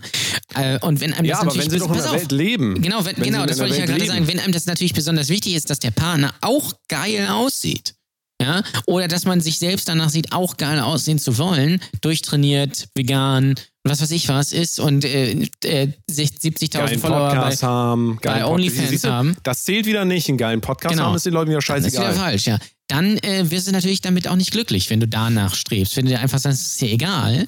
Äh, 0.55 0.80
und 0.80 1.01
wenn 1.01 1.11
einem 1.13 1.26
Ja, 1.26 1.36
das 1.36 1.41
aber 1.41 1.55
natürlich 1.55 1.71
wenn 1.71 1.80
sie 1.80 1.88
doch 1.88 1.95
in 1.95 2.01
der 2.01 2.11
auf. 2.11 2.17
Welt 2.19 2.32
leben. 2.32 2.82
Genau, 2.82 3.03
wenn, 3.03 3.17
Wenn 3.17 3.24
genau, 3.26 3.45
das 3.45 3.59
wollte 3.59 3.74
ich 3.74 3.80
ja 3.80 3.86
gerade 3.86 4.05
sagen. 4.05 4.28
Wenn 4.28 4.39
einem 4.39 4.53
das 4.53 4.65
natürlich 4.65 4.93
besonders 4.93 5.28
wichtig 5.28 5.55
ist, 5.55 5.69
dass 5.69 5.80
der 5.80 5.91
Partner 5.91 6.34
auch 6.39 6.74
geil 6.88 7.28
aussieht, 7.30 7.95
ja, 8.41 8.63
oder 8.88 9.07
dass 9.07 9.25
man 9.25 9.41
sich 9.41 9.59
selbst 9.59 9.88
danach 9.88 10.09
sieht, 10.09 10.34
auch 10.34 10.57
geil 10.57 10.79
aussehen 10.79 11.19
zu 11.19 11.38
wollen, 11.38 11.79
durchtrainiert, 12.01 12.88
vegan, 12.95 13.55
was 13.86 14.01
weiß 14.01 14.11
ich 14.11 14.27
was 14.29 14.51
ist 14.53 14.79
und 14.79 15.05
äh, 15.05 15.31
äh, 15.63 15.88
70.000 16.09 16.71
geilen 16.71 16.99
Follower 16.99 17.29
bei, 17.29 17.36
Podcast 17.36 17.63
haben, 17.63 18.17
geilen 18.21 18.43
bei 18.43 18.45
OnlyFans 18.49 19.03
haben. 19.03 19.36
Das 19.43 19.63
zählt 19.63 19.86
wieder 19.86 20.05
nicht. 20.05 20.29
Einen 20.29 20.38
geilen 20.38 20.61
Podcast 20.61 20.93
Genau. 20.95 21.07
haben 21.07 21.15
ist 21.15 21.25
den 21.25 21.34
Leuten 21.34 21.49
wieder 21.51 21.59
Das 21.59 21.69
ist 21.69 21.93
wieder 21.93 22.01
scheißegal. 22.03 22.13
falsch, 22.15 22.47
ja. 22.47 22.59
Dann 22.88 23.17
äh, 23.19 23.49
wirst 23.49 23.67
du 23.67 23.71
natürlich 23.71 24.01
damit 24.01 24.27
auch 24.27 24.36
nicht 24.36 24.51
glücklich, 24.51 24.89
wenn 24.89 24.99
du 24.99 25.07
danach 25.07 25.55
strebst. 25.55 25.95
Wenn 25.97 26.05
du 26.05 26.11
dir 26.11 26.19
einfach 26.19 26.39
sagst, 26.39 26.61
es 26.61 26.67
ist 26.73 26.81
dir 26.81 26.91
egal, 26.91 27.45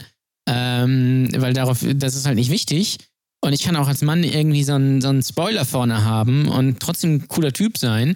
ähm, 0.47 1.29
weil 1.35 1.53
darauf, 1.53 1.85
das 1.95 2.15
ist 2.15 2.25
halt 2.25 2.35
nicht 2.35 2.51
wichtig. 2.51 2.97
Und 3.41 3.53
ich 3.53 3.61
kann 3.63 3.75
auch 3.75 3.87
als 3.87 4.01
Mann 4.01 4.23
irgendwie 4.23 4.63
so 4.63 4.73
einen, 4.73 5.01
so 5.01 5.09
einen 5.09 5.23
Spoiler 5.23 5.65
vorne 5.65 6.03
haben 6.03 6.47
und 6.47 6.79
trotzdem 6.79 7.15
ein 7.15 7.27
cooler 7.27 7.53
Typ 7.53 7.77
sein. 7.77 8.15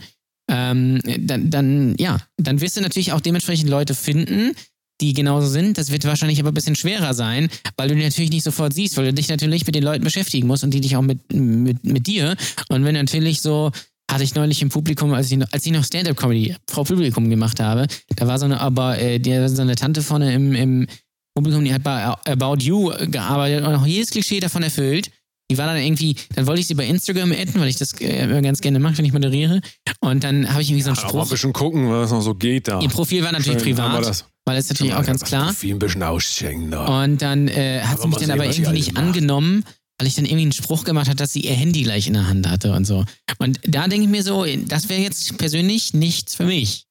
Ähm, 0.49 0.99
dann, 1.19 1.49
dann, 1.51 1.95
ja, 1.99 2.17
dann 2.37 2.59
wirst 2.61 2.75
du 2.77 2.81
natürlich 2.81 3.11
auch 3.11 3.21
dementsprechend 3.21 3.69
Leute 3.69 3.93
finden, 3.93 4.53
die 5.01 5.13
genauso 5.13 5.47
sind. 5.47 5.77
Das 5.77 5.91
wird 5.91 6.03
wahrscheinlich 6.05 6.39
aber 6.39 6.49
ein 6.51 6.55
bisschen 6.55 6.75
schwerer 6.75 7.13
sein, 7.13 7.49
weil 7.77 7.87
du 7.89 7.95
die 7.95 8.03
natürlich 8.03 8.31
nicht 8.31 8.43
sofort 8.43 8.73
siehst, 8.73 8.97
weil 8.97 9.05
du 9.05 9.13
dich 9.13 9.29
natürlich 9.29 9.65
mit 9.65 9.75
den 9.75 9.83
Leuten 9.83 10.03
beschäftigen 10.03 10.47
musst 10.47 10.63
und 10.63 10.73
die 10.73 10.81
dich 10.81 10.95
auch 10.95 11.01
mit, 11.01 11.31
mit, 11.31 11.83
mit 11.85 12.07
dir. 12.07 12.35
Und 12.69 12.83
wenn 12.83 12.95
natürlich 12.95 13.41
so, 13.41 13.71
hatte 14.11 14.23
ich 14.23 14.33
neulich 14.35 14.61
im 14.61 14.69
Publikum, 14.69 15.13
als 15.13 15.31
ich, 15.31 15.37
noch- 15.37 15.47
als 15.51 15.65
ich 15.65 15.71
noch 15.71 15.83
Stand-Up-Comedy 15.85 16.55
vor 16.69 16.83
Publikum 16.83 17.29
gemacht 17.29 17.59
habe, 17.59 17.85
da 18.15 18.27
war 18.27 18.39
so 18.39 18.45
eine, 18.45 18.59
aber 18.59 18.97
äh, 18.99 19.19
die, 19.19 19.47
so 19.47 19.61
eine 19.61 19.75
Tante 19.75 20.01
vorne 20.01 20.33
im, 20.33 20.53
im 20.55 20.87
Publikum, 21.35 21.63
die 21.63 21.73
hat 21.73 21.83
bei 21.83 22.03
About 22.03 22.57
You 22.59 22.91
gearbeitet 23.07 23.63
und 23.65 23.75
auch 23.75 23.85
jedes 23.85 24.09
Klischee 24.09 24.39
davon 24.39 24.63
erfüllt. 24.63 25.11
Die 25.51 25.57
war 25.57 25.65
dann 25.65 25.77
irgendwie, 25.77 26.15
dann 26.35 26.45
wollte 26.45 26.61
ich 26.61 26.67
sie 26.67 26.75
bei 26.75 26.85
Instagram 26.85 27.31
adden, 27.31 27.59
weil 27.59 27.69
ich 27.69 27.77
das 27.77 27.93
äh, 28.01 28.23
immer 28.25 28.41
ganz 28.41 28.61
gerne 28.61 28.79
mache, 28.79 28.97
wenn 28.99 29.05
ich 29.05 29.13
moderiere. 29.13 29.61
Und 29.99 30.23
dann 30.23 30.47
habe 30.51 30.61
ich 30.61 30.69
irgendwie 30.69 30.83
so 30.83 30.89
einen 30.91 30.97
Aber 30.99 31.07
mal 31.07 31.19
ein 31.21 31.25
Spruch. 31.25 31.31
bisschen 31.31 31.53
gucken, 31.53 31.89
was 31.89 32.11
noch 32.11 32.21
so 32.21 32.35
geht 32.35 32.67
da. 32.67 32.79
Ihr 32.81 32.89
Profil 32.89 33.23
war 33.23 33.31
natürlich 33.31 33.61
Schön, 33.63 33.75
privat, 33.75 34.25
weil 34.45 34.55
das 34.55 34.65
ist 34.65 34.69
natürlich 34.69 34.93
auch 34.93 35.05
ganz 35.05 35.23
klar. 35.23 35.53
Viel 35.53 35.73
ein 35.75 35.79
bisschen 35.79 36.03
ausschenken 36.03 36.69
da. 36.71 37.03
Und 37.03 37.21
dann 37.21 37.47
äh, 37.47 37.81
hat 37.81 37.93
Aber 37.93 38.01
sie 38.03 38.07
mich 38.09 38.17
dann 38.17 38.25
sehen, 38.27 38.31
aber 38.31 38.45
irgendwie 38.45 38.71
nicht 38.71 38.93
macht. 38.93 39.03
angenommen, 39.05 39.63
weil 39.97 40.07
ich 40.07 40.15
dann 40.15 40.25
irgendwie 40.25 40.43
einen 40.43 40.51
Spruch 40.51 40.83
gemacht 40.83 41.07
habe, 41.07 41.17
dass 41.17 41.33
sie 41.33 41.41
ihr 41.41 41.53
Handy 41.55 41.81
gleich 41.83 42.05
in 42.07 42.13
der 42.13 42.27
Hand 42.27 42.47
hatte 42.47 42.71
und 42.73 42.85
so. 42.85 43.03
Und 43.39 43.59
da 43.67 43.87
denke 43.87 44.05
ich 44.05 44.09
mir 44.11 44.23
so, 44.23 44.45
das 44.67 44.87
wäre 44.87 45.01
jetzt 45.01 45.37
persönlich 45.37 45.93
nichts 45.93 46.35
für 46.35 46.45
mich. 46.45 46.85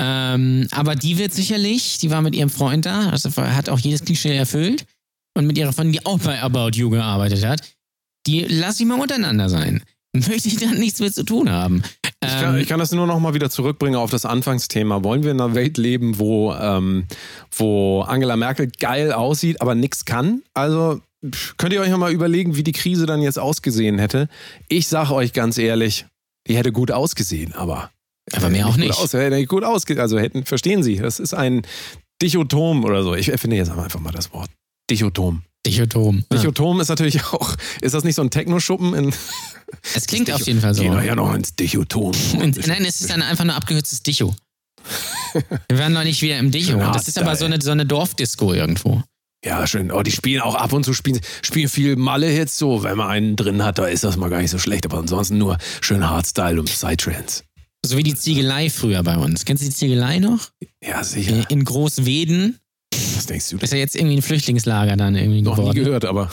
Ähm, 0.00 0.66
aber 0.72 0.96
die 0.96 1.18
wird 1.18 1.32
sicherlich, 1.32 1.98
die 1.98 2.10
war 2.10 2.20
mit 2.22 2.34
ihrem 2.34 2.50
Freund 2.50 2.84
da, 2.86 3.10
also 3.10 3.30
hat 3.36 3.68
auch 3.68 3.78
jedes 3.78 4.04
Klischee 4.04 4.36
erfüllt 4.36 4.84
und 5.36 5.46
mit 5.46 5.56
ihrer 5.56 5.72
Freundin, 5.72 5.92
die 5.92 6.06
auch 6.06 6.18
bei 6.18 6.42
About 6.42 6.70
You 6.74 6.90
gearbeitet 6.90 7.44
hat, 7.44 7.60
die 8.26 8.46
lass 8.48 8.80
ich 8.80 8.86
mal 8.86 9.00
untereinander 9.00 9.48
sein. 9.48 9.82
Möchte 10.12 10.48
ich 10.48 10.56
dann 10.56 10.78
nichts 10.78 11.00
mit 11.00 11.14
zu 11.14 11.24
tun 11.24 11.50
haben. 11.50 11.82
Ich 12.22 12.30
kann, 12.40 12.54
Ähm, 12.54 12.60
ich 12.60 12.68
kann 12.68 12.78
das 12.78 12.92
nur 12.92 13.06
noch 13.06 13.18
mal 13.18 13.34
wieder 13.34 13.50
zurückbringen 13.50 13.96
auf 13.96 14.10
das 14.10 14.24
Anfangsthema. 14.24 15.02
Wollen 15.02 15.24
wir 15.24 15.32
in 15.32 15.40
einer 15.40 15.54
Welt 15.54 15.76
leben, 15.76 16.18
wo, 16.18 16.54
ähm, 16.54 17.06
wo 17.50 18.02
Angela 18.02 18.36
Merkel 18.36 18.70
geil 18.78 19.12
aussieht, 19.12 19.60
aber 19.60 19.74
nichts 19.74 20.04
kann? 20.04 20.42
Also 20.54 21.00
könnt 21.56 21.72
ihr 21.72 21.80
euch 21.80 21.90
noch 21.90 21.98
mal 21.98 22.12
überlegen, 22.12 22.56
wie 22.56 22.62
die 22.62 22.72
Krise 22.72 23.06
dann 23.06 23.22
jetzt 23.22 23.38
ausgesehen 23.38 23.98
hätte. 23.98 24.28
Ich 24.68 24.88
sage 24.88 25.14
euch 25.14 25.32
ganz 25.32 25.58
ehrlich, 25.58 26.06
die 26.46 26.56
hätte 26.56 26.72
gut 26.72 26.90
ausgesehen, 26.90 27.54
aber 27.54 27.90
Aber 28.32 28.50
mehr 28.50 28.66
auch 28.66 28.72
gut 28.72 28.80
nicht. 28.80 28.98
Aus, 28.98 29.12
hätte 29.12 29.44
gut 29.46 29.64
ausge 29.64 30.00
also 30.00 30.18
hätten, 30.18 30.44
verstehen 30.44 30.82
Sie, 30.82 30.96
das 30.96 31.18
ist 31.18 31.34
ein 31.34 31.62
Dichotom 32.22 32.84
oder 32.84 33.02
so. 33.02 33.14
Ich 33.14 33.30
erfinde 33.30 33.56
jetzt 33.56 33.70
einfach 33.70 34.00
mal 34.00 34.12
das 34.12 34.32
Wort. 34.32 34.50
Dichotom. 34.90 35.42
Dichotom. 35.66 36.24
Ja. 36.30 36.38
Dichotom 36.38 36.80
ist 36.80 36.88
natürlich 36.88 37.24
auch, 37.32 37.54
ist 37.80 37.94
das 37.94 38.04
nicht 38.04 38.14
so 38.14 38.22
ein 38.22 38.30
Techno-Schuppen 38.30 38.94
in 38.94 39.14
Es 39.94 40.06
klingt 40.06 40.30
auf 40.30 40.46
jeden 40.46 40.60
Fall 40.60 40.74
so. 40.74 40.82
Geh 40.82 40.88
doch 40.88 41.02
ja 41.02 41.14
noch 41.14 41.34
ins 41.34 41.54
Dichotom. 41.56 42.12
Und, 42.40 42.66
nein, 42.66 42.84
es 42.84 43.00
ist 43.00 43.10
dann 43.10 43.22
einfach 43.22 43.44
nur 43.44 43.54
abgekürztes 43.54 44.02
Dicho. 44.02 44.34
Wir 45.68 45.78
waren 45.78 45.92
noch 45.92 46.04
nicht 46.04 46.22
wieder 46.22 46.38
im 46.38 46.50
Dicho. 46.50 46.72
Schön 46.72 46.92
Das 46.92 47.08
ist 47.08 47.18
aber 47.18 47.34
so 47.36 47.46
eine, 47.46 47.60
so 47.60 47.70
eine 47.70 47.86
Dorfdisco 47.86 48.52
irgendwo. 48.52 49.02
Ja, 49.44 49.66
schön. 49.66 49.92
Oh, 49.92 50.02
die 50.02 50.10
spielen 50.10 50.40
auch 50.40 50.54
ab 50.54 50.72
und 50.72 50.84
zu 50.84 50.94
spielen, 50.94 51.20
spielen 51.42 51.68
viel 51.68 51.96
Malle-Hits 51.96 52.56
so. 52.56 52.82
Wenn 52.82 52.96
man 52.96 53.08
einen 53.08 53.36
drin 53.36 53.62
hat, 53.62 53.78
da 53.78 53.86
ist 53.86 54.04
das 54.04 54.16
mal 54.16 54.30
gar 54.30 54.40
nicht 54.40 54.50
so 54.50 54.58
schlecht. 54.58 54.86
Aber 54.86 54.98
ansonsten 54.98 55.38
nur 55.38 55.58
schön 55.80 56.08
Hardstyle 56.08 56.58
und 56.58 56.70
Psytrance. 56.70 57.44
So 57.84 57.98
wie 57.98 58.02
die 58.02 58.14
Ziegelei 58.14 58.70
früher 58.70 59.02
bei 59.02 59.18
uns. 59.18 59.44
Kennst 59.44 59.62
du 59.62 59.68
die 59.68 59.74
Ziegelei 59.74 60.18
noch? 60.18 60.50
Ja, 60.82 61.04
sicher. 61.04 61.44
In 61.50 61.64
Großweden. 61.64 62.58
Was 63.16 63.26
denkst 63.26 63.50
du? 63.50 63.56
Ist 63.58 63.72
ja 63.72 63.78
jetzt 63.78 63.96
irgendwie 63.96 64.16
ein 64.16 64.22
Flüchtlingslager 64.22 64.96
dann 64.96 65.14
irgendwie 65.16 65.42
noch 65.42 65.56
nie 65.56 65.62
geworden. 65.62 65.84
gehört, 65.84 66.04
aber. 66.04 66.30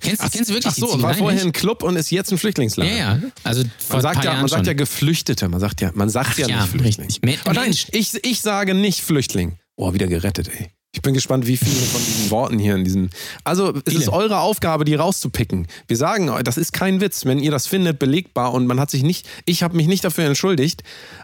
Kennst, 0.00 0.20
kennst 0.32 0.50
du 0.50 0.54
wirklich 0.54 0.66
Ach 0.66 0.74
die 0.74 0.80
so, 0.80 0.86
Ziegelei 0.88 1.08
war 1.08 1.14
vorher 1.14 1.42
ein 1.42 1.52
Club 1.52 1.82
und 1.82 1.96
ist 1.96 2.10
jetzt 2.10 2.30
ein 2.32 2.38
Flüchtlingslager. 2.38 2.90
Ja, 2.90 2.96
ja. 3.16 3.18
Also 3.44 3.64
Man 3.90 4.00
sagt, 4.02 4.24
ja, 4.24 4.34
man 4.34 4.48
sagt 4.48 4.66
ja 4.66 4.72
Geflüchtete, 4.72 5.48
man 5.48 5.60
sagt 5.60 5.80
ja, 5.80 5.90
man 5.94 6.08
sagt 6.08 6.30
Ach 6.32 6.38
ja, 6.38 6.48
ja, 6.48 6.60
nicht 6.62 6.68
Flüchtling. 6.70 7.06
richtig. 7.06 7.40
Oh 7.46 7.52
nein, 7.52 7.70
ich, 7.92 8.24
ich 8.24 8.40
sage 8.40 8.74
nicht 8.74 9.00
Flüchtling. 9.02 9.58
Oh, 9.76 9.94
wieder 9.94 10.06
gerettet, 10.06 10.48
ey. 10.48 10.70
Ich 10.94 11.00
bin 11.00 11.14
gespannt, 11.14 11.46
wie 11.46 11.56
viele 11.56 11.74
von 11.74 12.04
diesen 12.04 12.30
Worten 12.30 12.58
hier 12.58 12.74
in 12.74 12.84
diesem. 12.84 13.08
Also, 13.44 13.70
es 13.74 13.82
Viele. 13.88 14.00
ist 14.00 14.08
eure 14.10 14.40
Aufgabe, 14.40 14.84
die 14.84 14.94
rauszupicken. 14.94 15.66
Wir 15.88 15.96
sagen, 15.96 16.28
euch, 16.28 16.42
das 16.42 16.58
ist 16.58 16.74
kein 16.74 17.00
Witz. 17.00 17.24
Wenn 17.24 17.38
ihr 17.38 17.50
das 17.50 17.66
findet, 17.66 17.98
belegbar 17.98 18.52
und 18.52 18.66
man 18.66 18.78
hat 18.78 18.90
sich 18.90 19.02
nicht, 19.02 19.26
ich 19.46 19.62
habe 19.62 19.74
mich 19.74 19.86
nicht 19.86 20.04
dafür 20.04 20.26
entschuldigt, 20.26 20.82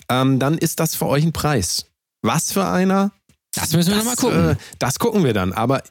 ähm, 0.08 0.38
dann 0.38 0.56
ist 0.56 0.80
das 0.80 0.94
für 0.94 1.04
euch 1.04 1.22
ein 1.22 1.34
Preis. 1.34 1.84
Was 2.22 2.50
für 2.50 2.66
einer? 2.66 3.12
Das 3.54 3.72
müssen 3.72 3.90
wir 3.90 3.96
nochmal 3.98 4.16
gucken. 4.16 4.50
Äh, 4.50 4.56
das 4.78 4.98
gucken 4.98 5.24
wir 5.24 5.32
dann. 5.32 5.52
Aber 5.52 5.82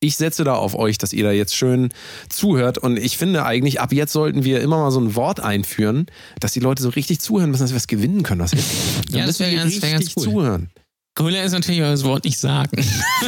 ich 0.00 0.16
setze 0.16 0.44
da 0.44 0.54
auf 0.54 0.74
euch, 0.76 0.98
dass 0.98 1.12
ihr 1.12 1.24
da 1.24 1.32
jetzt 1.32 1.56
schön 1.56 1.88
zuhört. 2.28 2.78
Und 2.78 2.98
ich 2.98 3.18
finde 3.18 3.44
eigentlich, 3.44 3.80
ab 3.80 3.92
jetzt 3.92 4.12
sollten 4.12 4.44
wir 4.44 4.60
immer 4.60 4.78
mal 4.78 4.90
so 4.92 5.00
ein 5.00 5.16
Wort 5.16 5.40
einführen, 5.40 6.06
dass 6.40 6.52
die 6.52 6.60
Leute 6.60 6.82
so 6.82 6.90
richtig 6.90 7.20
zuhören 7.20 7.50
müssen, 7.50 7.62
dass 7.64 7.70
wir 7.72 7.76
was 7.76 7.88
gewinnen 7.88 8.22
können. 8.22 8.40
Was 8.40 8.52
Ja, 9.10 9.26
das 9.26 9.40
wäre 9.40 9.54
ganz, 9.56 9.82
wär 9.82 9.90
ganz 9.90 10.12
cool. 10.16 10.22
zuhören. 10.22 10.70
Cooler 11.16 11.42
ist 11.42 11.50
natürlich 11.50 11.80
aber 11.80 11.90
das 11.90 12.04
Wort 12.04 12.24
nicht 12.24 12.38
sagen. 12.38 12.80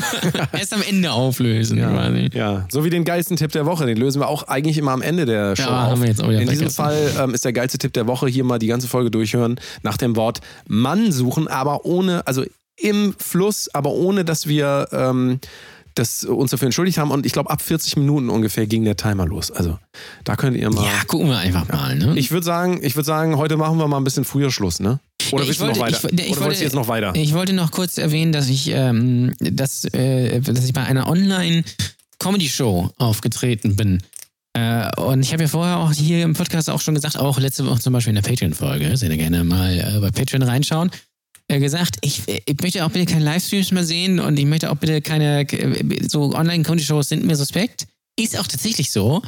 Erst 0.52 0.72
am 0.72 0.82
Ende 0.88 1.10
auflösen. 1.10 1.76
quasi. 1.80 2.30
Ja, 2.32 2.68
so 2.70 2.84
wie 2.84 2.90
den 2.90 3.02
geilsten 3.04 3.36
Tipp 3.36 3.50
der 3.50 3.66
Woche. 3.66 3.84
Den 3.84 3.96
lösen 3.96 4.20
wir 4.20 4.28
auch 4.28 4.44
eigentlich 4.44 4.78
immer 4.78 4.92
am 4.92 5.02
Ende 5.02 5.26
der 5.26 5.56
Show 5.56 5.64
Ja, 5.64 5.86
auf. 5.86 5.90
haben 5.90 6.02
wir 6.02 6.08
jetzt 6.08 6.22
auch 6.22 6.28
wieder 6.28 6.40
In 6.40 6.48
diesem. 6.48 6.70
Fall 6.70 6.96
ähm, 7.18 7.34
ist 7.34 7.44
der 7.44 7.52
geilste 7.52 7.78
Tipp 7.78 7.92
der 7.94 8.06
Woche 8.06 8.28
hier 8.28 8.44
mal 8.44 8.60
die 8.60 8.68
ganze 8.68 8.86
Folge 8.86 9.10
durchhören, 9.10 9.58
nach 9.82 9.96
dem 9.96 10.14
Wort 10.14 10.40
Mann 10.68 11.10
suchen, 11.10 11.48
aber 11.48 11.84
ohne, 11.84 12.24
also 12.28 12.44
im 12.80 13.14
Fluss, 13.18 13.68
aber 13.74 13.90
ohne, 13.90 14.24
dass 14.24 14.46
wir 14.46 14.88
ähm, 14.92 15.40
das 15.94 16.24
uns 16.24 16.52
dafür 16.52 16.66
entschuldigt 16.66 16.98
haben. 16.98 17.10
Und 17.10 17.26
ich 17.26 17.32
glaube, 17.32 17.50
ab 17.50 17.60
40 17.62 17.96
Minuten 17.96 18.30
ungefähr 18.30 18.66
ging 18.66 18.84
der 18.84 18.96
Timer 18.96 19.26
los. 19.26 19.50
Also 19.50 19.78
da 20.24 20.36
könnt 20.36 20.56
ihr 20.56 20.70
mal. 20.70 20.84
Ja, 20.84 21.04
gucken 21.06 21.28
wir 21.28 21.38
einfach 21.38 21.68
mal. 21.68 21.96
Ne? 21.96 22.16
Ich 22.16 22.30
würde 22.30 22.44
sagen, 22.46 22.80
ich 22.82 22.94
würde 22.96 23.06
sagen, 23.06 23.36
heute 23.36 23.56
machen 23.56 23.76
wir 23.78 23.88
mal 23.88 23.96
ein 23.98 24.04
bisschen 24.04 24.24
früher 24.24 24.50
Schluss, 24.52 24.78
ne? 24.80 25.00
Oder 25.32 25.42
Ja, 25.42 25.48
willst 25.48 25.50
ich 25.50 25.58
du 25.58 25.66
noch 25.72 25.78
wollte- 25.78 25.80
weiter? 26.02 26.08
ich- 26.12 26.20
ich 26.20 26.30
Oder 26.32 26.40
wolltest 26.40 26.40
wollte- 26.42 26.58
du 26.58 26.64
jetzt 26.64 26.74
noch 26.74 26.88
weiter? 26.88 27.12
Ich 27.16 27.34
wollte 27.34 27.52
noch 27.52 27.70
kurz 27.72 27.98
erwähnen, 27.98 28.32
dass 28.32 28.48
ich, 28.48 28.68
ähm, 28.72 29.34
dass, 29.40 29.84
äh, 29.92 30.40
dass 30.40 30.64
ich 30.64 30.72
bei 30.72 30.82
einer 30.84 31.08
Online-Comedy-Show 31.08 32.90
aufgetreten 32.98 33.76
bin. 33.76 34.02
Äh, 34.52 34.90
und 35.00 35.22
ich 35.22 35.32
habe 35.32 35.44
ja 35.44 35.48
vorher 35.48 35.76
auch 35.78 35.92
hier 35.92 36.24
im 36.24 36.34
Podcast 36.34 36.68
auch 36.70 36.80
schon 36.80 36.94
gesagt, 36.94 37.16
auch 37.18 37.38
letzte 37.38 37.64
Woche 37.66 37.78
zum 37.80 37.92
Beispiel 37.92 38.10
in 38.16 38.22
der 38.22 38.28
Patreon-Folge, 38.28 38.96
sehr 38.96 39.16
gerne 39.16 39.44
mal 39.44 39.72
äh, 39.78 40.00
bei 40.00 40.10
Patreon 40.10 40.42
reinschauen, 40.42 40.90
gesagt, 41.58 41.98
ich, 42.02 42.22
ich 42.28 42.60
möchte 42.62 42.84
auch 42.84 42.90
bitte 42.90 43.06
keine 43.06 43.24
Livestreams 43.24 43.72
mehr 43.72 43.84
sehen 43.84 44.20
und 44.20 44.38
ich 44.38 44.46
möchte 44.46 44.70
auch 44.70 44.76
bitte 44.76 45.00
keine, 45.00 45.40
äh, 45.40 46.08
so 46.08 46.34
Online-Comedy-Shows 46.34 47.08
sind 47.08 47.24
mir 47.24 47.36
suspekt. 47.36 47.86
Ist 48.18 48.38
auch 48.38 48.46
tatsächlich 48.46 48.90
so. 48.90 49.22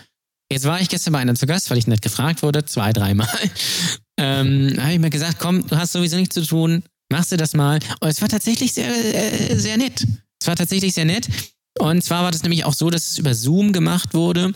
Jetzt 0.51 0.65
war 0.65 0.81
ich 0.81 0.89
gestern 0.89 1.15
bei 1.15 1.19
einer 1.19 1.35
zu 1.35 1.47
Gast, 1.47 1.71
weil 1.71 1.79
ich 1.79 1.87
nicht 1.87 2.03
gefragt 2.03 2.43
wurde, 2.43 2.65
zwei, 2.65 2.93
dreimal. 2.93 3.29
Ähm, 4.19 4.77
habe 4.79 4.93
ich 4.93 4.99
mir 4.99 5.09
gesagt, 5.09 5.39
komm, 5.39 5.67
du 5.67 5.77
hast 5.77 5.93
sowieso 5.93 6.19
nichts 6.19 6.35
zu 6.35 6.45
tun, 6.45 6.83
machst 7.11 7.33
du 7.33 7.39
das 7.39 7.55
mal. 7.55 7.81
Und 8.01 8.09
es 8.09 8.21
war 8.21 8.29
tatsächlich 8.29 8.75
sehr, 8.75 8.87
äh, 8.89 9.57
sehr 9.59 9.79
nett. 9.79 10.07
Es 10.39 10.47
war 10.47 10.55
tatsächlich 10.55 10.93
sehr 10.93 11.07
nett. 11.07 11.29
Und 11.79 12.05
zwar 12.05 12.23
war 12.23 12.31
das 12.31 12.43
nämlich 12.43 12.65
auch 12.65 12.75
so, 12.75 12.91
dass 12.91 13.13
es 13.13 13.19
über 13.19 13.35
Zoom 13.35 13.73
gemacht 13.73 14.13
wurde. 14.13 14.53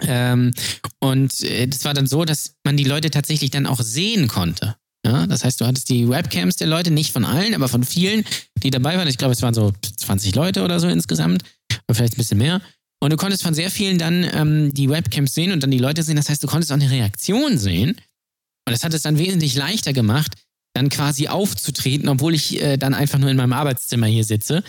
Ähm, 0.00 0.52
und 0.98 1.42
äh, 1.42 1.70
war 1.84 1.94
dann 1.94 2.08
so, 2.08 2.24
dass 2.24 2.54
man 2.64 2.76
die 2.76 2.84
Leute 2.84 3.10
tatsächlich 3.10 3.50
dann 3.50 3.66
auch 3.66 3.80
sehen 3.80 4.26
konnte. 4.26 4.76
Ja, 5.06 5.24
das 5.28 5.44
heißt, 5.44 5.60
du 5.60 5.66
hattest 5.66 5.88
die 5.88 6.08
Webcams 6.08 6.56
der 6.56 6.66
Leute, 6.66 6.90
nicht 6.90 7.12
von 7.12 7.24
allen, 7.24 7.54
aber 7.54 7.68
von 7.68 7.84
vielen, 7.84 8.24
die 8.56 8.70
dabei 8.70 8.96
waren. 8.96 9.06
Ich 9.06 9.18
glaube, 9.18 9.34
es 9.34 9.42
waren 9.42 9.54
so 9.54 9.72
20 9.96 10.34
Leute 10.34 10.64
oder 10.64 10.80
so 10.80 10.88
insgesamt, 10.88 11.44
oder 11.86 11.94
vielleicht 11.94 12.14
ein 12.14 12.16
bisschen 12.16 12.38
mehr. 12.38 12.60
Und 12.98 13.12
du 13.12 13.16
konntest 13.16 13.44
von 13.44 13.54
sehr 13.54 13.70
vielen 13.70 13.98
dann 13.98 14.28
ähm, 14.34 14.74
die 14.74 14.90
Webcams 14.90 15.32
sehen 15.32 15.52
und 15.52 15.62
dann 15.62 15.70
die 15.70 15.78
Leute 15.78 16.02
sehen. 16.02 16.16
Das 16.16 16.28
heißt, 16.28 16.42
du 16.42 16.48
konntest 16.48 16.72
auch 16.72 16.76
eine 16.76 16.90
Reaktion 16.90 17.56
sehen. 17.56 17.90
Und 17.90 18.72
das 18.72 18.82
hat 18.82 18.94
es 18.94 19.02
dann 19.02 19.16
wesentlich 19.16 19.54
leichter 19.54 19.92
gemacht, 19.92 20.32
dann 20.74 20.88
quasi 20.88 21.28
aufzutreten, 21.28 22.08
obwohl 22.08 22.34
ich 22.34 22.60
äh, 22.60 22.76
dann 22.76 22.92
einfach 22.92 23.20
nur 23.20 23.30
in 23.30 23.36
meinem 23.36 23.52
Arbeitszimmer 23.52 24.08
hier 24.08 24.24
sitze. 24.24 24.64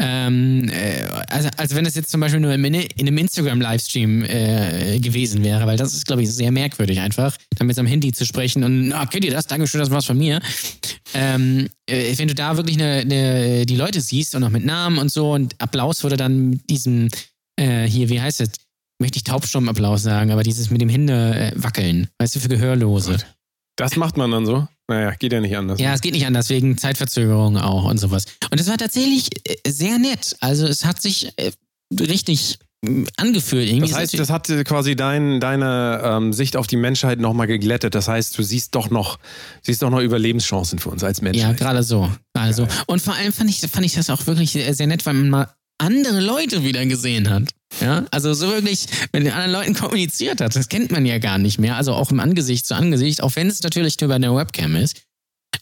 Ähm, 0.00 0.68
äh, 0.70 1.04
also, 1.28 1.48
als 1.56 1.74
wenn 1.74 1.86
es 1.86 1.94
jetzt 1.94 2.10
zum 2.10 2.20
Beispiel 2.20 2.40
nur 2.40 2.52
in, 2.52 2.64
in 2.64 3.06
einem 3.06 3.18
Instagram-Livestream 3.18 4.24
äh, 4.24 4.98
gewesen 4.98 5.44
wäre, 5.44 5.66
weil 5.66 5.76
das 5.76 5.94
ist, 5.94 6.06
glaube 6.06 6.22
ich, 6.22 6.32
sehr 6.32 6.50
merkwürdig 6.50 7.00
einfach, 7.00 7.36
dann 7.56 7.68
mit 7.68 7.76
seinem 7.76 7.86
Handy 7.86 8.12
zu 8.12 8.26
sprechen 8.26 8.64
und, 8.64 8.92
ah, 8.92 9.06
kennt 9.06 9.24
ihr 9.24 9.30
das? 9.30 9.46
Dankeschön, 9.46 9.80
das 9.80 9.90
war's 9.90 10.06
von 10.06 10.18
mir. 10.18 10.40
Ähm, 11.14 11.68
äh, 11.86 12.16
wenn 12.18 12.26
du 12.26 12.34
da 12.34 12.56
wirklich 12.56 12.76
eine, 12.76 13.00
eine, 13.00 13.66
die 13.66 13.76
Leute 13.76 14.00
siehst 14.00 14.34
und 14.34 14.42
auch 14.42 14.50
mit 14.50 14.64
Namen 14.64 14.98
und 14.98 15.12
so 15.12 15.32
und 15.32 15.54
Applaus 15.60 16.02
wurde 16.02 16.16
dann 16.16 16.50
mit 16.50 16.68
diesem, 16.70 17.08
äh, 17.56 17.84
hier, 17.84 18.08
wie 18.08 18.20
heißt 18.20 18.40
es? 18.40 18.50
Möchte 19.00 19.18
ich 19.18 19.24
Taubstummapplaus 19.24 20.02
sagen, 20.02 20.30
aber 20.30 20.44
dieses 20.44 20.70
mit 20.70 20.80
dem 20.80 20.88
Hände 20.88 21.34
äh, 21.34 21.52
wackeln, 21.56 22.08
weißt 22.18 22.36
du, 22.36 22.40
für 22.40 22.48
Gehörlose. 22.48 23.18
Das 23.76 23.96
macht 23.96 24.16
man 24.16 24.30
dann 24.30 24.46
so? 24.46 24.68
Naja, 24.88 25.12
geht 25.12 25.32
ja 25.32 25.40
nicht 25.40 25.56
anders. 25.56 25.80
Ja, 25.80 25.94
es 25.94 26.00
geht 26.00 26.12
nicht 26.12 26.26
anders, 26.26 26.50
wegen 26.50 26.76
Zeitverzögerung 26.76 27.56
auch 27.56 27.84
und 27.84 27.98
sowas. 27.98 28.26
Und 28.50 28.60
es 28.60 28.68
war 28.68 28.76
tatsächlich 28.76 29.30
äh, 29.48 29.70
sehr 29.70 29.98
nett. 29.98 30.36
Also 30.40 30.66
es 30.66 30.84
hat 30.84 31.00
sich 31.00 31.32
äh, 31.36 31.52
richtig 31.98 32.58
äh, 32.84 33.04
angefühlt. 33.16 33.68
Irgendwie 33.68 33.88
das 33.88 33.98
heißt, 33.98 34.18
das 34.18 34.28
hat 34.28 34.48
quasi 34.66 34.94
dein, 34.94 35.40
deine 35.40 36.02
ähm, 36.04 36.32
Sicht 36.34 36.56
auf 36.56 36.66
die 36.66 36.76
Menschheit 36.76 37.18
nochmal 37.18 37.46
geglättet. 37.46 37.94
Das 37.94 38.08
heißt, 38.08 38.36
du 38.36 38.42
siehst 38.42 38.74
doch 38.74 38.90
noch, 38.90 39.18
siehst 39.62 39.82
doch 39.82 39.90
noch 39.90 40.00
Überlebenschancen 40.00 40.78
für 40.78 40.90
uns 40.90 41.02
als 41.02 41.22
Menschen. 41.22 41.40
Ja, 41.40 41.52
gerade 41.52 41.82
so. 41.82 42.10
Gerade 42.34 42.52
so. 42.52 42.68
Und 42.86 43.00
vor 43.00 43.14
allem 43.14 43.32
fand 43.32 43.48
ich, 43.48 43.60
fand 43.60 43.86
ich 43.86 43.94
das 43.94 44.10
auch 44.10 44.26
wirklich 44.26 44.52
sehr 44.52 44.86
nett, 44.86 45.06
weil 45.06 45.14
man 45.14 45.30
mal 45.30 45.48
andere 45.78 46.20
Leute 46.20 46.62
wieder 46.62 46.84
gesehen 46.86 47.30
hat. 47.30 47.48
Ja, 47.80 48.04
also 48.10 48.34
so 48.34 48.48
wirklich 48.48 48.86
mit 49.12 49.24
den 49.24 49.32
anderen 49.32 49.52
Leuten 49.52 49.74
kommuniziert 49.74 50.40
hat. 50.40 50.54
Das 50.54 50.68
kennt 50.68 50.90
man 50.90 51.06
ja 51.06 51.18
gar 51.18 51.38
nicht 51.38 51.58
mehr. 51.58 51.76
Also 51.76 51.92
auch 51.92 52.10
im 52.10 52.20
Angesicht 52.20 52.66
zu 52.66 52.74
Angesicht, 52.74 53.22
auch 53.22 53.34
wenn 53.36 53.48
es 53.48 53.62
natürlich 53.62 54.00
über 54.00 54.14
eine 54.14 54.34
Webcam 54.34 54.76
ist. 54.76 55.02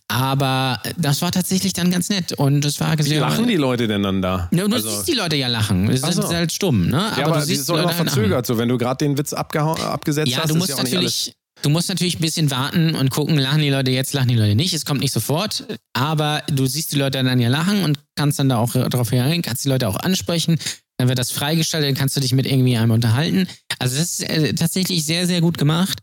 Aber 0.09 0.81
das 0.99 1.23
war 1.23 1.33
tatsächlich 1.33 1.73
dann 1.73 1.91
ganz 1.91 2.09
nett 2.09 2.33
und 2.33 2.65
es 2.65 2.81
war 2.81 2.99
Wie 2.99 3.15
lachen 3.15 3.47
die 3.47 3.57
Leute 3.57 3.89
denn 3.89 4.03
dann 4.03 4.21
da? 4.21 4.49
Ja, 4.53 4.67
du 4.67 4.75
also, 4.75 4.91
siehst 4.91 5.09
die 5.09 5.15
Leute 5.15 5.37
ja 5.37 5.49
lachen. 5.49 5.89
Es 5.89 6.03
ist 6.03 6.23
halt 6.23 6.53
stumm, 6.53 6.89
ne? 6.89 7.13
Aber, 7.13 7.19
ja, 7.21 7.27
aber 7.27 7.39
du 7.39 7.47
siehst 7.47 7.63
es 7.63 7.69
ist 7.69 7.75
immer 7.75 7.87
halt 7.87 7.97
verzögert, 7.97 8.47
so 8.47 8.59
wenn 8.59 8.69
du 8.69 8.77
gerade 8.77 9.05
den 9.05 9.17
Witz 9.17 9.33
abgesetzt 9.33 10.31
ja, 10.31 10.39
hast. 10.39 10.51
Du 10.51 10.57
musst 10.57 10.71
ja, 10.71 10.77
natürlich, 10.77 11.35
du 11.63 11.71
musst 11.71 11.89
natürlich 11.89 12.19
ein 12.19 12.21
bisschen 12.21 12.51
warten 12.51 12.95
und 12.95 13.11
gucken, 13.11 13.39
lachen 13.39 13.61
die 13.61 13.71
Leute 13.71 13.91
jetzt, 13.91 14.13
lachen 14.13 14.29
die 14.29 14.37
Leute 14.37 14.55
nicht. 14.55 14.75
Es 14.75 14.85
kommt 14.85 15.01
nicht 15.01 15.13
sofort, 15.13 15.65
aber 15.95 16.43
du 16.49 16.67
siehst 16.67 16.93
die 16.93 16.99
Leute 16.99 17.23
dann 17.23 17.41
ja 17.41 17.49
lachen 17.49 17.83
und 17.85 17.99
kannst 18.15 18.39
dann 18.39 18.51
da 18.51 18.59
auch 18.59 18.73
drauf 18.73 19.13
reagieren, 19.13 19.43
kannst 19.43 19.65
die 19.65 19.71
Leute 19.71 19.89
auch 19.89 19.97
ansprechen. 19.97 20.59
Dann 21.03 21.09
wird 21.09 21.19
das 21.19 21.33
freigestellt, 21.33 21.85
dann 21.85 21.95
kannst 21.95 22.17
du 22.17 22.21
dich 22.21 22.33
mit 22.33 22.47
irgendwie 22.47 22.77
einem 22.77 22.93
unterhalten. 22.93 23.49
Also 23.81 23.97
das 23.97 24.21
ist 24.21 24.23
äh, 24.23 24.55
tatsächlich 24.55 25.05
sehr, 25.05 25.27
sehr 25.27 25.41
gut 25.41 25.59
gemacht. 25.59 25.99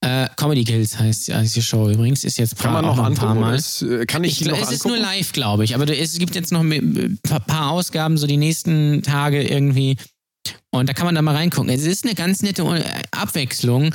Äh, 0.00 0.28
Comedy 0.36 0.62
Kills 0.62 0.96
heißt, 0.96 1.34
heißt 1.34 1.56
die 1.56 1.60
Show 1.60 1.90
übrigens. 1.90 2.22
Ist 2.22 2.38
jetzt 2.38 2.56
kann 2.60 2.72
man 2.72 2.84
noch 2.84 3.00
ein 3.00 3.14
paar 3.14 3.34
Mal. 3.34 3.56
Ist, 3.56 3.82
äh, 3.82 4.06
kann 4.06 4.22
ich, 4.22 4.42
ich 4.42 4.46
noch 4.46 4.52
Es 4.52 4.68
angucken? 4.68 4.74
ist 4.76 4.86
nur 4.86 4.98
live, 4.98 5.32
glaube 5.32 5.64
ich. 5.64 5.74
Aber 5.74 5.88
es 5.88 6.18
gibt 6.18 6.36
jetzt 6.36 6.52
noch 6.52 6.60
ein 6.60 7.18
paar 7.24 7.72
Ausgaben, 7.72 8.16
so 8.16 8.28
die 8.28 8.36
nächsten 8.36 9.02
Tage 9.02 9.42
irgendwie. 9.42 9.96
Und 10.70 10.88
da 10.88 10.92
kann 10.92 11.06
man 11.06 11.16
da 11.16 11.22
mal 11.22 11.34
reingucken. 11.34 11.68
Es 11.68 11.82
ist 11.82 12.04
eine 12.04 12.14
ganz 12.14 12.40
nette 12.42 12.64
Abwechslung 13.10 13.92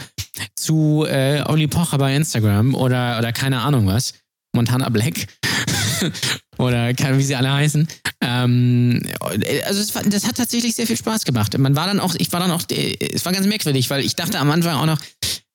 zu 0.57 1.05
äh, 1.07 1.41
Olli 1.45 1.67
Pocher 1.67 1.99
bei 1.99 2.13
Instagram 2.17 2.75
oder, 2.75 3.17
oder 3.17 3.31
keine 3.31 3.61
Ahnung 3.61 3.87
was. 3.87 4.13
Montana 4.53 4.89
Black. 4.89 5.25
oder 6.57 6.89
wie 6.89 7.23
sie 7.23 7.35
alle 7.35 7.51
heißen. 7.51 7.87
Ähm, 8.21 9.01
also 9.65 9.81
es 9.81 9.95
war, 9.95 10.03
das 10.03 10.27
hat 10.27 10.37
tatsächlich 10.37 10.75
sehr 10.75 10.87
viel 10.87 10.97
Spaß 10.97 11.25
gemacht. 11.25 11.57
Man 11.57 11.75
war 11.75 11.87
dann 11.87 11.99
auch, 11.99 12.15
ich 12.17 12.31
war 12.31 12.39
dann 12.39 12.51
auch, 12.51 12.63
es 12.69 13.25
war 13.25 13.33
ganz 13.33 13.47
merkwürdig, 13.47 13.89
weil 13.89 14.03
ich 14.03 14.15
dachte 14.15 14.39
am 14.39 14.51
Anfang 14.51 14.75
auch 14.75 14.85
noch, 14.85 14.99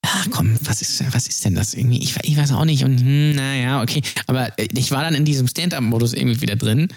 ach 0.03 0.27
komm, 0.31 0.57
was 0.63 0.81
ist, 0.81 1.03
was 1.15 1.27
ist 1.27 1.45
denn 1.45 1.55
das 1.55 1.75
irgendwie? 1.75 2.03
Ich, 2.03 2.17
ich 2.23 2.37
weiß 2.37 2.53
auch 2.53 2.65
nicht. 2.65 2.85
Und 2.85 3.01
hm, 3.01 3.35
naja, 3.35 3.83
okay. 3.83 4.03
Aber 4.27 4.53
ich 4.57 4.91
war 4.91 5.03
dann 5.03 5.15
in 5.15 5.25
diesem 5.25 5.49
Stand-up-Modus 5.49 6.13
irgendwie 6.13 6.41
wieder 6.41 6.57
drin 6.57 6.89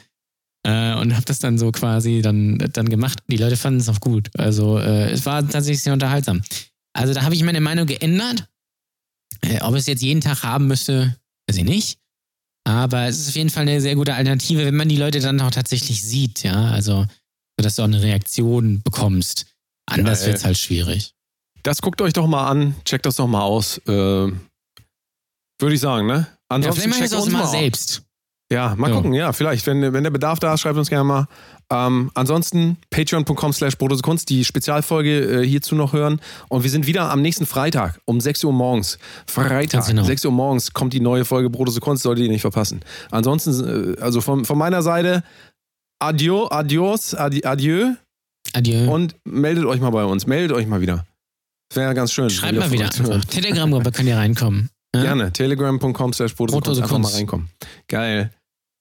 äh, 0.63 0.95
und 0.95 1.13
habe 1.13 1.25
das 1.25 1.39
dann 1.39 1.57
so 1.57 1.71
quasi 1.71 2.21
dann, 2.21 2.57
dann 2.73 2.89
gemacht. 2.89 3.19
Die 3.27 3.37
Leute 3.37 3.57
fanden 3.57 3.79
es 3.79 3.89
auch 3.89 3.99
gut. 3.99 4.29
Also 4.37 4.79
äh, 4.79 5.11
es 5.11 5.25
war 5.25 5.47
tatsächlich 5.47 5.83
sehr 5.83 5.93
unterhaltsam. 5.93 6.41
Also 6.93 7.13
da 7.13 7.23
habe 7.23 7.35
ich 7.35 7.43
meine 7.43 7.61
Meinung 7.61 7.85
geändert. 7.85 8.47
Äh, 9.41 9.61
ob 9.61 9.75
es 9.75 9.85
jetzt 9.85 10.01
jeden 10.01 10.21
Tag 10.21 10.43
haben 10.43 10.67
müsste, 10.67 11.15
weiß 11.47 11.57
ich 11.57 11.63
nicht. 11.63 11.99
Aber 12.67 13.07
es 13.07 13.17
ist 13.17 13.29
auf 13.29 13.35
jeden 13.37 13.49
Fall 13.49 13.61
eine 13.61 13.79
sehr 13.79 13.95
gute 13.95 14.13
Alternative, 14.13 14.65
wenn 14.65 14.75
man 14.75 14.89
die 14.89 14.97
Leute 14.97 15.21
dann 15.21 15.39
auch 15.39 15.51
tatsächlich 15.51 16.03
sieht, 16.03 16.43
ja. 16.43 16.65
Also, 16.65 17.05
dass 17.55 17.75
du 17.75 17.83
auch 17.83 17.87
eine 17.87 18.01
Reaktion 18.01 18.81
bekommst. 18.81 19.45
Anders 19.85 20.25
wird 20.25 20.35
es 20.35 20.43
halt 20.43 20.57
schwierig. 20.57 21.13
Das 21.63 21.81
guckt 21.81 22.01
euch 22.01 22.11
doch 22.11 22.27
mal 22.27 22.45
an, 22.45 22.75
checkt 22.83 23.05
das 23.05 23.15
doch 23.15 23.27
mal 23.27 23.41
aus. 23.41 23.77
Äh, 23.87 23.91
Würde 23.91 24.35
ich 25.71 25.79
sagen, 25.79 26.07
ne? 26.07 26.27
Ansonsten 26.49 26.89
ja, 26.89 26.95
vielleicht 26.95 27.13
machen 27.13 27.25
wir 27.25 27.35
es 27.35 27.35
auch 27.35 27.39
mal 27.39 27.47
selbst. 27.47 28.03
Ja, 28.51 28.75
mal 28.77 28.89
ja. 28.89 28.95
gucken, 28.95 29.13
ja, 29.13 29.33
vielleicht. 29.33 29.67
Wenn, 29.67 29.93
wenn 29.93 30.03
der 30.03 30.09
Bedarf 30.09 30.39
da 30.39 30.53
ist, 30.53 30.61
schreibt 30.61 30.77
uns 30.77 30.89
gerne 30.89 31.03
mal. 31.03 31.27
Ähm, 31.69 32.11
ansonsten 32.13 32.77
patreon.com 32.91 33.51
slash 33.51 33.77
Kunst, 33.77 34.29
die 34.29 34.45
Spezialfolge 34.45 35.41
äh, 35.41 35.45
hierzu 35.45 35.75
noch 35.75 35.91
hören. 35.91 36.21
Und 36.47 36.63
wir 36.63 36.69
sind 36.69 36.87
wieder 36.87 37.11
am 37.11 37.21
nächsten 37.21 37.45
Freitag 37.45 37.99
um 38.05 38.21
6 38.21 38.45
Uhr 38.45 38.53
morgens. 38.53 38.99
Freitag, 39.27 39.85
genau. 39.87 40.03
6 40.03 40.25
Uhr 40.25 40.31
morgens 40.31 40.71
kommt 40.71 40.93
die 40.93 41.01
neue 41.01 41.25
Folge 41.25 41.49
Brotose 41.49 41.81
Kunst, 41.81 42.03
solltet 42.03 42.23
ihr 42.23 42.31
nicht 42.31 42.41
verpassen. 42.41 42.81
Ansonsten, 43.11 43.95
äh, 43.97 44.01
also 44.01 44.21
von, 44.21 44.45
von 44.45 44.57
meiner 44.57 44.81
Seite, 44.81 45.23
adieu, 45.99 46.47
adios, 46.49 47.15
adi, 47.15 47.43
adieu. 47.43 47.95
Adieu. 48.53 48.89
Und 48.89 49.15
meldet 49.25 49.65
euch 49.65 49.81
mal 49.81 49.89
bei 49.89 50.05
uns, 50.05 50.25
meldet 50.25 50.55
euch 50.55 50.67
mal 50.67 50.79
wieder. 50.79 51.05
Das 51.69 51.75
wäre 51.75 51.93
ganz 51.93 52.13
schön. 52.13 52.29
Schreibt 52.29 52.57
mal 52.57 52.71
wieder 52.71 52.89
Telegram-Gruppe 52.89 53.91
könnt 53.91 54.07
ihr 54.07 54.15
reinkommen. 54.15 54.69
Ja? 54.95 55.01
Gerne. 55.01 55.33
Telegram.com 55.33 56.13
slash 56.13 56.33
Brotose 56.33 56.81
Einfach 56.81 56.97
mal 56.97 57.11
reinkommen. 57.11 57.49
Geil. 57.89 58.31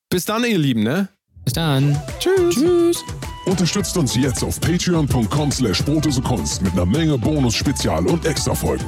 Bis 0.09 0.25
dann, 0.25 0.45
ihr 0.45 0.59
Lieben, 0.59 0.83
ne? 0.83 1.09
Bis 1.45 1.55
dann. 1.55 2.01
Tschüss. 2.21 2.55
Tschüss. 2.55 3.05
Unterstützt 3.47 3.97
uns 3.97 4.15
jetzt 4.15 4.43
auf 4.45 4.61
patreon.com 4.61 5.51
slash 5.51 5.85
Kunst 6.25 6.63
mit 6.63 6.73
einer 6.73 6.87
Menge 6.87 7.19
Bonus, 7.19 7.55
Spezial 7.55 8.07
und 8.07 8.25
Extra-Folgen. 8.25 8.87